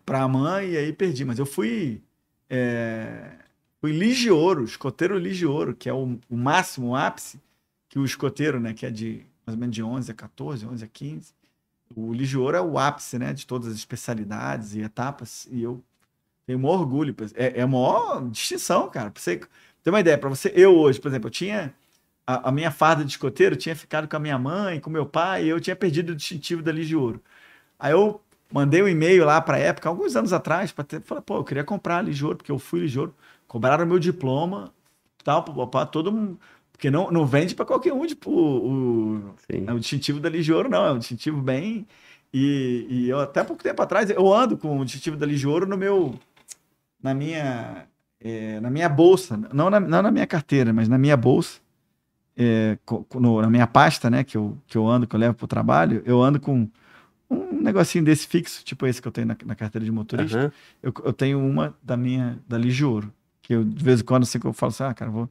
[0.05, 1.23] para a mãe e aí perdi.
[1.25, 2.01] Mas eu fui
[2.49, 3.35] é,
[3.79, 7.39] fui ligiouro, escoteiro ligiouro, que é o, o máximo, o ápice
[7.89, 8.73] que o escoteiro, né?
[8.73, 11.33] Que é de mais ou menos de 11 a 14, 11 a 15.
[11.95, 13.33] O ligiouro é o ápice, né?
[13.33, 15.47] De todas as especialidades e etapas.
[15.49, 15.81] E eu
[16.47, 17.15] tenho um orgulho.
[17.35, 19.11] É, é a maior distinção, cara.
[19.11, 19.41] Pra você
[19.83, 21.73] ter uma ideia, para você, eu hoje, por exemplo, eu tinha
[22.25, 25.45] a, a minha farda de escoteiro, tinha ficado com a minha mãe, com meu pai,
[25.45, 27.21] e eu tinha perdido o distintivo da Liga de Ouro.
[27.79, 31.23] Aí eu mandei um e-mail lá para a época, alguns anos atrás, para ter, falei,
[31.25, 33.15] pô, eu queria comprar a Liga de Ouro, porque eu fui Liga de Ouro,
[33.47, 34.73] cobraram meu diploma,
[35.23, 36.39] tal, para todo mundo.
[36.71, 40.69] Porque não, não vende para qualquer um tipo, o, é o distintivo da de Ouro,
[40.69, 40.85] não.
[40.85, 41.87] É um distintivo bem.
[42.33, 45.77] E, e eu, até pouco tempo atrás, eu ando com o distintivo da Ouro no
[45.77, 46.13] meu.
[47.01, 47.87] Na minha.
[48.19, 49.37] é, na minha bolsa.
[49.53, 51.59] Não na, não na minha carteira, mas na minha bolsa.
[52.37, 52.77] é,
[53.15, 54.23] no- na minha pasta, né?
[54.23, 56.69] Que eu, que eu ando, que eu levo para o trabalho, eu ando com
[57.29, 60.51] um negocinho desse fixo, tipo esse que eu tenho na, na carteira de motorista Aham.
[60.81, 63.11] eu, eu tenho uma da minha, da Ouro,
[63.41, 65.29] que eu, de vez em quando, assim, que eu falo assim, ah, cara, vou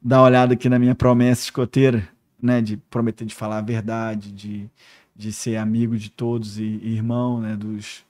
[0.00, 2.08] dar uma olhada aqui na minha promessa escoteira,
[2.40, 4.70] né, de prometer de falar a verdade, de,
[5.14, 8.04] de ser amigo de todos e, e irmão, né, dos,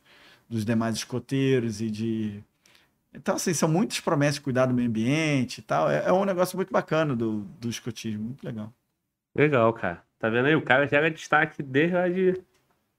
[0.49, 2.41] dos demais escoteiros e de...
[3.15, 6.25] Então, assim, são muitas promessas de cuidar do meio ambiente e tal, é, é um
[6.25, 8.73] negócio muito bacana do, do escotismo, muito legal.
[9.35, 10.03] Legal, cara.
[10.19, 10.57] Tá vendo aí?
[10.57, 12.41] O cara já era destaque desde lá de.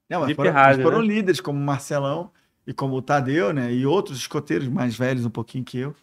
[0.10, 1.08] Não, mas De foram, Ferrari, mas foram né?
[1.08, 2.32] líderes como o Marcelão
[2.68, 3.74] e como o Tadeu, né?
[3.74, 5.96] E outros escoteiros mais velhos um pouquinho que eu.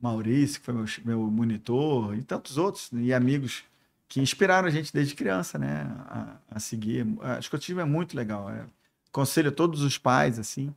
[0.00, 3.02] Maurício, que foi meu, meu monitor, e tantos outros, né?
[3.02, 3.62] e amigos
[4.08, 5.86] que inspiraram a gente desde criança, né?
[6.08, 7.06] A, a seguir.
[7.20, 8.50] A escotismo é muito legal.
[8.50, 8.64] É.
[9.08, 10.74] Aconselho a todos os pais, assim,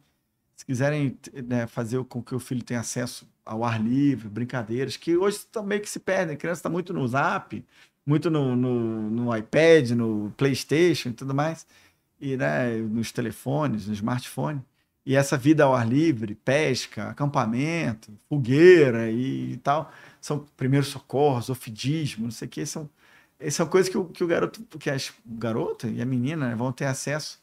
[0.56, 1.18] se quiserem
[1.48, 5.80] né, fazer com que o filho tenha acesso ao ar livre, brincadeiras, que hoje também
[5.80, 6.36] que se perdem.
[6.36, 7.64] A criança está muito no zap,
[8.06, 11.66] muito no, no, no iPad, no PlayStation e tudo mais
[12.20, 14.62] e né, nos telefones, no smartphone.
[15.06, 21.50] E essa vida ao ar livre, pesca, acampamento, fogueira e, e tal, são primeiros socorros,
[21.50, 22.90] ofidismo, não sei o que, são,
[23.52, 26.56] são coisas que o, que o garoto, que as, o garoto e a menina né,
[26.56, 27.40] vão ter acesso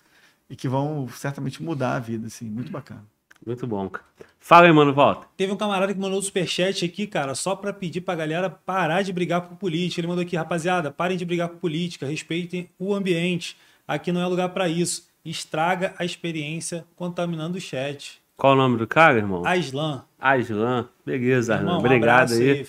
[0.49, 3.05] e que vão certamente mudar a vida, assim, muito bacana.
[3.45, 4.05] Muito bom, cara.
[4.39, 5.27] Fala aí, mano, volta.
[5.37, 9.03] Teve um camarada que mandou um superchat aqui, cara, só pra pedir pra galera parar
[9.03, 10.01] de brigar com política.
[10.01, 13.57] Ele mandou aqui, rapaziada, parem de brigar com política, respeitem o ambiente.
[13.87, 15.09] Aqui não é lugar pra isso.
[15.25, 18.21] Estraga a experiência contaminando o chat.
[18.37, 19.45] Qual o nome do cara, irmão?
[19.47, 20.05] Aslan.
[20.21, 20.89] Aslan.
[21.05, 21.65] Beleza, Aslan.
[21.65, 22.67] Irmão, um Obrigado abraço aí.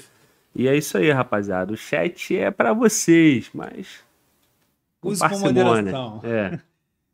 [0.55, 1.73] E é isso aí, rapaziada.
[1.73, 4.03] O chat é pra vocês, mas.
[5.01, 5.63] com Use com parcimônia.
[5.63, 6.21] moderação.
[6.23, 6.59] É.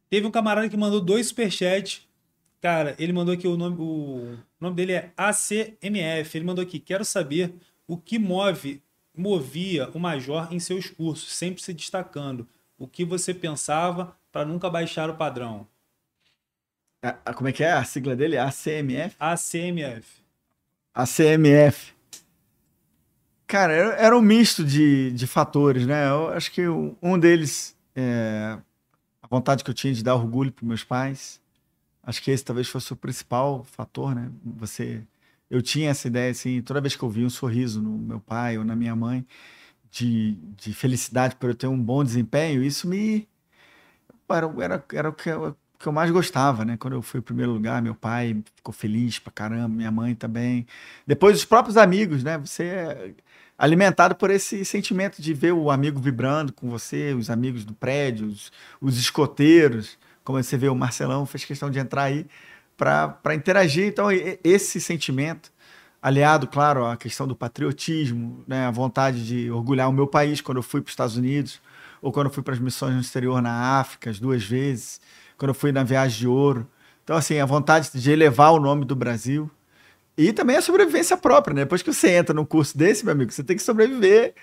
[0.10, 2.08] Teve um camarada que mandou dois superchats.
[2.62, 6.38] Cara, ele mandou aqui o nome, o nome dele é ACMF.
[6.38, 7.54] Ele mandou aqui: quero saber
[7.88, 8.82] o que move,
[9.16, 12.48] movia o Major em seus cursos, sempre se destacando.
[12.78, 15.68] O que você pensava para nunca baixar o padrão?
[17.02, 18.38] A- a- como é que é a sigla dele?
[18.38, 19.16] ACMF?
[19.20, 20.06] ACMF.
[20.94, 21.94] ACMF.
[23.48, 26.08] Cara, era, era um misto de, de fatores, né?
[26.10, 28.58] Eu acho que um deles é
[29.30, 31.42] vontade que eu tinha de dar orgulho para meus pais.
[32.04, 34.32] Acho que esse talvez fosse o principal fator, né?
[34.58, 35.04] Você,
[35.50, 38.58] eu tinha essa ideia assim, toda vez que eu via um sorriso no meu pai
[38.58, 39.26] ou na minha mãe
[39.92, 43.28] de, de felicidade por eu ter um bom desempenho, isso me
[44.30, 46.78] era, era, era o que eu, que eu mais gostava, né?
[46.78, 50.68] Quando eu fui em primeiro lugar, meu pai ficou feliz pra caramba, minha mãe também.
[51.08, 52.38] Depois os próprios amigos, né?
[52.38, 53.14] Você é
[53.60, 58.28] alimentado por esse sentimento de ver o amigo vibrando com você, os amigos do prédio,
[58.28, 62.26] os, os escoteiros, como você vê o Marcelão fez questão de entrar aí
[62.78, 63.86] para interagir.
[63.86, 64.08] Então
[64.42, 65.52] esse sentimento
[66.02, 68.66] aliado, claro, à questão do patriotismo, né?
[68.66, 71.60] A vontade de orgulhar o meu país quando eu fui para os Estados Unidos
[72.02, 75.02] ou quando eu fui para as missões no exterior na África, as duas vezes
[75.38, 76.66] quando eu fui na Viagem de Ouro.
[77.04, 79.50] Então, assim, a vontade de elevar o nome do Brasil.
[80.20, 81.62] E também a sobrevivência própria, né?
[81.62, 84.34] Depois que você entra num curso desse, meu amigo, você tem que sobreviver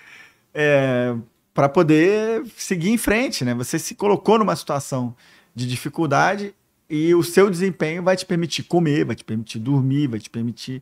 [0.51, 1.15] é,
[1.53, 3.53] para poder seguir em frente, né?
[3.53, 5.15] Você se colocou numa situação
[5.53, 6.51] de dificuldade
[6.89, 10.81] e o seu desempenho vai te permitir comer, vai te permitir dormir, vai te permitir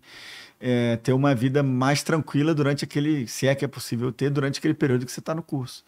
[0.62, 4.60] é, ter uma vida mais tranquila durante aquele, se é que é possível ter, durante
[4.60, 5.84] aquele período que você está no curso.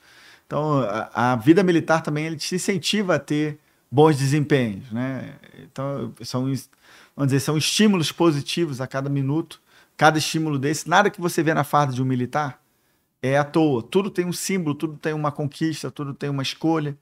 [0.45, 3.57] Então, a, a, vida militar também ele te incentiva a ter
[3.89, 5.35] bons desempenhos, né?
[5.63, 6.51] Então, são,
[7.17, 9.59] vamos dizer, são estímulos positivos a cada minuto.
[9.97, 12.61] Cada estímulo desse, nada que você vê na farda de um militar
[13.19, 13.81] é à toa.
[13.81, 16.95] Tudo tem um símbolo, tudo tem uma conquista, tudo tem uma escolha.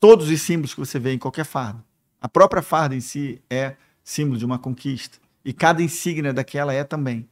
[0.00, 1.84] Todos os símbolos que você vê em qualquer farda.
[2.20, 5.18] A própria farda em si é símbolo de uma conquista.
[5.44, 7.28] E cada insígnia daquela é também.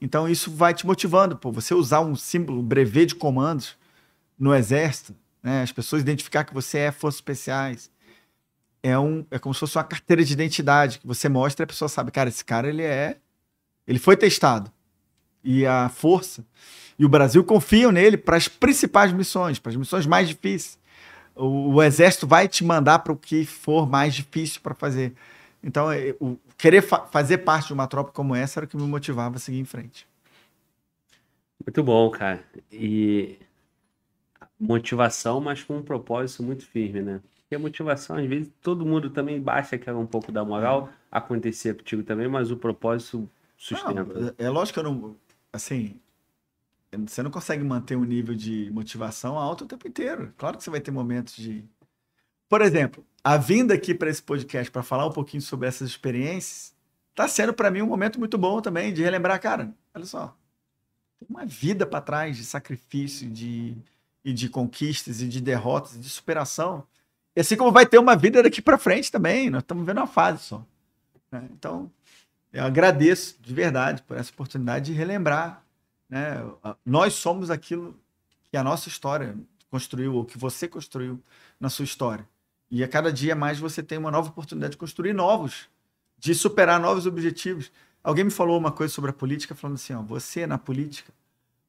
[0.00, 3.76] Então isso vai te motivando, pô, você usar um símbolo, um brevet de comandos
[4.38, 5.62] no exército, né?
[5.62, 7.90] As pessoas identificar que você é forças especiais,
[8.82, 11.66] é, um, é como se fosse uma carteira de identidade que você mostra e a
[11.66, 13.16] pessoa sabe, cara, esse cara ele é.
[13.86, 14.70] Ele foi testado.
[15.42, 16.44] E a força
[17.00, 20.78] e o Brasil confiam nele para as principais missões, para as missões mais difíceis.
[21.34, 25.14] O, o exército vai te mandar para o que for mais difícil para fazer.
[25.64, 28.76] Então, é, o, querer fa fazer parte de uma tropa como essa era o que
[28.76, 30.06] me motivava a seguir em frente.
[31.66, 32.44] Muito bom, cara.
[32.70, 33.38] E
[34.58, 37.20] motivação, mas com um propósito muito firme, né?
[37.50, 41.74] Porque a motivação, às vezes, todo mundo também baixa aquela um pouco da moral, acontecer
[41.74, 44.04] contigo também, mas o propósito sustenta.
[44.04, 45.16] Não, é, é lógico que eu não.
[45.52, 45.98] Assim,
[46.92, 50.32] você não consegue manter um nível de motivação alto o tempo inteiro.
[50.38, 51.64] Claro que você vai ter momentos de.
[52.48, 56.72] Por exemplo, a vinda aqui para esse podcast para falar um pouquinho sobre essas experiências
[57.10, 60.36] está sendo para mim um momento muito bom também de relembrar, cara, olha só,
[61.18, 63.76] tem uma vida para trás de sacrifício, de
[64.24, 66.86] e de conquistas e de derrotas, e de superação
[67.40, 70.06] e assim como vai ter uma vida daqui para frente também, nós estamos vendo uma
[70.06, 70.62] fase só.
[71.32, 71.48] Né?
[71.52, 71.90] Então,
[72.52, 75.64] eu agradeço de verdade por essa oportunidade de relembrar.
[76.06, 76.36] Né?
[76.84, 77.96] Nós somos aquilo
[78.50, 79.34] que a nossa história
[79.70, 81.18] construiu, ou que você construiu
[81.58, 82.28] na sua história.
[82.70, 85.66] E a cada dia mais você tem uma nova oportunidade de construir novos,
[86.18, 87.72] de superar novos objetivos.
[88.04, 91.10] Alguém me falou uma coisa sobre a política, falando assim: ó, você na política,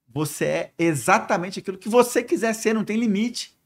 [0.05, 3.57] você é exatamente aquilo que você quiser ser, não tem limite.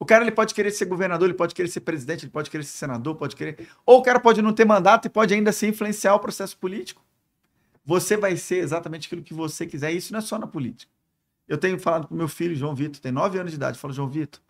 [0.00, 2.62] O cara ele pode querer ser governador, ele pode querer ser presidente, ele pode querer
[2.62, 3.68] ser senador, pode querer.
[3.84, 7.04] Ou o cara pode não ter mandato e pode ainda assim influenciar o processo político.
[7.84, 9.92] Você vai ser exatamente aquilo que você quiser.
[9.92, 10.92] E isso não é só na política.
[11.48, 13.78] Eu tenho falado pro meu filho, João Vitor, tem nove anos de idade.
[13.78, 14.40] Falo, João Vitor,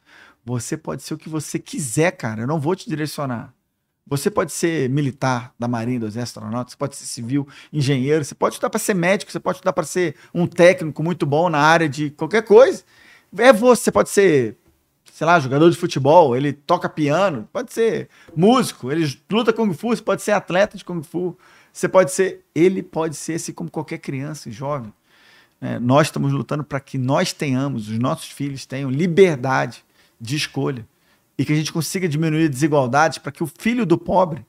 [0.45, 2.43] você pode ser o que você quiser, cara.
[2.43, 3.55] Eu não vou te direcionar.
[4.07, 8.35] Você pode ser militar da Marinha, do Exército Aeronáutico, você pode ser civil, engenheiro, você
[8.35, 11.59] pode estudar para ser médico, você pode estudar para ser um técnico muito bom na
[11.59, 12.83] área de qualquer coisa.
[13.37, 14.57] É você, você pode ser
[15.19, 19.89] sei lá, jogador de futebol, ele toca piano, pode ser músico, ele luta Kung Fu,
[19.89, 21.37] você pode ser atleta de Kung Fu,
[21.73, 24.95] você pode ser, ele pode ser assim como qualquer criança e jovem.
[25.61, 29.85] É, nós estamos lutando para que nós tenhamos, os nossos filhos tenham liberdade
[30.21, 30.87] de escolha
[31.37, 34.47] e que a gente consiga diminuir desigualdades para que o filho do pobre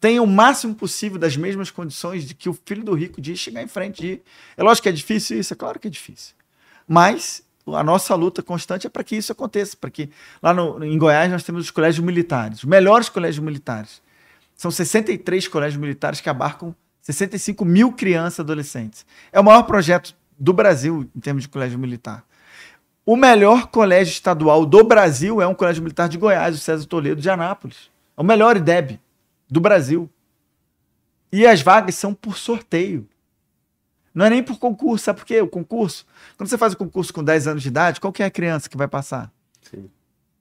[0.00, 3.62] tenha o máximo possível das mesmas condições de que o filho do rico de chegar
[3.62, 4.00] em frente.
[4.00, 4.22] De...
[4.56, 6.34] É lógico que é difícil isso, é claro que é difícil.
[6.88, 10.10] Mas a nossa luta constante é para que isso aconteça, para que
[10.42, 14.02] lá no, em Goiás nós temos os colégios militares, os melhores colégios militares.
[14.56, 19.06] São 63 colégios militares que abarcam 65 mil crianças e adolescentes.
[19.32, 22.24] É o maior projeto do Brasil em termos de colégio militar.
[23.04, 27.20] O melhor colégio estadual do Brasil é um colégio militar de Goiás, o César Toledo
[27.20, 27.90] de Anápolis.
[28.16, 29.00] É o melhor IDEB
[29.50, 30.08] do Brasil.
[31.32, 33.08] E as vagas são por sorteio.
[34.14, 35.40] Não é nem por concurso, sabe por quê?
[35.40, 38.26] O concurso, quando você faz o concurso com 10 anos de idade, qual que é
[38.26, 39.32] a criança que vai passar?
[39.62, 39.88] Sim.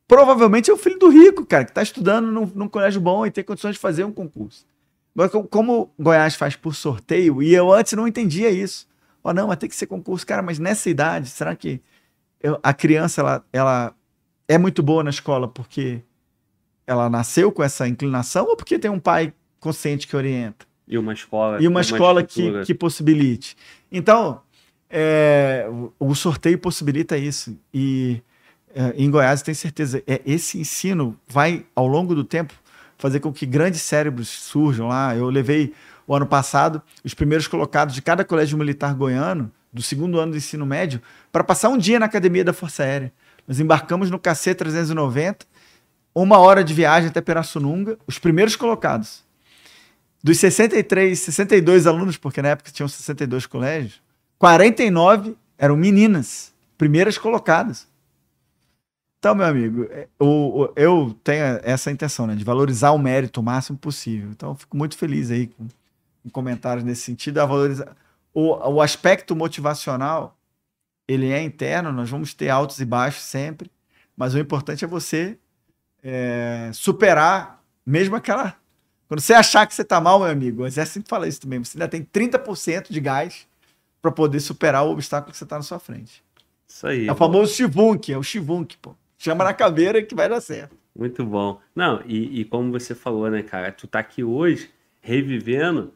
[0.08, 3.32] Provavelmente é o filho do rico, cara, que está estudando num, num, colégio bom e
[3.32, 4.66] tem condições de fazer um concurso.
[5.16, 8.88] Mas como Goiás faz por sorteio, e eu antes não entendia isso.
[9.24, 10.25] Oh, não, mas tem que ser concurso.
[10.25, 11.82] Cara, mas nessa idade, será que
[12.41, 13.95] eu, a criança ela, ela
[14.48, 16.01] é muito boa na escola porque
[16.85, 20.66] ela nasceu com essa inclinação ou porque tem um pai consciente que orienta?
[20.91, 21.61] E uma escola.
[21.61, 23.55] E uma escola que, que possibilite.
[23.89, 24.41] Então,
[24.89, 25.65] é,
[25.97, 27.57] o sorteio possibilita isso.
[27.73, 28.21] E
[28.75, 32.53] é, em Goiás, tenho certeza, é, esse ensino vai, ao longo do tempo,
[32.97, 35.15] fazer com que grandes cérebros surjam lá.
[35.15, 35.73] Eu levei
[36.05, 40.37] o ano passado os primeiros colocados de cada colégio militar goiano, do segundo ano do
[40.37, 43.13] ensino médio, para passar um dia na academia da Força Aérea.
[43.47, 45.45] Nós embarcamos no KC 390,
[46.13, 49.23] uma hora de viagem até Pirassununga, os primeiros colocados.
[50.24, 54.01] Dos 63, 62 alunos, porque na época tinham 62 colégios,
[54.38, 57.88] 49 eram meninas, primeiras colocadas.
[59.19, 60.08] Então, meu amigo, é,
[60.75, 64.32] eu tenho essa intenção, né, de valorizar o mérito o máximo possível.
[64.32, 65.67] Então, fico muito feliz aí com,
[66.24, 67.38] com comentários nesse sentido.
[67.38, 67.95] A valorizar
[68.33, 70.35] o, o aspecto motivacional,
[71.08, 73.69] ele é interno, nós vamos ter altos e baixos sempre,
[74.17, 75.38] mas o importante é você
[76.03, 78.56] é, superar mesmo aquela.
[79.11, 81.77] Quando você achar que você está mal, meu amigo, o exército fala isso também, você
[81.77, 83.45] ainda tem 30% de gás
[84.01, 86.23] para poder superar o obstáculo que você está na sua frente.
[86.65, 87.09] Isso aí.
[87.09, 88.95] É o famoso chivunk, é o chivunk, pô.
[89.17, 90.77] Chama na caveira que vai dar certo.
[90.98, 91.59] Muito bom.
[91.75, 93.69] Não, e, e, como você falou, né, cara?
[93.73, 95.91] Tu tá aqui hoje revivendo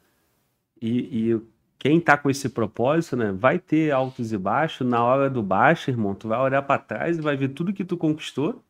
[0.81, 1.41] e, e,
[1.79, 4.85] quem tá com esse propósito, né, vai ter altos e baixos.
[4.85, 7.85] Na hora do baixo, irmão, tu vai olhar para trás e vai ver tudo que
[7.85, 8.61] tu conquistou,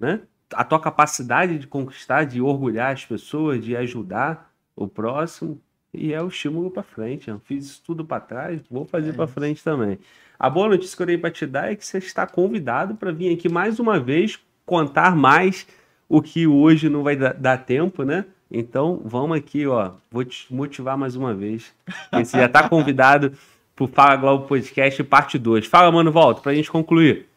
[0.00, 0.22] né?
[0.52, 5.60] A tua capacidade de conquistar, de orgulhar as pessoas, de ajudar o próximo.
[5.92, 7.28] E é o estímulo para frente.
[7.28, 9.98] Eu fiz isso tudo para trás, vou fazer é para frente também.
[10.38, 13.10] A boa notícia que eu dei para te dar é que você está convidado para
[13.10, 15.66] vir aqui mais uma vez contar mais
[16.08, 18.24] o que hoje não vai dar tempo, né?
[18.50, 19.92] Então vamos aqui, ó.
[20.10, 21.74] Vou te motivar mais uma vez.
[22.12, 23.32] Você já está convidado
[23.74, 25.66] para o Fala Globo Podcast parte 2.
[25.66, 27.27] Fala, mano, volta para a gente concluir.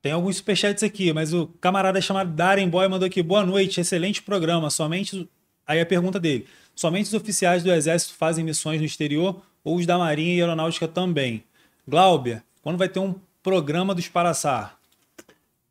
[0.00, 4.22] Tem alguns superchats aqui, mas o camarada chamado Darren Boy mandou aqui: boa noite, excelente
[4.22, 4.70] programa.
[4.70, 5.28] Somente.
[5.66, 9.86] Aí a pergunta dele: somente os oficiais do Exército fazem missões no exterior ou os
[9.86, 11.44] da Marinha e Aeronáutica também?
[11.86, 14.78] Glauber, quando vai ter um programa do Esparaçar?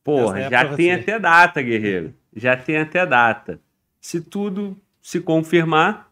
[0.04, 2.14] Porra, é já tem até data, guerreiro.
[2.36, 3.60] Já tem até data.
[4.00, 6.12] Se tudo se confirmar,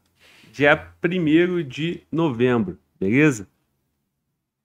[0.52, 3.48] dia 1 de novembro, beleza?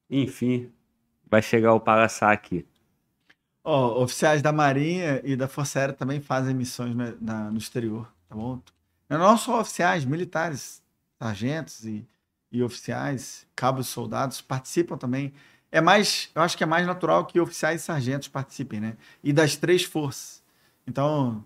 [0.08, 0.70] Enfim,
[1.28, 2.64] vai chegar o Paraçá aqui.
[3.62, 8.34] Oficiais da Marinha e da Força Aérea também fazem missões no, na, no exterior, tá
[8.34, 8.60] bom?
[9.08, 10.82] Não só oficiais, militares,
[11.18, 12.06] sargentos e
[12.52, 15.32] e oficiais, cabos e soldados participam também.
[15.70, 18.97] É mais, eu acho que é mais natural que oficiais e sargentos participem, né?
[19.22, 20.42] E das três forças.
[20.86, 21.44] Então,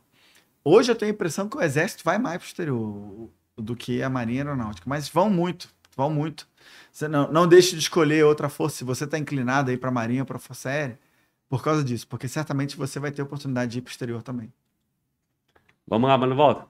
[0.65, 4.02] hoje eu tenho a impressão que o exército vai mais para o exterior do que
[4.02, 6.49] a marinha aeronáutica, mas vão muito, vão muito.
[6.91, 9.93] Você não, não deixe de escolher outra força se você está inclinado aí para a
[9.93, 10.99] marinha ou para a força aérea
[11.49, 14.53] por causa disso, porque certamente você vai ter oportunidade de ir para o exterior também.
[15.87, 16.67] Vamos lá, mano, volta.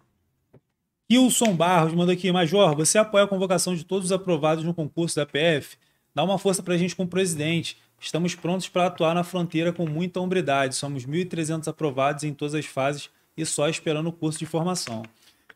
[1.10, 5.16] Wilson Barros mandou aqui, Major, você apoia a convocação de todos os aprovados no concurso
[5.16, 5.76] da PF?
[6.14, 7.76] Dá uma força para a gente com o presidente.
[8.00, 10.74] Estamos prontos para atuar na fronteira com muita hombridade.
[10.74, 15.02] Somos 1.300 aprovados em todas as fases e só esperando o curso de formação.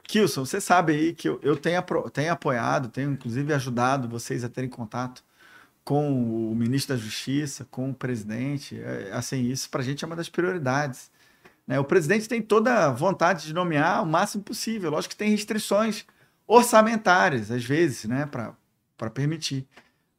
[0.05, 1.83] Kilson, você sabe aí que eu, eu tenho,
[2.13, 5.23] tenho apoiado, tenho inclusive ajudado vocês a terem contato
[5.89, 8.79] com o ministro da Justiça, com o presidente.
[8.79, 11.11] É, assim, isso para a gente é uma das prioridades.
[11.67, 11.81] Né?
[11.81, 14.91] O presidente tem toda a vontade de nomear o máximo possível.
[14.91, 16.05] Lógico que tem restrições
[16.47, 19.67] orçamentárias, às vezes, né, para permitir.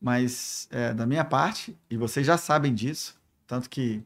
[0.02, 3.16] Mas, é, da minha parte, e vocês já sabem disso,
[3.46, 4.04] tanto que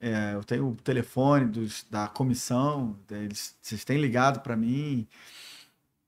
[0.00, 5.08] é, eu tenho o telefone dos, da comissão, eles, vocês têm ligado para mim.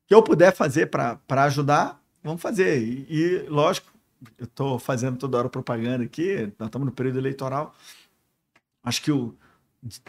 [0.04, 2.80] O que eu puder fazer para ajudar, vamos fazer.
[2.80, 3.91] E, e lógico,
[4.38, 7.74] eu estou fazendo toda hora propaganda aqui, nós estamos no período eleitoral.
[8.82, 9.36] Acho que o,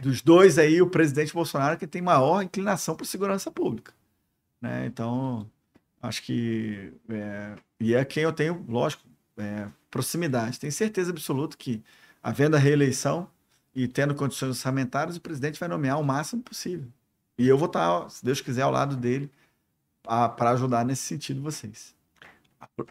[0.02, 3.94] dos dois aí, o presidente Bolsonaro que tem maior inclinação para segurança pública.
[4.62, 4.86] Né?
[4.86, 5.50] Então,
[6.02, 6.94] acho que.
[7.10, 9.04] É, e é quem eu tenho, lógico,
[9.38, 10.60] é, proximidade.
[10.60, 11.84] Tenho certeza absoluta que,
[12.22, 13.28] havendo a reeleição
[13.76, 16.88] e tendo condições orçamentárias, o presidente vai nomear o máximo possível.
[17.38, 19.30] E eu vou estar, se Deus quiser, ao lado dele
[20.04, 21.96] para ajudar nesse sentido vocês.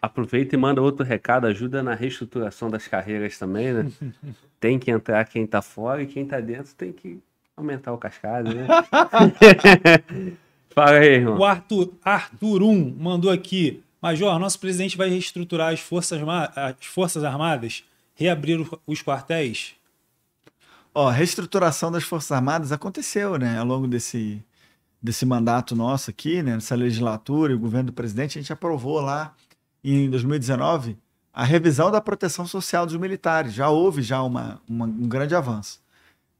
[0.00, 3.92] Aproveita e manda outro recado, ajuda na reestruturação das carreiras também, né?
[4.60, 7.20] tem que entrar quem tá fora e quem tá dentro tem que
[7.56, 8.66] aumentar o cascado, né?
[10.74, 11.38] Fala aí, irmão.
[11.38, 13.82] O Arthur, Arthur 1 mandou aqui.
[14.00, 16.20] Major, nosso presidente vai reestruturar as Forças,
[16.56, 17.84] as forças Armadas,
[18.14, 19.74] reabrir os quartéis?
[20.94, 24.42] Ó, a reestruturação das Forças Armadas aconteceu, né, ao longo desse,
[25.00, 29.00] desse mandato nosso aqui, né, nessa legislatura, e o governo do presidente, a gente aprovou
[29.00, 29.34] lá
[29.84, 30.98] em 2019
[31.32, 33.54] a revisão da proteção social dos militares.
[33.54, 35.80] Já houve já uma, uma um grande avanço.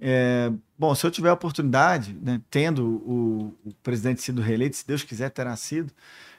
[0.04, 4.86] É, bom, se eu tiver a oportunidade, né, tendo o, o, presidente sido reeleito, se
[4.86, 5.92] Deus quiser terá sido,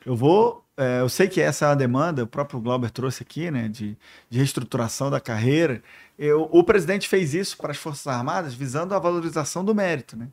[0.06, 0.64] eu vou.
[0.76, 3.98] É, eu sei que essa é uma demanda, o próprio Glauber trouxe aqui, né, de,
[4.30, 5.82] de reestruturação da carreira.
[6.20, 10.18] Eu, o presidente fez isso para as Forças Armadas visando a valorização do mérito.
[10.18, 10.28] Né?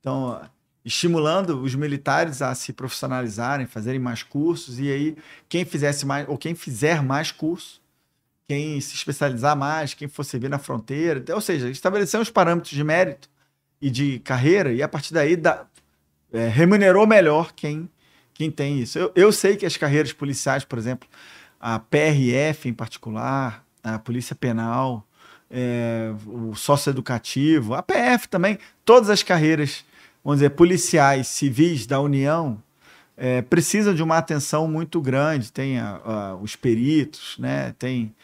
[0.00, 0.40] Então,
[0.84, 5.16] estimulando os militares a se profissionalizarem, fazerem mais cursos, e aí
[5.48, 7.80] quem fizesse mais, ou quem fizer mais curso,
[8.48, 12.82] quem se especializar mais, quem for servir na fronteira, ou seja, estabelecer os parâmetros de
[12.82, 13.28] mérito
[13.80, 15.66] e de carreira, e a partir daí da,
[16.32, 17.88] é, remunerou melhor quem,
[18.34, 18.98] quem tem isso.
[18.98, 21.08] Eu, eu sei que as carreiras policiais, por exemplo,
[21.60, 25.06] a PRF em particular, a Polícia Penal,
[25.50, 29.84] é, o sócio-educativo, a PF também, todas as carreiras
[30.24, 32.62] vamos dizer, policiais civis da União
[33.16, 35.52] é, precisam de uma atenção muito grande.
[35.52, 37.74] Tem a, a, os peritos, né?
[37.78, 38.14] tem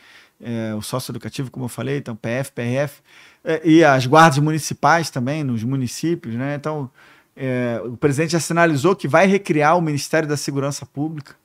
[0.41, 3.03] é, o sócio-educativo, como eu falei, então PF, PRF,
[3.45, 6.35] é, e as guardas municipais também, nos municípios.
[6.35, 6.55] Né?
[6.55, 6.91] Então,
[7.37, 11.37] é, o presidente já sinalizou que vai recriar o Ministério da Segurança Pública.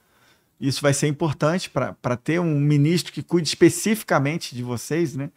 [0.60, 5.16] Isso vai ser importante para ter um ministro que cuide especificamente de vocês.
[5.16, 5.30] Né?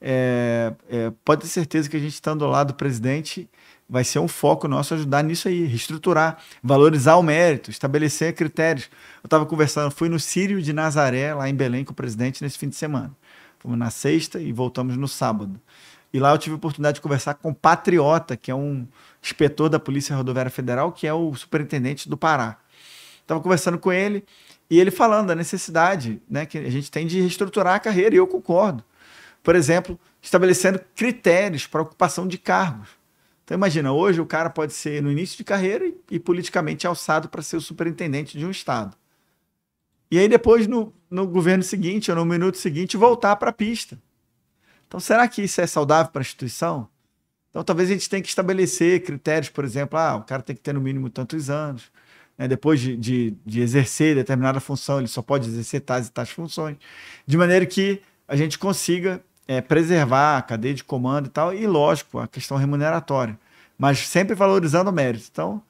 [0.00, 3.48] É, é, pode ter certeza que a gente estando ao lado do presidente
[3.92, 8.88] vai ser um foco nosso ajudar nisso aí, reestruturar, valorizar o mérito, estabelecer critérios.
[9.22, 12.56] Eu estava conversando, fui no Sírio de Nazaré, lá em Belém, com o presidente nesse
[12.56, 13.14] fim de semana.
[13.58, 15.60] Fomos na sexta e voltamos no sábado.
[16.10, 18.88] E lá eu tive a oportunidade de conversar com o Patriota, que é um
[19.22, 22.56] inspetor da Polícia Rodoviária Federal, que é o superintendente do Pará.
[23.20, 24.24] Estava conversando com ele
[24.70, 28.18] e ele falando da necessidade né, que a gente tem de reestruturar a carreira, e
[28.18, 28.82] eu concordo.
[29.42, 33.01] Por exemplo, estabelecendo critérios para ocupação de cargos
[33.52, 37.28] então imagina, hoje o cara pode ser no início de carreira e, e politicamente alçado
[37.28, 38.96] para ser o superintendente de um estado.
[40.10, 43.98] E aí depois no, no governo seguinte ou no minuto seguinte voltar para a pista.
[44.88, 46.88] Então será que isso é saudável para a instituição?
[47.50, 50.62] Então talvez a gente tenha que estabelecer critérios, por exemplo, ah, o cara tem que
[50.62, 51.92] ter no mínimo tantos anos.
[52.38, 52.48] Né?
[52.48, 56.78] Depois de, de, de exercer determinada função, ele só pode exercer tais e tais funções.
[57.26, 61.66] De maneira que a gente consiga é, preservar a cadeia de comando e tal, e
[61.66, 63.38] lógico, a questão remuneratória,
[63.82, 65.26] mas sempre valorizando o mérito.
[65.28, 65.60] Então,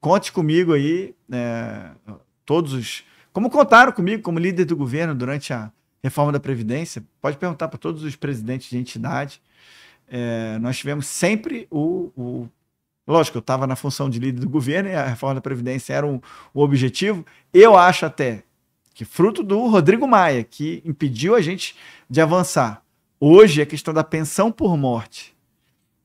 [0.00, 1.90] conte comigo aí, é,
[2.46, 3.04] todos os.
[3.30, 5.70] Como contaram comigo como líder do governo durante a
[6.02, 9.42] reforma da Previdência, pode perguntar para todos os presidentes de entidade.
[10.08, 12.10] É, nós tivemos sempre o.
[12.16, 12.48] o
[13.06, 16.06] lógico, eu estava na função de líder do governo e a reforma da Previdência era
[16.06, 16.22] um,
[16.54, 17.22] o objetivo.
[17.52, 18.44] Eu acho até
[18.94, 21.76] que fruto do Rodrigo Maia, que impediu a gente
[22.08, 22.82] de avançar.
[23.20, 25.31] Hoje, a questão da pensão por morte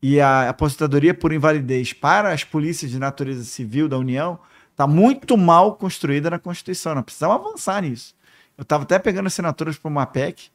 [0.01, 4.40] e a aposentadoria por invalidez para as polícias de natureza civil da União
[4.72, 6.93] está muito mal construída na Constituição.
[6.93, 8.16] Nós precisamos avançar nisso.
[8.58, 10.50] Eu estava até pegando assinaturas para uma PEC,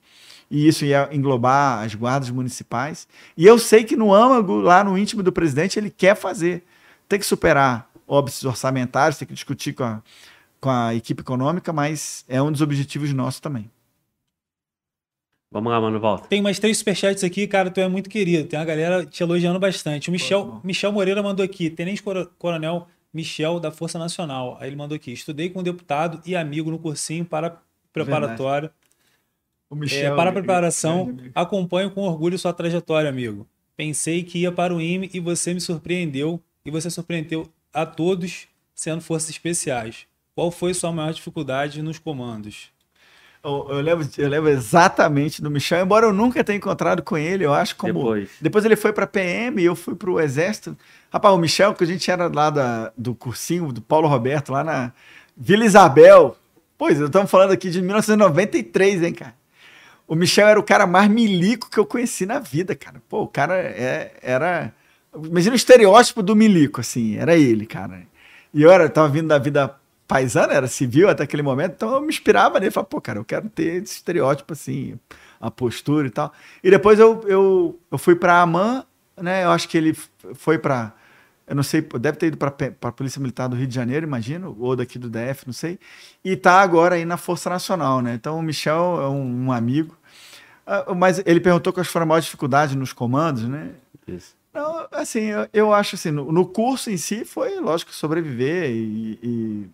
[0.51, 3.09] e isso ia englobar as guardas municipais.
[3.37, 6.65] E eu sei que no âmago, lá no íntimo do presidente, ele quer fazer.
[7.09, 10.03] Tem que superar óbices orçamentários, tem que discutir com a,
[10.61, 13.71] com a equipe econômica, mas é um dos objetivos nossos também.
[15.53, 16.27] Vamos lá, mano, volta.
[16.29, 18.49] Tem mais três superchats aqui, cara, tu é muito querido.
[18.49, 20.09] Tem uma galera te elogiando bastante.
[20.09, 22.03] O Michel, Michel Moreira mandou aqui, Tenente
[22.39, 24.57] Coronel Michel da Força Nacional.
[24.59, 27.61] Aí ele mandou aqui, estudei com um deputado e amigo no cursinho para
[27.93, 28.71] preparatório.
[29.69, 33.47] O Michel, é, para a preparação, acompanho com orgulho sua trajetória, amigo.
[33.77, 38.49] Pensei que ia para o IME e você me surpreendeu, e você surpreendeu a todos
[38.75, 40.07] sendo forças especiais.
[40.35, 42.71] Qual foi sua maior dificuldade nos comandos?
[43.45, 47.45] Eu, eu, lembro, eu lembro exatamente do Michel, embora eu nunca tenha encontrado com ele,
[47.45, 47.93] eu acho como.
[47.93, 50.77] Depois, Depois ele foi para PM e eu fui para o Exército.
[51.13, 54.63] Rapaz, o Michel, que a gente era lá da, do cursinho do Paulo Roberto, lá
[54.63, 54.93] na
[55.37, 56.37] Vila Isabel.
[56.79, 59.35] Pois, estamos falando aqui de 1993, hein, cara?
[60.07, 63.03] O Michel era o cara mais milico que eu conheci na vida, cara.
[63.09, 64.73] Pô, o cara é, era.
[65.15, 68.03] Imagina o estereótipo do milico, assim, era ele, cara.
[68.55, 69.75] E eu era, tava vindo da vida
[70.13, 73.25] paisana, era civil até aquele momento, então eu me inspirava nele, falava, pô, cara, eu
[73.25, 74.99] quero ter esse estereótipo assim,
[75.41, 76.31] a postura e tal.
[76.63, 78.85] E depois eu, eu, eu fui para Amã,
[79.17, 79.45] né?
[79.45, 79.97] Eu acho que ele
[80.35, 80.93] foi para
[81.47, 84.57] eu não sei, deve ter ido para a Polícia Militar do Rio de Janeiro, imagino,
[84.61, 85.79] ou daqui do DF, não sei.
[86.25, 88.15] E tá agora aí na Força Nacional, né?
[88.15, 89.97] Então o Michel é um, um amigo.
[90.67, 93.71] Uh, mas ele perguntou quais foram as maiores dificuldades nos comandos, né?
[94.07, 94.35] Isso.
[94.55, 99.19] Não, assim, eu, eu acho assim, no, no, curso em si foi, lógico, sobreviver e,
[99.23, 99.71] e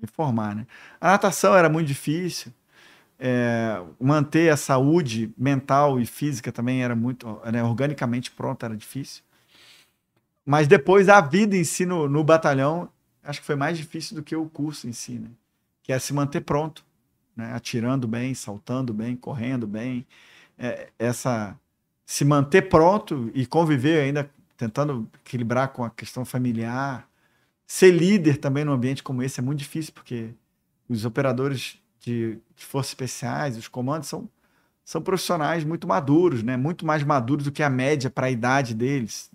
[0.00, 0.66] me formar, né?
[1.00, 2.52] A natação era muito difícil.
[3.20, 9.24] É, manter a saúde mental e física também era muito, né, organicamente pronto, era difícil.
[10.46, 12.88] Mas depois a vida em si no, no, batalhão,
[13.22, 15.28] acho que foi mais difícil do que o curso em si, né?
[15.82, 16.84] Que é se manter pronto,
[17.36, 17.52] né?
[17.54, 20.06] atirando bem, saltando bem, correndo bem.
[20.56, 21.58] É, essa
[22.06, 27.06] se manter pronto e conviver ainda tentando equilibrar com a questão familiar.
[27.70, 30.30] Ser líder também num ambiente como esse é muito difícil, porque
[30.88, 34.26] os operadores de, de forças especiais, os comandos, são,
[34.82, 36.56] são profissionais muito maduros, né?
[36.56, 39.30] muito mais maduros do que a média para a idade deles.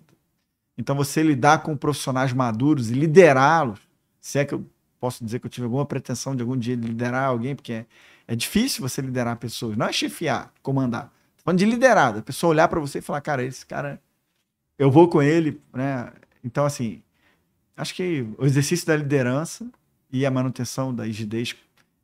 [0.76, 3.78] Então, você lidar com profissionais maduros e liderá-los,
[4.20, 4.66] se é que eu
[4.98, 7.86] posso dizer que eu tive alguma pretensão de algum dia liderar alguém, porque é,
[8.26, 11.04] é difícil você liderar pessoas, não é chefiar, comandar.
[11.36, 14.02] Tô falando de liderado, a pessoa olhar para você e falar, cara, esse cara
[14.76, 16.12] eu vou com ele, né?
[16.42, 17.00] Então, assim,
[17.76, 19.66] acho que o exercício da liderança
[20.10, 21.56] e a manutenção da rigidez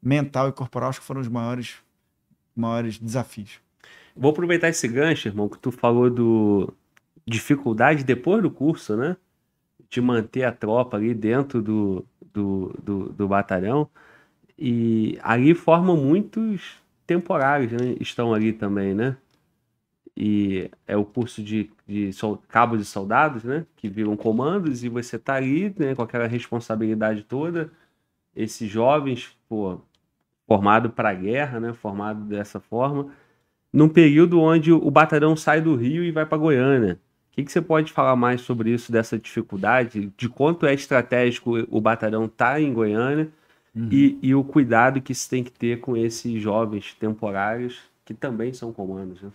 [0.02, 1.76] mental e corporal acho que foram os maiores,
[2.56, 3.60] maiores desafios.
[4.16, 6.72] Vou aproveitar esse gancho, irmão, que tu falou do
[7.26, 9.16] dificuldade depois do curso, né?
[9.88, 13.88] De manter a tropa ali dentro do, do, do, do batalhão.
[14.58, 16.74] E ali formam muitos
[17.06, 17.96] temporários, né?
[18.00, 19.16] Estão ali também, né?
[20.22, 22.10] E é o curso de, de
[22.46, 23.64] cabos de soldados, né?
[23.74, 25.94] Que viram comandos e você tá ali, né?
[25.94, 27.72] Com aquela responsabilidade toda.
[28.36, 29.80] Esses jovens, pô,
[30.46, 31.72] formado para a guerra, né?
[31.72, 33.06] Formado dessa forma,
[33.72, 37.00] num período onde o batalhão sai do Rio e vai para Goiânia.
[37.32, 41.66] O que, que você pode falar mais sobre isso, dessa dificuldade, de quanto é estratégico
[41.70, 43.30] o batalhão estar em Goiânia
[43.74, 43.88] uhum.
[43.90, 48.52] e, e o cuidado que se tem que ter com esses jovens temporários que também
[48.52, 49.30] são comandos, né?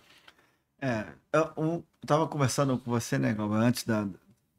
[0.81, 4.07] É, eu, eu tava conversando com você, né, antes da,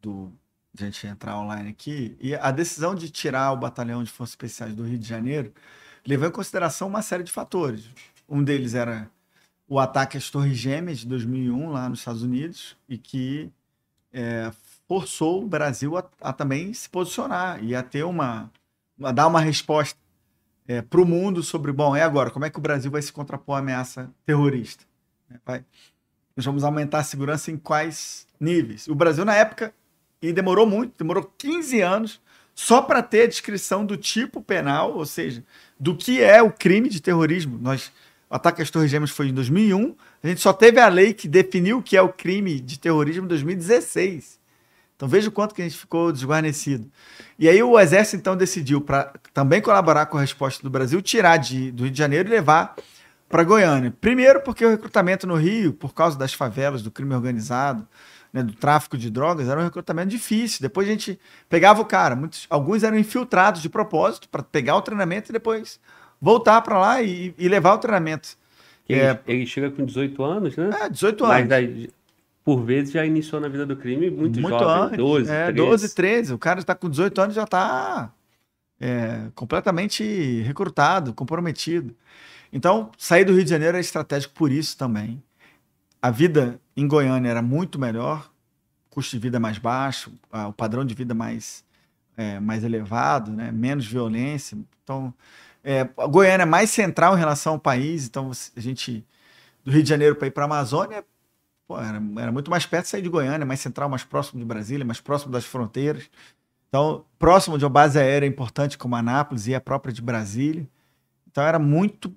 [0.01, 0.33] do
[0.77, 4.33] de a gente entrar online aqui, e a decisão de tirar o batalhão de forças
[4.33, 5.53] especiais do Rio de Janeiro
[6.07, 7.89] levou em consideração uma série de fatores.
[8.29, 9.11] Um deles era
[9.67, 13.51] o ataque às Torres Gêmeas de 2001 lá nos Estados Unidos e que
[14.13, 14.53] é,
[14.87, 18.51] forçou o Brasil a, a, também se posicionar e a ter uma,
[19.03, 19.99] a dar uma resposta
[20.69, 23.13] é, para o mundo sobre, bom, é agora, como é que o Brasil vai se
[23.13, 24.85] contrapor à ameaça terrorista?
[25.45, 25.65] Vai,
[26.37, 28.87] nós vamos aumentar a segurança em quais níveis?
[28.87, 29.73] O Brasil, na época,
[30.21, 32.21] e demorou muito, demorou 15 anos
[32.55, 35.43] só para ter a descrição do tipo penal, ou seja,
[35.79, 37.59] do que é o crime de terrorismo.
[37.61, 37.93] Nós,
[38.31, 41.29] o ataque às Torres Gêmeas foi em 2001, a gente só teve a lei que
[41.29, 44.39] definiu o que é o crime de terrorismo em 2016.
[44.97, 46.91] Então veja o quanto que a gente ficou desguarnecido.
[47.39, 51.37] E aí o Exército então decidiu, para também colaborar com a resposta do Brasil, tirar
[51.37, 52.75] de, do Rio de Janeiro e levar
[53.29, 53.93] para Goiânia.
[54.01, 57.87] Primeiro, porque o recrutamento no Rio, por causa das favelas, do crime organizado,
[58.33, 60.59] né, do tráfico de drogas, era um recrutamento difícil.
[60.61, 64.83] Depois a gente pegava o cara, muitos, alguns eram infiltrados de propósito para pegar o
[64.83, 65.81] treinamento e depois
[66.21, 68.37] voltar para lá e, e, levar o treinamento.
[68.89, 70.71] Ele, é, ele, chega com 18 anos, né?
[70.83, 71.49] É, 18 anos.
[71.49, 71.89] Mas
[72.45, 75.69] por vezes já iniciou na vida do crime muito, muito jovem, antes, 12, é, 13.
[75.69, 76.35] 12, 13.
[76.35, 78.13] O cara está com 18 anos já está
[78.81, 81.93] é, completamente recrutado, comprometido.
[82.53, 85.23] Então, sair do Rio de Janeiro é estratégico por isso também.
[86.01, 88.31] A vida em Goiânia era muito melhor,
[88.91, 90.13] custo de vida mais baixo,
[90.49, 91.65] o padrão de vida mais,
[92.17, 93.51] é, mais elevado, né?
[93.51, 94.57] menos violência.
[94.83, 95.13] Então,
[95.63, 99.05] é, a Goiânia é mais central em relação ao país, então a gente,
[99.65, 101.05] do Rio de Janeiro para ir para a Amazônia,
[101.67, 104.47] pô, era, era, muito mais perto de sair de Goiânia, mais central, mais próximo de
[104.47, 106.09] Brasília, mais próximo das fronteiras.
[106.69, 110.69] Então, próximo de uma base aérea importante como Anápolis e a própria de Brasília.
[111.27, 112.15] Então, era muito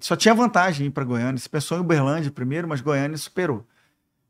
[0.00, 1.38] só tinha vantagem para Goiânia.
[1.38, 3.66] Se pensou em Uberlândia primeiro, mas Goiânia superou.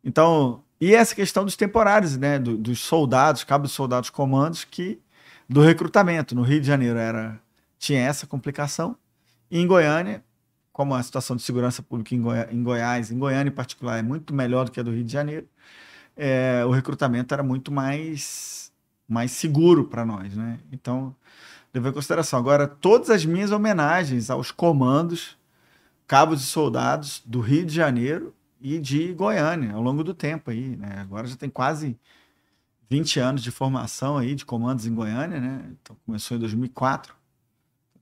[0.05, 2.39] Então, e essa questão dos temporários, né?
[2.39, 5.01] Do, dos soldados, cabos soldados comandos, que
[5.49, 6.35] do recrutamento.
[6.35, 7.41] No Rio de Janeiro era
[7.78, 8.97] tinha essa complicação.
[9.51, 10.23] E em Goiânia,
[10.73, 14.02] como a situação de segurança pública em, Goi em Goiás, em Goiânia em particular, é
[14.02, 15.49] muito melhor do que a do Rio de Janeiro,
[16.17, 18.73] é, o recrutamento era muito mais,
[19.09, 20.35] mais seguro para nós.
[20.36, 20.59] Né?
[20.73, 21.15] Então,
[21.73, 22.39] levou em consideração.
[22.39, 25.38] Agora, todas as minhas homenagens aos comandos
[26.09, 30.75] cabos e soldados do Rio de Janeiro e de Goiânia ao longo do tempo aí,
[30.75, 30.97] né?
[31.01, 31.99] Agora já tem quase
[32.89, 35.70] 20 anos de formação aí de comandos em Goiânia, né?
[35.70, 37.15] Então começou em 2004,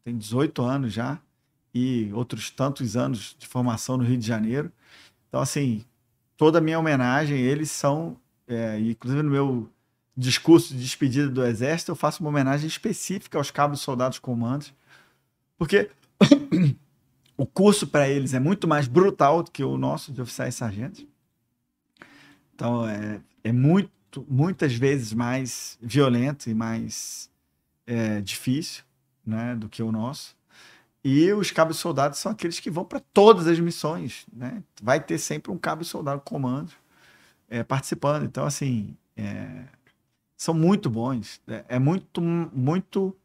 [0.04, 1.18] tem 18 anos já
[1.74, 4.70] e outros tantos anos de formação no Rio de Janeiro.
[5.28, 5.84] Então assim,
[6.36, 9.68] toda a minha homenagem, eles são, é, inclusive no meu
[10.16, 14.72] discurso de despedida do Exército, eu faço uma homenagem específica aos cabos soldados comandos,
[15.58, 15.90] porque
[17.36, 20.58] o curso para eles é muito mais brutal do que o nosso de oficiais e
[20.58, 21.06] sargentos.
[22.54, 27.30] Então, é, é muito, muitas vezes mais violento e mais
[27.86, 28.82] é, difícil
[29.24, 30.34] né, do que o nosso.
[31.04, 34.26] E os cabos soldados são aqueles que vão para todas as missões.
[34.32, 34.62] Né?
[34.82, 36.72] Vai ter sempre um cabo soldado comando
[37.48, 38.24] é, participando.
[38.24, 39.64] Então, assim, é,
[40.36, 41.40] são muito bons.
[41.46, 43.16] É, é muito, muito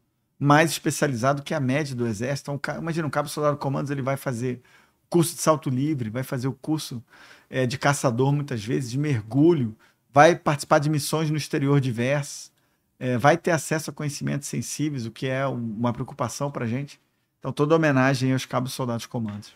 [0.42, 2.50] mais especializado que a média do exército.
[2.50, 4.60] Então, imagina, um cabo soldado comandos, ele vai fazer
[5.08, 7.02] curso de salto livre, vai fazer o curso
[7.48, 9.76] é, de caçador muitas vezes, de mergulho,
[10.12, 12.50] vai participar de missões no exterior diversas,
[12.98, 17.00] é, vai ter acesso a conhecimentos sensíveis, o que é um- uma preocupação para gente.
[17.38, 19.54] Então, toda homenagem aos cabos soldados comandos.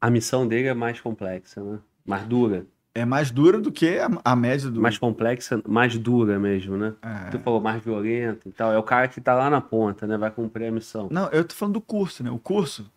[0.00, 1.78] A missão dele é mais complexa, né?
[2.04, 2.66] Mais dura.
[2.92, 4.80] É mais dura do que a, a média do.
[4.80, 6.92] Mais complexa, mais dura mesmo, né?
[7.02, 7.30] É.
[7.30, 8.72] Tu falou mais violenta e tal.
[8.72, 10.18] É o cara que tá lá na ponta, né?
[10.18, 11.08] Vai cumprir a missão.
[11.10, 12.30] Não, eu tô falando do curso, né?
[12.30, 12.90] O curso.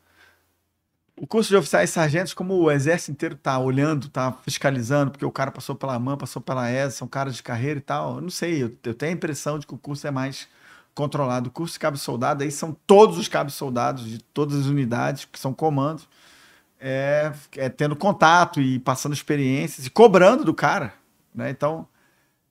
[1.15, 5.25] O curso de oficiais e sargentos, como o exército inteiro tá olhando, tá fiscalizando, porque
[5.25, 8.15] o cara passou pela AMAN, passou pela ESA, são caras de carreira e tal.
[8.15, 10.47] Eu não sei, eu, eu tenho a impressão de que o curso é mais
[10.95, 11.49] controlado.
[11.49, 15.25] O curso de cabo soldado, aí são todos os cabos soldados de todas as unidades,
[15.25, 16.07] que são comandos,
[16.85, 20.93] é, é tendo contato e passando experiências e cobrando do cara,
[21.33, 21.49] né?
[21.49, 21.87] Então,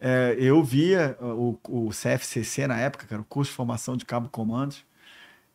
[0.00, 4.30] é, eu via o, o CFCC na época, era o curso de formação de cabo
[4.30, 4.86] comandos,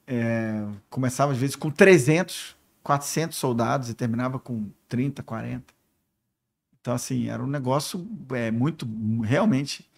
[0.05, 5.73] é, começava às vezes com 300, 400 soldados e terminava com 30, 40.
[6.79, 8.87] Então, assim, era um negócio é, muito,
[9.23, 9.89] realmente.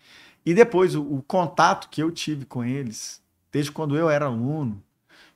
[0.45, 4.81] E depois, o, o contato que eu tive com eles, desde quando eu era aluno,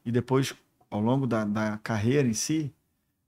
[0.05, 0.55] e depois
[0.89, 2.73] ao longo da, da carreira em si,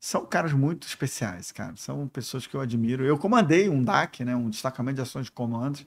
[0.06, 1.76] são caras muito especiais, cara.
[1.78, 3.04] São pessoas que eu admiro.
[3.04, 5.84] Eu comandei um DAC, né, um destacamento de ações de comandos.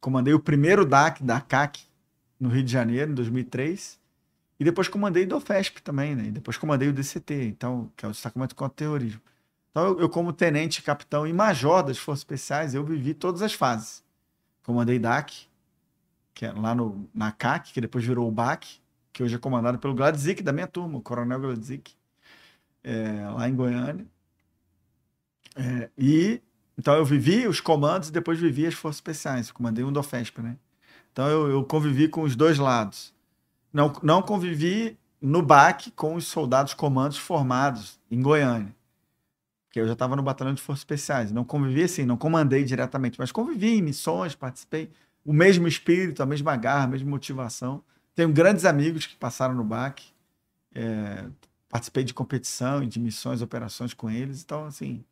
[0.00, 1.82] Comandei o primeiro DAC da CAC
[2.40, 4.00] no Rio de Janeiro, em 2003.
[4.58, 6.28] E depois comandei do FESP também, né?
[6.28, 9.20] E depois comandei o DCT, então, que é o destacamento contra o terrorismo.
[9.70, 13.52] Então, eu, eu, como tenente, capitão e major das Forças Especiais, eu vivi todas as
[13.52, 14.02] fases.
[14.64, 15.46] Comandei DAC,
[16.32, 18.80] que é lá no, na CAC, que depois virou o BAC,
[19.12, 21.94] que hoje é comandado pelo Gladzik, da minha turma, o Coronel Gladzik,
[22.84, 24.06] é, lá em Goiânia.
[25.56, 26.40] É, e
[26.78, 29.48] então eu vivi os comandos e depois vivi as Forças Especiais.
[29.48, 30.56] Eu comandei um do FESP, né?
[31.12, 33.14] Então eu, eu convivi com os dois lados.
[33.72, 38.74] Não, não convivi no BAC com os soldados comandos formados em Goiânia.
[39.66, 41.32] Porque eu já estava no batalhão de forças especiais.
[41.32, 44.90] Não convivi assim, não comandei diretamente, mas convivi em missões, participei.
[45.24, 47.82] O mesmo espírito, a mesma garra, a mesma motivação.
[48.14, 50.02] Tenho grandes amigos que passaram no BAC.
[50.74, 51.24] É,
[51.72, 54.42] participei de competição e de missões, operações com eles.
[54.44, 55.02] Então, assim,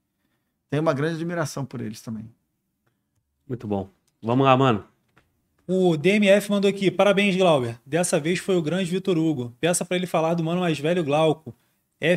[0.68, 2.30] tenho uma grande admiração por eles também.
[3.48, 3.88] Muito bom.
[4.22, 4.84] Vamos lá, mano.
[5.66, 7.80] O DMF mandou aqui, parabéns, Glauber.
[7.86, 9.54] Dessa vez foi o grande Vitor Hugo.
[9.58, 11.54] Peça para ele falar do mano mais velho Glauco.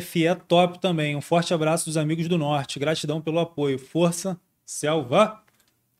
[0.02, 1.16] FE é top também.
[1.16, 2.78] Um forte abraço dos amigos do Norte.
[2.78, 3.78] Gratidão pelo apoio.
[3.78, 5.40] Força, Selva.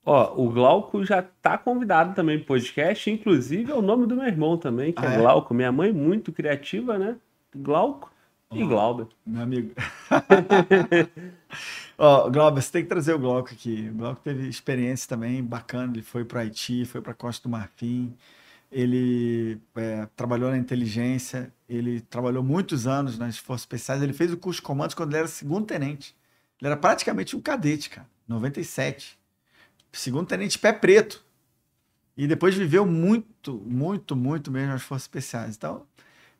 [0.04, 3.10] Ó, o Glauco já tá convidado também pro podcast.
[3.10, 5.18] Inclusive é o nome do meu irmão também, que Ah, é é?
[5.18, 5.54] Glauco.
[5.54, 7.16] Minha mãe muito criativa, né?
[7.56, 8.13] Glauco
[8.60, 9.06] e Glauber.
[9.24, 9.72] Meu amigo.
[11.96, 13.88] Ó, Glauber, você tem que trazer o Glauco aqui.
[13.90, 15.92] O Glauco teve experiência também bacana.
[15.92, 18.14] Ele foi para Haiti, foi para Costa do Marfim.
[18.70, 21.52] Ele é, trabalhou na inteligência.
[21.68, 24.02] Ele trabalhou muitos anos nas Forças Especiais.
[24.02, 26.14] Ele fez o curso de comandos quando ele era segundo tenente.
[26.60, 28.08] Ele era praticamente um cadete, cara.
[28.26, 29.18] 97.
[29.92, 31.24] Segundo tenente pé preto.
[32.16, 35.56] E depois viveu muito, muito, muito mesmo nas Forças Especiais.
[35.56, 35.86] Então,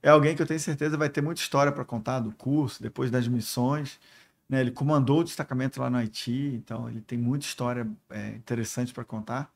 [0.05, 3.10] é alguém que eu tenho certeza vai ter muita história para contar do curso, depois
[3.10, 3.99] das missões.
[4.47, 4.60] Né?
[4.60, 9.02] Ele comandou o destacamento lá no Haiti, então ele tem muita história é, interessante para
[9.02, 9.50] contar.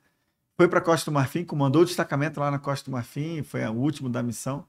[0.57, 3.73] Foi para Costa do Marfim, comandou o destacamento lá na Costa do Marfim, foi o
[3.75, 4.65] último da missão.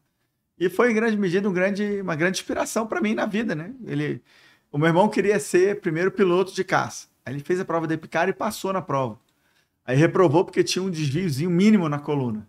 [0.60, 3.56] E foi, em grande medida, um grande, uma grande inspiração para mim na vida.
[3.56, 3.74] Né?
[3.86, 4.22] Ele,
[4.74, 7.08] o meu irmão queria ser primeiro piloto de caça.
[7.26, 9.18] Aí ele fez a prova de Epicar e passou na prova.
[9.86, 12.46] Aí reprovou porque tinha um desviozinho mínimo na coluna.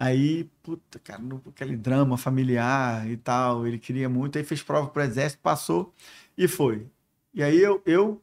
[0.00, 4.88] Aí, puta, cara, no- aquele drama familiar e tal, ele queria muito, aí fez prova
[4.90, 5.94] para o exército, passou
[6.38, 6.86] e foi.
[7.34, 8.22] E aí eu, eu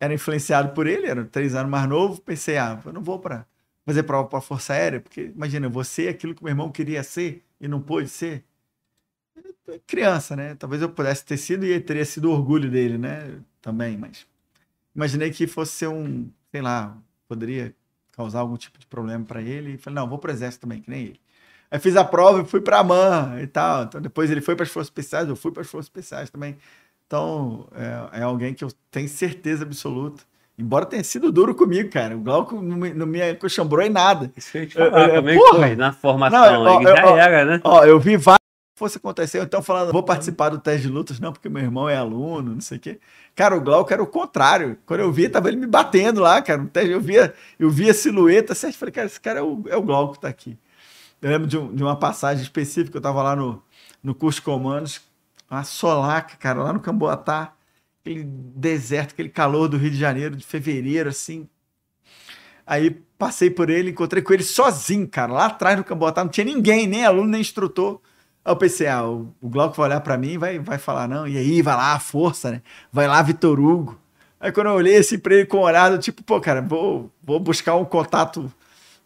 [0.00, 3.46] era influenciado por ele, era três anos mais novo, pensei, ah, eu não vou para
[3.86, 7.68] fazer prova para Força Aérea, porque imagina, você aquilo que meu irmão queria ser e
[7.68, 8.44] não pôde ser.
[9.86, 10.54] Criança, né?
[10.56, 13.40] Talvez eu pudesse ter sido e teria sido orgulho dele, né?
[13.60, 14.26] Também, mas
[14.94, 17.74] imaginei que fosse ser um, sei lá, poderia
[18.12, 19.74] causar algum tipo de problema para ele.
[19.74, 21.20] E falei, não, vou pro exército também, que nem ele.
[21.70, 23.84] Aí fiz a prova e fui pra AMAN e tal.
[23.84, 26.56] Então depois ele foi para as Forças Especiais, eu fui para as Forças Especiais também.
[27.06, 30.22] Então é, é alguém que eu tenho certeza absoluta.
[30.58, 32.14] Embora tenha sido duro comigo, cara.
[32.14, 34.30] O Glauco não me, não me em nada.
[34.36, 35.58] Isso eu te falar, É, é, porra!
[35.60, 36.40] foi na formação?
[36.40, 37.60] Não, ó, ele já ó, era, né?
[37.64, 38.41] Ó, eu vi várias que
[38.82, 41.96] fosse acontecer, então falando, vou participar do teste de lutas, não, porque meu irmão é
[41.96, 42.98] aluno, não sei o quê.
[43.34, 44.76] Cara, o Glauco era o contrário.
[44.84, 46.60] Quando eu vi, tava ele me batendo lá, cara.
[46.62, 48.76] No teste, eu via, eu via a silhueta, certo?
[48.76, 50.58] Falei, cara, esse cara é o, é o Glauco que tá aqui.
[51.20, 53.62] Eu lembro de, um- de uma passagem específica, eu tava lá no,
[54.02, 55.00] no curso de comandos,
[55.50, 57.52] uma solaca, cara, lá no Camboatá,
[58.00, 61.48] aquele deserto, aquele calor do Rio de Janeiro, de fevereiro, assim.
[62.66, 66.44] Aí passei por ele, encontrei com ele sozinho, cara, lá atrás no Cambotá, não tinha
[66.44, 68.00] ninguém, nem aluno, nem instrutor.
[68.44, 71.08] Aí eu pensei, ah, o, o Glauco vai olhar pra mim e vai, vai falar,
[71.08, 72.62] não, e aí, vai lá, força, né?
[72.92, 73.98] Vai lá, Vitor Hugo.
[74.40, 77.76] Aí quando eu olhei assim pra ele com olhada, tipo, pô, cara, vou, vou buscar
[77.76, 78.52] um contato,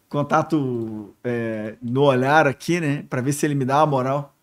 [0.09, 3.05] contato é, no olhar aqui, né?
[3.07, 4.35] Pra ver se ele me dá uma moral.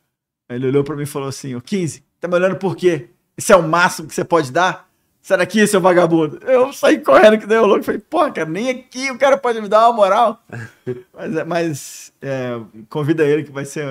[0.48, 3.10] Aí ele olhou pra mim e falou assim, ô 15, tá me olhando por quê?
[3.36, 4.88] Esse é o máximo que você pode dar?
[5.24, 6.38] Sai daqui, seu vagabundo.
[6.42, 7.82] Eu saí correndo que deu louco.
[7.82, 10.44] Falei, pô, cara, nem aqui o cara pode me dar uma moral.
[11.16, 13.86] mas é, mas é, convida ele que vai ser,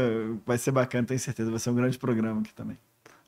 [0.45, 1.49] vai ser bacana, tenho certeza.
[1.49, 2.77] Vai ser um grande programa aqui também.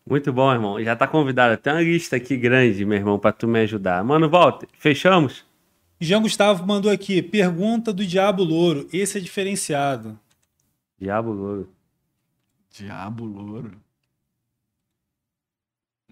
[0.08, 0.80] Muito bom, irmão.
[0.84, 1.58] Já tá convidado.
[1.58, 4.03] Tem uma lista aqui grande, meu irmão, pra tu me ajudar.
[4.03, 4.67] Mano, volta.
[4.77, 5.43] Fechamos?
[6.00, 8.88] Jean Gustavo mandou aqui, pergunta do Diabo Louro.
[8.93, 10.16] Esse é diferenciado.
[11.00, 11.69] Diabo Louro.
[12.69, 13.72] Diabo Louro.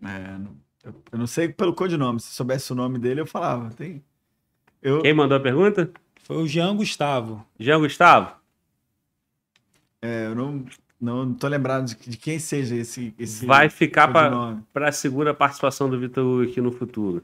[0.03, 2.19] É, não, eu, eu não sei pelo codinome.
[2.19, 3.69] Se soubesse o nome dele, eu falava.
[3.71, 4.03] Tem,
[4.81, 5.91] eu, Quem mandou a pergunta?
[6.23, 7.45] Foi o Jean Gustavo.
[7.59, 8.35] Jean Gustavo?
[10.01, 10.65] é, eu não,
[10.99, 13.13] não, não tô lembrado de, de quem seja esse.
[13.17, 14.63] esse Vai ficar pra, codinome.
[14.73, 17.23] pra segunda participação do Vitor aqui no futuro.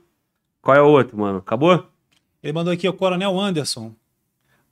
[0.62, 1.40] Qual é o outro, mano?
[1.40, 1.88] Acabou?
[2.42, 3.94] Ele mandou aqui o Coronel Anderson.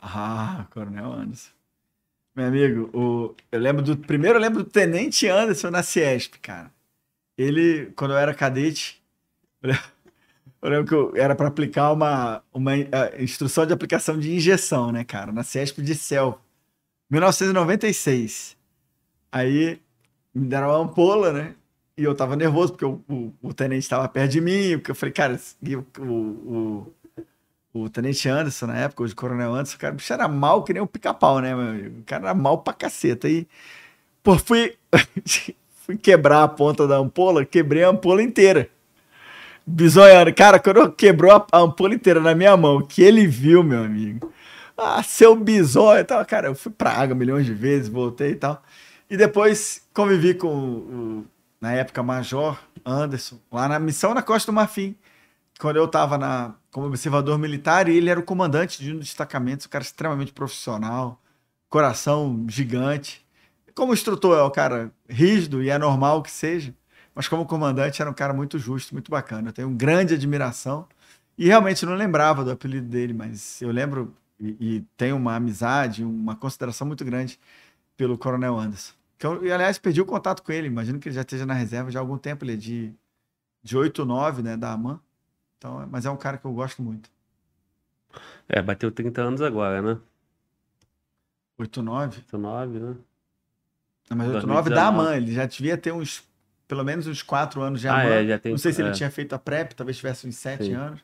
[0.02, 1.52] Ah, Coronel Anderson.
[2.36, 3.98] Meu amigo, o, eu lembro do.
[3.98, 6.72] Primeiro eu lembro do Tenente Anderson na Ciesp, cara.
[7.38, 9.02] Ele, quando eu era cadete,
[9.64, 12.72] eu lembro, que eu, era para aplicar uma, uma
[13.20, 15.32] instrução de aplicação de injeção, né, cara?
[15.32, 16.42] Na Ciesp de Céu.
[17.10, 18.58] 1996.
[19.32, 19.80] Aí
[20.34, 21.56] me deram uma ampola, né?
[21.98, 24.78] E eu tava nervoso, porque o, o, o tenente estava perto de mim.
[24.78, 26.94] Porque eu falei, cara, e o, o,
[27.74, 30.74] o, o tenente Anderson, na época, hoje coronel Anderson, cara, o bicho era mal que
[30.74, 32.00] nem o pica-pau, né, meu amigo?
[32.02, 33.28] O cara era mal pra caceta.
[33.28, 33.48] Aí,
[34.24, 34.78] pô, fui,
[35.88, 38.70] fui quebrar a ponta da ampola, quebrei a ampola inteira.
[39.66, 40.34] Bizoiano.
[40.34, 44.32] Cara, quando quebrou a, ampola inteira na minha mão, que ele viu, meu amigo.
[44.78, 46.24] Ah, seu bisóio e tal.
[46.26, 48.62] Cara, eu fui pra água milhões de vezes, voltei e tal.
[49.10, 51.26] E depois convivi com o-
[51.60, 54.96] na época, Major Anderson, lá na missão na Costa do Marfim.
[55.60, 59.08] Quando eu estava na, como observador militar, e ele era o comandante de um dos
[59.08, 61.20] destacamentos, um cara extremamente profissional,
[61.70, 63.26] coração gigante.
[63.78, 66.74] Como instrutor é um cara rígido e é normal que seja,
[67.14, 69.50] mas como comandante era um cara muito justo, muito bacana.
[69.50, 70.88] Eu tenho grande admiração.
[71.38, 76.04] E realmente não lembrava do apelido dele, mas eu lembro e, e tenho uma amizade,
[76.04, 77.40] uma consideração muito grande
[77.96, 78.94] pelo Coronel Anderson.
[79.16, 80.66] Que eu, e, aliás, perdi o contato com ele.
[80.66, 82.44] Imagino que ele já esteja na reserva já há algum tempo.
[82.46, 82.92] Ele é de,
[83.62, 85.00] de 8 9, né, da AMAN.
[85.60, 87.12] Então, mas é um cara que eu gosto muito.
[88.50, 90.00] É, bateu 30 anos agora, né?
[91.60, 92.22] 8 9?
[92.22, 92.96] 19, né?
[94.10, 94.70] Não, mas 8 2019.
[94.70, 95.16] 9 da AMAN.
[95.18, 96.24] Ele já devia ter uns,
[96.68, 98.10] pelo menos uns 4 anos de Ah, AMAN.
[98.10, 98.94] é, já tem- Não sei se ele é.
[98.94, 100.74] tinha feito a PrEP, talvez tivesse uns 7 Sim.
[100.74, 101.00] anos.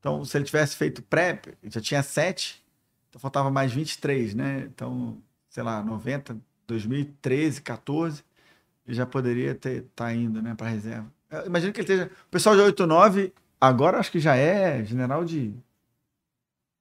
[0.00, 2.62] Então, se ele tivesse feito PrEP, ele já tinha 7,
[3.08, 4.60] então faltava mais 23, né?
[4.72, 5.18] Então,
[5.50, 6.36] sei lá, 90,
[6.66, 8.22] 2013, 14,
[8.86, 11.10] ele já poderia ter tá indo, né, para reserva.
[11.30, 12.10] Eu imagino que ele esteja.
[12.26, 15.52] O pessoal de 89 agora acho que já é general de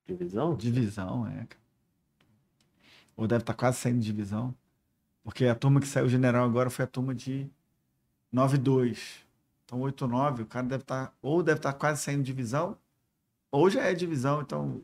[0.08, 0.56] Divisão?
[0.56, 1.46] divisão, é.
[3.18, 4.54] Ou deve estar quase saindo de divisão.
[5.28, 7.48] Porque a turma que saiu general agora foi a turma de
[8.32, 9.26] 92.
[9.66, 12.78] Então 89, o cara deve estar ou deve estar quase saindo de divisão,
[13.52, 14.82] ou já é divisão, então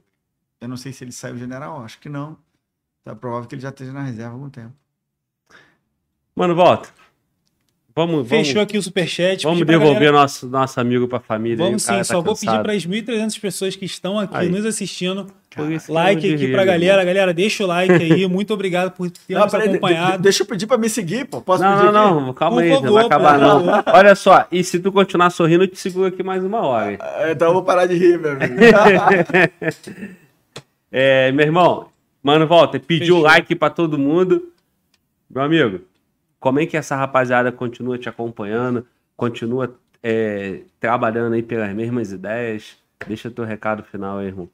[0.59, 2.37] eu não sei se ele saiu general, acho que não.
[3.01, 4.73] Então é provável que ele já esteja na reserva há algum tempo.
[6.35, 6.89] Mano, volta.
[7.95, 9.43] Vamos, Fechou vamos, aqui o superchat.
[9.43, 11.63] vamos pedir devolver galera- nosso, nosso amigo pra família.
[11.63, 12.63] aí, Vamos cara sim, tá só vou pedir cansado.
[12.63, 14.49] para as 1.300 pessoas que estão aqui Aí.
[14.49, 15.27] nos assistindo.
[15.89, 17.01] Like não aqui pra galera.
[17.01, 17.05] irmão.
[17.05, 18.25] Galera, deixa o like aí.
[18.29, 20.23] Muito obrigado por ter Não, nos peraí, de- de- acompanhado.
[20.23, 21.41] deixa eu pedir para me seguir, pô.
[21.41, 22.25] Posso Não, pedir não, aqui?
[22.25, 23.65] não, calma Por aí, não favor, vai acabar não.
[23.65, 23.83] favor.
[23.93, 26.91] Olha só, e se tu continuar sorrindo, eu te seguro aqui mais uma hora.
[26.93, 26.97] hein?
[27.01, 28.53] Ah, Então eu vou parar de rir, meu amigo.
[30.91, 31.87] É, meu irmão,
[32.21, 34.49] mano, volta, pediu o like pra todo mundo.
[35.29, 35.81] Meu amigo,
[36.39, 38.85] como é que essa rapaziada continua te acompanhando,
[39.17, 39.73] continua
[40.03, 42.77] é, trabalhando aí pelas mesmas ideias?
[43.07, 44.47] Deixa teu recado final aí, irmão.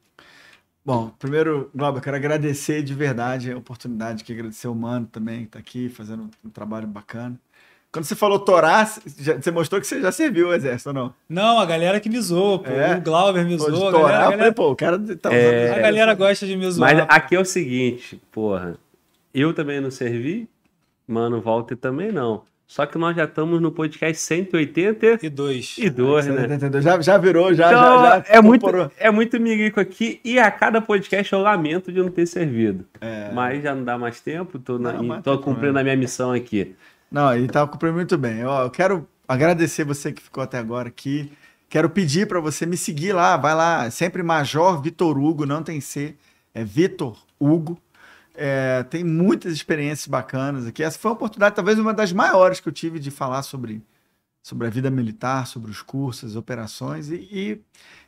[0.84, 5.44] Bom, primeiro, Glauber, eu quero agradecer de verdade a oportunidade, que agradecer o Mano também,
[5.44, 7.38] que tá aqui fazendo um trabalho bacana.
[7.92, 11.14] Quando você falou Torá, você mostrou que você já serviu o exército, ou não?
[11.28, 12.70] Não, a galera que me zoou, pô.
[12.70, 12.96] É?
[12.96, 13.88] O Glauber me Pô, zoou.
[13.88, 16.46] A Torá, galera, a eu falei, galera, pô, o cara tá É, a galera gosta
[16.46, 16.94] de me zoar.
[16.94, 17.12] Mas pô.
[17.12, 18.76] aqui é o seguinte, porra,
[19.34, 20.48] eu também não servi,
[21.06, 22.42] mano, volta também não.
[22.70, 26.26] Só que nós já estamos no podcast 182, E dois.
[26.28, 26.46] né?
[26.80, 28.66] Já, já virou, já, Então, já, já é, muito,
[28.96, 32.84] é muito miguico aqui e a cada podcast eu lamento de não ter servido.
[33.00, 33.32] É.
[33.32, 36.30] Mas já não dá mais tempo, tô, na- Não, tô tem cumprindo a minha missão
[36.32, 36.76] aqui.
[37.10, 38.44] Não, ele tá cumprindo muito bem.
[38.44, 41.32] Ó, eu quero agradecer você que ficou até agora aqui.
[41.68, 45.80] Quero pedir para você me seguir lá, vai lá, sempre Major Vitor Hugo, não tem
[45.80, 46.14] C.
[46.54, 47.76] é Vitor Hugo.
[48.42, 50.82] É, tem muitas experiências bacanas aqui.
[50.82, 53.84] Essa foi uma oportunidade, talvez uma das maiores que eu tive de falar sobre,
[54.42, 57.60] sobre a vida militar, sobre os cursos, as operações, e, e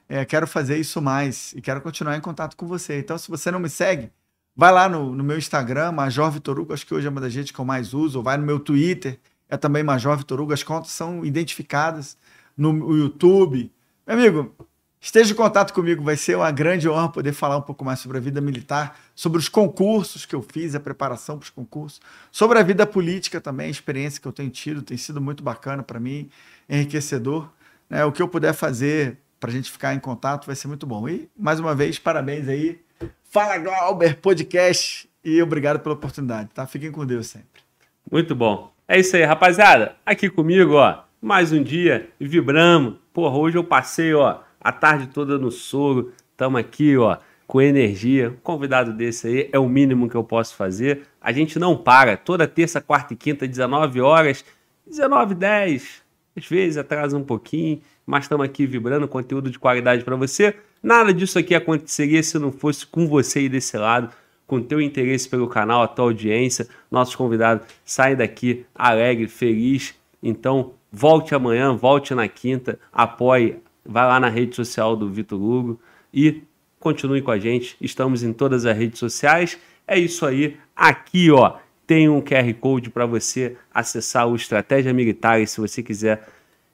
[0.09, 2.99] é, quero fazer isso mais e quero continuar em contato com você.
[2.99, 4.11] Então, se você não me segue,
[4.57, 7.35] vai lá no, no meu Instagram, Major Vitor Hugo, acho que hoje é uma das
[7.35, 9.21] redes que eu mais uso, ou vai no meu Twitter,
[9.51, 12.17] é também Major Vitor Hugo, as contas são identificadas
[12.57, 13.71] no YouTube.
[14.07, 14.57] Meu amigo,
[15.05, 18.19] Esteja em contato comigo, vai ser uma grande honra poder falar um pouco mais sobre
[18.19, 22.01] a vida militar, sobre os concursos que eu fiz, a preparação para os concursos,
[22.31, 25.83] sobre a vida política também, a experiência que eu tenho tido, tem sido muito bacana
[25.83, 26.31] para mim,
[26.69, 27.51] enriquecedor.
[27.91, 28.05] Né?
[28.05, 31.09] O que eu puder fazer para a gente ficar em contato vai ser muito bom.
[31.09, 32.81] E, mais uma vez, parabéns aí.
[33.25, 36.65] Fala Glauber Podcast e obrigado pela oportunidade, tá?
[36.65, 37.61] Fiquem com Deus sempre.
[38.09, 38.73] Muito bom.
[38.87, 39.97] É isso aí, rapaziada.
[40.07, 42.99] Aqui comigo, ó, mais um dia, vibramos.
[43.13, 46.13] Porra, hoje eu passei, ó, a tarde toda no soro.
[46.31, 47.17] Estamos aqui, ó,
[47.47, 48.31] com energia.
[48.31, 51.03] Um convidado desse aí é o mínimo que eu posso fazer.
[51.21, 52.17] A gente não para.
[52.17, 54.45] Toda terça, quarta e quinta, 19 horas,
[54.87, 56.03] 19 10.
[56.37, 60.55] Às vezes atrasa um pouquinho, mas estamos aqui vibrando conteúdo de qualidade para você.
[60.83, 64.11] Nada disso aqui aconteceria se não fosse com você aí desse lado,
[64.47, 66.67] com teu interesse pelo canal, a tua audiência.
[66.91, 69.95] Nossos convidados saem daqui alegre, feliz.
[70.23, 75.81] Então, volte amanhã, volte na quinta, apoie vai lá na rede social do Vitor Hugo
[76.13, 76.43] e
[76.79, 77.77] continue com a gente.
[77.81, 79.59] Estamos em todas as redes sociais.
[79.87, 80.57] É isso aí.
[80.75, 85.83] Aqui, ó, tem um QR Code para você acessar o Estratégia Militar e se você
[85.83, 86.27] quiser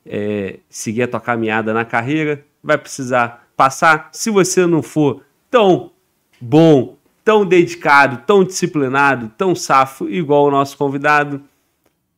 [0.07, 4.09] é, seguir a tua caminhada na carreira, vai precisar passar.
[4.13, 5.93] Se você não for tão
[6.41, 11.43] bom, tão dedicado, tão disciplinado, tão safo, igual o nosso convidado,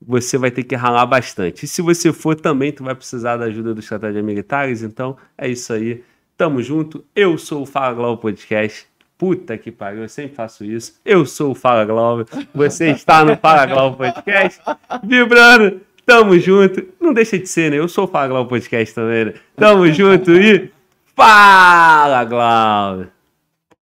[0.01, 1.65] você vai ter que ralar bastante.
[1.65, 4.83] E se você for também, tu vai precisar da ajuda dos estratégias militares.
[4.83, 6.03] Então é isso aí.
[6.37, 7.05] Tamo junto.
[7.15, 8.87] Eu sou o Fala Globo Podcast.
[9.19, 10.99] Puta que pariu, eu sempre faço isso.
[11.05, 12.27] Eu sou o Fala Globo.
[12.55, 14.61] Você está no Fala Globo Podcast.
[15.05, 15.83] Vibrando.
[16.07, 16.83] Tamo junto.
[16.99, 17.77] Não deixa de ser, né?
[17.77, 19.35] Eu sou o Fala Globo Podcast também, né?
[19.55, 20.73] Tamo junto e.
[21.15, 23.20] Fala, Glauber!